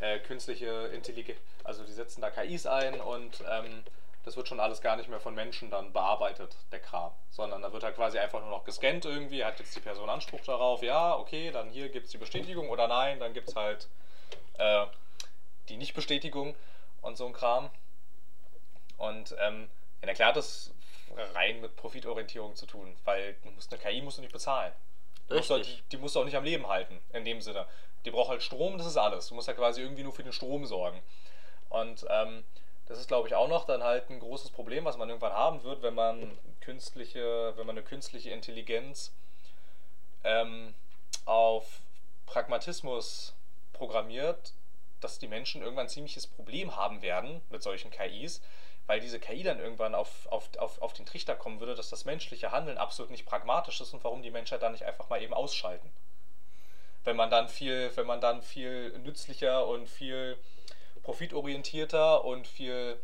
äh, 0.00 0.18
künstliche 0.18 0.90
Intelligenz, 0.94 1.38
also 1.64 1.84
die 1.84 1.92
setzen 1.92 2.20
da 2.20 2.30
KIs 2.30 2.66
ein 2.66 3.00
und 3.00 3.42
ähm, 3.48 3.82
das 4.24 4.36
wird 4.36 4.48
schon 4.48 4.60
alles 4.60 4.80
gar 4.80 4.96
nicht 4.96 5.08
mehr 5.08 5.20
von 5.20 5.34
Menschen 5.34 5.70
dann 5.70 5.92
bearbeitet, 5.92 6.56
der 6.70 6.80
Kram. 6.80 7.12
Sondern 7.30 7.62
da 7.62 7.72
wird 7.72 7.82
halt 7.82 7.96
quasi 7.96 8.18
einfach 8.18 8.40
nur 8.40 8.50
noch 8.50 8.64
gescannt 8.64 9.04
irgendwie, 9.04 9.44
hat 9.44 9.58
jetzt 9.58 9.74
die 9.74 9.80
Person 9.80 10.08
Anspruch 10.08 10.40
darauf, 10.42 10.82
ja, 10.82 11.16
okay, 11.16 11.50
dann 11.50 11.70
hier 11.70 11.88
gibt 11.88 12.06
es 12.06 12.12
die 12.12 12.18
Bestätigung 12.18 12.68
oder 12.70 12.86
nein, 12.88 13.18
dann 13.18 13.32
gibt 13.32 13.48
es 13.48 13.56
halt 13.56 13.88
äh, 14.58 14.86
die 15.68 15.76
Nichtbestätigung 15.76 16.54
und 17.00 17.16
so 17.16 17.26
ein 17.26 17.32
Kram. 17.32 17.70
Und 18.96 19.34
ähm, 19.40 19.68
ja, 20.00 20.06
na 20.06 20.14
klar 20.14 20.28
hat 20.28 20.36
das 20.36 20.72
rein 21.34 21.60
mit 21.60 21.76
Profitorientierung 21.76 22.54
zu 22.54 22.66
tun, 22.66 22.96
weil 23.04 23.34
du 23.42 23.50
musst, 23.50 23.72
eine 23.72 23.82
KI 23.82 24.00
musst 24.02 24.18
du 24.18 24.22
nicht 24.22 24.32
bezahlen. 24.32 24.72
Du 25.28 25.36
musst 25.36 25.50
halt, 25.50 25.66
die, 25.66 25.82
die 25.90 25.96
musst 25.96 26.14
du 26.14 26.20
auch 26.20 26.24
nicht 26.24 26.36
am 26.36 26.44
Leben 26.44 26.66
halten, 26.68 27.00
in 27.12 27.24
dem 27.24 27.40
Sinne. 27.40 27.66
Die 28.04 28.10
braucht 28.10 28.30
halt 28.30 28.42
Strom, 28.42 28.78
das 28.78 28.86
ist 28.86 28.96
alles. 28.96 29.28
Du 29.28 29.34
musst 29.34 29.48
halt 29.48 29.58
quasi 29.58 29.80
irgendwie 29.80 30.02
nur 30.02 30.12
für 30.12 30.22
den 30.22 30.32
Strom 30.32 30.66
sorgen. 30.66 31.00
Und 31.68 32.04
ähm, 32.10 32.44
das 32.92 33.00
ist, 33.00 33.08
glaube 33.08 33.26
ich, 33.26 33.34
auch 33.34 33.48
noch 33.48 33.64
dann 33.64 33.82
halt 33.82 34.10
ein 34.10 34.20
großes 34.20 34.50
Problem, 34.50 34.84
was 34.84 34.98
man 34.98 35.08
irgendwann 35.08 35.32
haben 35.32 35.62
wird, 35.62 35.80
wenn 35.80 35.94
man 35.94 36.38
künstliche, 36.60 37.56
wenn 37.56 37.66
man 37.66 37.76
eine 37.76 37.84
künstliche 37.84 38.30
Intelligenz 38.30 39.14
ähm, 40.24 40.74
auf 41.24 41.80
Pragmatismus 42.26 43.34
programmiert, 43.72 44.52
dass 45.00 45.18
die 45.18 45.26
Menschen 45.26 45.62
irgendwann 45.62 45.86
ein 45.86 45.90
ziemliches 45.90 46.26
Problem 46.26 46.76
haben 46.76 47.00
werden 47.00 47.40
mit 47.48 47.62
solchen 47.62 47.90
KIs, 47.90 48.42
weil 48.86 49.00
diese 49.00 49.18
KI 49.18 49.42
dann 49.42 49.58
irgendwann 49.58 49.94
auf, 49.94 50.26
auf, 50.26 50.54
auf, 50.58 50.82
auf 50.82 50.92
den 50.92 51.06
Trichter 51.06 51.34
kommen 51.34 51.60
würde, 51.60 51.74
dass 51.74 51.88
das 51.88 52.04
menschliche 52.04 52.52
Handeln 52.52 52.76
absolut 52.76 53.10
nicht 53.10 53.24
pragmatisch 53.24 53.80
ist 53.80 53.94
und 53.94 54.04
warum 54.04 54.22
die 54.22 54.30
Menschheit 54.30 54.62
dann 54.62 54.72
nicht 54.72 54.84
einfach 54.84 55.08
mal 55.08 55.22
eben 55.22 55.32
ausschalten. 55.32 55.90
Wenn 57.04 57.16
man 57.16 57.30
dann 57.30 57.48
viel, 57.48 57.90
wenn 57.96 58.06
man 58.06 58.20
dann 58.20 58.42
viel 58.42 58.96
nützlicher 58.98 59.66
und 59.66 59.88
viel 59.88 60.36
profitorientierter 61.02 62.24
und 62.24 62.46
viel 62.46 62.98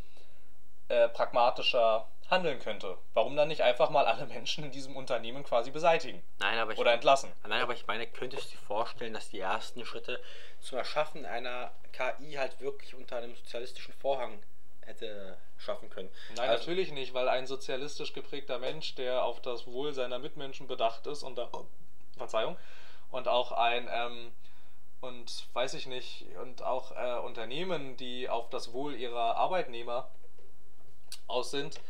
äh, 0.88 1.09
pragmatischer 1.09 2.07
handeln 2.30 2.59
könnte. 2.61 2.99
Warum 3.14 3.36
dann 3.36 3.49
nicht 3.49 3.62
einfach 3.62 3.90
mal 3.90 4.07
alle 4.07 4.26
Menschen 4.34 4.64
in 4.64 4.70
diesem 4.70 4.96
Unternehmen 4.96 5.44
quasi 5.44 5.70
beseitigen? 5.70 6.22
Nein, 6.38 6.59
aber 6.59 6.72
ich, 6.72 6.78
oder 6.78 6.92
entlassen? 6.92 7.32
Nein, 7.46 7.62
aber 7.62 7.72
ich 7.72 7.86
meine, 7.86 8.07
könntest 8.07 8.46
du 8.46 8.51
dir 8.57 8.62
vorstellen, 8.64 9.14
dass 9.14 9.30
die 9.30 9.40
ersten 9.40 9.84
Schritte 9.84 10.20
zum 10.61 10.78
Erschaffen 10.78 11.24
einer 11.24 11.70
KI 11.92 12.34
halt 12.34 12.61
wirklich 12.61 12.94
unter 12.94 13.16
einem 13.16 13.34
sozialistischen 13.34 13.94
Vorhang 13.94 14.42
hätte 14.82 15.36
schaffen 15.57 15.90
können? 15.90 16.11
Nein, 16.36 16.51
also, 16.51 16.61
natürlich 16.61 16.92
nicht, 16.92 17.14
weil 17.14 17.28
ein 17.28 17.46
sozialistisch 17.46 18.12
geprägter 18.12 18.59
Mensch, 18.59 18.94
der 18.94 19.24
auf 19.24 19.40
das 19.40 19.66
Wohl 19.66 19.92
seiner 19.92 20.18
Mitmenschen 20.18 20.66
bedacht 20.66 21.07
ist 21.07 21.22
und 21.22 21.36
da, 21.36 21.51
Verzeihung, 22.16 22.57
und 23.11 23.26
auch 23.26 23.53
ein 23.53 23.88
ähm, 23.90 24.32
und 25.01 25.46
weiß 25.53 25.74
ich 25.74 25.86
nicht, 25.86 26.26
und 26.42 26.62
auch 26.62 26.92
äh, 26.92 27.18
Unternehmen, 27.20 27.96
die 27.96 28.28
auf 28.28 28.49
das 28.51 28.72
Wohl 28.72 28.94
ihrer 28.94 29.36
Arbeitnehmer 29.36 30.11
aus 31.26 31.51
sind, 31.51 31.80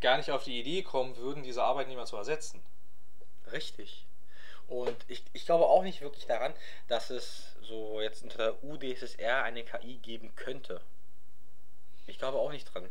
gar 0.00 0.16
nicht 0.16 0.30
auf 0.30 0.44
die 0.44 0.58
Idee 0.58 0.82
kommen 0.82 1.16
würden, 1.16 1.42
diese 1.42 1.62
Arbeitnehmer 1.62 2.06
zu 2.06 2.16
ersetzen. 2.16 2.62
Richtig. 3.52 4.06
Und 4.68 4.96
ich, 5.08 5.22
ich 5.32 5.44
glaube 5.44 5.66
auch 5.66 5.82
nicht 5.82 6.00
wirklich 6.00 6.26
daran, 6.26 6.54
dass 6.88 7.10
es 7.10 7.54
so 7.60 8.00
jetzt 8.00 8.22
unter 8.22 8.38
der 8.38 8.64
UdSSR 8.64 9.42
eine 9.42 9.64
KI 9.64 9.98
geben 9.98 10.34
könnte. 10.34 10.80
Ich 12.06 12.18
glaube 12.18 12.38
auch 12.38 12.50
nicht 12.50 12.72
dran. 12.72 12.88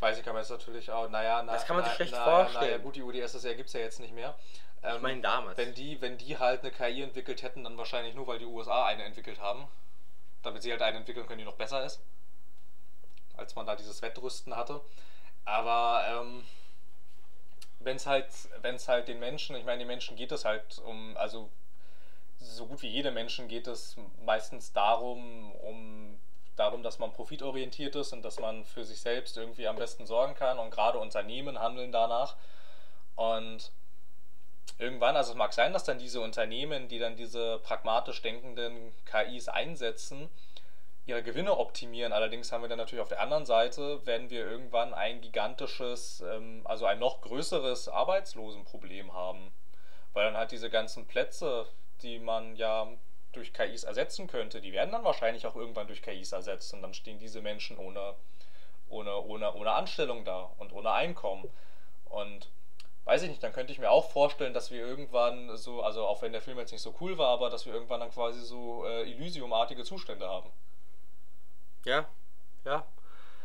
Weiß 0.00 0.18
ich, 0.18 0.24
kann 0.24 0.34
man 0.34 0.42
jetzt 0.42 0.50
natürlich 0.50 0.90
auch, 0.90 1.08
naja, 1.08 1.42
na, 1.42 1.52
das 1.52 1.66
kann 1.66 1.76
man 1.76 1.84
sich 1.84 1.92
na, 1.92 1.96
schlecht 1.96 2.12
na, 2.12 2.24
vorstellen. 2.24 2.70
Naja, 2.70 2.78
gut, 2.78 2.96
die 2.96 3.02
UdSSR 3.02 3.54
gibt 3.54 3.68
es 3.68 3.74
ja 3.74 3.80
jetzt 3.80 4.00
nicht 4.00 4.14
mehr. 4.14 4.34
Ähm, 4.82 4.96
ich 4.96 5.02
meine 5.02 5.20
damals. 5.20 5.56
Wenn 5.56 5.74
die, 5.74 6.00
wenn 6.00 6.18
die 6.18 6.38
halt 6.38 6.62
eine 6.62 6.70
KI 6.70 7.02
entwickelt 7.02 7.42
hätten, 7.42 7.64
dann 7.64 7.78
wahrscheinlich 7.78 8.14
nur, 8.14 8.26
weil 8.26 8.38
die 8.38 8.46
USA 8.46 8.86
eine 8.86 9.04
entwickelt 9.04 9.40
haben. 9.40 9.66
Damit 10.42 10.62
sie 10.62 10.70
halt 10.70 10.82
eine 10.82 10.98
entwickeln 10.98 11.26
können, 11.26 11.38
die 11.38 11.44
noch 11.44 11.56
besser 11.56 11.84
ist. 11.84 12.00
Als 13.36 13.54
man 13.54 13.66
da 13.66 13.76
dieses 13.76 14.00
Wettrüsten 14.02 14.56
hatte. 14.56 14.80
Aber 15.44 16.04
ähm, 16.08 16.44
wenn 17.80 17.96
es 17.96 18.06
halt, 18.06 18.28
wenn's 18.62 18.88
halt 18.88 19.08
den 19.08 19.20
Menschen, 19.20 19.56
ich 19.56 19.64
meine, 19.64 19.78
den 19.78 19.86
Menschen 19.86 20.16
geht 20.16 20.32
es 20.32 20.44
halt 20.44 20.78
um, 20.84 21.16
also 21.16 21.50
so 22.38 22.66
gut 22.66 22.82
wie 22.82 22.88
jedem 22.88 23.14
Menschen 23.14 23.48
geht 23.48 23.66
es 23.66 23.96
meistens 24.24 24.72
darum, 24.72 25.52
um 25.52 26.18
darum, 26.56 26.82
dass 26.82 26.98
man 26.98 27.12
profitorientiert 27.12 27.94
ist 27.96 28.12
und 28.12 28.22
dass 28.22 28.40
man 28.40 28.64
für 28.64 28.84
sich 28.84 29.00
selbst 29.00 29.36
irgendwie 29.36 29.68
am 29.68 29.76
besten 29.76 30.06
sorgen 30.06 30.34
kann 30.34 30.58
und 30.58 30.70
gerade 30.70 30.98
Unternehmen 30.98 31.60
handeln 31.60 31.92
danach. 31.92 32.36
Und 33.14 33.70
irgendwann, 34.78 35.16
also 35.16 35.32
es 35.32 35.38
mag 35.38 35.52
sein, 35.52 35.72
dass 35.72 35.84
dann 35.84 35.98
diese 35.98 36.20
Unternehmen, 36.20 36.88
die 36.88 36.98
dann 36.98 37.16
diese 37.16 37.58
pragmatisch 37.60 38.22
denkenden 38.22 38.92
KIs 39.06 39.48
einsetzen, 39.48 40.28
ihre 41.06 41.22
Gewinne 41.22 41.56
optimieren. 41.56 42.12
Allerdings 42.12 42.50
haben 42.50 42.62
wir 42.62 42.68
dann 42.68 42.78
natürlich 42.78 43.02
auf 43.02 43.08
der 43.08 43.20
anderen 43.20 43.46
Seite, 43.46 44.04
werden 44.06 44.28
wir 44.28 44.44
irgendwann 44.44 44.92
ein 44.92 45.20
gigantisches, 45.20 46.20
ähm, 46.20 46.62
also 46.64 46.84
ein 46.84 46.98
noch 46.98 47.20
größeres 47.20 47.88
Arbeitslosenproblem 47.88 49.12
haben. 49.12 49.52
Weil 50.12 50.24
dann 50.24 50.36
halt 50.36 50.50
diese 50.50 50.68
ganzen 50.68 51.06
Plätze, 51.06 51.66
die 52.02 52.18
man 52.18 52.56
ja 52.56 52.88
durch 53.32 53.52
KIs 53.52 53.84
ersetzen 53.84 54.26
könnte, 54.26 54.60
die 54.60 54.72
werden 54.72 54.90
dann 54.92 55.04
wahrscheinlich 55.04 55.46
auch 55.46 55.54
irgendwann 55.54 55.86
durch 55.86 56.02
KIs 56.02 56.32
ersetzt 56.32 56.72
und 56.74 56.82
dann 56.82 56.94
stehen 56.94 57.18
diese 57.18 57.42
Menschen 57.42 57.78
ohne, 57.78 58.14
ohne, 58.88 59.22
ohne, 59.22 59.54
ohne 59.54 59.72
Anstellung 59.72 60.24
da 60.24 60.50
und 60.58 60.72
ohne 60.72 60.90
Einkommen. 60.92 61.48
Und 62.06 62.48
weiß 63.06 63.22
ich 63.22 63.30
nicht, 63.30 63.42
dann 63.42 63.52
könnte 63.52 63.72
ich 63.72 63.78
mir 63.78 63.90
auch 63.90 64.10
vorstellen, 64.10 64.52
dass 64.52 64.70
wir 64.70 64.84
irgendwann 64.84 65.56
so, 65.56 65.82
also 65.82 66.04
auch 66.06 66.22
wenn 66.22 66.32
der 66.32 66.42
Film 66.42 66.58
jetzt 66.58 66.72
nicht 66.72 66.82
so 66.82 66.94
cool 67.00 67.16
war, 67.16 67.28
aber 67.28 67.50
dass 67.50 67.64
wir 67.64 67.72
irgendwann 67.72 68.00
dann 68.00 68.10
quasi 68.10 68.40
so 68.40 68.84
äh, 68.84 69.02
Elysium-artige 69.02 69.84
Zustände 69.84 70.28
haben. 70.28 70.50
Ja, 71.84 72.06
ja. 72.64 72.84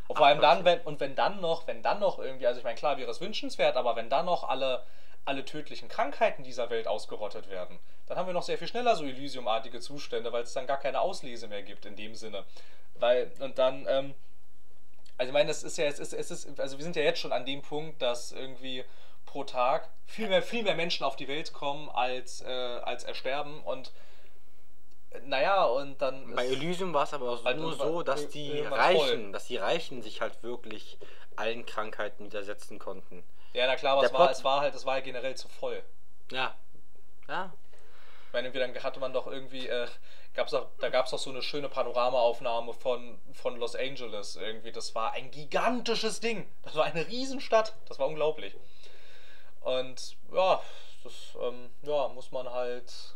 Und 0.08 0.18
vor 0.18 0.26
allem 0.26 0.42
dann, 0.42 0.66
wenn, 0.66 0.82
und 0.82 1.00
wenn 1.00 1.16
dann 1.16 1.40
noch, 1.42 1.68
wenn 1.68 1.84
dann 1.84 2.00
noch 2.00 2.18
irgendwie, 2.18 2.48
also 2.48 2.58
ich 2.58 2.64
meine, 2.64 2.76
klar 2.76 2.98
wäre 2.98 3.10
es 3.10 3.22
wünschenswert, 3.22 3.78
aber 3.78 3.96
wenn 3.96 4.10
dann 4.10 4.26
noch 4.26 4.50
alle, 4.50 4.84
alle 5.26 5.46
tödlichen 5.46 5.88
Krankheiten 5.90 6.44
dieser 6.44 6.72
Welt 6.72 6.88
ausgerottet 6.88 7.48
werden, 7.48 7.80
dann 8.08 8.18
haben 8.18 8.26
wir 8.26 8.34
noch 8.34 8.44
sehr 8.44 8.58
viel 8.58 8.68
schneller 8.68 8.96
so 8.96 9.06
Elysium-artige 9.06 9.80
Zustände, 9.80 10.34
weil 10.34 10.42
es 10.42 10.54
dann 10.54 10.66
gar 10.66 10.80
keine 10.80 11.00
Auslese 11.02 11.48
mehr 11.48 11.62
gibt 11.62 11.86
in 11.86 11.96
dem 11.96 12.16
Sinne. 12.16 12.46
Weil, 12.96 13.32
und 13.40 13.60
dann, 13.60 13.86
ähm, 13.88 14.16
also 15.20 15.30
ich 15.30 15.34
meine, 15.34 15.52
es 15.52 15.62
ist 15.62 15.78
ja, 15.78 15.86
es 15.86 16.00
ist, 16.00 16.14
es 16.14 16.32
ist, 16.32 16.60
also 16.60 16.78
wir 16.78 16.84
sind 16.84 16.96
ja 16.96 17.04
jetzt 17.04 17.20
schon 17.20 17.32
an 17.32 17.46
dem 17.46 17.62
Punkt, 17.62 18.02
dass 18.02 18.32
irgendwie 18.32 18.84
pro 19.32 19.44
Tag 19.44 19.90
viel 20.06 20.28
mehr, 20.28 20.44
viel 20.44 20.64
mehr 20.64 20.76
Menschen 20.76 21.06
auf 21.06 21.16
die 21.16 21.28
Welt 21.28 21.54
kommen, 21.54 21.90
als, 21.90 22.42
äh, 22.42 22.48
als 22.48 23.04
ersterben. 23.04 23.64
Und 23.64 23.92
naja, 25.24 25.66
und 25.66 26.02
dann. 26.02 26.36
Bei 26.36 26.46
Elysium 26.46 26.94
war 26.94 27.04
es 27.04 27.14
aber 27.14 27.32
auch 27.32 27.56
nur 27.56 27.74
so, 27.74 28.04
dass 28.04 28.30
die 28.30 28.62
Reichen, 28.62 29.32
dass 29.34 29.46
die 29.46 29.58
Reichen 29.58 30.02
sich 30.02 30.22
halt 30.22 30.44
wirklich 30.44 30.98
allen 31.36 31.66
Krankheiten 31.66 32.26
widersetzen 32.26 32.78
konnten. 32.78 33.24
Ja, 33.54 33.68
na 33.68 33.76
klar, 33.76 33.98
aber 33.98 34.06
es 34.06 34.14
war, 34.14 34.32
es 34.32 34.44
war 34.44 34.62
halt, 34.62 34.76
es 34.76 34.86
war 34.86 34.96
halt 34.96 35.06
generell 35.06 35.36
zu 35.36 35.48
voll. 35.48 35.82
Ja. 36.32 36.56
Ja. 37.28 37.52
Ich 38.28 38.34
meine, 38.34 38.50
dann 38.52 38.84
hatte 38.84 39.02
man 39.02 39.12
doch 39.12 39.28
irgendwie, 39.28 39.68
äh, 39.68 39.88
gab's 40.34 40.54
auch, 40.54 40.68
da 40.80 40.90
gab 40.90 41.06
es 41.06 41.12
doch 41.12 41.20
so 41.20 41.30
eine 41.30 41.42
schöne 41.42 41.68
Panoramaaufnahme 41.68 42.74
von, 42.74 43.20
von 43.34 43.58
Los 43.58 43.76
Angeles 43.76 44.38
irgendwie. 44.38 44.72
Das 44.72 44.96
war 44.96 45.12
ein 45.12 45.32
gigantisches 45.32 46.22
Ding. 46.22 46.48
Das 46.64 46.76
war 46.76 46.86
eine 46.86 47.06
Riesenstadt. 47.08 47.74
Das 47.90 48.00
war 48.00 48.08
unglaublich. 48.08 48.56
Und 49.62 50.18
ja, 50.34 50.62
das 51.04 51.38
ähm, 51.42 51.70
ja, 51.84 52.08
muss 52.10 52.32
man 52.32 52.50
halt 52.50 53.16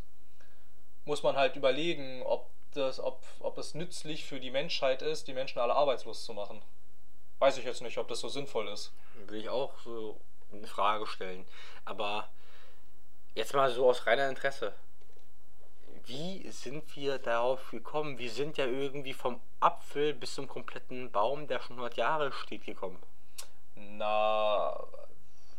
muss 1.05 1.21
man 1.23 1.35
halt 1.35 1.55
überlegen, 1.55 2.23
ob 2.23 2.49
das, 2.73 2.99
ob, 2.99 3.23
ob 3.39 3.57
es 3.57 3.73
nützlich 3.73 4.25
für 4.25 4.39
die 4.39 4.51
Menschheit 4.51 5.01
ist, 5.01 5.27
die 5.27 5.33
Menschen 5.33 5.59
alle 5.59 5.75
arbeitslos 5.75 6.25
zu 6.25 6.33
machen. 6.33 6.61
Weiß 7.39 7.57
ich 7.57 7.65
jetzt 7.65 7.81
nicht, 7.81 7.97
ob 7.97 8.07
das 8.07 8.19
so 8.19 8.27
sinnvoll 8.27 8.67
ist. 8.67 8.91
Will 9.27 9.39
ich 9.39 9.49
auch 9.49 9.73
so 9.83 10.19
eine 10.51 10.67
Frage 10.67 11.05
stellen. 11.05 11.45
Aber 11.85 12.29
jetzt 13.33 13.53
mal 13.53 13.69
so 13.71 13.89
aus 13.89 14.05
reiner 14.05 14.29
Interesse. 14.29 14.73
Wie 16.05 16.49
sind 16.51 16.95
wir 16.95 17.17
darauf 17.17 17.71
gekommen? 17.71 18.17
Wir 18.17 18.29
sind 18.29 18.57
ja 18.57 18.65
irgendwie 18.65 19.13
vom 19.13 19.41
Apfel 19.59 20.13
bis 20.13 20.35
zum 20.35 20.47
kompletten 20.47 21.11
Baum, 21.11 21.47
der 21.47 21.59
schon 21.59 21.77
100 21.77 21.97
Jahre 21.97 22.31
steht, 22.31 22.65
gekommen. 22.65 23.01
Na, 23.75 24.79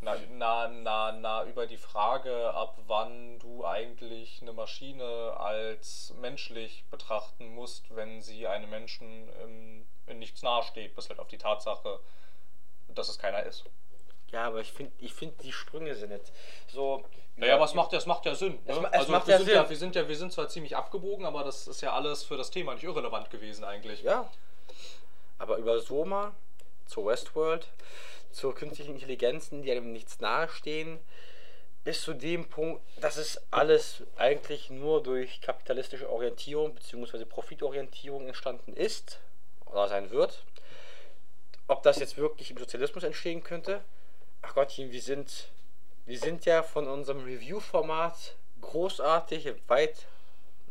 na, 0.01 0.16
na, 0.30 0.68
na, 0.68 1.12
Na, 1.12 1.44
über 1.44 1.66
die 1.66 1.78
Frage, 1.78 2.53
ab 2.55 2.76
wann 2.86 3.38
du 3.38 3.64
eigentlich 3.66 4.40
eine 4.42 4.53
Maschine 4.53 5.34
als 5.38 6.12
menschlich 6.20 6.84
betrachten 6.90 7.55
musst, 7.55 7.94
wenn 7.97 8.20
sie 8.22 8.47
einem 8.47 8.70
Menschen 8.70 9.28
in, 9.44 9.86
in 10.07 10.18
nichts 10.18 10.42
nahesteht, 10.42 10.94
bis 10.94 11.09
halt 11.09 11.18
auf 11.18 11.28
die 11.28 11.38
Tatsache, 11.38 11.99
dass 12.88 13.09
es 13.09 13.18
keiner 13.18 13.42
ist. 13.42 13.64
Ja, 14.32 14.47
aber 14.49 14.61
ich 14.61 14.72
finde, 14.72 14.92
ich 14.99 15.14
find, 15.14 15.40
die 15.42 15.53
Sprünge 15.53 15.94
sind 15.94 16.11
nicht 16.11 16.32
so. 16.68 17.05
Naja, 17.36 17.55
aber 17.55 17.64
es 17.64 17.74
macht, 17.74 17.92
das 17.92 18.07
macht 18.07 18.24
ja 18.26 18.34
Sinn. 18.34 18.59
Es 18.66 18.74
Ne? 18.76 18.82
ma- 18.82 18.88
es 18.88 18.99
also 19.01 19.12
macht 19.12 19.26
wir, 19.28 19.32
ja 19.32 19.38
sind 19.38 19.47
Sinn. 19.47 19.55
Ja, 19.57 19.68
wir 19.68 19.76
sind 19.76 19.94
ja, 19.94 20.09
wir 20.09 20.16
sind 20.16 20.32
zwar 20.32 20.49
ziemlich 20.49 20.74
abgebogen, 20.76 21.24
aber 21.26 21.44
das 21.44 21.68
ist 21.68 21.80
ja 21.80 21.92
alles 21.92 22.24
für 22.24 22.36
das 22.36 22.51
Thema 22.51 22.74
nicht 22.74 22.82
irrelevant 22.84 23.30
gewesen 23.30 23.64
eigentlich. 23.64 24.03
Ja. 24.03 24.28
Aber 25.38 25.57
über 25.59 25.78
Soma 25.80 26.32
zur 26.86 27.07
Westworld, 27.07 27.68
zur 28.37 28.55
künstlichen 28.55 28.95
Intelligenzen, 28.95 29.62
die 29.62 29.72
einem 29.72 29.93
nichts 29.93 30.20
nahestehen, 30.20 30.99
bis 31.84 32.03
zu 32.03 32.12
dem 32.12 32.49
Punkt, 32.49 32.82
dass 33.01 33.16
es 33.16 33.41
alles 33.51 34.03
eigentlich 34.16 34.68
nur 34.68 35.03
durch 35.03 35.41
kapitalistische 35.41 36.11
Orientierung 36.11 36.74
bzw. 36.74 37.24
Profitorientierung 37.24 38.26
entstanden 38.26 38.74
ist 38.74 39.20
oder 39.64 39.89
sein 39.89 40.11
wird. 40.11 40.45
Ob 41.66 41.82
das 41.82 41.99
jetzt 41.99 42.18
wirklich 42.18 42.51
im 42.51 42.59
Sozialismus 42.59 43.05
entstehen 43.05 43.43
könnte? 43.43 43.82
Ach 44.43 44.55
Gottchen, 44.55 44.93
wir 44.93 45.01
sind, 45.01 45.49
wir 46.05 46.18
sind 46.18 46.45
ja 46.45 46.62
von 46.62 46.87
unserem 46.87 47.24
Review-Format 47.24 48.37
großartig 48.61 49.55
weit 49.66 50.07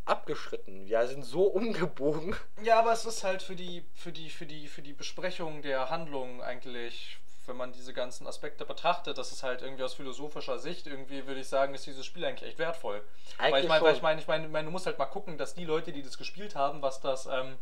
abgeschritten. 0.05 0.85
Wir 0.85 1.07
sind 1.07 1.25
so 1.25 1.45
umgebogen. 1.45 2.35
Ja, 2.63 2.77
aber 2.79 2.93
es 2.93 3.05
ist 3.05 3.23
halt 3.23 3.41
für 3.41 3.55
die, 3.55 3.83
für 3.95 4.11
die, 4.11 4.29
für 4.29 4.45
die, 4.45 4.67
für 4.67 4.83
die 4.83 4.93
Besprechung 4.93 5.63
der 5.63 5.89
Handlung 5.89 6.43
eigentlich, 6.43 7.17
wenn 7.47 7.57
man 7.57 7.71
diese 7.71 7.93
ganzen 7.93 8.27
Aspekte 8.27 8.65
betrachtet, 8.65 9.17
das 9.17 9.31
ist 9.31 9.43
halt 9.43 9.61
irgendwie 9.61 9.83
aus 9.83 9.93
philosophischer 9.93 10.59
Sicht, 10.59 10.87
irgendwie 10.87 11.25
würde 11.27 11.41
ich 11.41 11.47
sagen, 11.47 11.73
ist 11.73 11.85
dieses 11.85 12.05
Spiel 12.05 12.25
eigentlich 12.25 12.49
echt 12.49 12.59
wertvoll. 12.59 13.01
weil 13.37 13.53
Eigentlich 13.53 13.63
ich 13.63 13.69
meine, 13.69 13.85
weil 13.85 13.95
ich 13.95 14.01
meine, 14.01 14.21
ich 14.21 14.27
meine, 14.27 14.45
ich 14.45 14.51
meine, 14.51 14.65
du 14.65 14.71
musst 14.71 14.85
halt 14.85 14.97
mal 14.97 15.05
gucken, 15.05 15.37
dass 15.37 15.53
die 15.53 15.65
Leute, 15.65 15.91
die 15.91 16.03
das 16.03 16.17
gespielt 16.17 16.55
haben, 16.55 16.81
was 16.81 17.01
das 17.01 17.25
ähm, 17.25 17.57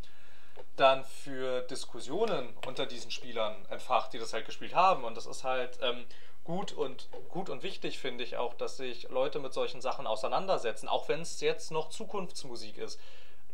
dann 0.75 1.03
für 1.03 1.61
Diskussionen 1.61 2.55
unter 2.65 2.85
diesen 2.85 3.11
Spielern 3.11 3.55
entfacht, 3.69 4.13
die 4.13 4.19
das 4.19 4.33
halt 4.33 4.45
gespielt 4.45 4.73
haben. 4.73 5.03
Und 5.03 5.15
das 5.15 5.25
ist 5.25 5.43
halt 5.43 5.77
ähm, 5.81 6.05
gut 6.43 6.73
und 6.73 7.09
gut 7.29 7.49
und 7.49 7.63
wichtig, 7.63 7.99
finde 7.99 8.23
ich 8.23 8.37
auch, 8.37 8.53
dass 8.53 8.77
sich 8.77 9.09
Leute 9.09 9.39
mit 9.39 9.53
solchen 9.53 9.81
Sachen 9.81 10.07
auseinandersetzen, 10.07 10.87
auch 10.87 11.07
wenn 11.07 11.21
es 11.21 11.41
jetzt 11.41 11.71
noch 11.71 11.89
Zukunftsmusik 11.89 12.77
ist. 12.77 12.99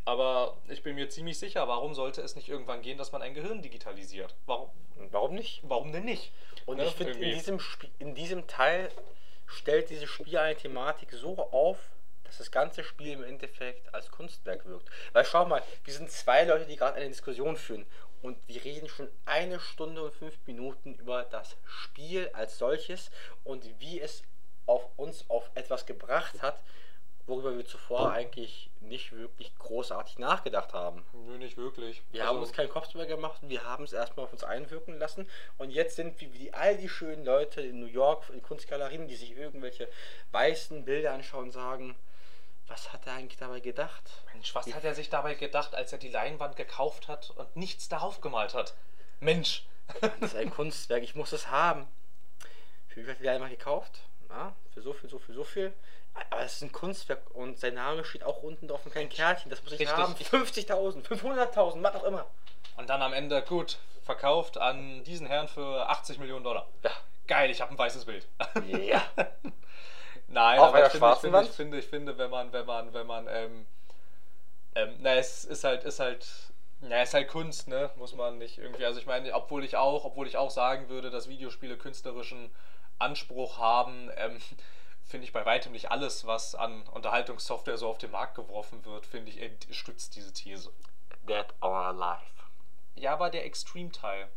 Aber 0.10 0.58
ich 0.68 0.82
bin 0.82 0.96
mir 0.96 1.08
ziemlich 1.10 1.38
sicher, 1.38 1.68
warum 1.68 1.94
sollte 1.94 2.22
es 2.24 2.36
nicht 2.36 2.50
irgendwann 2.50 2.82
gehen, 2.82 2.98
dass 2.98 3.12
man 3.12 3.22
ein 3.22 3.36
Gehirn 3.36 3.62
digitalisiert? 3.62 4.36
Warum, 4.48 4.72
Warum 5.12 5.36
nicht? 5.36 5.62
warum 5.64 5.92
denn 5.92 6.06
nicht? 6.06 6.32
Und 6.66 6.78
Ne, 6.78 6.86
ich 6.86 6.94
finde, 6.96 7.14
in 7.14 7.22
diesem, 7.22 7.60
Spiel- 7.60 7.92
in 8.00 8.16
diesem 8.16 8.48
Teil 8.48 8.90
stellt 9.46 9.92
dieses 9.92 10.10
Spiel 10.10 10.38
eine 10.40 10.56
Thematik 10.56 11.12
so 11.12 11.38
auf, 11.38 11.78
dass 12.24 12.40
das 12.40 12.50
ganze 12.50 12.84
Spiel 12.84 13.12
im 13.14 13.24
Endeffekt 13.24 13.94
als 13.94 14.10
Kunstwerk 14.10 14.66
wirkt. 14.66 14.90
Weil 15.14 15.26
schau 15.26 15.46
mal, 15.46 15.62
wir 15.84 15.94
sind 15.94 16.10
zwei 16.12 16.44
Leute, 16.44 16.66
die 16.66 16.76
gerade 16.76 16.96
eine 16.98 17.08
Diskussion 17.10 17.56
führen. 17.56 17.86
Und 18.24 18.36
wir 18.48 18.64
reden 18.64 18.90
schon 18.90 19.10
eine 19.26 19.60
Stunde 19.60 20.02
und 20.04 20.14
fünf 20.14 20.36
Minuten 20.48 20.96
über 20.96 21.24
das 21.24 21.56
Spiel 21.66 22.30
als 22.34 22.58
solches 22.58 23.12
und 23.44 23.64
wie 23.80 24.02
es 24.02 24.24
auf 24.66 24.88
uns 24.98 25.30
auf 25.30 25.50
etwas 25.56 25.86
gebracht 25.86 26.42
hat, 26.42 26.60
worüber 27.30 27.56
wir 27.56 27.66
zuvor 27.66 28.12
eigentlich 28.12 28.70
nicht 28.82 29.12
wirklich 29.12 29.56
großartig 29.60 30.18
nachgedacht 30.20 30.74
haben. 30.74 31.06
Nö, 31.14 31.38
nicht 31.38 31.56
wirklich. 31.58 32.02
Wir 32.12 32.22
Also- 32.22 32.34
haben 32.34 32.42
uns 32.42 32.54
keinen 32.54 32.70
Kopf 32.70 32.88
drüber 32.90 33.06
gemacht 33.06 33.40
wir 33.44 33.64
haben 33.64 33.84
es 33.84 33.94
erstmal 33.94 34.26
auf 34.26 34.34
uns 34.34 34.44
einwirken 34.44 34.98
lassen. 34.98 35.30
Und 35.58 35.72
jetzt 35.72 35.96
sind 35.96 36.20
wir 36.20 36.34
wie 36.34 36.52
all 36.54 36.76
die 36.78 36.90
schönen 36.90 37.24
Leute 37.24 37.62
in 37.62 37.80
New 37.80 37.86
York, 37.86 38.30
in 38.30 38.42
Kunstgalerien, 38.42 39.08
die 39.08 39.16
sich 39.16 39.38
irgendwelche 39.38 39.88
weißen 40.32 40.84
Bilder 40.86 41.14
anschauen 41.14 41.46
und 41.46 41.52
sagen, 41.52 41.96
was 42.68 42.92
hat 42.94 43.08
er 43.08 43.14
eigentlich 43.14 43.38
dabei 43.40 43.60
gedacht? 43.62 44.04
Mensch, 44.34 44.54
was 44.54 44.74
hat 44.74 44.84
er 44.84 44.94
sich 44.94 45.10
dabei 45.10 45.36
gedacht, 45.36 45.74
als 45.76 45.92
er 45.92 45.98
die 46.00 46.10
Leinwand 46.10 46.56
gekauft 46.56 47.08
hat 47.08 47.32
und 47.32 47.56
nichts 47.56 47.90
darauf 47.90 48.22
gemalt 48.22 48.54
hat? 48.54 48.76
Mensch! 49.20 49.66
Das 50.02 50.12
ist 50.22 50.36
ein 50.36 50.52
Kunstwerk, 50.52 51.02
ich 51.04 51.16
muss 51.16 51.32
es 51.32 51.50
haben. 51.50 51.88
Für 52.90 52.98
wie 53.02 53.04
viel 53.06 53.12
hat 53.14 53.20
die 53.22 53.30
einmal 53.30 53.50
gekauft? 53.50 54.02
Ja, 54.30 54.56
für 54.72 54.82
so 54.84 54.94
viel, 54.94 55.10
so 55.10 55.18
viel, 55.18 55.34
so 55.34 55.44
viel. 55.44 55.74
Aber 56.30 56.42
es 56.42 56.56
ist 56.56 56.62
ein 56.64 56.72
Kunstwerk 56.72 57.22
und 57.34 57.60
sein 57.60 57.76
Name 57.76 58.04
steht 58.04 58.24
auch 58.24 58.44
unten 58.44 58.68
drauf 58.68 58.82
und 58.86 58.94
kein 58.94 59.10
Kärtchen. 59.10 59.50
Das 59.50 59.64
muss 59.64 59.74
ich 59.74 59.80
Richtig. 59.80 59.98
haben. 59.98 60.14
50.000, 60.14 61.06
500.000, 61.06 61.84
was 61.84 61.96
auch 61.96 62.04
immer. 62.04 62.26
Und 62.78 62.90
dann 62.90 63.02
am 63.02 63.14
Ende, 63.14 63.42
gut, 63.42 63.78
verkauft 64.04 64.58
an 64.58 65.04
diesen 65.04 65.28
Herrn 65.28 65.48
für 65.48 65.88
80 65.90 66.20
Millionen 66.20 66.44
Dollar. 66.44 66.68
Ja. 66.84 66.92
Geil, 67.28 67.52
ich 67.52 67.62
habe 67.62 67.72
ein 67.72 67.78
weißes 67.78 68.06
Bild. 68.06 68.26
Ja. 68.68 69.04
Nein, 70.28 70.60
Auf 70.60 70.70
aber 70.70 70.86
ich 70.86 70.92
finde, 70.92 71.14
ich 71.14 71.20
finde, 71.20 71.42
ich 71.42 71.50
finde, 71.52 71.80
ich 71.80 71.88
finde, 71.88 72.18
wenn 72.18 72.30
man, 72.30 72.54
wenn 72.54 72.66
man, 72.66 72.94
wenn 72.94 73.08
man, 73.08 73.28
ähm, 73.28 73.66
ähm, 74.76 74.96
na, 75.00 75.16
es 75.16 75.44
ist 75.44 75.64
halt, 75.64 75.84
ist 75.84 76.00
halt, 76.00 76.28
na, 76.82 77.02
ist 77.02 77.14
halt 77.14 77.28
Kunst, 77.28 77.68
ne? 77.68 77.90
Muss 77.98 78.16
man 78.16 78.38
nicht 78.38 78.58
irgendwie, 78.60 78.86
also 78.86 79.00
ich 79.00 79.06
meine, 79.06 79.34
obwohl 79.34 79.64
ich 79.64 79.76
auch, 79.76 80.06
obwohl 80.06 80.28
ich 80.28 80.38
auch 80.38 80.52
sagen 80.52 80.90
würde, 80.90 81.10
dass 81.10 81.28
Videospiele 81.30 81.78
künstlerischen 81.78 82.52
Anspruch 83.00 83.58
haben, 83.58 84.12
ähm, 84.18 84.40
finde 85.10 85.26
ich 85.26 85.34
bei 85.34 85.46
weitem 85.46 85.72
nicht 85.72 85.92
alles, 85.92 86.26
was 86.28 86.56
an 86.56 86.88
Unterhaltungssoftware 86.90 87.78
so 87.78 87.90
auf 87.90 87.98
den 87.98 88.12
Markt 88.12 88.36
geworfen 88.36 88.86
wird, 88.86 89.06
finde 89.06 89.32
ich, 89.32 89.42
ent- 89.42 89.68
stützt 89.72 90.16
diese 90.16 90.32
These. 90.32 90.72
Dead 91.28 91.46
or 91.62 91.76
Alive. 91.76 92.22
Ja, 92.96 93.14
aber 93.14 93.30
der 93.30 93.46
Extreme-Teil. 93.46 94.28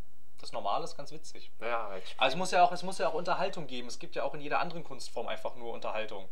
Das 0.41 0.53
Normale 0.53 0.85
ist 0.85 0.97
ganz 0.97 1.13
witzig. 1.13 1.51
Ja, 1.61 1.89
Also 2.17 2.35
es 2.35 2.37
muss 2.37 2.51
ja 2.51 2.65
auch, 2.65 2.73
es 2.73 2.83
muss 2.83 2.99
ja 2.99 3.09
auch 3.09 3.15
Unterhaltung 3.15 3.67
geben. 3.69 3.87
Es 3.87 3.99
gibt 3.99 4.17
ja 4.17 4.25
auch 4.25 4.35
in 4.35 4.41
jeder 4.41 4.59
anderen 4.59 4.83
Kunstform 4.83 5.29
einfach 5.29 5.55
nur 5.55 5.73
Unterhaltung. 5.73 6.29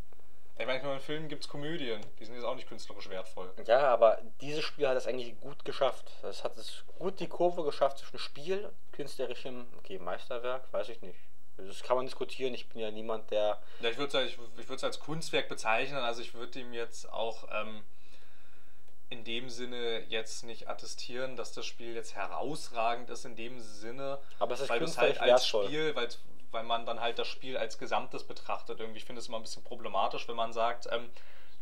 Ich 0.58 0.66
meine, 0.66 0.92
in 0.92 1.00
Filmen 1.00 1.28
gibt 1.28 1.44
es 1.44 1.48
Komödien, 1.48 2.04
die 2.18 2.24
sind 2.24 2.34
jetzt 2.34 2.44
auch 2.44 2.54
nicht 2.54 2.68
künstlerisch 2.68 3.08
wertvoll. 3.08 3.50
Ja, 3.66 3.88
aber 3.88 4.18
dieses 4.42 4.62
Spiel 4.64 4.86
hat 4.88 4.96
es 4.96 5.06
eigentlich 5.06 5.38
gut 5.40 5.64
geschafft. 5.64 6.10
Es 6.22 6.44
hat 6.44 6.56
es 6.58 6.84
gut 6.98 7.18
die 7.20 7.28
Kurve 7.28 7.62
geschafft 7.64 7.98
zwischen 7.98 8.18
Spiel, 8.18 8.70
künstlerischem, 8.92 9.66
okay, 9.78 9.98
Meisterwerk, 9.98 10.70
weiß 10.72 10.88
ich 10.90 11.00
nicht. 11.00 11.18
Das 11.56 11.82
kann 11.82 11.96
man 11.96 12.06
diskutieren. 12.06 12.54
Ich 12.54 12.68
bin 12.68 12.80
ja 12.80 12.90
niemand, 12.90 13.30
der. 13.30 13.58
Ja, 13.80 13.90
ich 13.90 13.98
würde 13.98 14.18
es 14.18 14.32
ich, 14.32 14.38
ich 14.58 14.68
würd's 14.68 14.84
als 14.84 14.98
Kunstwerk 14.98 15.48
bezeichnen, 15.48 15.98
also 15.98 16.22
ich 16.22 16.34
würde 16.34 16.60
ihm 16.60 16.72
jetzt 16.72 17.12
auch 17.12 17.48
ähm, 17.52 17.82
in 19.10 19.24
dem 19.24 19.50
Sinne 19.50 20.04
jetzt 20.08 20.44
nicht 20.44 20.68
attestieren, 20.68 21.36
dass 21.36 21.52
das 21.52 21.66
Spiel 21.66 21.94
jetzt 21.94 22.14
herausragend 22.14 23.10
ist 23.10 23.24
in 23.24 23.36
dem 23.36 23.60
Sinne, 23.60 24.18
Aber 24.38 24.54
es 24.54 24.60
ist 24.60 24.68
weil 24.68 24.80
halt 24.80 25.20
als 25.20 25.42
wertvoll. 25.42 25.66
Spiel, 25.66 25.96
weil, 25.96 26.08
weil 26.52 26.62
man 26.62 26.86
dann 26.86 27.00
halt 27.00 27.18
das 27.18 27.26
Spiel 27.26 27.56
als 27.56 27.78
Gesamtes 27.78 28.24
betrachtet. 28.24 28.78
Irgendwie, 28.80 28.98
ich 28.98 29.04
finde 29.04 29.20
es 29.20 29.28
immer 29.28 29.38
ein 29.38 29.42
bisschen 29.42 29.64
problematisch, 29.64 30.28
wenn 30.28 30.36
man 30.36 30.52
sagt, 30.52 30.88
ähm, 30.90 31.10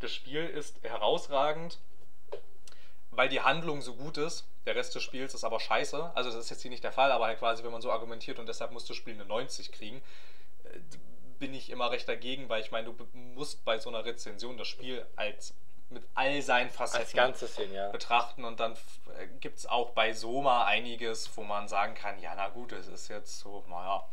das 0.01 0.13
Spiel 0.15 0.47
ist 0.47 0.77
herausragend, 0.85 1.79
weil 3.11 3.29
die 3.29 3.41
Handlung 3.41 3.83
so 3.83 3.95
gut 3.95 4.19
ist, 4.19 4.47
der 4.67 4.77
Rest 4.77 4.95
des 4.95 5.03
Spiels 5.03 5.35
ist 5.35 5.45
aber 5.45 5.61
scheiße. 5.61 6.13
Also 6.15 6.31
das 6.31 6.45
ist 6.45 6.51
jetzt 6.51 6.63
hier 6.63 6.71
nicht 6.71 6.85
der 6.85 6.93
Fall, 6.93 7.13
aber 7.13 7.27
halt 7.27 7.39
quasi, 7.39 7.65
wenn 7.65 7.73
man 7.73 7.83
so 7.83 7.91
argumentiert 7.91 8.39
und 8.39 8.47
deshalb 8.47 8.71
muss 8.71 8.85
das 8.85 8.97
Spiel 8.97 9.15
eine 9.15 9.25
90 9.25 9.73
kriegen, 9.73 10.03
äh, 10.65 10.79
bin 11.39 11.55
ich 11.55 11.71
immer 11.71 11.91
recht 11.91 12.09
dagegen, 12.09 12.49
weil 12.49 12.63
ich 12.63 12.71
meine, 12.71 12.93
du 12.93 13.09
musst 13.13 13.65
bei 13.65 13.79
so 13.79 13.89
einer 13.89 14.05
Rezension 14.05 14.59
das 14.59 14.69
Spiel 14.69 15.07
als 15.17 15.55
mit 15.91 16.03
all 16.15 16.43
seinen 16.43 16.69
Facetten 16.69 17.01
Als 17.01 17.13
Ganzes 17.15 17.55
sehen, 17.55 17.73
ja. 17.73 17.89
betrachten 17.89 18.45
und 18.45 18.61
dann 18.61 18.77
gibt 19.41 19.59
es 19.59 19.67
auch 19.67 19.91
bei 19.91 20.13
Soma 20.13 20.67
einiges, 20.67 21.35
wo 21.35 21.43
man 21.43 21.67
sagen 21.67 21.95
kann, 21.95 22.21
ja 22.21 22.35
na 22.37 22.49
gut, 22.49 22.73
es 22.73 22.89
ist 22.89 23.09
jetzt 23.09 23.41
so, 23.41 23.65
naja, 23.69 24.07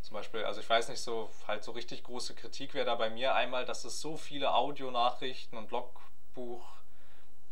zum 0.00 0.14
Beispiel, 0.14 0.44
also 0.44 0.60
ich 0.60 0.70
weiß 0.70 0.88
nicht, 0.88 1.00
so 1.00 1.30
halt 1.46 1.64
so 1.64 1.72
richtig 1.72 2.02
große 2.04 2.34
Kritik 2.34 2.72
wäre 2.72 2.86
da 2.86 2.94
bei 2.94 3.10
mir 3.10 3.34
einmal, 3.34 3.66
dass 3.66 3.84
es 3.84 4.00
so 4.00 4.16
viele 4.16 4.54
Audionachrichten 4.54 5.58
und 5.58 5.70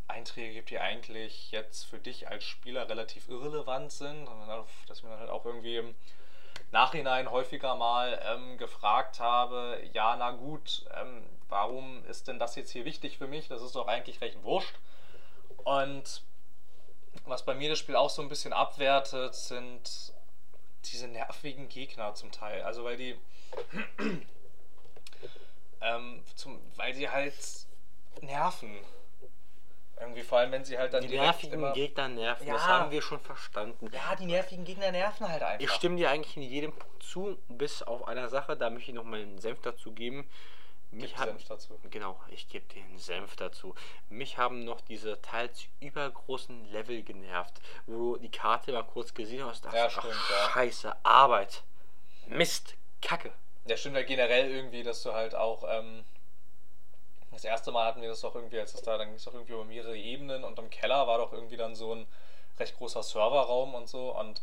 Logbuch-Einträge 0.07 0.55
gibt, 0.55 0.71
die 0.71 0.79
eigentlich 0.79 1.51
jetzt 1.51 1.85
für 1.85 1.99
dich 1.99 2.29
als 2.29 2.45
Spieler 2.45 2.89
relativ 2.89 3.29
irrelevant 3.29 3.93
sind, 3.93 4.27
dann, 4.27 4.65
dass 4.87 4.99
ich 4.99 5.05
mir 5.05 5.11
dann 5.11 5.21
halt 5.21 5.31
auch 5.31 5.45
irgendwie 5.45 5.77
im 5.77 5.95
Nachhinein 6.73 7.31
häufiger 7.31 7.75
mal 7.77 8.21
ähm, 8.25 8.59
gefragt 8.59 9.21
habe, 9.21 9.81
ja 9.93 10.17
na 10.17 10.33
gut, 10.33 10.85
ähm, 11.01 11.25
warum 11.49 12.05
ist 12.07 12.29
denn 12.29 12.39
das 12.39 12.57
jetzt 12.57 12.71
hier 12.71 12.85
wichtig 12.85 13.19
für 13.19 13.27
mich? 13.27 13.49
Das 13.49 13.63
ist 13.63 13.77
doch 13.77 13.87
eigentlich 13.87 14.21
recht 14.21 14.43
wurscht. 14.43 14.75
Und 15.65 16.23
was 17.25 17.45
bei 17.45 17.55
mir 17.55 17.71
das 17.71 17.79
Spiel 17.79 17.97
auch 17.97 18.11
so 18.11 18.23
ein 18.23 18.29
bisschen 18.29 18.53
abwertet, 18.53 19.35
sind 19.35 20.13
diese 20.85 21.09
nervigen 21.09 21.69
Gegner 21.69 22.15
zum 22.15 22.31
Teil. 22.31 22.63
Also 22.63 22.85
weil 22.85 22.97
die 22.97 23.17
ähm, 25.81 26.23
zum, 26.35 26.61
weil 26.77 26.93
die 26.93 27.09
halt 27.09 27.35
nerven. 28.23 28.77
Irgendwie 29.99 30.23
vor 30.23 30.39
allem, 30.39 30.53
wenn 30.53 30.65
sie 30.65 30.77
halt 30.77 30.93
dann 30.93 31.03
Die 31.03 31.17
nervigen 31.17 31.73
Gegner 31.73 32.09
nerven, 32.09 32.47
das 32.47 32.63
Ja. 32.63 32.69
haben 32.69 32.91
wir 32.91 33.01
schon 33.01 33.19
verstanden. 33.21 33.89
Ja, 33.93 34.15
die 34.15 34.27
nervigen 34.27 34.65
Gegner 34.65 34.93
nerven 34.93 35.27
halt 35.29 35.43
einfach. 35.43 35.65
Ich 35.65 35.73
stimme 35.73 35.97
dir 35.97 36.11
eigentlich 36.11 36.37
in 36.37 36.43
jedem 36.43 36.73
Punkt 36.73 37.03
zu, 37.03 37.39
bis 37.49 37.83
auf 37.83 38.07
einer 38.07 38.29
Sache, 38.29 38.57
da 38.57 38.69
möchte 38.69 38.91
ich 38.91 38.95
noch 38.95 39.05
meinen 39.05 39.39
Senf 39.39 39.61
dazu 39.63 39.93
geben. 39.93 40.29
Mich 40.91 41.11
Gib 41.11 41.19
hat, 41.19 41.29
Senf 41.29 41.45
dazu. 41.49 41.81
Genau, 41.91 42.21
ich 42.29 42.49
gebe 42.49 42.65
den 42.75 42.99
Senf 42.99 43.37
dazu. 43.37 43.75
Mich 44.09 44.39
haben 44.39 44.65
noch 44.65 44.81
diese 44.83 45.21
teils 45.21 45.65
übergroßen 45.81 46.71
Level 46.71 47.03
genervt, 47.03 47.55
wo 47.87 48.15
du 48.15 48.21
die 48.23 48.31
Karte 48.31 48.73
mal 48.73 48.85
kurz 48.85 49.13
gesehen 49.15 49.45
hast. 49.45 49.65
Ja, 49.65 49.91
stimmt, 49.91 50.07
ach, 50.15 50.31
ja. 50.31 50.51
Scheiße, 50.51 50.95
Arbeit. 51.05 51.63
Mist, 52.27 52.77
Kacke. 53.03 53.33
Ja, 53.67 53.77
stimmt 53.77 53.97
halt 53.97 54.07
generell 54.07 54.51
irgendwie, 54.51 54.83
dass 54.83 55.03
du 55.03 55.13
halt 55.13 55.35
auch. 55.35 55.65
Ähm, 55.69 56.05
das 57.37 57.45
erste 57.45 57.73
Mal 57.73 57.87
hatten 57.87 58.03
wir 58.03 58.09
das 58.09 58.21
doch 58.21 58.35
irgendwie, 58.35 58.59
als 58.59 58.75
es 58.75 58.83
da, 58.83 58.99
dann 58.99 59.09
ging 59.09 59.17
es 59.17 59.25
doch 59.25 59.35
irgendwie 59.35 59.53
über 59.53 59.65
mehrere 59.65 59.97
Ebenen 59.97 60.45
und 60.45 60.59
im 60.59 60.71
Keller 60.71 61.07
war 61.07 61.19
doch 61.19 61.33
irgendwie 61.33 61.57
dann 61.57 61.75
so 61.75 61.95
ein 61.95 62.07
recht 62.59 62.77
großer 62.77 63.03
Serverraum 63.03 63.75
und 63.75 63.89
so 63.89 64.17
und 64.19 64.43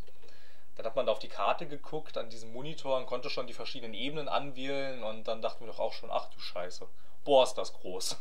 dann 0.75 0.85
hat 0.85 0.95
man 0.95 1.05
da 1.05 1.11
auf 1.11 1.19
die 1.19 1.27
Karte 1.27 1.67
geguckt, 1.67 2.17
an 2.17 2.29
diesem 2.29 2.51
Monitor 2.51 2.97
und 2.97 3.05
konnte 3.05 3.29
schon 3.29 3.47
die 3.47 3.53
verschiedenen 3.53 3.93
Ebenen 3.93 4.27
anwählen 4.27 5.03
und 5.03 5.27
dann 5.27 5.41
dachten 5.41 5.65
wir 5.65 5.71
doch 5.71 5.79
auch 5.79 5.93
schon, 5.93 6.09
ach 6.11 6.29
du 6.29 6.39
Scheiße, 6.39 6.87
boah, 7.23 7.43
ist 7.43 7.55
das 7.55 7.73
groß. 7.73 8.17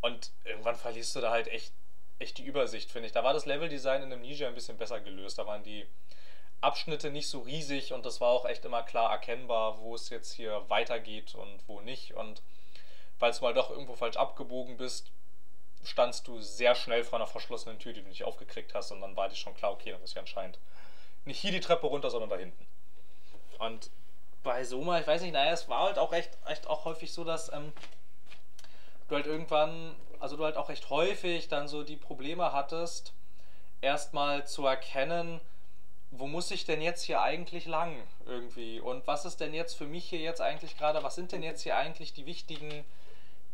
Und 0.00 0.30
irgendwann 0.44 0.76
verlierst 0.76 1.16
du 1.16 1.20
da 1.20 1.30
halt 1.30 1.48
echt, 1.48 1.72
echt 2.18 2.38
die 2.38 2.44
Übersicht, 2.44 2.90
finde 2.90 3.06
ich. 3.06 3.12
Da 3.12 3.24
war 3.24 3.32
das 3.32 3.46
Leveldesign 3.46 4.02
in 4.02 4.12
Amnesia 4.12 4.46
ein 4.46 4.54
bisschen 4.54 4.78
besser 4.78 5.00
gelöst. 5.00 5.38
Da 5.38 5.46
waren 5.46 5.64
die 5.64 5.86
Abschnitte 6.60 7.10
nicht 7.10 7.28
so 7.28 7.40
riesig 7.40 7.92
und 7.92 8.06
das 8.06 8.20
war 8.20 8.30
auch 8.30 8.44
echt 8.44 8.64
immer 8.64 8.82
klar 8.82 9.10
erkennbar, 9.10 9.78
wo 9.80 9.94
es 9.94 10.10
jetzt 10.10 10.32
hier 10.32 10.64
weitergeht 10.68 11.34
und 11.34 11.60
wo 11.66 11.80
nicht. 11.80 12.14
Und 12.14 12.42
falls 13.18 13.38
du 13.38 13.44
mal 13.44 13.54
doch 13.54 13.70
irgendwo 13.70 13.94
falsch 13.94 14.16
abgebogen 14.16 14.76
bist, 14.76 15.10
standst 15.84 16.26
du 16.28 16.40
sehr 16.40 16.74
schnell 16.74 17.04
vor 17.04 17.18
einer 17.18 17.26
verschlossenen 17.26 17.78
Tür, 17.78 17.92
die 17.92 18.02
du 18.02 18.08
nicht 18.08 18.24
aufgekriegt 18.24 18.74
hast 18.74 18.90
und 18.90 19.00
dann 19.00 19.16
war 19.16 19.28
dir 19.28 19.36
schon 19.36 19.54
klar, 19.54 19.72
okay, 19.72 19.92
dann 19.92 20.02
ist 20.02 20.14
ja 20.14 20.20
anscheinend 20.20 20.58
nicht 21.24 21.40
hier 21.40 21.52
die 21.52 21.60
Treppe 21.60 21.86
runter, 21.86 22.10
sondern 22.10 22.30
da 22.30 22.36
hinten. 22.36 22.66
Und 23.58 23.90
bei 24.42 24.64
Soma, 24.64 24.98
ich 25.00 25.06
weiß 25.06 25.22
nicht, 25.22 25.32
naja, 25.32 25.52
es 25.52 25.68
war 25.68 25.84
halt 25.84 25.98
auch 25.98 26.12
echt, 26.12 26.30
echt 26.46 26.66
auch 26.66 26.84
häufig 26.84 27.12
so, 27.12 27.24
dass 27.24 27.52
ähm, 27.52 27.72
du 29.08 29.16
halt 29.16 29.26
irgendwann, 29.26 29.94
also 30.20 30.36
du 30.36 30.44
halt 30.44 30.56
auch 30.56 30.68
recht 30.68 30.90
häufig 30.90 31.48
dann 31.48 31.68
so 31.68 31.82
die 31.82 31.96
Probleme 31.96 32.52
hattest, 32.52 33.12
erstmal 33.80 34.46
zu 34.46 34.66
erkennen, 34.66 35.40
wo 36.10 36.26
muss 36.26 36.50
ich 36.50 36.64
denn 36.64 36.80
jetzt 36.80 37.02
hier 37.02 37.20
eigentlich 37.20 37.66
lang 37.66 38.02
irgendwie? 38.24 38.80
Und 38.80 39.06
was 39.06 39.24
ist 39.24 39.40
denn 39.40 39.52
jetzt 39.52 39.74
für 39.74 39.86
mich 39.86 40.08
hier 40.08 40.20
jetzt 40.20 40.40
eigentlich 40.40 40.76
gerade, 40.78 41.02
was 41.02 41.14
sind 41.14 41.32
denn 41.32 41.42
jetzt 41.42 41.62
hier 41.62 41.76
eigentlich 41.76 42.14
die 42.14 42.24
wichtigen, 42.24 42.84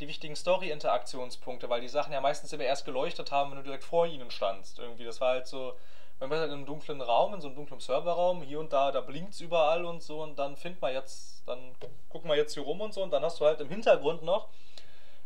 die 0.01 0.09
wichtigen 0.09 0.37
Story-Interaktionspunkte? 0.37 1.69
Weil 1.69 1.81
die 1.81 1.89
Sachen 1.89 2.13
ja 2.13 2.21
meistens 2.21 2.53
immer 2.53 2.65
erst 2.65 2.85
geleuchtet 2.85 3.33
haben, 3.33 3.51
wenn 3.51 3.59
du 3.59 3.65
direkt 3.65 3.85
vor 3.85 4.07
ihnen 4.07 4.31
standst. 4.31 4.79
Irgendwie, 4.79 5.05
das 5.05 5.21
war 5.21 5.31
halt 5.31 5.47
so, 5.47 5.75
man 6.21 6.31
war 6.31 6.39
halt 6.39 6.49
in 6.49 6.55
einem 6.55 6.67
dunklen 6.67 7.01
Raum, 7.01 7.35
in 7.35 7.41
so 7.41 7.49
einem 7.49 7.57
dunklen 7.57 7.81
Serverraum, 7.81 8.43
hier 8.43 8.61
und 8.61 8.73
da, 8.73 8.93
da 8.93 9.01
blinkt 9.01 9.35
es 9.35 9.41
überall 9.41 9.85
und 9.85 10.03
so 10.03 10.23
und 10.23 10.39
dann 10.39 10.57
findet 10.57 10.81
man 10.81 10.93
jetzt, 10.93 11.43
dann 11.47 11.75
gucken 12.09 12.31
wir 12.31 12.37
jetzt 12.37 12.55
hier 12.55 12.63
rum 12.63 12.81
und 12.81 12.95
so 12.95 13.03
und 13.03 13.11
dann 13.11 13.25
hast 13.25 13.41
du 13.41 13.45
halt 13.45 13.61
im 13.61 13.69
Hintergrund 13.69 14.23
noch 14.23 14.49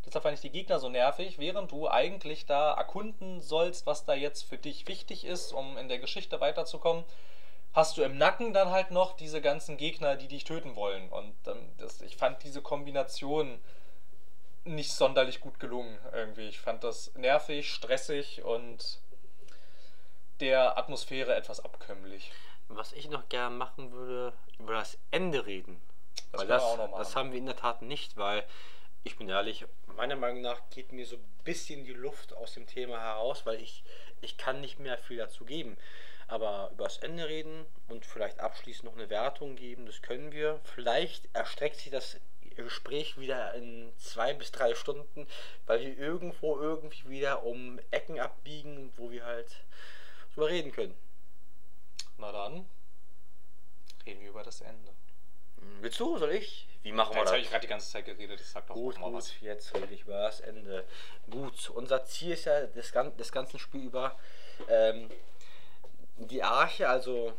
Deshalb 0.08 0.22
fand 0.22 0.36
ich 0.36 0.40
die 0.40 0.50
Gegner 0.50 0.78
so 0.78 0.88
nervig, 0.88 1.38
während 1.38 1.70
du 1.70 1.86
eigentlich 1.86 2.46
da 2.46 2.72
erkunden 2.72 3.42
sollst, 3.42 3.86
was 3.86 4.06
da 4.06 4.14
jetzt 4.14 4.42
für 4.42 4.56
dich 4.56 4.88
wichtig 4.88 5.26
ist, 5.26 5.52
um 5.52 5.76
in 5.76 5.88
der 5.88 5.98
Geschichte 5.98 6.40
weiterzukommen, 6.40 7.04
hast 7.74 7.98
du 7.98 8.02
im 8.02 8.16
Nacken 8.16 8.54
dann 8.54 8.70
halt 8.70 8.90
noch 8.90 9.16
diese 9.16 9.42
ganzen 9.42 9.76
Gegner, 9.76 10.16
die 10.16 10.28
dich 10.28 10.44
töten 10.44 10.76
wollen. 10.76 11.10
Und 11.10 11.34
ähm, 11.46 11.72
das, 11.76 12.00
ich 12.00 12.16
fand 12.16 12.42
diese 12.42 12.62
Kombination 12.62 13.60
nicht 14.64 14.92
sonderlich 14.92 15.40
gut 15.40 15.58
gelungen 15.58 15.98
irgendwie. 16.12 16.48
Ich 16.48 16.60
fand 16.60 16.84
das 16.84 17.14
nervig, 17.14 17.72
stressig 17.72 18.42
und 18.42 19.00
der 20.40 20.78
Atmosphäre 20.78 21.34
etwas 21.34 21.64
abkömmlich. 21.64 22.32
Was 22.68 22.92
ich 22.92 23.08
noch 23.08 23.28
gerne 23.28 23.56
machen 23.56 23.92
würde, 23.92 24.36
über 24.58 24.74
das 24.74 24.98
Ende 25.10 25.46
reden. 25.46 25.80
Das, 26.32 26.42
weil 26.42 26.48
das, 26.48 26.76
das 26.96 27.16
haben 27.16 27.32
wir 27.32 27.38
in 27.38 27.46
der 27.46 27.56
Tat 27.56 27.82
nicht, 27.82 28.16
weil 28.16 28.44
ich 29.04 29.16
bin 29.16 29.28
ehrlich, 29.28 29.64
meiner 29.96 30.16
Meinung 30.16 30.42
nach 30.42 30.60
geht 30.70 30.92
mir 30.92 31.06
so 31.06 31.16
ein 31.16 31.24
bisschen 31.44 31.84
die 31.84 31.92
Luft 31.92 32.34
aus 32.34 32.54
dem 32.54 32.66
Thema 32.66 33.00
heraus, 33.00 33.46
weil 33.46 33.60
ich, 33.60 33.82
ich 34.20 34.36
kann 34.36 34.60
nicht 34.60 34.78
mehr 34.78 34.98
viel 34.98 35.16
dazu 35.16 35.44
geben. 35.44 35.76
Aber 36.26 36.70
über 36.72 36.84
das 36.84 36.98
Ende 36.98 37.26
reden 37.26 37.64
und 37.88 38.04
vielleicht 38.04 38.38
abschließend 38.38 38.84
noch 38.84 38.94
eine 38.94 39.08
Wertung 39.08 39.56
geben, 39.56 39.86
das 39.86 40.02
können 40.02 40.30
wir. 40.30 40.60
Vielleicht 40.62 41.34
erstreckt 41.34 41.76
sich 41.76 41.90
das 41.90 42.20
Gespräch 42.64 43.18
wieder 43.18 43.54
in 43.54 43.92
zwei 43.98 44.34
bis 44.34 44.52
drei 44.52 44.74
Stunden, 44.74 45.26
weil 45.66 45.80
wir 45.80 45.98
irgendwo 45.98 46.58
irgendwie 46.58 47.08
wieder 47.08 47.44
um 47.44 47.78
Ecken 47.90 48.18
abbiegen, 48.20 48.92
wo 48.96 49.10
wir 49.10 49.24
halt 49.24 49.48
drüber 50.34 50.48
reden 50.48 50.72
können. 50.72 50.96
Na 52.18 52.32
dann, 52.32 52.68
reden 54.06 54.20
wir 54.20 54.30
über 54.30 54.42
das 54.42 54.60
Ende. 54.60 54.92
Willst 55.80 56.00
du, 56.00 56.18
soll 56.18 56.32
ich? 56.32 56.68
Wie 56.82 56.92
machen 56.92 57.14
wir 57.14 57.24
das? 57.24 57.32
Jetzt 57.32 57.32
habe 57.32 57.42
ich 57.42 57.50
gerade 57.50 57.60
die 57.62 57.68
ganze 57.68 57.90
Zeit 57.90 58.04
geredet, 58.04 58.40
das 58.40 58.52
sagt 58.52 58.70
doch 58.70 58.74
gut, 58.74 58.98
mal 58.98 59.06
gut, 59.06 59.16
was. 59.18 59.40
Jetzt 59.40 59.74
rede 59.74 59.92
ich 59.92 60.02
über 60.02 60.22
das 60.22 60.40
Ende. 60.40 60.84
Gut, 61.30 61.70
unser 61.70 62.04
Ziel 62.04 62.32
ist 62.32 62.44
ja 62.44 62.66
das, 62.66 62.92
das 63.16 63.32
ganze 63.32 63.58
Spiel 63.58 63.84
über 63.84 64.16
ähm, 64.68 65.10
die 66.16 66.42
Arche, 66.42 66.88
also 66.88 67.32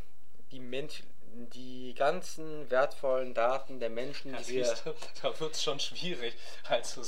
die 0.52 0.60
Mensch, 0.60 1.04
die 1.34 1.94
ganzen 1.96 2.70
wertvollen 2.70 3.34
Daten 3.34 3.80
der 3.80 3.90
Menschen, 3.90 4.36
die 4.38 4.48
wir. 4.48 4.76
Du, 4.84 4.94
da 5.22 5.40
wird 5.40 5.54
es 5.54 5.64
schon 5.64 5.80
schwierig. 5.80 6.36
Also, 6.68 7.02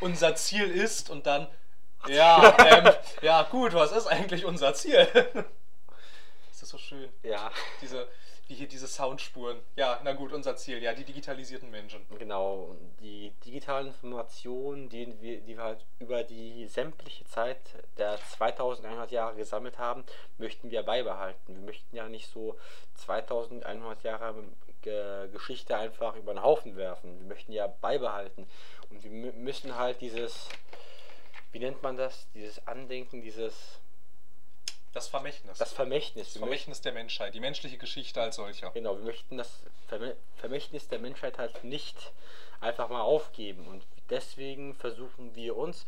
unser 0.00 0.34
Ziel 0.34 0.70
ist 0.70 1.10
und 1.10 1.26
dann. 1.26 1.48
Ja, 2.08 2.56
ähm, 2.66 2.94
ja, 3.20 3.42
gut, 3.42 3.74
was 3.74 3.92
ist 3.92 4.06
eigentlich 4.06 4.44
unser 4.46 4.72
Ziel? 4.74 4.98
ist 6.50 6.62
das 6.62 6.68
so 6.68 6.78
schön? 6.78 7.10
Ja. 7.22 7.50
Diese, 7.82 8.08
wie 8.50 8.54
hier 8.54 8.68
diese 8.68 8.88
Soundspuren. 8.88 9.60
Ja, 9.76 10.00
na 10.02 10.12
gut, 10.12 10.32
unser 10.32 10.56
Ziel, 10.56 10.82
ja, 10.82 10.92
die 10.92 11.04
digitalisierten 11.04 11.70
Menschen. 11.70 12.04
Genau, 12.18 12.76
die 13.00 13.32
digitalen 13.44 13.86
Informationen, 13.86 14.88
die 14.88 15.14
wir, 15.20 15.40
die 15.40 15.56
wir 15.56 15.62
halt 15.62 15.86
über 16.00 16.24
die 16.24 16.66
sämtliche 16.66 17.24
Zeit 17.26 17.60
der 17.96 18.16
2100 18.16 19.12
Jahre 19.12 19.36
gesammelt 19.36 19.78
haben, 19.78 20.04
möchten 20.38 20.70
wir 20.70 20.82
beibehalten. 20.82 21.54
Wir 21.54 21.62
möchten 21.62 21.94
ja 21.94 22.08
nicht 22.08 22.28
so 22.28 22.58
2100 22.96 24.02
Jahre 24.02 24.44
Geschichte 25.32 25.76
einfach 25.76 26.16
über 26.16 26.34
den 26.34 26.42
Haufen 26.42 26.76
werfen. 26.76 27.20
Wir 27.20 27.26
möchten 27.26 27.52
ja 27.52 27.68
beibehalten. 27.68 28.48
Und 28.90 29.04
wir 29.04 29.32
müssen 29.32 29.76
halt 29.76 30.00
dieses, 30.00 30.48
wie 31.52 31.60
nennt 31.60 31.82
man 31.82 31.96
das, 31.96 32.26
dieses 32.34 32.66
Andenken, 32.66 33.22
dieses 33.22 33.80
das 34.92 35.08
Vermächtnis. 35.08 35.58
Das 35.58 35.72
Vermächtnis. 35.72 36.32
Das 36.32 36.38
Vermächtnis 36.38 36.80
der 36.80 36.92
Menschheit, 36.92 37.34
die 37.34 37.40
menschliche 37.40 37.78
Geschichte 37.78 38.20
als 38.20 38.36
solcher. 38.36 38.70
Genau, 38.70 38.96
wir 38.96 39.04
möchten 39.04 39.36
das 39.36 39.50
Vermächtnis 40.36 40.88
der 40.88 40.98
Menschheit 40.98 41.38
halt 41.38 41.64
nicht 41.64 42.12
einfach 42.60 42.88
mal 42.88 43.02
aufgeben. 43.02 43.66
Und 43.66 43.84
deswegen 44.10 44.74
versuchen 44.74 45.34
wir 45.34 45.56
uns 45.56 45.86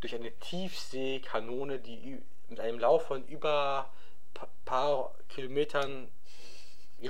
durch 0.00 0.14
eine 0.14 0.32
Tiefseekanone, 0.32 1.78
die 1.78 2.20
mit 2.48 2.60
einem 2.60 2.78
Lauf 2.78 3.06
von 3.06 3.26
über 3.26 3.90
paar 4.64 5.14
Kilometern 5.28 6.08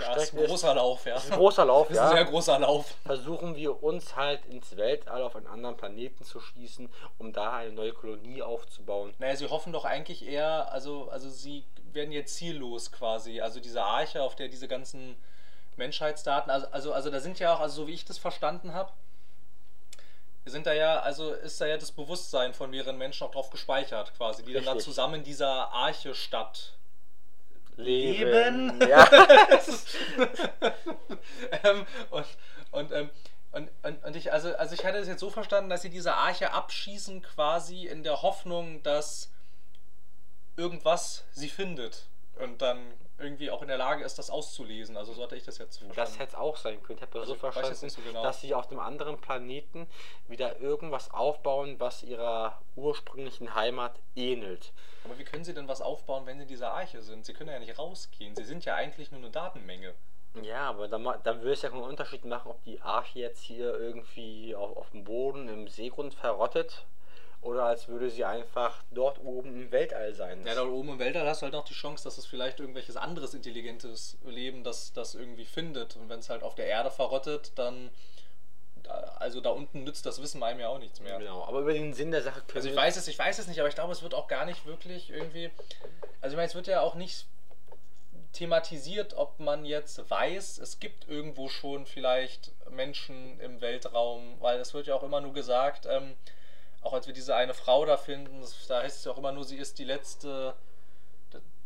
ja, 0.03 0.15
ist 0.15 0.35
ein 0.35 0.45
großer 0.47 0.75
Lauf, 0.75 1.05
ja. 1.07 1.15
Das 1.15 1.25
ist 1.25 1.33
ein 1.33 1.39
großer 1.39 1.65
Lauf, 1.65 1.91
ja. 1.91 1.97
Das 1.97 2.05
ist 2.05 2.11
ein 2.11 2.17
sehr 2.17 2.25
großer 2.27 2.59
Lauf. 2.59 2.95
Versuchen 3.05 3.57
wir 3.57 3.83
uns 3.83 4.17
halt 4.17 4.45
ins 4.47 4.77
Weltall 4.77 5.23
auf 5.23 5.37
einen 5.37 5.47
anderen 5.47 5.77
Planeten 5.77 6.25
zu 6.25 6.41
schießen, 6.41 6.89
um 7.19 7.33
da 7.33 7.57
eine 7.57 7.73
neue 7.73 7.93
Kolonie 7.93 8.43
aufzubauen. 8.43 9.15
Naja, 9.19 9.37
sie 9.37 9.49
hoffen 9.49 9.73
doch 9.73 9.85
eigentlich 9.85 10.27
eher, 10.27 10.73
also, 10.73 11.09
also 11.11 11.31
sie 11.31 11.65
werden 11.93 12.13
jetzt 12.13 12.35
ziellos 12.37 12.93
quasi. 12.93 13.41
Also 13.41 13.61
diese 13.61 13.83
Arche, 13.83 14.23
auf 14.23 14.35
der 14.35 14.49
diese 14.49 14.69
ganzen 14.69 15.17
Menschheitsdaten, 15.77 16.51
also, 16.51 16.67
also, 16.69 16.93
also 16.93 17.11
da 17.11 17.21
sind 17.21 17.39
ja 17.39 17.55
auch, 17.55 17.61
also 17.61 17.83
so 17.83 17.89
wie 17.89 17.95
ich 17.95 18.05
das 18.05 18.19
verstanden 18.19 18.75
habe, 18.75 18.93
sind 20.47 20.67
da 20.67 20.75
ja, 20.75 21.01
also 21.01 21.33
ist 21.33 21.61
da 21.61 21.67
ja 21.67 21.79
das 21.79 21.91
Bewusstsein 21.91 22.53
von 22.53 22.71
mehreren 22.71 22.99
Menschen 22.99 23.27
auch 23.27 23.31
drauf 23.31 23.51
gespeichert, 23.51 24.15
quasi, 24.17 24.43
die 24.43 24.53
Richtig. 24.53 24.67
dann 24.67 24.77
da 24.77 24.83
zusammen 24.83 25.15
in 25.17 25.25
dieser 25.25 25.73
Arche 25.73 26.15
statt 26.15 26.75
Leben. 27.77 28.81
Ja. 28.81 29.09
ähm, 31.65 31.87
und, 32.11 32.27
und, 32.71 32.93
ähm, 32.93 33.11
und, 33.53 33.71
und, 33.83 34.05
und, 34.05 34.17
ich, 34.17 34.33
also, 34.33 34.55
also 34.57 34.75
ich 34.75 34.85
hatte 34.85 34.99
es 34.99 35.09
jetzt 35.09 35.21
so 35.21 35.31
verstanden, 35.31 35.71
dass 35.71 35.83
sie 35.83 35.91
diese 35.91 36.15
Arche 36.15 36.53
abschießen 36.53 37.23
quasi 37.23 37.87
in 37.87 38.03
der 38.03 38.23
Hoffnung, 38.23 38.83
dass 38.83 39.31
irgendwas 40.57 41.25
sie 41.33 41.49
findet 41.49 42.07
und 42.39 42.63
dann 42.63 42.79
irgendwie 43.25 43.51
auch 43.51 43.63
in 43.63 43.69
der 43.69 43.79
Lage 43.79 44.05
ist, 44.05 44.19
das 44.19 44.31
auszulesen. 44.31 44.97
Also 44.97 45.13
so 45.13 45.23
hatte 45.23 45.37
ich 45.37 45.45
das 45.45 45.59
jetzt 45.59 45.79
verstanden. 45.79 45.97
Das 45.97 46.19
hätte 46.19 46.33
es 46.33 46.35
auch 46.35 46.57
sein 46.57 46.83
können. 46.83 46.99
Ich 46.99 47.03
habe 47.03 47.19
also 47.19 47.33
so 47.35 47.39
verstanden, 47.39 47.89
so 47.89 48.03
genau. 48.03 48.23
dass 48.23 48.41
sie 48.41 48.55
auf 48.55 48.69
dem 48.69 48.79
anderen 48.79 49.21
Planeten 49.21 49.89
wieder 50.29 50.61
irgendwas 50.61 51.11
aufbauen, 51.11 51.81
was 51.81 52.03
ihrer 52.03 52.61
ursprünglichen 52.77 53.55
Heimat 53.55 53.99
ähnelt. 54.15 54.73
Aber 55.05 55.19
wie 55.19 55.25
können 55.25 55.45
sie 55.45 55.55
denn 55.55 55.69
was 55.69 55.81
aufbauen, 55.81 56.27
wenn 56.27 56.37
sie 56.37 56.43
in 56.43 56.49
dieser 56.49 56.73
Arche 56.73 57.03
sind? 57.03 57.25
Sie 57.27 57.35
können 57.35 57.51
ja 57.51 57.59
nicht 57.59 57.79
rausgehen. 57.79 58.37
Sie 58.37 58.45
sind 58.45 58.65
ja 58.65 58.75
eigentlich 58.75 59.11
nur 59.11 59.21
eine 59.21 59.31
Datenmenge. 59.31 59.95
Ja, 60.43 60.69
aber 60.69 60.89
dann, 60.89 61.05
dann 61.23 61.41
würde 61.41 61.53
es 61.53 61.63
ja 61.63 61.71
keinen 61.71 61.83
Unterschied 61.83 62.25
machen, 62.25 62.51
ob 62.51 62.63
die 62.65 62.81
Arche 62.81 63.21
jetzt 63.21 63.43
hier 63.43 63.79
irgendwie 63.79 64.55
auf, 64.55 64.77
auf 64.77 64.91
dem 64.91 65.05
Boden 65.05 65.49
im 65.49 65.69
Seegrund 65.69 66.15
verrottet 66.15 66.87
oder 67.45 67.65
als 67.65 67.89
würde 67.89 68.11
sie 68.11 68.25
einfach 68.25 68.83
dort 68.91 69.19
oben 69.23 69.55
im 69.55 69.71
Weltall 69.71 70.15
sein. 70.15 70.45
Ja, 70.47 70.55
dort 70.55 70.71
oben 70.71 70.91
im 70.91 70.99
Weltall 70.99 71.27
hast 71.27 71.43
du 71.43 71.45
halt 71.45 71.53
noch 71.53 71.65
die 71.65 71.75
Chance, 71.75 72.05
dass 72.05 72.17
es 72.17 72.27
vielleicht 72.27 72.59
irgendwelches 72.59 72.97
anderes 72.97 73.35
intelligentes 73.35 74.17
Leben 74.25 74.65
das, 74.65 74.93
das 74.93 75.15
irgendwie 75.15 75.45
findet. 75.45 75.97
Und 75.97 76.09
wenn 76.09 76.21
es 76.21 76.31
halt 76.31 76.43
auf 76.43 76.55
der 76.55 76.67
Erde 76.67 76.91
verrottet, 76.91 77.53
dann. 77.57 77.91
Also 79.19 79.41
da 79.41 79.49
unten 79.49 79.85
nützt 79.85 80.05
das 80.05 80.21
Wissen 80.21 80.43
einem 80.43 80.61
ja 80.61 80.69
auch 80.69 80.79
nichts 80.79 81.01
mehr. 81.01 81.19
Genau, 81.19 81.43
aber 81.45 81.61
über 81.61 81.73
den 81.73 81.95
Sinn 81.95 82.11
der 82.11 82.23
Sache 82.23 82.43
können 82.43 82.57
Also 82.57 82.69
ich 82.69 82.77
weiß 82.77 82.97
es, 82.99 83.09
ich 83.09 83.19
weiß 83.19 83.39
es 83.39 83.47
nicht, 83.47 83.59
aber 83.59 83.69
ich 83.69 83.75
glaube, 83.75 83.93
es 83.93 84.03
wird 84.03 84.13
auch 84.13 84.29
gar 84.29 84.45
nicht 84.45 84.67
wirklich 84.67 85.09
irgendwie. 85.09 85.51
Also 86.21 86.35
ich 86.35 86.37
meine, 86.37 86.49
es 86.49 86.55
wird 86.55 86.67
ja 86.67 86.83
auch 86.83 86.95
nicht 86.95 87.27
thematisiert, 88.35 89.15
ob 89.15 89.41
man 89.41 89.65
jetzt 89.65 90.11
weiß, 90.11 90.59
es 90.59 90.81
gibt 90.81 91.09
irgendwo 91.09 91.49
schon 91.49 91.87
vielleicht 91.87 92.53
Menschen 92.69 93.41
im 93.41 93.63
Weltraum, 93.63 94.37
weil 94.41 94.61
es 94.61 94.75
wird 94.75 94.87
ja 94.87 94.95
auch 94.95 95.03
immer 95.03 95.23
nur 95.23 95.33
gesagt, 95.33 95.87
ähm, 95.87 96.15
auch 96.85 96.93
als 96.93 97.07
wir 97.07 97.15
diese 97.15 97.35
eine 97.35 97.55
Frau 97.55 97.85
da 97.85 97.97
finden, 97.97 98.41
da 98.69 98.83
heißt 98.83 98.99
es 98.99 99.05
ja 99.05 99.13
auch 99.13 99.19
immer 99.19 99.33
nur, 99.33 99.45
sie 99.45 99.57
ist 99.57 99.79
die 99.79 99.85
letzte, 99.85 100.55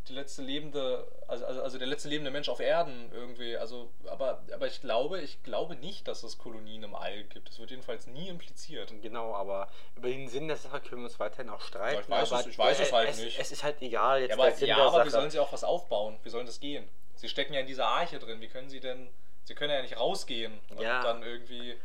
die 0.08 0.14
letzte 0.14 0.40
lebende, 0.40 1.06
also, 1.26 1.44
also, 1.44 1.62
also 1.62 1.76
der 1.76 1.86
letzte 1.86 2.08
lebende 2.08 2.30
Mensch 2.30 2.48
auf 2.48 2.60
Erden 2.60 3.12
irgendwie. 3.12 3.58
Also, 3.58 3.90
aber, 4.06 4.42
aber 4.54 4.66
ich 4.66 4.80
glaube, 4.80 5.20
ich 5.20 5.42
glaube 5.42 5.76
nicht, 5.76 6.08
dass 6.08 6.22
es 6.22 6.38
Kolonien 6.38 6.82
im 6.82 6.94
All 6.94 7.24
gibt. 7.24 7.46
Das 7.50 7.58
wird 7.58 7.70
jedenfalls 7.70 8.06
nie 8.06 8.28
impliziert. 8.28 8.90
Genau, 9.02 9.34
aber 9.34 9.68
über 9.96 10.08
den 10.08 10.26
Sinn 10.28 10.48
der 10.48 10.56
Sache 10.56 10.80
können 10.80 11.02
wir 11.02 11.08
uns 11.08 11.20
weiterhin 11.20 11.50
auch 11.50 11.60
streiten. 11.60 12.10
Ja, 12.10 12.22
ich 12.22 12.30
weiß 12.30 12.40
es- 12.40 12.46
ich 12.46 12.58
weiß 12.58 12.80
es 12.80 12.92
halt 12.92 13.10
es, 13.10 13.18
nicht. 13.18 13.38
Es 13.38 13.52
ist 13.52 13.62
halt 13.64 13.82
egal 13.82 14.22
jetzt 14.22 14.30
Ja, 14.30 14.36
aber, 14.36 14.58
ja, 14.64 14.76
aber 14.78 15.04
wie 15.04 15.10
sollen 15.10 15.30
sie 15.30 15.40
auch 15.40 15.52
was 15.52 15.62
aufbauen? 15.64 16.18
Wie 16.22 16.30
soll 16.30 16.46
das 16.46 16.58
gehen? 16.58 16.88
Sie 17.16 17.28
stecken 17.28 17.52
ja 17.52 17.60
in 17.60 17.66
dieser 17.66 17.86
Arche 17.88 18.18
drin. 18.18 18.40
Wie 18.40 18.48
können 18.48 18.70
sie 18.70 18.80
denn. 18.80 19.10
Sie 19.44 19.54
können 19.54 19.72
ja 19.74 19.82
nicht 19.82 19.98
rausgehen 19.98 20.58
und 20.70 20.80
Ja. 20.80 21.02
dann 21.02 21.22
irgendwie 21.22 21.76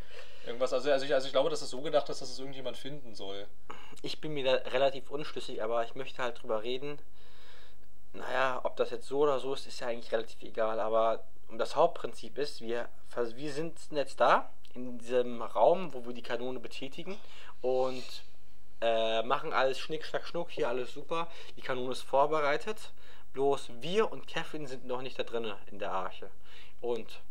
irgendwas. 0.46 0.74
Also, 0.74 0.92
also, 0.92 1.06
ich, 1.06 1.14
also 1.14 1.28
ich 1.28 1.34
glaube, 1.34 1.50
dass 1.50 1.62
es 1.62 1.70
so 1.70 1.82
gedacht 1.82 2.10
ist, 2.10 2.22
dass 2.22 2.30
es 2.30 2.40
irgendjemand 2.40 2.78
finden 2.78 3.16
soll. 3.16 3.48
Ich 4.02 4.22
bin 4.22 4.34
mir 4.34 4.44
da 4.44 4.70
relativ 4.72 5.10
unschlüssig, 5.10 5.64
aber 5.64 5.84
ich 5.84 5.96
möchte 5.96 6.22
halt 6.22 6.42
drüber 6.42 6.64
reden. 6.64 7.00
Naja, 8.14 8.62
ob 8.64 8.76
das 8.76 8.92
jetzt 8.92 9.08
so 9.08 9.20
oder 9.20 9.40
so 9.40 9.54
ist, 9.54 9.66
ist 9.66 9.80
ja 9.80 9.88
eigentlich 9.88 10.12
relativ 10.12 10.42
egal. 10.44 10.80
Aber 10.80 11.24
das 11.58 11.76
Hauptprinzip 11.76 12.38
ist, 12.38 12.62
wir, 12.62 12.90
wir 13.16 13.52
sind 13.52 13.80
jetzt 13.92 14.20
da, 14.20 14.50
in 14.74 14.98
diesem 14.98 15.42
Raum, 15.42 15.94
wo 15.94 16.06
wir 16.06 16.14
die 16.14 16.24
Kanone 16.24 16.60
betätigen 16.60 17.18
und 17.62 18.04
äh, 18.82 19.22
machen 19.24 19.54
alles 19.54 19.80
Schnick, 19.80 20.06
Schnack, 20.06 20.28
Schnuck, 20.28 20.52
hier 20.52 20.68
alles 20.68 20.94
super. 20.94 21.28
Die 21.56 21.62
Kanone 21.62 21.92
ist 21.92 22.02
vorbereitet. 22.02 22.92
Bloß 23.34 23.70
wir 23.82 24.12
und 24.12 24.28
Kevin 24.28 24.68
sind 24.68 24.86
noch 24.86 25.02
nicht 25.02 25.18
da 25.18 25.24
drinnen 25.24 25.54
in 25.72 25.80
der 25.80 25.92
Arche. 25.92 26.30
Und 26.82 27.22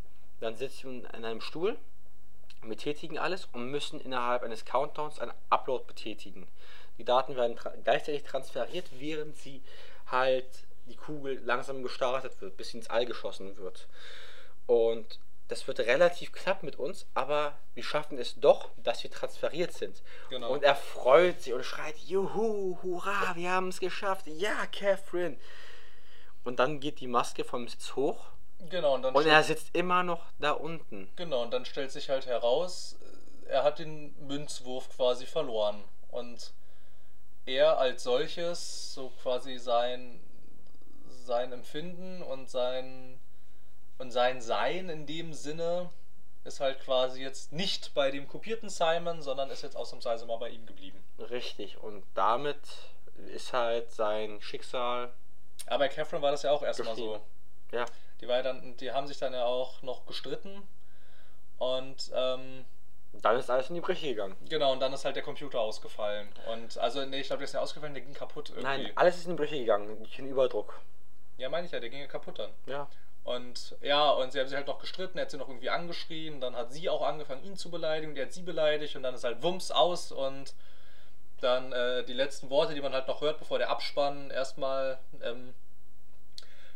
dann 0.41 0.57
sitzen 0.57 1.03
wir 1.03 1.15
in 1.15 1.25
einem 1.25 1.41
Stuhl 1.41 1.77
betätigen 2.69 3.19
alles 3.19 3.47
und 3.53 3.71
müssen 3.71 4.01
innerhalb 4.01 4.43
eines 4.43 4.65
Countdowns 4.65 5.19
einen 5.19 5.33
Upload 5.51 5.85
betätigen. 5.87 6.47
Die 6.99 7.05
Daten 7.05 7.37
werden 7.37 7.57
tra 7.57 7.73
gleichzeitig 7.85 8.23
transferiert, 8.23 8.87
während 8.99 9.37
sie 9.37 9.63
halt 10.07 10.47
die 10.87 10.97
Kugel 10.97 11.41
langsam 11.45 11.83
gestartet 11.83 12.41
wird, 12.41 12.57
bis 12.57 12.71
sie 12.71 12.79
ins 12.79 12.91
All 12.91 13.07
geschossen 13.07 13.57
wird. 13.57 13.89
Und 14.67 15.19
das 15.49 15.67
wird 15.67 15.81
relativ 15.81 16.33
knapp 16.33 16.63
mit 16.63 16.77
uns, 16.77 17.07
aber 17.15 17.59
wir 17.75 17.83
schaffen 17.83 18.19
es 18.19 18.41
doch, 18.41 18.71
dass 18.79 19.03
wir 19.03 19.11
transferiert 19.11 19.73
sind. 19.73 20.03
Genau. 20.31 20.51
Und 20.51 20.63
er 20.63 20.75
freut 20.75 21.43
sich 21.43 21.53
und 21.53 21.65
schreit, 21.65 21.97
Juhu, 21.99 22.79
hurra, 22.83 23.35
wir 23.35 23.51
haben 23.51 23.69
es 23.69 23.81
geschafft. 23.81 24.27
Ja, 24.27 24.67
Catherine. 24.67 25.37
Und 26.45 26.59
dann 26.59 26.81
geht 26.81 27.01
die 27.01 27.07
Maske 27.07 27.45
vom 27.45 27.69
Sitz 27.69 27.95
hoch 27.95 28.32
Genau, 28.71 28.95
und 28.95 29.03
dann 29.03 29.15
und 29.15 29.27
er 29.27 29.43
sitzt 29.43 29.75
immer 29.75 30.03
noch 30.03 30.25
da 30.39 30.53
unten. 30.53 31.11
Genau, 31.17 31.43
und 31.43 31.51
dann 31.53 31.65
stellt 31.65 31.91
sich 31.91 32.09
halt 32.11 32.27
heraus, 32.27 32.97
er 33.47 33.65
hat 33.65 33.79
den 33.79 34.15
Münzwurf 34.27 34.89
quasi 34.97 35.27
verloren. 35.27 35.83
Und 36.11 36.53
er 37.47 37.79
als 37.79 38.05
solches, 38.05 38.95
so 38.95 39.11
quasi 39.23 39.59
sein, 39.59 40.21
sein 41.25 41.53
Empfinden 41.53 42.23
und 42.23 42.49
sein, 42.51 43.19
und 43.99 44.11
sein 44.11 44.41
Sein 44.41 44.89
in 44.89 45.07
dem 45.07 45.33
Sinne, 45.33 45.91
ist 46.45 46.61
halt 46.61 46.81
quasi 46.81 47.23
jetzt 47.23 47.53
nicht 47.53 47.95
bei 47.95 48.11
dem 48.11 48.27
kopierten 48.27 48.69
Simon, 48.69 49.23
sondern 49.23 49.51
ist 49.51 49.63
jetzt 49.63 49.77
ausnahmsweise 49.77 50.27
mal 50.27 50.39
bei 50.39 50.51
ihm 50.51 50.67
geblieben. 50.67 51.03
Richtig, 51.31 51.79
und 51.79 52.05
damit 52.15 52.59
ist 53.35 53.53
halt 53.53 53.91
sein 53.93 54.41
Schicksal. 54.41 55.13
Aber 55.67 55.79
bei 55.79 55.89
Catherine 55.89 56.23
war 56.23 56.33
das 56.33 56.43
ja 56.43 56.51
auch 56.51 56.63
erstmal 56.63 56.97
so. 56.97 57.21
Ja, 57.71 57.87
Die, 58.23 58.29
war 58.29 58.37
ja 58.37 58.43
dann, 58.43 58.77
die 58.79 58.93
haben 58.93 59.07
sich 59.07 59.19
dann 59.19 59.35
ja 59.35 59.45
auch 59.45 59.83
noch 59.83 60.07
gestritten. 60.07 60.63
Und 61.59 62.11
ähm, 62.15 62.65
dann 63.21 63.37
ist 63.37 63.51
alles 63.51 63.69
in 63.69 63.75
die 63.75 63.81
Brüche 63.81 64.07
gegangen. 64.07 64.37
Genau, 64.49 64.73
und 64.73 64.81
dann 64.81 64.93
ist 64.93 65.05
halt 65.05 65.17
der 65.17 65.23
Computer 65.23 65.61
ausgefallen. 65.61 66.29
Und 66.51 66.79
also, 66.79 67.05
nee, 67.05 67.21
ich 67.21 67.27
glaube, 67.27 67.41
der 67.41 67.45
ist 67.45 67.55
ja 67.55 67.61
ausgefallen, 67.61 67.95
der 67.95 68.03
ging 68.03 68.15
kaputt 68.15 68.51
irgendwie. 68.51 68.85
Nein, 68.85 68.93
alles 68.95 69.19
ist 69.19 69.27
in 69.27 69.33
die 69.33 69.37
Brüche 69.37 69.59
gegangen, 69.59 69.99
durch 69.99 70.17
den 70.17 70.29
Überdruck. 70.29 70.81
Ja, 71.37 71.49
meine 71.49 71.67
ich 71.67 71.73
ja, 71.73 71.81
der 71.81 71.91
ging 71.91 72.01
ja 72.01 72.07
kaputt 72.07 72.39
dann. 72.39 72.51
Ja. 72.67 72.89
Und 73.25 73.77
ja, 73.81 74.11
und 74.11 74.33
sie 74.33 74.41
haben 74.41 74.49
sich 74.49 74.57
halt 74.57 74.67
noch 74.67 74.81
gestritten, 74.81 75.19
er 75.19 75.23
hat 75.23 75.31
sie 75.31 75.37
noch 75.37 75.49
irgendwie 75.49 75.71
angeschrien, 75.71 76.41
dann 76.41 76.57
hat 76.57 76.73
sie 76.73 76.89
auch 76.89 77.03
angefangen, 77.03 77.45
ihn 77.45 77.57
zu 77.57 77.71
beleidigen, 77.71 78.15
der 78.15 78.27
hat 78.27 78.33
sie 78.33 78.43
beleidigt 78.43 78.97
und 78.97 79.05
dann 79.05 79.15
ist 79.15 79.23
halt 79.23 79.43
Wumms 79.43 79.71
aus 79.71 80.11
und 80.11 80.55
dann 81.41 81.73
äh, 81.73 82.05
die 82.05 82.15
letzten 82.15 82.51
Worte, 82.51 82.75
die 82.75 82.81
man 82.81 82.93
halt 82.93 83.07
noch 83.07 83.21
hört, 83.21 83.39
bevor 83.39 83.59
der 83.59 83.71
Abspann 83.71 84.31
erstmal 84.31 84.99
ähm, 85.23 85.55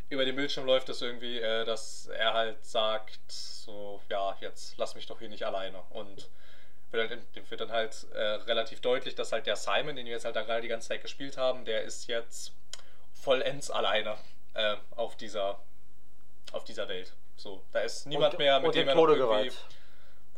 über 0.08 0.24
den 0.24 0.36
Bildschirm 0.36 0.66
läuft, 0.66 0.88
ist 0.88 1.02
irgendwie, 1.02 1.40
äh, 1.40 1.64
dass 1.64 2.06
er 2.06 2.34
halt 2.34 2.64
sagt, 2.64 3.30
so, 3.30 4.00
ja, 4.08 4.36
jetzt 4.40 4.76
lass 4.78 4.94
mich 4.94 5.06
doch 5.06 5.18
hier 5.18 5.28
nicht 5.28 5.44
alleine. 5.44 5.82
Und 5.90 6.28
wird, 6.90 7.10
halt, 7.10 7.50
wird 7.50 7.60
dann 7.60 7.72
halt 7.72 8.06
äh, 8.14 8.22
relativ 8.22 8.80
deutlich, 8.80 9.14
dass 9.14 9.32
halt 9.32 9.46
der 9.46 9.56
Simon, 9.56 9.96
den 9.96 10.06
wir 10.06 10.12
jetzt 10.12 10.24
halt 10.24 10.36
da 10.36 10.42
gerade 10.42 10.62
die 10.62 10.68
ganze 10.68 10.88
Zeit 10.88 11.02
gespielt 11.02 11.36
haben, 11.36 11.64
der 11.64 11.82
ist 11.82 12.06
jetzt 12.06 12.52
vollends 13.12 13.70
alleine 13.70 14.16
äh, 14.54 14.76
auf 14.94 15.16
dieser 15.16 15.58
auf 16.52 16.64
dieser 16.64 16.88
Welt. 16.88 17.12
So, 17.36 17.62
da 17.72 17.80
ist 17.80 18.06
niemand 18.06 18.34
und, 18.34 18.38
mehr, 18.38 18.60
mit 18.60 18.74
dem 18.74 18.88
er 18.88 18.94
noch 18.94 19.08
irgendwie... 19.08 19.52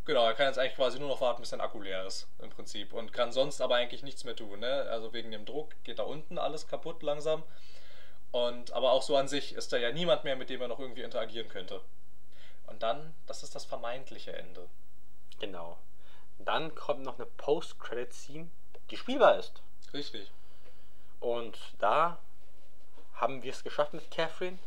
Genau, 0.05 0.25
er 0.25 0.33
kann 0.33 0.47
jetzt 0.47 0.59
eigentlich 0.59 0.75
quasi 0.75 0.99
nur 0.99 1.09
noch 1.09 1.21
warten, 1.21 1.43
bis 1.43 1.51
sein 1.51 1.61
Akku 1.61 1.83
leer 1.83 2.07
ist, 2.07 2.27
im 2.39 2.49
Prinzip. 2.49 2.95
Und 2.95 3.13
kann 3.13 3.31
sonst 3.31 3.61
aber 3.61 3.75
eigentlich 3.75 4.03
nichts 4.03 4.25
mehr 4.25 4.35
tun, 4.35 4.61
ne? 4.61 4.87
Also 4.91 5.13
wegen 5.13 5.31
dem 5.31 5.45
Druck 5.45 5.75
geht 5.85 5.99
da 5.99 6.05
unten 6.05 6.39
alles 6.39 6.67
kaputt 6.67 7.03
langsam. 7.03 7.43
Und 8.31 8.73
aber 8.73 8.93
auch 8.93 9.03
so 9.03 9.17
an 9.17 9.29
sich 9.29 9.55
ist 9.55 9.73
da 9.73 9.79
ja 9.79 9.91
niemand 9.93 10.25
mehr, 10.25 10.37
mit 10.37 10.51
dem 10.51 10.61
er 10.61 10.69
noch 10.69 10.79
irgendwie 10.79 11.03
interagieren 11.03 11.49
könnte. 11.49 11.81
Und 12.67 12.83
dann, 12.83 13.15
das 13.27 13.43
ist 13.43 13.55
das 13.55 13.65
vermeintliche 13.65 14.33
Ende. 14.35 14.69
Genau. 15.41 15.79
Dann 16.39 16.75
kommt 16.75 17.03
noch 17.03 17.17
eine 17.19 17.27
Post-Credit-Scene, 17.27 18.49
die 18.91 18.97
spielbar 18.97 19.39
ist. 19.39 19.63
Richtig. 19.93 20.31
Und 21.21 21.59
da 21.79 22.19
haben 23.15 23.43
wir 23.43 23.53
es 23.53 23.65
geschafft 23.65 23.95
mit 23.95 24.11
Catherine. 24.11 24.59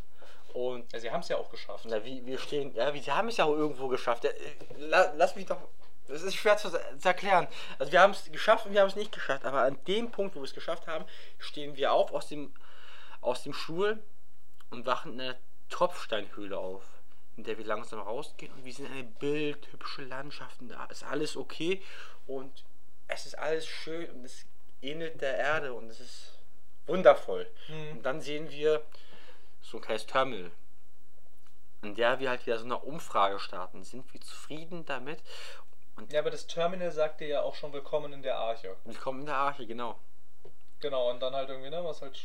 Und 0.53 0.91
Ja, 0.91 0.99
sie 0.99 1.11
haben 1.11 1.21
es 1.21 1.29
ja 1.29 1.37
auch 1.37 1.49
geschafft. 1.49 1.85
na, 1.87 2.03
wie, 2.03 2.25
wir 2.25 2.37
stehen, 2.37 2.75
ja, 2.75 2.93
wir 2.93 3.15
haben 3.15 3.29
es 3.29 3.37
ja 3.37 3.45
auch 3.45 3.55
irgendwo 3.55 3.87
geschafft. 3.87 4.25
Ja, 4.25 4.31
äh, 4.31 4.55
la, 4.77 5.13
lass 5.15 5.35
mich 5.35 5.45
doch. 5.45 5.57
Das 6.07 6.23
ist 6.23 6.35
schwer 6.35 6.57
zu, 6.57 6.69
zu 6.71 6.79
erklären. 7.07 7.47
Also 7.79 7.91
wir 7.93 8.01
haben 8.01 8.11
es 8.11 8.29
geschafft 8.29 8.65
und 8.65 8.73
wir 8.73 8.81
haben 8.81 8.89
es 8.89 8.97
nicht 8.97 9.13
geschafft. 9.13 9.45
Aber 9.45 9.61
an 9.61 9.77
dem 9.85 10.11
Punkt, 10.11 10.35
wo 10.35 10.39
wir 10.39 10.45
es 10.45 10.53
geschafft 10.53 10.87
haben, 10.87 11.05
stehen 11.37 11.77
wir 11.77 11.93
auf 11.93 12.11
aus 12.11 12.27
dem, 12.27 12.53
aus 13.21 13.43
dem 13.43 13.53
Stuhl 13.53 14.01
und 14.69 14.85
wachen 14.85 15.13
in 15.13 15.21
einer 15.21 15.37
Tropfsteinhöhle 15.69 16.57
auf, 16.57 16.83
in 17.37 17.43
der 17.43 17.57
wir 17.57 17.65
langsam 17.65 17.99
rausgehen 17.99 18.51
und 18.53 18.65
wir 18.65 18.73
sehen 18.73 18.91
eine 18.91 19.03
bildhübsche 19.03 20.03
Landschaft 20.03 20.59
und 20.59 20.69
da 20.69 20.85
ist 20.85 21.03
alles 21.03 21.37
okay 21.37 21.81
und 22.27 22.63
es 23.07 23.25
ist 23.25 23.37
alles 23.37 23.67
schön 23.67 24.09
und 24.11 24.25
es 24.25 24.45
ähnelt 24.81 25.21
der 25.21 25.37
Erde 25.37 25.73
und 25.73 25.89
es 25.89 25.99
ist 25.99 26.39
wundervoll. 26.87 27.49
Mhm. 27.67 27.97
Und 27.97 28.03
dann 28.03 28.21
sehen 28.21 28.49
wir 28.49 28.83
so 29.61 29.77
ein 29.77 29.81
kleines 29.81 30.05
Terminal, 30.05 30.51
in 31.83 31.95
der 31.95 32.19
wir 32.19 32.29
halt 32.29 32.45
wieder 32.45 32.57
so 32.57 32.65
eine 32.65 32.77
Umfrage 32.77 33.39
starten. 33.39 33.83
Sind 33.83 34.11
wir 34.13 34.21
zufrieden 34.21 34.85
damit? 34.85 35.19
Und 35.95 36.11
Ja, 36.11 36.21
aber 36.21 36.31
das 36.31 36.47
Terminal 36.47 36.91
sagte 36.91 37.25
ja 37.25 37.41
auch 37.41 37.55
schon 37.55 37.73
willkommen 37.73 38.13
in 38.13 38.23
der 38.23 38.37
Arche. 38.37 38.75
wir 38.85 38.95
kommen 38.95 39.21
in 39.21 39.25
der 39.27 39.35
Arche, 39.35 39.67
genau. 39.67 39.99
Genau, 40.79 41.11
und 41.11 41.19
dann 41.19 41.33
halt 41.35 41.49
irgendwie, 41.49 41.69
ne, 41.69 41.83
was 41.83 42.01
halt 42.01 42.19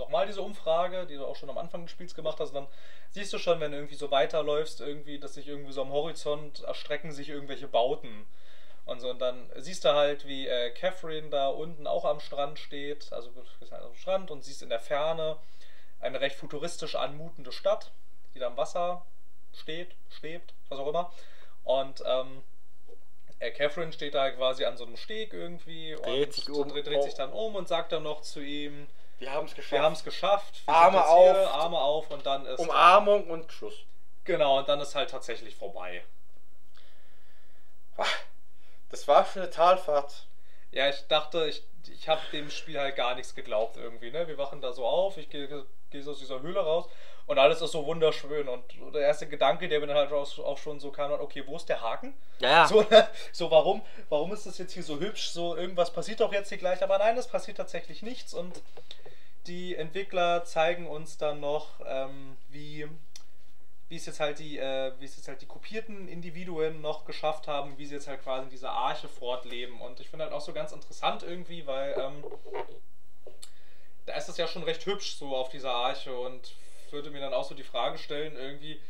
nochmal 0.00 0.26
diese 0.26 0.42
Umfrage, 0.42 1.06
die 1.06 1.14
du 1.14 1.24
auch 1.24 1.36
schon 1.36 1.50
am 1.50 1.58
Anfang 1.58 1.82
des 1.82 1.92
Spiels 1.92 2.14
gemacht 2.14 2.40
hast, 2.40 2.52
dann 2.54 2.66
siehst 3.10 3.32
du 3.32 3.38
schon, 3.38 3.60
wenn 3.60 3.70
du 3.70 3.78
irgendwie 3.78 3.94
so 3.94 4.10
weiterläufst, 4.10 4.80
irgendwie, 4.80 5.20
dass 5.20 5.34
sich 5.34 5.46
irgendwie 5.46 5.72
so 5.72 5.82
am 5.82 5.92
Horizont 5.92 6.62
erstrecken 6.64 7.12
sich 7.12 7.28
irgendwelche 7.28 7.68
Bauten. 7.68 8.26
Und 8.86 9.00
so, 9.00 9.10
und 9.10 9.20
dann 9.20 9.48
siehst 9.56 9.84
du 9.84 9.94
halt, 9.94 10.26
wie 10.26 10.48
äh, 10.48 10.70
Catherine 10.70 11.28
da 11.30 11.48
unten 11.48 11.86
auch 11.86 12.04
am 12.04 12.18
Strand 12.18 12.58
steht, 12.58 13.12
also 13.12 13.30
halt 13.70 13.84
am 13.84 13.94
Strand 13.94 14.30
und 14.32 14.42
siehst 14.42 14.62
in 14.62 14.68
der 14.68 14.80
Ferne 14.80 15.36
eine 16.00 16.20
recht 16.20 16.36
futuristisch 16.36 16.96
anmutende 16.96 17.52
Stadt, 17.52 17.92
die 18.34 18.40
da 18.40 18.48
am 18.48 18.56
Wasser 18.56 19.04
steht, 19.54 19.94
schwebt, 20.08 20.54
was 20.68 20.78
auch 20.78 20.88
immer. 20.88 21.12
Und 21.62 22.02
ähm, 22.06 22.42
äh, 23.38 23.50
Catherine 23.50 23.92
steht 23.92 24.14
da 24.14 24.30
quasi 24.30 24.64
an 24.64 24.76
so 24.76 24.84
einem 24.84 24.96
Steg 24.96 25.32
irgendwie 25.34 25.94
Dreht 26.02 26.26
und 26.26 26.34
sich 26.34 26.50
um. 26.50 26.68
dreht, 26.68 26.86
dreht 26.86 27.02
sich 27.02 27.14
dann 27.14 27.32
um 27.32 27.54
und 27.54 27.68
sagt 27.68 27.92
dann 27.92 28.02
noch 28.02 28.22
zu 28.22 28.40
ihm, 28.40 28.86
Wir 29.20 29.32
haben 29.32 29.46
es 29.46 29.54
geschafft. 29.54 29.72
wir 29.72 29.82
haben 29.82 29.92
es 29.92 30.02
geschafft, 30.02 30.66
wir 30.66 30.74
Arme 30.74 30.96
jetzt 30.96 31.06
hier, 31.08 31.14
auf. 31.14 31.54
Arme 31.54 31.78
auf 31.78 32.10
und 32.10 32.26
dann 32.26 32.46
ist 32.46 32.58
Umarmung 32.58 33.28
und 33.30 33.52
Schluss. 33.52 33.74
genau 34.24 34.58
und 34.58 34.68
dann 34.68 34.80
ist 34.80 34.94
halt 34.94 35.10
tatsächlich 35.10 35.54
vorbei. 35.54 36.02
Das 38.88 39.06
war 39.06 39.24
schon 39.24 39.42
eine 39.42 39.50
Talfahrt. 39.50 40.26
Ja, 40.72 40.88
ich 40.88 41.06
dachte, 41.06 41.46
ich, 41.46 41.62
ich 41.92 42.08
habe 42.08 42.20
dem 42.32 42.50
Spiel 42.50 42.80
halt 42.80 42.96
gar 42.96 43.14
nichts 43.14 43.34
geglaubt 43.34 43.76
irgendwie. 43.76 44.10
Ne? 44.10 44.26
Wir 44.26 44.38
wachen 44.38 44.60
da 44.60 44.72
so 44.72 44.86
auf, 44.86 45.16
ich 45.16 45.28
gehe 45.28 45.66
geh 45.90 46.00
so 46.00 46.12
aus 46.12 46.18
dieser 46.18 46.40
Höhle 46.40 46.60
raus 46.60 46.88
und 47.26 47.38
alles 47.38 47.62
ist 47.62 47.72
so 47.72 47.86
wunderschön. 47.86 48.48
Und 48.48 48.64
der 48.94 49.02
erste 49.02 49.28
Gedanke, 49.28 49.68
der 49.68 49.80
mir 49.80 49.86
dann 49.86 49.96
halt 49.96 50.12
auch 50.12 50.58
schon 50.58 50.80
so 50.80 50.90
kam, 50.90 51.12
okay, 51.12 51.44
wo 51.46 51.56
ist 51.56 51.68
der 51.68 51.80
Haken? 51.80 52.14
Ja, 52.40 52.50
ja. 52.50 52.66
So, 52.66 52.82
ne? 52.82 53.08
so 53.32 53.50
warum, 53.50 53.82
warum 54.08 54.32
ist 54.32 54.46
das 54.46 54.58
jetzt 54.58 54.72
hier 54.72 54.82
so 54.82 54.98
hübsch? 54.98 55.30
So, 55.30 55.56
irgendwas 55.56 55.92
passiert 55.92 56.20
doch 56.20 56.32
jetzt 56.32 56.48
hier 56.48 56.58
gleich, 56.58 56.82
aber 56.82 56.98
nein, 56.98 57.16
es 57.16 57.28
passiert 57.28 57.56
tatsächlich 57.56 58.02
nichts. 58.02 58.34
Und 58.34 58.62
die 59.46 59.74
Entwickler 59.74 60.44
zeigen 60.44 60.86
uns 60.86 61.18
dann 61.18 61.40
noch, 61.40 61.80
ähm, 61.86 62.36
wie, 62.48 62.88
wie 63.88 63.96
es 63.96 64.06
jetzt 64.06 64.20
halt 64.20 64.38
die, 64.38 64.58
äh, 64.58 64.92
wie 64.98 65.04
es 65.04 65.16
jetzt 65.16 65.28
halt 65.28 65.42
die 65.42 65.46
kopierten 65.46 66.08
Individuen 66.08 66.80
noch 66.80 67.04
geschafft 67.04 67.48
haben, 67.48 67.76
wie 67.78 67.86
sie 67.86 67.94
jetzt 67.94 68.08
halt 68.08 68.22
quasi 68.22 68.44
in 68.44 68.50
dieser 68.50 68.70
Arche 68.70 69.08
fortleben. 69.08 69.80
Und 69.80 70.00
ich 70.00 70.08
finde 70.08 70.24
halt 70.24 70.34
auch 70.34 70.40
so 70.40 70.52
ganz 70.52 70.72
interessant 70.72 71.22
irgendwie, 71.22 71.66
weil 71.66 71.94
ähm, 71.98 72.24
da 74.06 74.14
ist 74.14 74.28
es 74.28 74.36
ja 74.36 74.46
schon 74.46 74.62
recht 74.62 74.84
hübsch 74.86 75.16
so 75.16 75.34
auf 75.34 75.48
dieser 75.48 75.72
Arche 75.72 76.16
und 76.16 76.54
würde 76.92 77.10
mir 77.10 77.20
dann 77.20 77.34
auch 77.34 77.44
so 77.44 77.54
die 77.54 77.62
Frage 77.62 77.98
stellen, 77.98 78.36
irgendwie, 78.36 78.80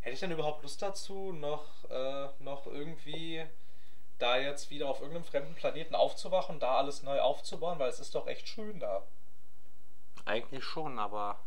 hätte 0.00 0.14
ich 0.14 0.20
denn 0.20 0.30
überhaupt 0.30 0.62
Lust 0.62 0.80
dazu, 0.82 1.32
noch, 1.32 1.66
äh, 1.90 2.28
noch 2.40 2.66
irgendwie 2.66 3.44
da 4.18 4.36
jetzt 4.38 4.70
wieder 4.70 4.88
auf 4.88 5.00
irgendeinem 5.00 5.24
fremden 5.24 5.54
Planeten 5.54 5.94
aufzuwachen, 5.94 6.60
da 6.60 6.76
alles 6.76 7.02
neu 7.02 7.20
aufzubauen, 7.20 7.78
weil 7.78 7.88
es 7.88 8.00
ist 8.00 8.14
doch 8.14 8.26
echt 8.26 8.48
schön 8.48 8.78
da. 8.78 9.02
Eigentlich 10.26 10.64
schon, 10.64 10.98
aber 10.98 11.38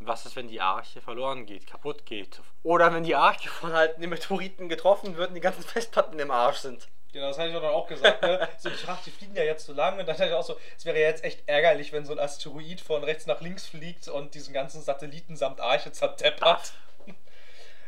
was 0.00 0.26
ist, 0.26 0.36
wenn 0.36 0.48
die 0.48 0.60
Arche 0.60 1.00
verloren 1.00 1.46
geht, 1.46 1.66
kaputt 1.66 2.04
geht? 2.04 2.40
Oder 2.62 2.92
wenn 2.92 3.04
die 3.04 3.14
Arche 3.14 3.48
von 3.48 3.72
halt 3.72 3.96
einem 3.96 4.10
Meteoriten 4.10 4.68
getroffen 4.68 5.16
wird 5.16 5.28
und 5.28 5.34
die 5.34 5.40
ganzen 5.40 5.62
Festplatten 5.62 6.18
im 6.18 6.30
Arsch 6.30 6.58
sind. 6.58 6.88
Genau, 7.14 7.28
das 7.28 7.38
hatte 7.38 7.50
ich 7.50 7.54
dann 7.54 7.64
auch 7.64 7.86
gesagt. 7.86 8.22
Ne? 8.22 8.48
So, 8.58 8.68
ich 8.68 8.84
dachte, 8.84 9.04
die 9.04 9.12
fliegen 9.12 9.36
ja 9.36 9.44
jetzt 9.44 9.66
so 9.66 9.72
lang 9.72 9.92
und 9.92 9.98
dann 10.00 10.06
dachte 10.16 10.26
ich 10.26 10.32
auch 10.32 10.42
so, 10.42 10.58
es 10.76 10.84
wäre 10.84 10.98
jetzt 10.98 11.22
echt 11.22 11.48
ärgerlich, 11.48 11.92
wenn 11.92 12.04
so 12.04 12.12
ein 12.12 12.18
Asteroid 12.18 12.80
von 12.80 13.04
rechts 13.04 13.26
nach 13.26 13.40
links 13.40 13.66
fliegt 13.66 14.08
und 14.08 14.34
diesen 14.34 14.52
ganzen 14.52 14.82
Satelliten 14.82 15.36
samt 15.36 15.60
Arche 15.60 15.92
zerdeppert. 15.92 16.74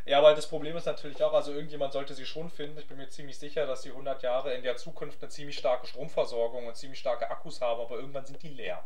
Ja, 0.05 0.23
weil 0.23 0.35
das 0.35 0.47
Problem 0.47 0.77
ist 0.77 0.85
natürlich 0.85 1.21
auch, 1.21 1.33
also 1.33 1.51
irgendjemand 1.51 1.91
sollte 1.91 2.13
sie 2.13 2.25
schon 2.25 2.49
finden. 2.49 2.77
Ich 2.77 2.87
bin 2.87 2.95
mir 2.95 3.09
ziemlich 3.09 3.37
sicher, 3.37 3.65
dass 3.65 3.81
sie 3.81 3.89
100 3.89 4.23
Jahre 4.23 4.53
in 4.53 4.63
der 4.63 4.77
Zukunft 4.77 5.21
eine 5.21 5.27
ziemlich 5.27 5.57
starke 5.57 5.85
Stromversorgung 5.85 6.65
und 6.65 6.77
ziemlich 6.77 6.97
starke 6.97 7.29
Akkus 7.29 7.59
haben, 7.59 7.81
aber 7.81 7.97
irgendwann 7.97 8.25
sind 8.25 8.41
die 8.41 8.47
leer. 8.47 8.81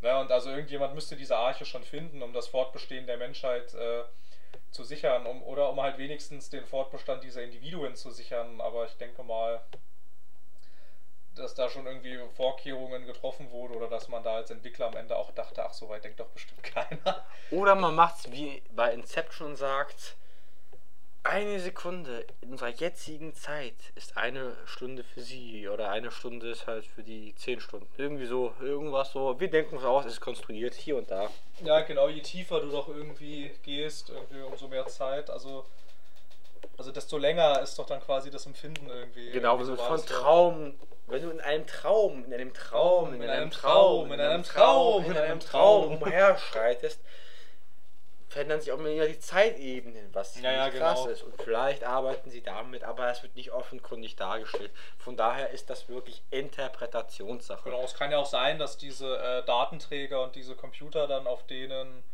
Ne, 0.00 0.16
und 0.16 0.30
also 0.30 0.50
irgendjemand 0.50 0.94
müsste 0.94 1.16
diese 1.16 1.36
Arche 1.36 1.64
schon 1.64 1.82
finden, 1.82 2.22
um 2.22 2.32
das 2.32 2.46
Fortbestehen 2.46 3.08
der 3.08 3.16
Menschheit 3.16 3.74
äh, 3.74 4.04
zu 4.70 4.84
sichern, 4.84 5.26
um, 5.26 5.42
oder 5.42 5.70
um 5.70 5.80
halt 5.80 5.98
wenigstens 5.98 6.50
den 6.50 6.64
Fortbestand 6.66 7.24
dieser 7.24 7.42
Individuen 7.42 7.96
zu 7.96 8.10
sichern. 8.10 8.60
Aber 8.60 8.86
ich 8.86 8.96
denke 8.96 9.22
mal, 9.22 9.60
dass 11.34 11.54
da 11.54 11.68
schon 11.68 11.86
irgendwie 11.86 12.18
Vorkehrungen 12.36 13.06
getroffen 13.06 13.50
wurden 13.50 13.74
oder 13.74 13.88
dass 13.88 14.08
man 14.08 14.22
da 14.22 14.36
als 14.36 14.50
Entwickler 14.50 14.86
am 14.86 14.96
Ende 14.96 15.16
auch 15.16 15.30
dachte, 15.32 15.64
ach, 15.64 15.72
so 15.72 15.88
weit 15.88 16.04
denkt 16.04 16.20
doch 16.20 16.28
bestimmt 16.28 16.62
keiner. 16.62 17.24
Oder 17.50 17.74
man 17.74 17.94
macht 17.94 18.16
es 18.18 18.32
wie 18.32 18.62
bei 18.70 18.92
Inception 18.92 19.56
sagt, 19.56 20.16
eine 21.22 21.60
Sekunde 21.60 22.24
in 22.40 22.52
unserer 22.52 22.70
jetzigen 22.70 23.34
Zeit 23.34 23.74
ist 23.94 24.16
eine 24.16 24.56
Stunde 24.64 25.04
für 25.04 25.20
sie 25.20 25.68
oder 25.68 25.90
eine 25.90 26.10
Stunde 26.10 26.50
ist 26.50 26.66
halt 26.66 26.86
für 26.86 27.02
die 27.02 27.34
zehn 27.34 27.60
Stunden. 27.60 27.88
Irgendwie 27.98 28.26
so, 28.26 28.54
irgendwas 28.60 29.12
so. 29.12 29.38
Wir 29.38 29.50
denken 29.50 29.76
es 29.76 29.84
aus, 29.84 30.06
ist 30.06 30.20
konstruiert 30.20 30.74
hier 30.74 30.96
und 30.96 31.10
da. 31.10 31.28
Ja, 31.62 31.82
genau, 31.82 32.08
je 32.08 32.22
tiefer 32.22 32.60
du 32.60 32.70
doch 32.70 32.88
irgendwie 32.88 33.50
gehst, 33.62 34.08
irgendwie 34.08 34.40
umso 34.40 34.68
mehr 34.68 34.86
Zeit. 34.86 35.28
Also, 35.28 35.66
also 36.78 36.90
desto 36.90 37.18
länger 37.18 37.60
ist 37.60 37.78
doch 37.78 37.86
dann 37.86 38.00
quasi 38.00 38.30
das 38.30 38.46
Empfinden 38.46 38.88
irgendwie. 38.88 39.30
Genau, 39.30 39.58
irgendwie 39.58 39.76
so 39.76 39.76
von. 39.76 40.04
Traum. 40.06 40.74
Wenn 41.06 41.22
du 41.22 41.30
in 41.30 41.40
einem 41.40 41.66
Traum, 41.66 42.24
in 42.24 42.32
einem 42.32 42.54
Traum, 42.54 43.12
In 43.14 43.28
einem 43.28 43.50
Traum, 43.50 44.12
in 44.12 44.20
einem 44.20 44.44
Traum, 44.44 45.04
in 45.04 45.16
einem 45.16 45.40
Traum 45.40 46.00
umherschreitest, 46.00 47.00
verändern 48.30 48.60
sich 48.60 48.70
auch 48.70 48.78
immer 48.78 49.06
die 49.06 49.18
Zeitebenen, 49.18 50.14
was 50.14 50.40
Ja, 50.40 50.52
ja, 50.52 50.70
krass 50.70 51.00
genau. 51.00 51.10
ist. 51.10 51.22
Und 51.22 51.42
vielleicht 51.42 51.82
arbeiten 51.82 52.30
sie 52.30 52.42
damit, 52.42 52.84
aber 52.84 53.10
es 53.10 53.22
wird 53.24 53.34
nicht 53.34 53.50
offenkundig 53.50 54.14
dargestellt. 54.14 54.70
Von 54.98 55.16
daher 55.16 55.50
ist 55.50 55.68
das 55.68 55.88
wirklich 55.88 56.22
Interpretationssache. 56.30 57.64
Genau, 57.64 57.82
es 57.82 57.94
kann 57.94 58.12
ja 58.12 58.18
auch 58.18 58.26
sein, 58.26 58.58
dass 58.60 58.78
diese 58.78 59.18
äh, 59.18 59.44
Datenträger 59.44 60.22
und 60.22 60.36
diese 60.36 60.54
Computer 60.54 61.08
dann, 61.08 61.26
auf 61.26 61.44
denen 61.46 62.04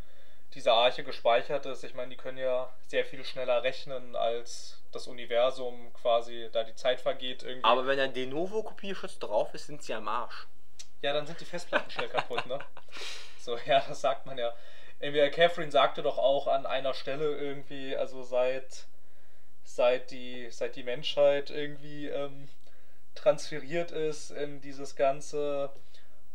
diese 0.55 0.73
Arche 0.73 1.05
gespeichert 1.05 1.67
ist, 1.67 1.85
ich 1.85 1.95
meine, 1.95 2.11
die 2.11 2.17
können 2.17 2.39
ja 2.39 2.73
sehr 2.87 3.05
viel 3.05 3.23
schneller 3.23 3.63
rechnen 3.63 4.17
als 4.17 4.79
das 4.93 5.09
Universum 5.09 5.93
quasi, 5.93 6.49
da 6.51 6.65
die 6.65 6.75
Zeit 6.75 7.03
vergeht 7.03 7.43
irgendwie. 7.43 7.65
Aber 7.65 7.87
wenn 7.87 8.01
ein 8.01 8.15
De 8.15 8.25
Novo 8.25 8.63
Kopierschutz 8.63 9.19
drauf 9.19 9.53
ist, 9.53 9.67
sind 9.67 9.83
sie 9.83 9.93
am 9.93 10.09
Arsch. 10.09 10.47
Ja, 11.03 11.13
dann 11.13 11.27
sind 11.27 11.39
die 11.41 11.45
Festplatten 11.45 11.91
schnell 11.91 12.09
kaputt, 12.09 12.47
ne? 12.47 12.59
So, 13.39 13.57
ja, 13.59 13.81
das 13.87 14.01
sagt 14.01 14.27
man 14.27 14.39
ja. 14.39 14.53
Irgendwie, 15.01 15.29
Catherine 15.31 15.71
sagte 15.71 16.03
doch 16.03 16.19
auch 16.19 16.47
an 16.47 16.67
einer 16.67 16.95
Stelle 16.95 17.37
irgendwie, 17.37 17.95
also 17.97 18.23
seit, 18.23 18.87
seit, 19.65 20.11
die, 20.11 20.49
seit 20.51 20.77
die 20.77 20.85
Menschheit 20.85 21.51
irgendwie 21.51 22.09
ähm, 22.09 22.49
transferiert 23.15 23.91
ist 23.91 24.31
in 24.31 24.61
dieses 24.61 24.97
ganze 24.97 25.71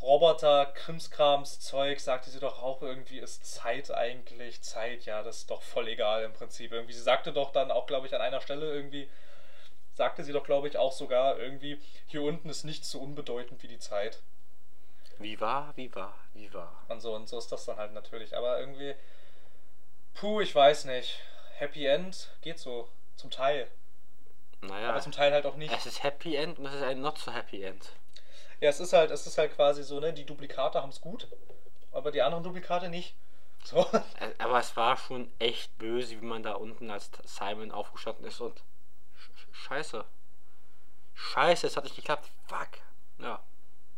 Roboter-Krimskrams-Zeug, 0.01 1.99
sagte 1.99 2.31
sie 2.31 2.39
doch 2.39 2.61
auch 2.61 2.81
irgendwie, 2.81 3.19
ist 3.19 3.45
Zeit 3.45 3.91
eigentlich, 3.91 4.61
Zeit, 4.61 5.05
ja, 5.05 5.21
das 5.21 5.37
ist 5.39 5.51
doch 5.51 5.61
voll 5.61 5.87
egal 5.87 6.23
im 6.23 6.33
Prinzip. 6.33 6.71
Irgendwie, 6.71 6.93
sie 6.93 7.01
sagte 7.01 7.33
doch 7.33 7.51
dann 7.51 7.69
auch, 7.71 7.85
glaube 7.85 8.07
ich, 8.07 8.15
an 8.15 8.21
einer 8.21 8.41
Stelle 8.41 8.73
irgendwie, 8.73 9.07
sagte 9.93 10.23
sie 10.23 10.33
doch, 10.33 10.43
glaube 10.43 10.67
ich, 10.67 10.77
auch 10.77 10.91
sogar 10.91 11.37
irgendwie, 11.39 11.79
hier 12.07 12.23
unten 12.23 12.49
ist 12.49 12.63
nichts 12.63 12.89
so 12.89 12.99
unbedeutend 12.99 13.61
wie 13.61 13.67
die 13.67 13.79
Zeit. 13.79 14.19
Wie 15.21 15.39
war, 15.39 15.75
wie 15.75 15.93
war, 15.95 16.13
wie 16.33 16.53
war. 16.53 16.71
Und 16.87 16.99
so, 17.01 17.13
und 17.15 17.27
so 17.29 17.37
ist 17.37 17.51
das 17.51 17.65
dann 17.65 17.77
halt 17.77 17.93
natürlich. 17.93 18.35
Aber 18.35 18.59
irgendwie, 18.59 18.95
puh, 20.13 20.41
ich 20.41 20.53
weiß 20.53 20.85
nicht. 20.85 21.19
Happy 21.57 21.85
End 21.85 22.29
geht 22.41 22.59
so. 22.59 22.87
Zum 23.15 23.29
Teil. 23.29 23.69
Naja, 24.61 24.89
Aber 24.89 25.01
zum 25.01 25.11
Teil 25.11 25.31
halt 25.33 25.45
auch 25.45 25.55
nicht. 25.55 25.73
es 25.73 25.85
ist 25.85 26.03
Happy 26.03 26.35
End 26.35 26.59
und 26.59 26.65
es 26.67 26.73
ist 26.75 26.83
ein 26.83 27.01
Not 27.01 27.17
so 27.17 27.31
Happy 27.33 27.63
End. 27.63 27.91
Ja, 28.59 28.69
es 28.69 28.79
ist 28.79 28.93
halt, 28.93 29.09
es 29.11 29.25
ist 29.27 29.37
halt 29.37 29.55
quasi 29.55 29.83
so, 29.83 29.99
ne, 29.99 30.13
die 30.13 30.25
Duplikate 30.25 30.81
haben 30.81 30.89
es 30.91 31.01
gut, 31.01 31.27
aber 31.91 32.11
die 32.11 32.21
anderen 32.21 32.43
Duplikate 32.43 32.89
nicht. 32.89 33.15
So. 33.63 33.85
Aber 34.39 34.57
es 34.59 34.75
war 34.75 34.97
schon 34.97 35.31
echt 35.37 35.77
böse, 35.77 36.19
wie 36.19 36.25
man 36.25 36.41
da 36.41 36.53
unten 36.53 36.89
als 36.89 37.11
Simon 37.25 37.71
aufgestanden 37.71 38.25
ist 38.25 38.41
und 38.41 38.57
Sch- 38.57 38.63
Sch- 39.37 39.53
Scheiße. 39.53 40.05
Scheiße, 41.13 41.67
es 41.67 41.77
hat 41.77 41.83
nicht 41.83 41.95
geklappt. 41.95 42.27
Fuck. 42.47 42.69
Ja. 43.19 43.39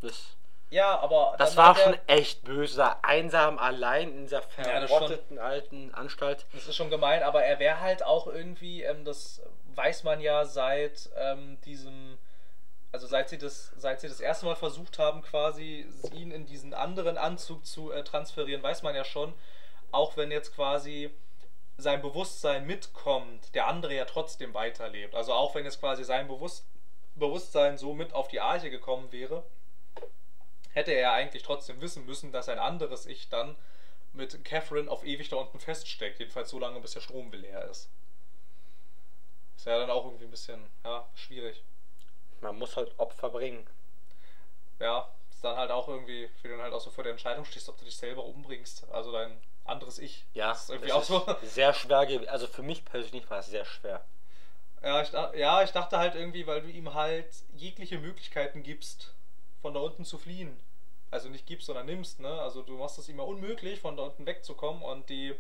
Das, 0.01 0.35
Ja, 0.73 0.99
aber. 0.99 1.35
das 1.37 1.55
war 1.55 1.75
schon 1.75 1.95
echt 2.07 2.43
böse. 2.43 2.77
da 2.77 2.97
Einsam 3.03 3.59
allein 3.59 4.11
in 4.11 4.23
dieser 4.23 4.41
Ja, 4.57 4.87
verrotteten 4.87 5.37
alten 5.37 5.93
Anstalt. 5.93 6.47
Das 6.51 6.67
ist 6.67 6.75
schon 6.75 6.89
gemein, 6.89 7.21
aber 7.21 7.43
er 7.43 7.59
wäre 7.59 7.79
halt 7.79 8.03
auch 8.03 8.25
irgendwie, 8.25 8.81
ähm, 8.81 9.05
das 9.05 9.43
weiß 9.75 10.03
man 10.03 10.19
ja 10.19 10.45
seit 10.45 11.11
ähm, 11.15 11.61
diesem, 11.61 12.17
also 12.91 13.05
seit 13.05 13.29
sie 13.29 13.37
das, 13.37 13.71
seit 13.77 14.01
sie 14.01 14.07
das 14.07 14.19
erste 14.19 14.47
Mal 14.47 14.55
versucht 14.55 14.97
haben, 14.97 15.21
quasi 15.21 15.85
ihn 16.11 16.31
in 16.31 16.47
diesen 16.47 16.73
anderen 16.73 17.19
Anzug 17.19 17.67
zu 17.67 17.91
äh, 17.91 18.03
transferieren, 18.03 18.63
weiß 18.63 18.81
man 18.81 18.95
ja 18.95 19.05
schon, 19.05 19.31
auch 19.91 20.17
wenn 20.17 20.31
jetzt 20.31 20.55
quasi 20.55 21.11
sein 21.77 22.01
Bewusstsein 22.01 22.65
mitkommt, 22.65 23.53
der 23.53 23.67
andere 23.67 23.93
ja 23.93 24.05
trotzdem 24.05 24.55
weiterlebt. 24.55 25.13
Also 25.13 25.33
auch 25.33 25.53
wenn 25.53 25.65
jetzt 25.65 25.79
quasi 25.79 26.03
sein 26.03 26.27
Bewusst 26.27 26.65
Bewusstsein 27.15 27.77
so 27.77 27.93
mit 27.93 28.11
auf 28.13 28.27
die 28.27 28.39
Arche 28.41 28.71
gekommen 28.71 29.11
wäre, 29.11 29.43
hätte 30.73 30.91
er 30.91 31.01
ja 31.01 31.13
eigentlich 31.13 31.43
trotzdem 31.43 31.81
wissen 31.81 32.05
müssen, 32.05 32.31
dass 32.31 32.49
ein 32.49 32.59
anderes 32.59 33.05
Ich 33.05 33.29
dann 33.29 33.55
mit 34.13 34.43
Catherine 34.45 34.89
auf 34.91 35.03
ewig 35.05 35.29
da 35.29 35.37
unten 35.37 35.59
feststeckt. 35.59 36.19
Jedenfalls 36.19 36.49
so 36.49 36.59
lange, 36.59 36.79
bis 36.79 36.91
der 36.93 37.01
Strom 37.01 37.31
leer 37.31 37.65
ist. 37.69 37.89
Ist 39.57 39.65
ja 39.65 39.79
dann 39.79 39.89
auch 39.89 40.05
irgendwie 40.05 40.25
ein 40.25 40.31
bisschen, 40.31 40.63
ja, 40.83 41.07
schwierig. 41.15 41.63
Man 42.41 42.57
muss 42.57 42.75
halt 42.75 42.91
Opfer 42.99 43.29
bringen. 43.29 43.65
Ja, 44.79 45.09
ist 45.31 45.43
dann 45.43 45.55
halt 45.57 45.71
auch 45.71 45.87
irgendwie, 45.87 46.29
wie 46.41 46.47
du 46.47 46.55
dann 46.55 46.61
halt 46.63 46.73
auch 46.73 46.81
so 46.81 46.89
vor 46.91 47.03
der 47.03 47.11
Entscheidung 47.13 47.45
stehst, 47.45 47.69
ob 47.69 47.77
du 47.77 47.85
dich 47.85 47.95
selber 47.95 48.25
umbringst. 48.25 48.85
Also 48.91 49.11
dein 49.11 49.39
anderes 49.65 49.99
Ich. 49.99 50.25
Ja, 50.33 50.49
Das 50.49 50.63
ist 50.63 50.69
irgendwie 50.71 50.89
das 50.89 51.11
auch 51.11 51.25
so. 51.27 51.35
sehr 51.43 51.73
schwer 51.73 52.05
gewesen. 52.05 52.27
Also 52.29 52.47
für 52.47 52.63
mich 52.63 52.83
persönlich 52.83 53.29
war 53.29 53.39
es 53.39 53.47
sehr 53.47 53.65
schwer. 53.65 54.03
Ja 54.81 55.01
ich, 55.01 55.11
ja, 55.11 55.63
ich 55.63 55.71
dachte 55.71 55.97
halt 55.97 56.15
irgendwie, 56.15 56.45
weil 56.45 56.61
du 56.61 56.69
ihm 56.69 56.93
halt 56.93 57.27
jegliche 57.53 57.99
Möglichkeiten 57.99 58.63
gibst, 58.63 59.13
von 59.63 59.73
da 59.73 59.79
unten 59.79 60.05
zu 60.05 60.19
fliehen. 60.19 60.55
Also 61.09 61.29
nicht 61.29 61.47
gibst, 61.47 61.67
sondern 61.67 61.87
nimmst, 61.87 62.19
ne? 62.19 62.41
Also 62.41 62.61
du 62.61 62.77
machst 62.77 62.99
es 62.99 63.07
ja 63.07 63.15
unmöglich, 63.21 63.79
von 63.79 63.97
da 63.97 64.03
unten 64.03 64.25
wegzukommen 64.27 64.83
und 64.83 65.09
die 65.09 65.33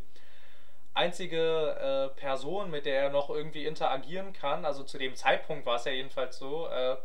einzige 0.93 2.11
äh, 2.15 2.19
Person, 2.19 2.71
mit 2.71 2.85
der 2.85 3.03
er 3.03 3.09
noch 3.09 3.29
irgendwie 3.29 3.65
interagieren 3.65 4.33
kann, 4.33 4.65
also 4.65 4.83
zu 4.83 4.97
dem 4.97 5.15
Zeitpunkt 5.15 5.65
war 5.65 5.75
es 5.75 5.85
ja 5.85 5.91
jedenfalls 5.91 6.37
so, 6.37 6.67
äh, 6.67 6.97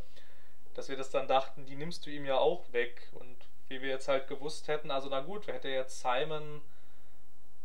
dass 0.74 0.88
wir 0.88 0.96
das 0.96 1.10
dann 1.10 1.26
dachten, 1.26 1.66
die 1.66 1.76
nimmst 1.76 2.06
du 2.06 2.10
ihm 2.10 2.24
ja 2.24 2.38
auch 2.38 2.72
weg. 2.72 3.08
Und 3.12 3.36
wie 3.68 3.82
wir 3.82 3.88
jetzt 3.88 4.08
halt 4.08 4.28
gewusst 4.28 4.68
hätten, 4.68 4.90
also 4.90 5.08
na 5.10 5.20
gut, 5.20 5.46
hätte 5.48 5.68
jetzt 5.68 6.00
Simon, 6.00 6.62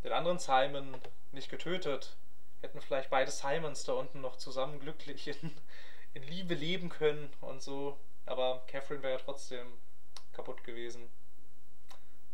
den 0.03 0.11
anderen 0.11 0.39
Simon, 0.39 0.95
nicht 1.31 1.49
getötet, 1.49 2.15
hätten 2.61 2.81
vielleicht 2.81 3.09
beide 3.09 3.29
Simons 3.29 3.83
da 3.83 3.93
unten 3.93 4.21
noch 4.21 4.37
zusammen 4.37 4.79
glücklich 4.79 5.27
in, 5.27 5.51
in 6.13 6.23
Liebe 6.23 6.55
leben 6.55 6.89
können 6.89 7.31
und 7.41 7.61
so. 7.61 7.97
Aber 8.25 8.63
Catherine 8.67 9.03
wäre 9.03 9.13
ja 9.13 9.19
trotzdem 9.23 9.73
kaputt 10.33 10.63
gewesen. 10.63 11.09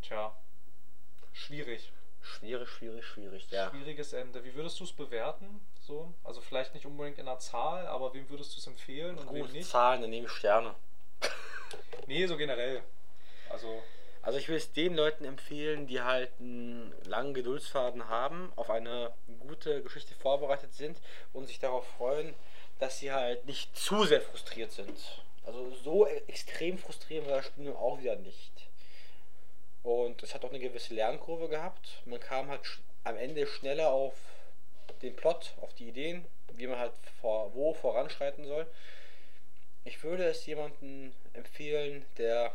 Tja, 0.01 0.35
schwierig. 1.33 1.91
Schwierig, 2.21 2.69
schwierig, 2.69 3.05
schwierig. 3.05 3.49
Ja. 3.49 3.69
Schwieriges 3.69 4.13
Ende. 4.13 4.43
Wie 4.43 4.53
würdest 4.53 4.79
du 4.79 4.83
es 4.83 4.91
bewerten? 4.91 5.61
So? 5.81 6.13
Also 6.23 6.41
vielleicht 6.41 6.73
nicht 6.73 6.85
unbedingt 6.85 7.17
in 7.17 7.27
einer 7.27 7.39
Zahl, 7.39 7.87
aber 7.87 8.13
wem 8.13 8.29
würdest 8.29 8.53
du 8.55 8.59
es 8.59 8.67
empfehlen 8.67 9.17
und 9.17 9.33
wem 9.33 9.41
Gute 9.41 9.53
nicht? 9.53 9.69
Zahlen, 9.69 10.01
dann 10.01 10.09
nehme 10.09 10.27
ich 10.27 10.31
Sterne. 10.31 10.75
Nee, 12.07 12.25
so 12.27 12.37
generell. 12.37 12.83
Also 13.49 13.81
Also 14.21 14.37
ich 14.37 14.49
will 14.49 14.57
es 14.57 14.73
den 14.73 14.95
Leuten 14.95 15.23
empfehlen, 15.25 15.87
die 15.87 16.01
halt 16.01 16.31
einen 16.39 16.93
langen 17.05 17.33
Geduldsfaden 17.33 18.09
haben, 18.09 18.51
auf 18.57 18.69
eine 18.69 19.13
gute 19.39 19.81
Geschichte 19.81 20.13
vorbereitet 20.15 20.73
sind 20.73 20.99
und 21.33 21.47
sich 21.47 21.59
darauf 21.59 21.87
freuen, 21.97 22.35
dass 22.79 22.99
sie 22.99 23.11
halt 23.11 23.45
nicht 23.45 23.75
zu 23.75 24.03
sehr 24.03 24.21
frustriert 24.21 24.71
sind. 24.71 25.23
Also 25.49 25.71
so 25.71 26.05
extrem 26.05 26.77
frustrieren 26.77 27.25
war 27.25 27.37
das 27.37 27.47
Spiel 27.47 27.63
nun 27.63 27.75
auch 27.75 27.99
wieder 27.99 28.15
nicht. 28.15 28.69
Und 29.81 30.21
es 30.21 30.35
hat 30.35 30.45
auch 30.45 30.49
eine 30.49 30.59
gewisse 30.59 30.93
Lernkurve 30.93 31.49
gehabt. 31.49 32.03
Man 32.05 32.19
kam 32.19 32.49
halt 32.49 32.61
am 33.03 33.17
Ende 33.17 33.47
schneller 33.47 33.89
auf 33.89 34.13
den 35.01 35.15
Plot, 35.15 35.55
auf 35.61 35.73
die 35.73 35.87
Ideen, 35.87 36.23
wie 36.53 36.67
man 36.67 36.77
halt 36.77 36.93
vor, 37.19 37.51
wo 37.55 37.73
voranschreiten 37.73 38.45
soll. 38.45 38.67
Ich 39.85 40.03
würde 40.03 40.25
es 40.25 40.45
jemandem 40.45 41.13
empfehlen, 41.33 42.05
der 42.19 42.53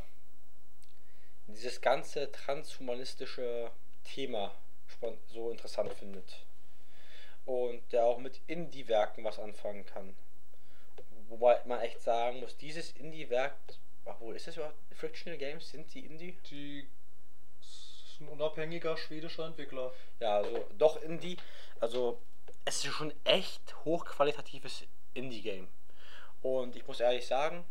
dieses 1.48 1.80
ganze 1.80 2.30
transhumanistische 2.30 3.72
Thema 4.04 4.54
so 5.32 5.50
interessant 5.50 5.92
findet. 5.94 6.44
Und 7.44 7.82
der 7.92 8.04
auch 8.04 8.18
mit 8.18 8.40
Indie-Werken 8.46 9.24
was 9.24 9.40
anfangen 9.40 9.84
kann. 9.84 10.14
Wobei 11.28 11.60
man 11.64 11.80
echt 11.80 12.00
sagen 12.00 12.40
muss, 12.40 12.56
dieses 12.56 12.92
Indie-Werk, 12.92 13.54
wo 14.20 14.32
ist 14.32 14.46
das 14.46 14.56
überhaupt? 14.56 14.76
Frictional 14.94 15.38
Games, 15.38 15.70
sind 15.70 15.92
die 15.94 16.04
Indie? 16.04 16.36
die 16.50 16.86
ist 17.60 18.20
ein 18.20 18.28
unabhängiger 18.28 18.96
schwedischer 18.96 19.46
Entwickler. 19.46 19.92
Ja, 20.20 20.36
also 20.36 20.64
doch 20.78 21.02
Indie. 21.02 21.36
Also 21.80 22.20
es 22.64 22.84
ist 22.84 22.92
schon 22.92 23.12
echt 23.24 23.84
hochqualitatives 23.84 24.84
Indie-Game. 25.14 25.68
Und 26.42 26.76
ich 26.76 26.86
muss 26.86 27.00
ehrlich 27.00 27.26
sagen, 27.26 27.64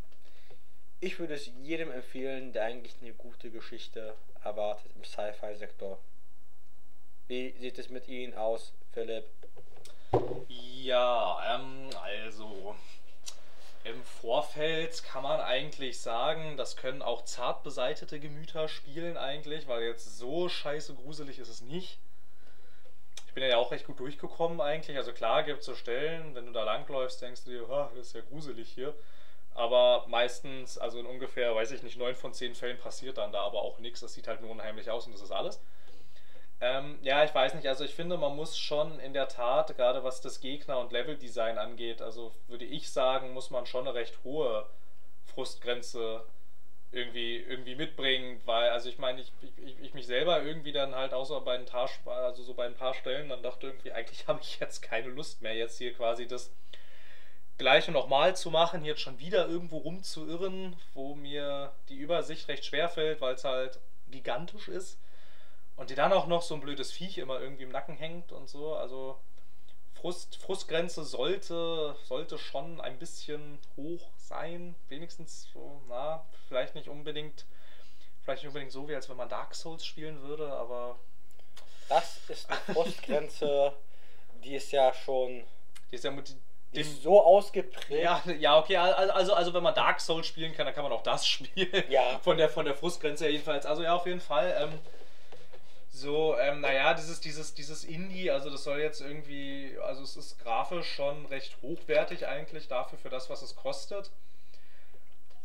ich 0.99 1.19
würde 1.19 1.35
es 1.35 1.49
jedem 1.61 1.91
empfehlen, 1.91 2.53
der 2.53 2.65
eigentlich 2.65 2.95
eine 3.01 3.13
gute 3.13 3.51
Geschichte 3.51 4.15
erwartet 4.43 4.91
im 4.95 5.03
Sci-Fi-Sektor. 5.03 5.99
Wie 7.27 7.51
sieht 7.59 7.77
es 7.79 7.89
mit 7.89 8.07
Ihnen 8.07 8.33
aus, 8.33 8.73
Philipp? 8.91 9.25
Ja, 10.47 11.55
ähm, 11.55 11.89
also 12.01 12.75
im 13.83 14.03
Vorfeld 14.03 15.03
kann 15.03 15.23
man 15.23 15.41
eigentlich 15.41 15.99
sagen, 15.99 16.55
das 16.57 16.77
können 16.77 17.01
auch 17.01 17.23
zart 17.25 17.63
beseitete 17.63 18.19
Gemüter 18.19 18.67
spielen 18.67 19.17
eigentlich, 19.17 19.67
weil 19.67 19.83
jetzt 19.83 20.17
so 20.17 20.47
scheiße 20.47 20.95
gruselig 20.95 21.39
ist 21.39 21.49
es 21.49 21.61
nicht. 21.61 21.99
Ich 23.27 23.33
bin 23.33 23.43
ja 23.43 23.57
auch 23.57 23.71
recht 23.71 23.85
gut 23.87 23.99
durchgekommen 23.99 24.61
eigentlich. 24.61 24.95
Also 24.97 25.11
klar 25.11 25.43
gibt 25.43 25.59
es 25.61 25.65
so 25.65 25.75
Stellen, 25.75 26.35
wenn 26.35 26.45
du 26.45 26.51
da 26.51 26.63
langläufst, 26.63 27.21
denkst 27.21 27.43
du 27.45 27.51
dir, 27.51 27.67
"Ha, 27.67 27.91
das 27.95 28.07
ist 28.07 28.15
ja 28.15 28.21
gruselig 28.21 28.69
hier. 28.69 28.93
Aber 29.55 30.05
meistens, 30.07 30.77
also 30.77 30.99
in 30.99 31.05
ungefähr, 31.05 31.53
weiß 31.55 31.71
ich 31.71 31.83
nicht, 31.83 31.97
neun 31.97 32.15
von 32.15 32.33
zehn 32.33 32.55
Fällen 32.55 32.77
passiert 32.77 33.17
dann 33.17 33.31
da 33.31 33.41
aber 33.41 33.61
auch 33.61 33.79
nichts. 33.79 33.99
Das 34.01 34.13
sieht 34.13 34.27
halt 34.27 34.41
nur 34.41 34.51
unheimlich 34.51 34.89
aus 34.89 35.05
und 35.05 35.13
das 35.13 35.21
ist 35.21 35.31
alles. 35.31 35.59
Ähm, 36.63 36.97
ja, 37.01 37.25
ich 37.25 37.35
weiß 37.35 37.55
nicht. 37.55 37.67
Also 37.67 37.83
ich 37.83 37.93
finde, 37.93 38.17
man 38.17 38.37
muss 38.37 38.57
schon 38.57 38.97
in 39.01 39.11
der 39.13 39.27
Tat, 39.27 39.75
gerade 39.75 40.05
was 40.05 40.21
das 40.21 40.39
Gegner- 40.39 40.79
und 40.79 40.93
Leveldesign 40.93 41.57
angeht, 41.57 42.01
also 42.01 42.31
würde 42.47 42.63
ich 42.63 42.89
sagen, 42.89 43.33
muss 43.33 43.49
man 43.49 43.65
schon 43.65 43.85
eine 43.85 43.93
recht 43.95 44.23
hohe 44.23 44.65
Frustgrenze 45.25 46.23
irgendwie, 46.91 47.35
irgendwie 47.37 47.75
mitbringen, 47.75 48.39
weil, 48.45 48.69
also 48.69 48.87
ich 48.87 48.97
meine, 48.97 49.19
ich, 49.19 49.31
ich, 49.57 49.79
ich 49.81 49.93
mich 49.93 50.07
selber 50.07 50.41
irgendwie 50.41 50.71
dann 50.71 50.95
halt 50.95 51.13
außer 51.13 51.41
bei 51.41 51.55
ein 51.55 51.65
paar, 51.65 51.89
also 52.05 52.43
so 52.43 52.53
bei 52.53 52.65
ein 52.65 52.75
paar 52.75 52.93
Stellen 52.93 53.27
dann 53.27 53.43
dachte 53.43 53.67
irgendwie, 53.67 53.91
eigentlich 53.91 54.25
habe 54.27 54.39
ich 54.41 54.59
jetzt 54.61 54.81
keine 54.81 55.09
Lust 55.09 55.41
mehr, 55.41 55.55
jetzt 55.55 55.79
hier 55.79 55.93
quasi 55.93 56.27
das 56.27 56.49
Gleiche 57.57 57.91
nochmal 57.91 58.37
zu 58.37 58.51
machen, 58.51 58.85
jetzt 58.85 59.01
schon 59.01 59.19
wieder 59.19 59.47
irgendwo 59.49 59.79
rumzuirren, 59.79 60.77
wo 60.93 61.13
mir 61.15 61.73
die 61.89 61.97
Übersicht 61.97 62.47
recht 62.47 62.63
schwer 62.63 62.87
fällt, 62.87 63.19
weil 63.19 63.35
es 63.35 63.43
halt 63.43 63.79
gigantisch 64.09 64.69
ist. 64.69 64.97
Und 65.75 65.89
dir 65.89 65.95
dann 65.95 66.13
auch 66.13 66.27
noch 66.27 66.41
so 66.41 66.53
ein 66.55 66.61
blödes 66.61 66.91
Viech 66.91 67.17
immer 67.17 67.39
irgendwie 67.39 67.63
im 67.63 67.71
Nacken 67.71 67.95
hängt 67.97 68.31
und 68.31 68.47
so. 68.47 68.75
Also 68.75 69.17
Frust, 69.95 70.35
Frustgrenze 70.37 71.03
sollte, 71.03 71.95
sollte 72.03 72.37
schon 72.37 72.79
ein 72.81 72.99
bisschen 72.99 73.59
hoch 73.77 74.09
sein. 74.17 74.75
Wenigstens 74.89 75.49
so, 75.53 75.81
na, 75.87 76.25
vielleicht 76.47 76.75
nicht 76.75 76.89
unbedingt, 76.89 77.45
vielleicht 78.23 78.43
nicht 78.43 78.49
unbedingt 78.49 78.71
so, 78.71 78.87
wie 78.87 78.95
als 78.95 79.09
wenn 79.09 79.17
man 79.17 79.29
Dark 79.29 79.55
Souls 79.55 79.85
spielen 79.85 80.21
würde, 80.23 80.51
aber 80.53 80.97
Das 81.89 82.19
ist 82.27 82.49
eine 82.49 82.59
Frustgrenze, 82.73 83.73
die 84.43 84.55
ist 84.55 84.71
ja 84.71 84.93
schon 84.93 85.43
die 85.91 85.95
ist 85.95 86.03
ja 86.03 86.11
mit 86.11 86.29
die 86.29 86.35
dem. 86.73 86.81
ist 86.81 87.03
so 87.03 87.21
ausgeprägt. 87.23 88.03
Ja, 88.03 88.21
ja, 88.39 88.57
okay, 88.59 88.77
al- 88.77 89.11
also, 89.11 89.33
also 89.33 89.53
wenn 89.53 89.63
man 89.63 89.75
Dark 89.75 90.01
Souls 90.01 90.25
spielen 90.27 90.53
kann, 90.53 90.65
dann 90.65 90.73
kann 90.75 90.83
man 90.83 90.91
auch 90.91 91.03
das 91.03 91.25
spielen. 91.27 91.83
Ja. 91.89 92.19
Von 92.19 92.37
der, 92.37 92.49
von 92.49 92.65
der 92.65 92.75
Frustgrenze 92.75 93.29
jedenfalls. 93.29 93.65
Also 93.65 93.83
ja, 93.83 93.95
auf 93.95 94.05
jeden 94.07 94.21
Fall. 94.21 94.55
Ähm, 94.59 94.79
so, 95.95 96.35
ähm, 96.39 96.61
naja, 96.61 96.95
dieses, 96.95 97.21
dieses, 97.21 97.53
dieses 97.53 97.83
Indie, 97.83 98.31
also 98.31 98.49
das 98.49 98.63
soll 98.63 98.79
jetzt 98.79 98.99
irgendwie, 98.99 99.77
also 99.83 100.01
es 100.01 100.17
ist 100.17 100.39
grafisch 100.39 100.91
schon 100.91 101.27
recht 101.27 101.55
hochwertig 101.61 102.25
eigentlich 102.25 102.67
dafür, 102.67 102.97
für 102.97 103.09
das, 103.09 103.29
was 103.29 103.43
es 103.43 103.55
kostet. 103.55 104.09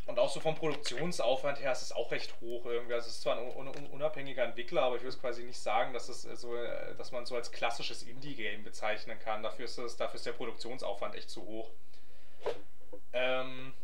Und 0.06 0.18
auch 0.18 0.30
so 0.30 0.40
vom 0.40 0.54
Produktionsaufwand 0.54 1.60
her 1.60 1.72
ist 1.72 1.82
es 1.82 1.92
auch 1.92 2.10
recht 2.12 2.32
hoch 2.40 2.64
irgendwie. 2.64 2.94
Also 2.94 3.08
es 3.08 3.16
ist 3.16 3.22
zwar 3.22 3.36
ein 3.36 3.54
un 3.54 3.68
un 3.68 3.86
unabhängiger 3.88 4.42
Entwickler, 4.42 4.84
aber 4.84 4.96
ich 4.96 5.02
würde 5.02 5.14
es 5.14 5.20
quasi 5.20 5.42
nicht 5.44 5.58
sagen, 5.58 5.92
dass 5.92 6.08
es 6.08 6.24
äh, 6.24 6.34
so, 6.34 6.56
äh, 6.56 6.94
dass 6.96 7.12
man 7.12 7.24
es 7.24 7.28
so 7.28 7.36
als 7.36 7.52
klassisches 7.52 8.02
Indie-Game 8.04 8.64
bezeichnen 8.64 9.18
kann. 9.18 9.42
Dafür 9.42 9.66
ist, 9.66 9.76
es, 9.76 9.98
dafür 9.98 10.14
ist 10.16 10.24
der 10.24 10.32
Produktionsaufwand 10.32 11.14
echt 11.14 11.28
zu 11.28 11.44
hoch. 11.44 11.68
Ähm, 13.12 13.74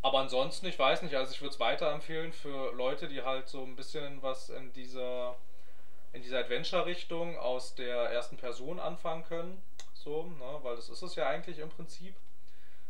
aber 0.00 0.20
ansonsten, 0.20 0.66
ich 0.66 0.78
weiß 0.78 1.02
nicht, 1.02 1.16
also 1.16 1.32
ich 1.32 1.40
würde 1.40 1.54
es 1.54 1.58
weiterempfehlen 1.58 2.32
für 2.32 2.72
Leute, 2.72 3.08
die 3.08 3.22
halt 3.22 3.48
so 3.48 3.64
ein 3.64 3.74
bisschen 3.74 4.22
was 4.22 4.48
in 4.50 4.72
dieser 4.74 5.34
in 6.16 6.22
dieser 6.22 6.38
Adventure-Richtung 6.38 7.38
aus 7.38 7.74
der 7.74 7.94
ersten 7.94 8.38
Person 8.38 8.80
anfangen 8.80 9.24
können. 9.24 9.62
So, 9.92 10.24
ne, 10.24 10.58
weil 10.62 10.74
das 10.74 10.88
ist 10.88 11.02
es 11.02 11.14
ja 11.14 11.28
eigentlich 11.28 11.58
im 11.58 11.68
Prinzip. 11.68 12.14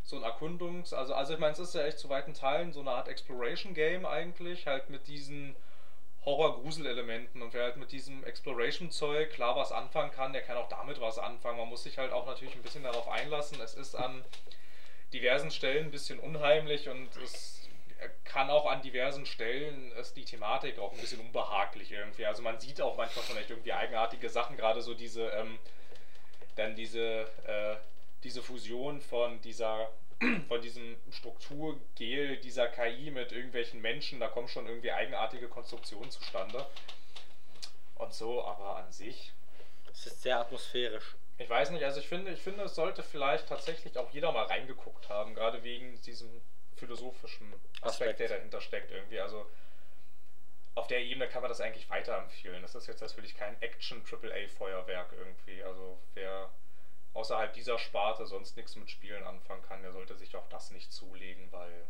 So 0.04 0.16
ein 0.16 0.22
Erkundungs-, 0.22 0.94
also, 0.94 1.12
also 1.12 1.34
ich 1.34 1.40
meine, 1.40 1.52
es 1.52 1.58
ist 1.58 1.74
ja 1.74 1.84
echt 1.84 1.98
zu 1.98 2.08
weiten 2.08 2.34
Teilen 2.34 2.72
so 2.72 2.80
eine 2.80 2.92
Art 2.92 3.08
Exploration-Game 3.08 4.06
eigentlich, 4.06 4.68
halt 4.68 4.90
mit 4.90 5.08
diesen 5.08 5.56
Horror-Grusel-Elementen. 6.24 7.42
Und 7.42 7.52
wer 7.52 7.64
halt 7.64 7.76
mit 7.78 7.90
diesem 7.90 8.22
Exploration-Zeug 8.22 9.32
klar 9.32 9.56
was 9.56 9.72
anfangen 9.72 10.12
kann, 10.12 10.32
der 10.32 10.42
kann 10.42 10.56
auch 10.56 10.68
damit 10.68 11.00
was 11.00 11.18
anfangen. 11.18 11.58
Man 11.58 11.68
muss 11.68 11.82
sich 11.82 11.98
halt 11.98 12.12
auch 12.12 12.26
natürlich 12.26 12.54
ein 12.54 12.62
bisschen 12.62 12.84
darauf 12.84 13.08
einlassen. 13.08 13.60
Es 13.60 13.74
ist 13.74 13.96
an 13.96 14.24
diversen 15.12 15.50
Stellen 15.50 15.86
ein 15.86 15.90
bisschen 15.90 16.20
unheimlich 16.20 16.88
und 16.88 17.08
es 17.16 17.55
kann 18.24 18.50
auch 18.50 18.66
an 18.66 18.82
diversen 18.82 19.24
Stellen 19.26 19.92
ist 19.92 20.16
die 20.16 20.24
Thematik 20.24 20.78
auch 20.78 20.92
ein 20.92 20.98
bisschen 20.98 21.20
unbehaglich 21.20 21.92
irgendwie. 21.92 22.26
Also 22.26 22.42
man 22.42 22.60
sieht 22.60 22.80
auch 22.80 22.96
manchmal 22.96 23.24
schon 23.24 23.36
echt 23.38 23.50
irgendwie 23.50 23.72
eigenartige 23.72 24.28
Sachen, 24.28 24.56
gerade 24.56 24.82
so 24.82 24.94
diese, 24.94 25.28
ähm, 25.28 25.58
dann 26.56 26.76
diese, 26.76 27.22
äh, 27.46 27.76
diese 28.22 28.42
Fusion 28.42 29.00
von 29.00 29.40
dieser, 29.40 29.90
von 30.48 30.60
diesem 30.60 30.96
Strukturgel 31.10 32.36
dieser 32.38 32.68
KI 32.68 33.10
mit 33.10 33.32
irgendwelchen 33.32 33.80
Menschen, 33.80 34.20
da 34.20 34.28
kommen 34.28 34.48
schon 34.48 34.66
irgendwie 34.66 34.92
eigenartige 34.92 35.48
Konstruktionen 35.48 36.10
zustande. 36.10 36.66
Und 37.94 38.12
so, 38.12 38.44
aber 38.44 38.76
an 38.76 38.92
sich 38.92 39.32
Es 39.90 40.06
ist 40.06 40.22
sehr 40.22 40.38
atmosphärisch. 40.38 41.16
ich 41.38 41.48
weiß 41.48 41.70
nicht, 41.70 41.84
also 41.84 42.00
ich 42.00 42.08
finde, 42.08 42.32
ich 42.32 42.40
finde, 42.40 42.64
es 42.64 42.74
sollte 42.74 43.02
vielleicht 43.02 43.48
tatsächlich 43.48 43.96
auch 43.96 44.10
jeder 44.12 44.32
mal 44.32 44.44
reingeguckt 44.44 45.08
haben, 45.08 45.34
gerade 45.34 45.62
wegen 45.62 46.00
diesem 46.02 46.42
philosophischen 46.76 47.52
Aspekt, 47.80 47.86
Aspekt. 47.86 48.20
der 48.20 48.28
dahinter 48.28 48.60
steckt 48.60 48.90
irgendwie. 48.90 49.20
Also 49.20 49.46
auf 50.74 50.86
der 50.86 51.00
Ebene 51.00 51.28
kann 51.28 51.42
man 51.42 51.48
das 51.48 51.60
eigentlich 51.60 51.88
weiterempfehlen. 51.88 52.62
Das 52.62 52.74
ist 52.74 52.86
jetzt 52.86 53.00
natürlich 53.00 53.36
kein 53.36 53.60
Action-AAA-Feuerwerk 53.62 55.12
irgendwie. 55.12 55.62
Also 55.62 55.98
wer 56.14 56.50
außerhalb 57.14 57.52
dieser 57.54 57.78
Sparte 57.78 58.26
sonst 58.26 58.56
nichts 58.56 58.76
mit 58.76 58.90
Spielen 58.90 59.24
anfangen 59.24 59.62
kann, 59.62 59.82
der 59.82 59.92
sollte 59.92 60.14
sich 60.16 60.36
auch 60.36 60.46
das 60.48 60.70
nicht 60.70 60.92
zulegen, 60.92 61.50
weil 61.50 61.86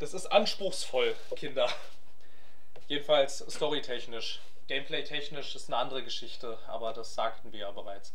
das 0.00 0.14
ist 0.14 0.26
anspruchsvoll, 0.26 1.14
Kinder. 1.36 1.68
Jedenfalls 2.88 3.38
storytechnisch. 3.38 4.40
Gameplay-technisch 4.66 5.54
ist 5.54 5.68
eine 5.68 5.76
andere 5.76 6.02
Geschichte, 6.02 6.58
aber 6.66 6.92
das 6.92 7.14
sagten 7.14 7.52
wir 7.52 7.60
ja 7.60 7.70
bereits. 7.70 8.12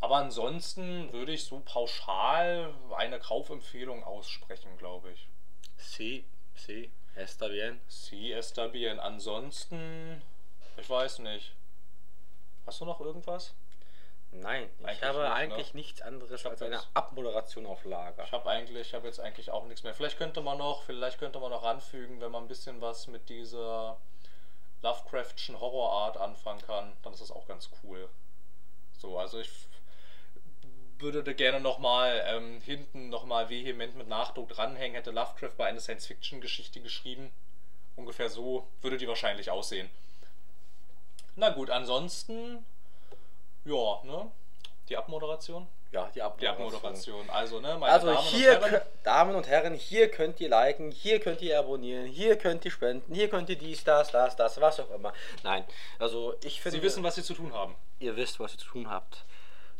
Aber 0.00 0.16
ansonsten 0.16 1.12
würde 1.12 1.32
ich 1.32 1.44
so 1.44 1.60
pauschal 1.60 2.72
eine 2.96 3.20
Kaufempfehlung 3.20 4.02
aussprechen, 4.02 4.76
glaube 4.78 5.12
ich. 5.12 5.28
Sí, 5.76 6.24
sí, 6.54 6.90
está 7.14 7.48
bien. 7.48 7.80
Sie 7.86 8.32
está 8.32 8.68
bien. 8.68 8.98
Ansonsten, 8.98 10.22
ich 10.78 10.88
weiß 10.88 11.18
nicht. 11.20 11.54
Hast 12.66 12.80
du 12.80 12.86
noch 12.86 13.00
irgendwas? 13.00 13.54
Nein, 14.32 14.70
ich 14.78 14.86
Eigentlich 14.86 15.02
habe 15.02 15.18
nicht, 15.18 15.28
ne? 15.28 15.34
eigentlich 15.34 15.74
nichts 15.74 16.02
anderes 16.02 16.40
Ich 16.40 16.46
als 16.46 16.62
eine 16.62 16.80
Abmoderation 16.94 17.66
auf 17.66 17.84
Lager. 17.84 18.22
Ich 18.24 18.32
habe 18.32 18.48
eigentlich, 18.48 18.86
ich 18.88 18.94
habe 18.94 19.06
jetzt 19.08 19.18
eigentlich 19.18 19.50
auch 19.50 19.64
nichts 19.64 19.82
mehr. 19.82 19.92
Vielleicht 19.92 20.18
könnte 20.18 20.40
man 20.40 20.58
noch, 20.58 20.84
vielleicht 20.84 21.18
könnte 21.18 21.40
man 21.40 21.50
noch 21.50 21.64
anfügen, 21.64 22.20
wenn 22.20 22.30
man 22.30 22.44
ein 22.44 22.48
bisschen 22.48 22.80
was 22.80 23.08
mit 23.08 23.28
dieser 23.28 23.98
Lovecraftschen 24.82 25.60
Horrorart 25.60 26.16
anfangen 26.16 26.62
kann, 26.62 26.96
dann 27.02 27.12
ist 27.12 27.20
das 27.20 27.32
auch 27.32 27.46
ganz 27.46 27.70
cool. 27.82 28.08
So, 28.98 29.18
also 29.18 29.40
ich 29.40 29.50
würde 31.00 31.22
da 31.22 31.32
gerne 31.32 31.60
nochmal 31.60 32.22
ähm, 32.26 32.60
hinten 32.60 33.08
nochmal 33.08 33.48
vehement 33.48 33.96
mit 33.96 34.08
Nachdruck 34.08 34.48
dranhängen, 34.48 34.94
hätte 34.94 35.10
Lovecraft 35.10 35.56
bei 35.56 35.66
einer 35.66 35.80
Science-Fiction-Geschichte 35.80 36.80
geschrieben, 36.80 37.30
ungefähr 37.96 38.28
so 38.28 38.66
würde 38.82 38.96
die 38.96 39.08
wahrscheinlich 39.08 39.50
aussehen. 39.50 39.90
Na 41.36 41.50
gut, 41.50 41.70
ansonsten, 41.70 42.64
ja, 43.64 44.00
ne? 44.04 44.30
Die 44.88 44.96
Abmoderation? 44.96 45.68
Ja, 45.92 46.06
die 46.08 46.14
Die 46.14 46.22
Abmoderation. 46.22 46.76
Abmoderation. 46.76 47.30
Also, 47.30 47.60
ne, 47.60 47.76
meine 47.78 47.92
Also 47.92 48.06
Damen 48.08 48.26
hier, 48.26 48.56
und 48.56 48.70
Herren. 48.70 48.82
Damen 49.02 49.34
und 49.34 49.48
Herren, 49.48 49.74
hier 49.74 50.08
könnt 50.10 50.40
ihr 50.40 50.48
liken, 50.48 50.90
hier 50.92 51.18
könnt 51.18 51.42
ihr 51.42 51.58
abonnieren, 51.58 52.06
hier 52.06 52.36
könnt 52.36 52.64
ihr 52.64 52.70
spenden, 52.70 53.14
hier 53.14 53.28
könnt 53.28 53.48
ihr 53.48 53.56
dies, 53.56 53.82
das, 53.82 54.10
das, 54.10 54.36
das, 54.36 54.60
was 54.60 54.78
auch 54.80 54.90
immer. 54.90 55.12
Nein, 55.42 55.64
also 55.98 56.34
ich 56.44 56.60
finde, 56.60 56.78
Sie 56.78 56.82
wissen, 56.84 57.02
was 57.02 57.16
Sie 57.16 57.22
zu 57.24 57.34
tun 57.34 57.52
haben. 57.52 57.74
ihr 57.98 58.14
wisst, 58.16 58.38
was 58.38 58.52
ihr 58.54 58.58
zu 58.58 58.68
tun 58.68 58.88
habt. 58.88 59.24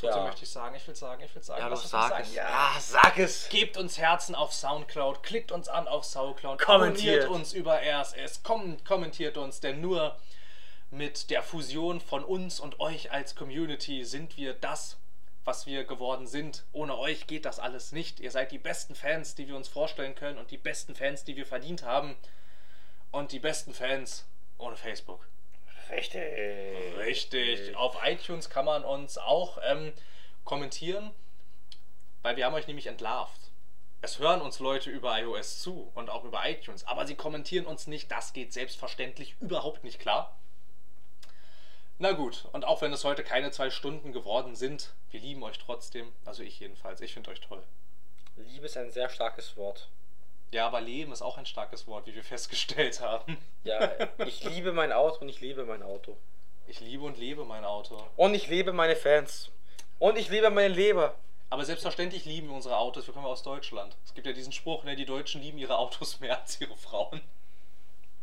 Trotzdem 0.00 0.20
Ja. 0.22 0.26
möchte 0.26 0.44
ich 0.44 0.50
sagen, 0.50 0.74
ich 0.74 0.86
will 0.86 0.94
sagen, 0.94 1.22
ich 1.24 1.34
will 1.34 1.42
sagen. 1.42 1.60
Ja, 1.60 1.68
doch, 1.68 1.84
sag 1.84 2.20
es. 2.20 2.32
sagen. 2.32 2.34
Ja, 2.34 2.72
sag 2.80 3.18
es. 3.18 3.48
Gebt 3.50 3.76
uns 3.76 3.98
Herzen 3.98 4.34
auf 4.34 4.52
Soundcloud, 4.52 5.22
klickt 5.22 5.52
uns 5.52 5.68
an 5.68 5.86
auf 5.88 6.04
Soundcloud, 6.04 6.60
Kommentiert. 6.60 7.24
abonniert 7.24 7.28
uns 7.28 7.52
über 7.52 7.80
RSS, 7.82 8.42
kom 8.42 8.82
kommentiert 8.84 9.36
uns, 9.36 9.60
denn 9.60 9.80
nur 9.80 10.16
mit 10.90 11.30
der 11.30 11.42
Fusion 11.42 12.00
von 12.00 12.24
uns 12.24 12.58
und 12.60 12.80
euch 12.80 13.12
als 13.12 13.36
Community 13.36 14.04
sind 14.04 14.36
wir 14.36 14.54
das, 14.54 14.96
was 15.44 15.66
wir 15.66 15.84
geworden 15.84 16.26
sind. 16.26 16.64
Ohne 16.72 16.98
euch 16.98 17.26
geht 17.26 17.44
das 17.44 17.58
alles 17.60 17.92
nicht. 17.92 18.18
Ihr 18.20 18.30
seid 18.30 18.50
die 18.52 18.58
besten 18.58 18.94
Fans, 18.94 19.34
die 19.34 19.46
wir 19.48 19.56
uns 19.56 19.68
vorstellen 19.68 20.14
können 20.14 20.38
und 20.38 20.50
die 20.50 20.58
besten 20.58 20.94
Fans, 20.94 21.24
die 21.24 21.36
wir 21.36 21.46
verdient 21.46 21.82
haben. 21.84 22.16
Und 23.12 23.32
die 23.32 23.38
besten 23.38 23.72
Fans 23.74 24.24
ohne 24.58 24.76
Facebook. 24.76 25.26
Richtig. 25.90 26.22
Richtig. 26.98 27.76
Auf 27.76 27.96
iTunes 28.04 28.50
kann 28.50 28.64
man 28.64 28.84
uns 28.84 29.18
auch 29.18 29.58
ähm, 29.64 29.92
kommentieren, 30.44 31.10
weil 32.22 32.36
wir 32.36 32.46
haben 32.46 32.54
euch 32.54 32.66
nämlich 32.66 32.86
entlarvt. 32.86 33.40
Es 34.02 34.18
hören 34.18 34.40
uns 34.40 34.60
Leute 34.60 34.90
über 34.90 35.18
iOS 35.20 35.60
zu 35.60 35.90
und 35.94 36.08
auch 36.08 36.24
über 36.24 36.48
iTunes, 36.48 36.86
aber 36.86 37.06
sie 37.06 37.16
kommentieren 37.16 37.66
uns 37.66 37.86
nicht. 37.86 38.10
Das 38.10 38.32
geht 38.32 38.52
selbstverständlich 38.52 39.36
überhaupt 39.40 39.84
nicht 39.84 39.98
klar. 39.98 40.36
Na 41.98 42.12
gut, 42.12 42.46
und 42.52 42.64
auch 42.64 42.80
wenn 42.80 42.94
es 42.94 43.04
heute 43.04 43.22
keine 43.22 43.50
zwei 43.50 43.68
Stunden 43.68 44.12
geworden 44.12 44.56
sind, 44.56 44.94
wir 45.10 45.20
lieben 45.20 45.42
euch 45.42 45.58
trotzdem. 45.58 46.10
Also 46.24 46.42
ich 46.42 46.58
jedenfalls. 46.58 47.02
Ich 47.02 47.12
finde 47.12 47.30
euch 47.30 47.40
toll. 47.40 47.62
Liebe 48.36 48.64
ist 48.64 48.78
ein 48.78 48.90
sehr 48.90 49.10
starkes 49.10 49.54
Wort. 49.58 49.90
Ja, 50.52 50.66
aber 50.66 50.80
Leben 50.80 51.12
ist 51.12 51.22
auch 51.22 51.38
ein 51.38 51.46
starkes 51.46 51.86
Wort, 51.86 52.06
wie 52.06 52.14
wir 52.14 52.24
festgestellt 52.24 53.00
haben. 53.00 53.38
Ja, 53.64 53.90
ich 54.26 54.42
liebe 54.44 54.72
mein 54.72 54.92
Auto 54.92 55.20
und 55.20 55.28
ich 55.28 55.40
liebe 55.40 55.64
mein 55.64 55.82
Auto. 55.82 56.16
Ich 56.66 56.80
liebe 56.80 57.04
und 57.04 57.18
lebe 57.18 57.44
mein 57.44 57.64
Auto. 57.64 58.02
Und 58.16 58.34
ich 58.34 58.48
liebe 58.48 58.72
meine 58.72 58.96
Fans. 58.96 59.50
Und 59.98 60.16
ich 60.16 60.30
liebe 60.30 60.50
meine 60.50 60.72
Leber. 60.72 61.14
Aber 61.50 61.64
selbstverständlich 61.64 62.24
lieben 62.24 62.48
wir 62.48 62.54
unsere 62.54 62.76
Autos. 62.76 63.08
Wir 63.08 63.14
kommen 63.14 63.26
aus 63.26 63.42
Deutschland. 63.42 63.96
Es 64.04 64.14
gibt 64.14 64.26
ja 64.26 64.32
diesen 64.32 64.52
Spruch, 64.52 64.84
ne, 64.84 64.94
die 64.94 65.04
Deutschen 65.04 65.42
lieben 65.42 65.58
ihre 65.58 65.76
Autos 65.78 66.20
mehr 66.20 66.40
als 66.40 66.60
ihre 66.60 66.76
Frauen. 66.76 67.20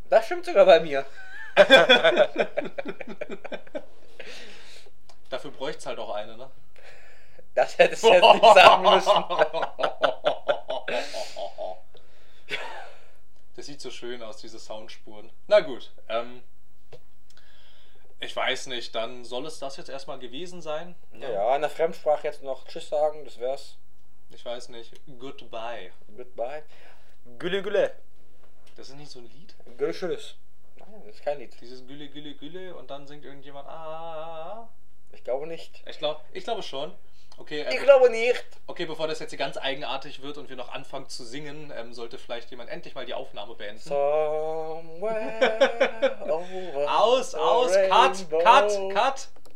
Das 0.10 0.26
stimmt 0.26 0.46
sogar 0.46 0.66
bei 0.66 0.80
mir. 0.80 1.06
Dafür 5.30 5.52
bräuchte 5.52 5.80
es 5.80 5.86
halt 5.86 6.00
auch 6.00 6.16
eine, 6.16 6.38
ne? 6.38 6.50
Das 7.54 7.78
hättest 7.78 8.02
du 8.04 8.14
jetzt 8.14 8.34
nicht 8.34 8.54
sagen 8.54 8.84
müssen. 8.84 9.12
Das 13.56 13.66
sieht 13.66 13.82
so 13.82 13.90
schön 13.90 14.22
aus, 14.22 14.38
diese 14.38 14.60
Soundspuren. 14.60 15.32
Na 15.48 15.62
gut, 15.62 15.92
ähm, 16.10 16.44
ich 18.20 18.36
weiß 18.36 18.68
nicht, 18.68 18.94
dann 18.94 19.26
soll 19.26 19.48
es 19.48 19.58
das 19.58 19.78
jetzt 19.78 19.90
erstmal 19.90 20.20
gewesen 20.20 20.62
sein. 20.62 20.94
Ja, 21.14 21.30
ja, 21.32 21.56
in 21.56 21.62
der 21.62 21.70
Fremdsprache 21.72 22.28
jetzt 22.28 22.44
noch 22.44 22.68
Tschüss 22.68 22.90
sagen, 22.90 23.26
das 23.26 23.40
wär's. 23.40 23.78
Ich 24.30 24.46
weiß 24.46 24.70
nicht. 24.70 24.94
Goodbye. 25.20 25.92
Goodbye. 26.16 26.64
Gülle 27.40 27.64
Gülle. 27.64 27.96
Das 28.76 28.90
ist 28.90 28.96
nicht 28.96 29.12
so 29.12 29.20
ein 29.20 29.26
Lied? 29.26 29.56
Gülle 29.78 29.92
Tschüss. 29.92 30.36
Nein, 30.78 31.02
das 31.06 31.16
ist 31.16 31.24
kein 31.24 31.40
Lied. 31.40 31.56
Dieses 31.62 31.86
Gülle, 31.86 32.10
Gülle, 32.10 32.36
Gülle 32.36 32.76
und 32.76 32.90
dann 32.90 33.08
singt 33.08 33.26
irgendjemand 33.26 33.68
Ah. 33.68 34.70
Ich 35.12 35.24
glaube 35.24 35.48
nicht. 35.48 35.84
Ich 35.88 35.98
glaube 35.98 36.22
ich 36.34 36.44
glaube 36.44 36.64
schon. 36.64 36.94
Okay, 37.38 37.62
ähm, 37.62 37.68
Ich 37.72 37.80
glaube 37.84 38.10
nicht. 38.10 38.44
Okay, 38.66 38.86
bevor 38.86 39.08
das 39.08 39.20
jetzt 39.20 39.30
hier 39.30 39.40
ganz 39.40 39.58
eigenartig 39.58 40.22
wird 40.22 40.38
und 40.38 40.50
wir 40.50 40.56
noch 40.56 40.74
anfangen 40.74 41.08
zu 41.08 41.24
singen, 41.24 41.72
ähm, 41.76 41.94
sollte 41.94 42.18
vielleicht 42.18 42.50
jemand 42.52 42.70
endlich 42.70 42.96
mal 42.96 43.06
die 43.06 43.14
Aufnahme 43.14 43.56
beenden. 43.56 43.80
Somewhere 43.80 44.82
over 46.30 47.00
Aus, 47.00 47.36
aus, 47.36 47.74
cut, 47.74 48.30
cut, 48.44 48.72
cut! 48.94 49.28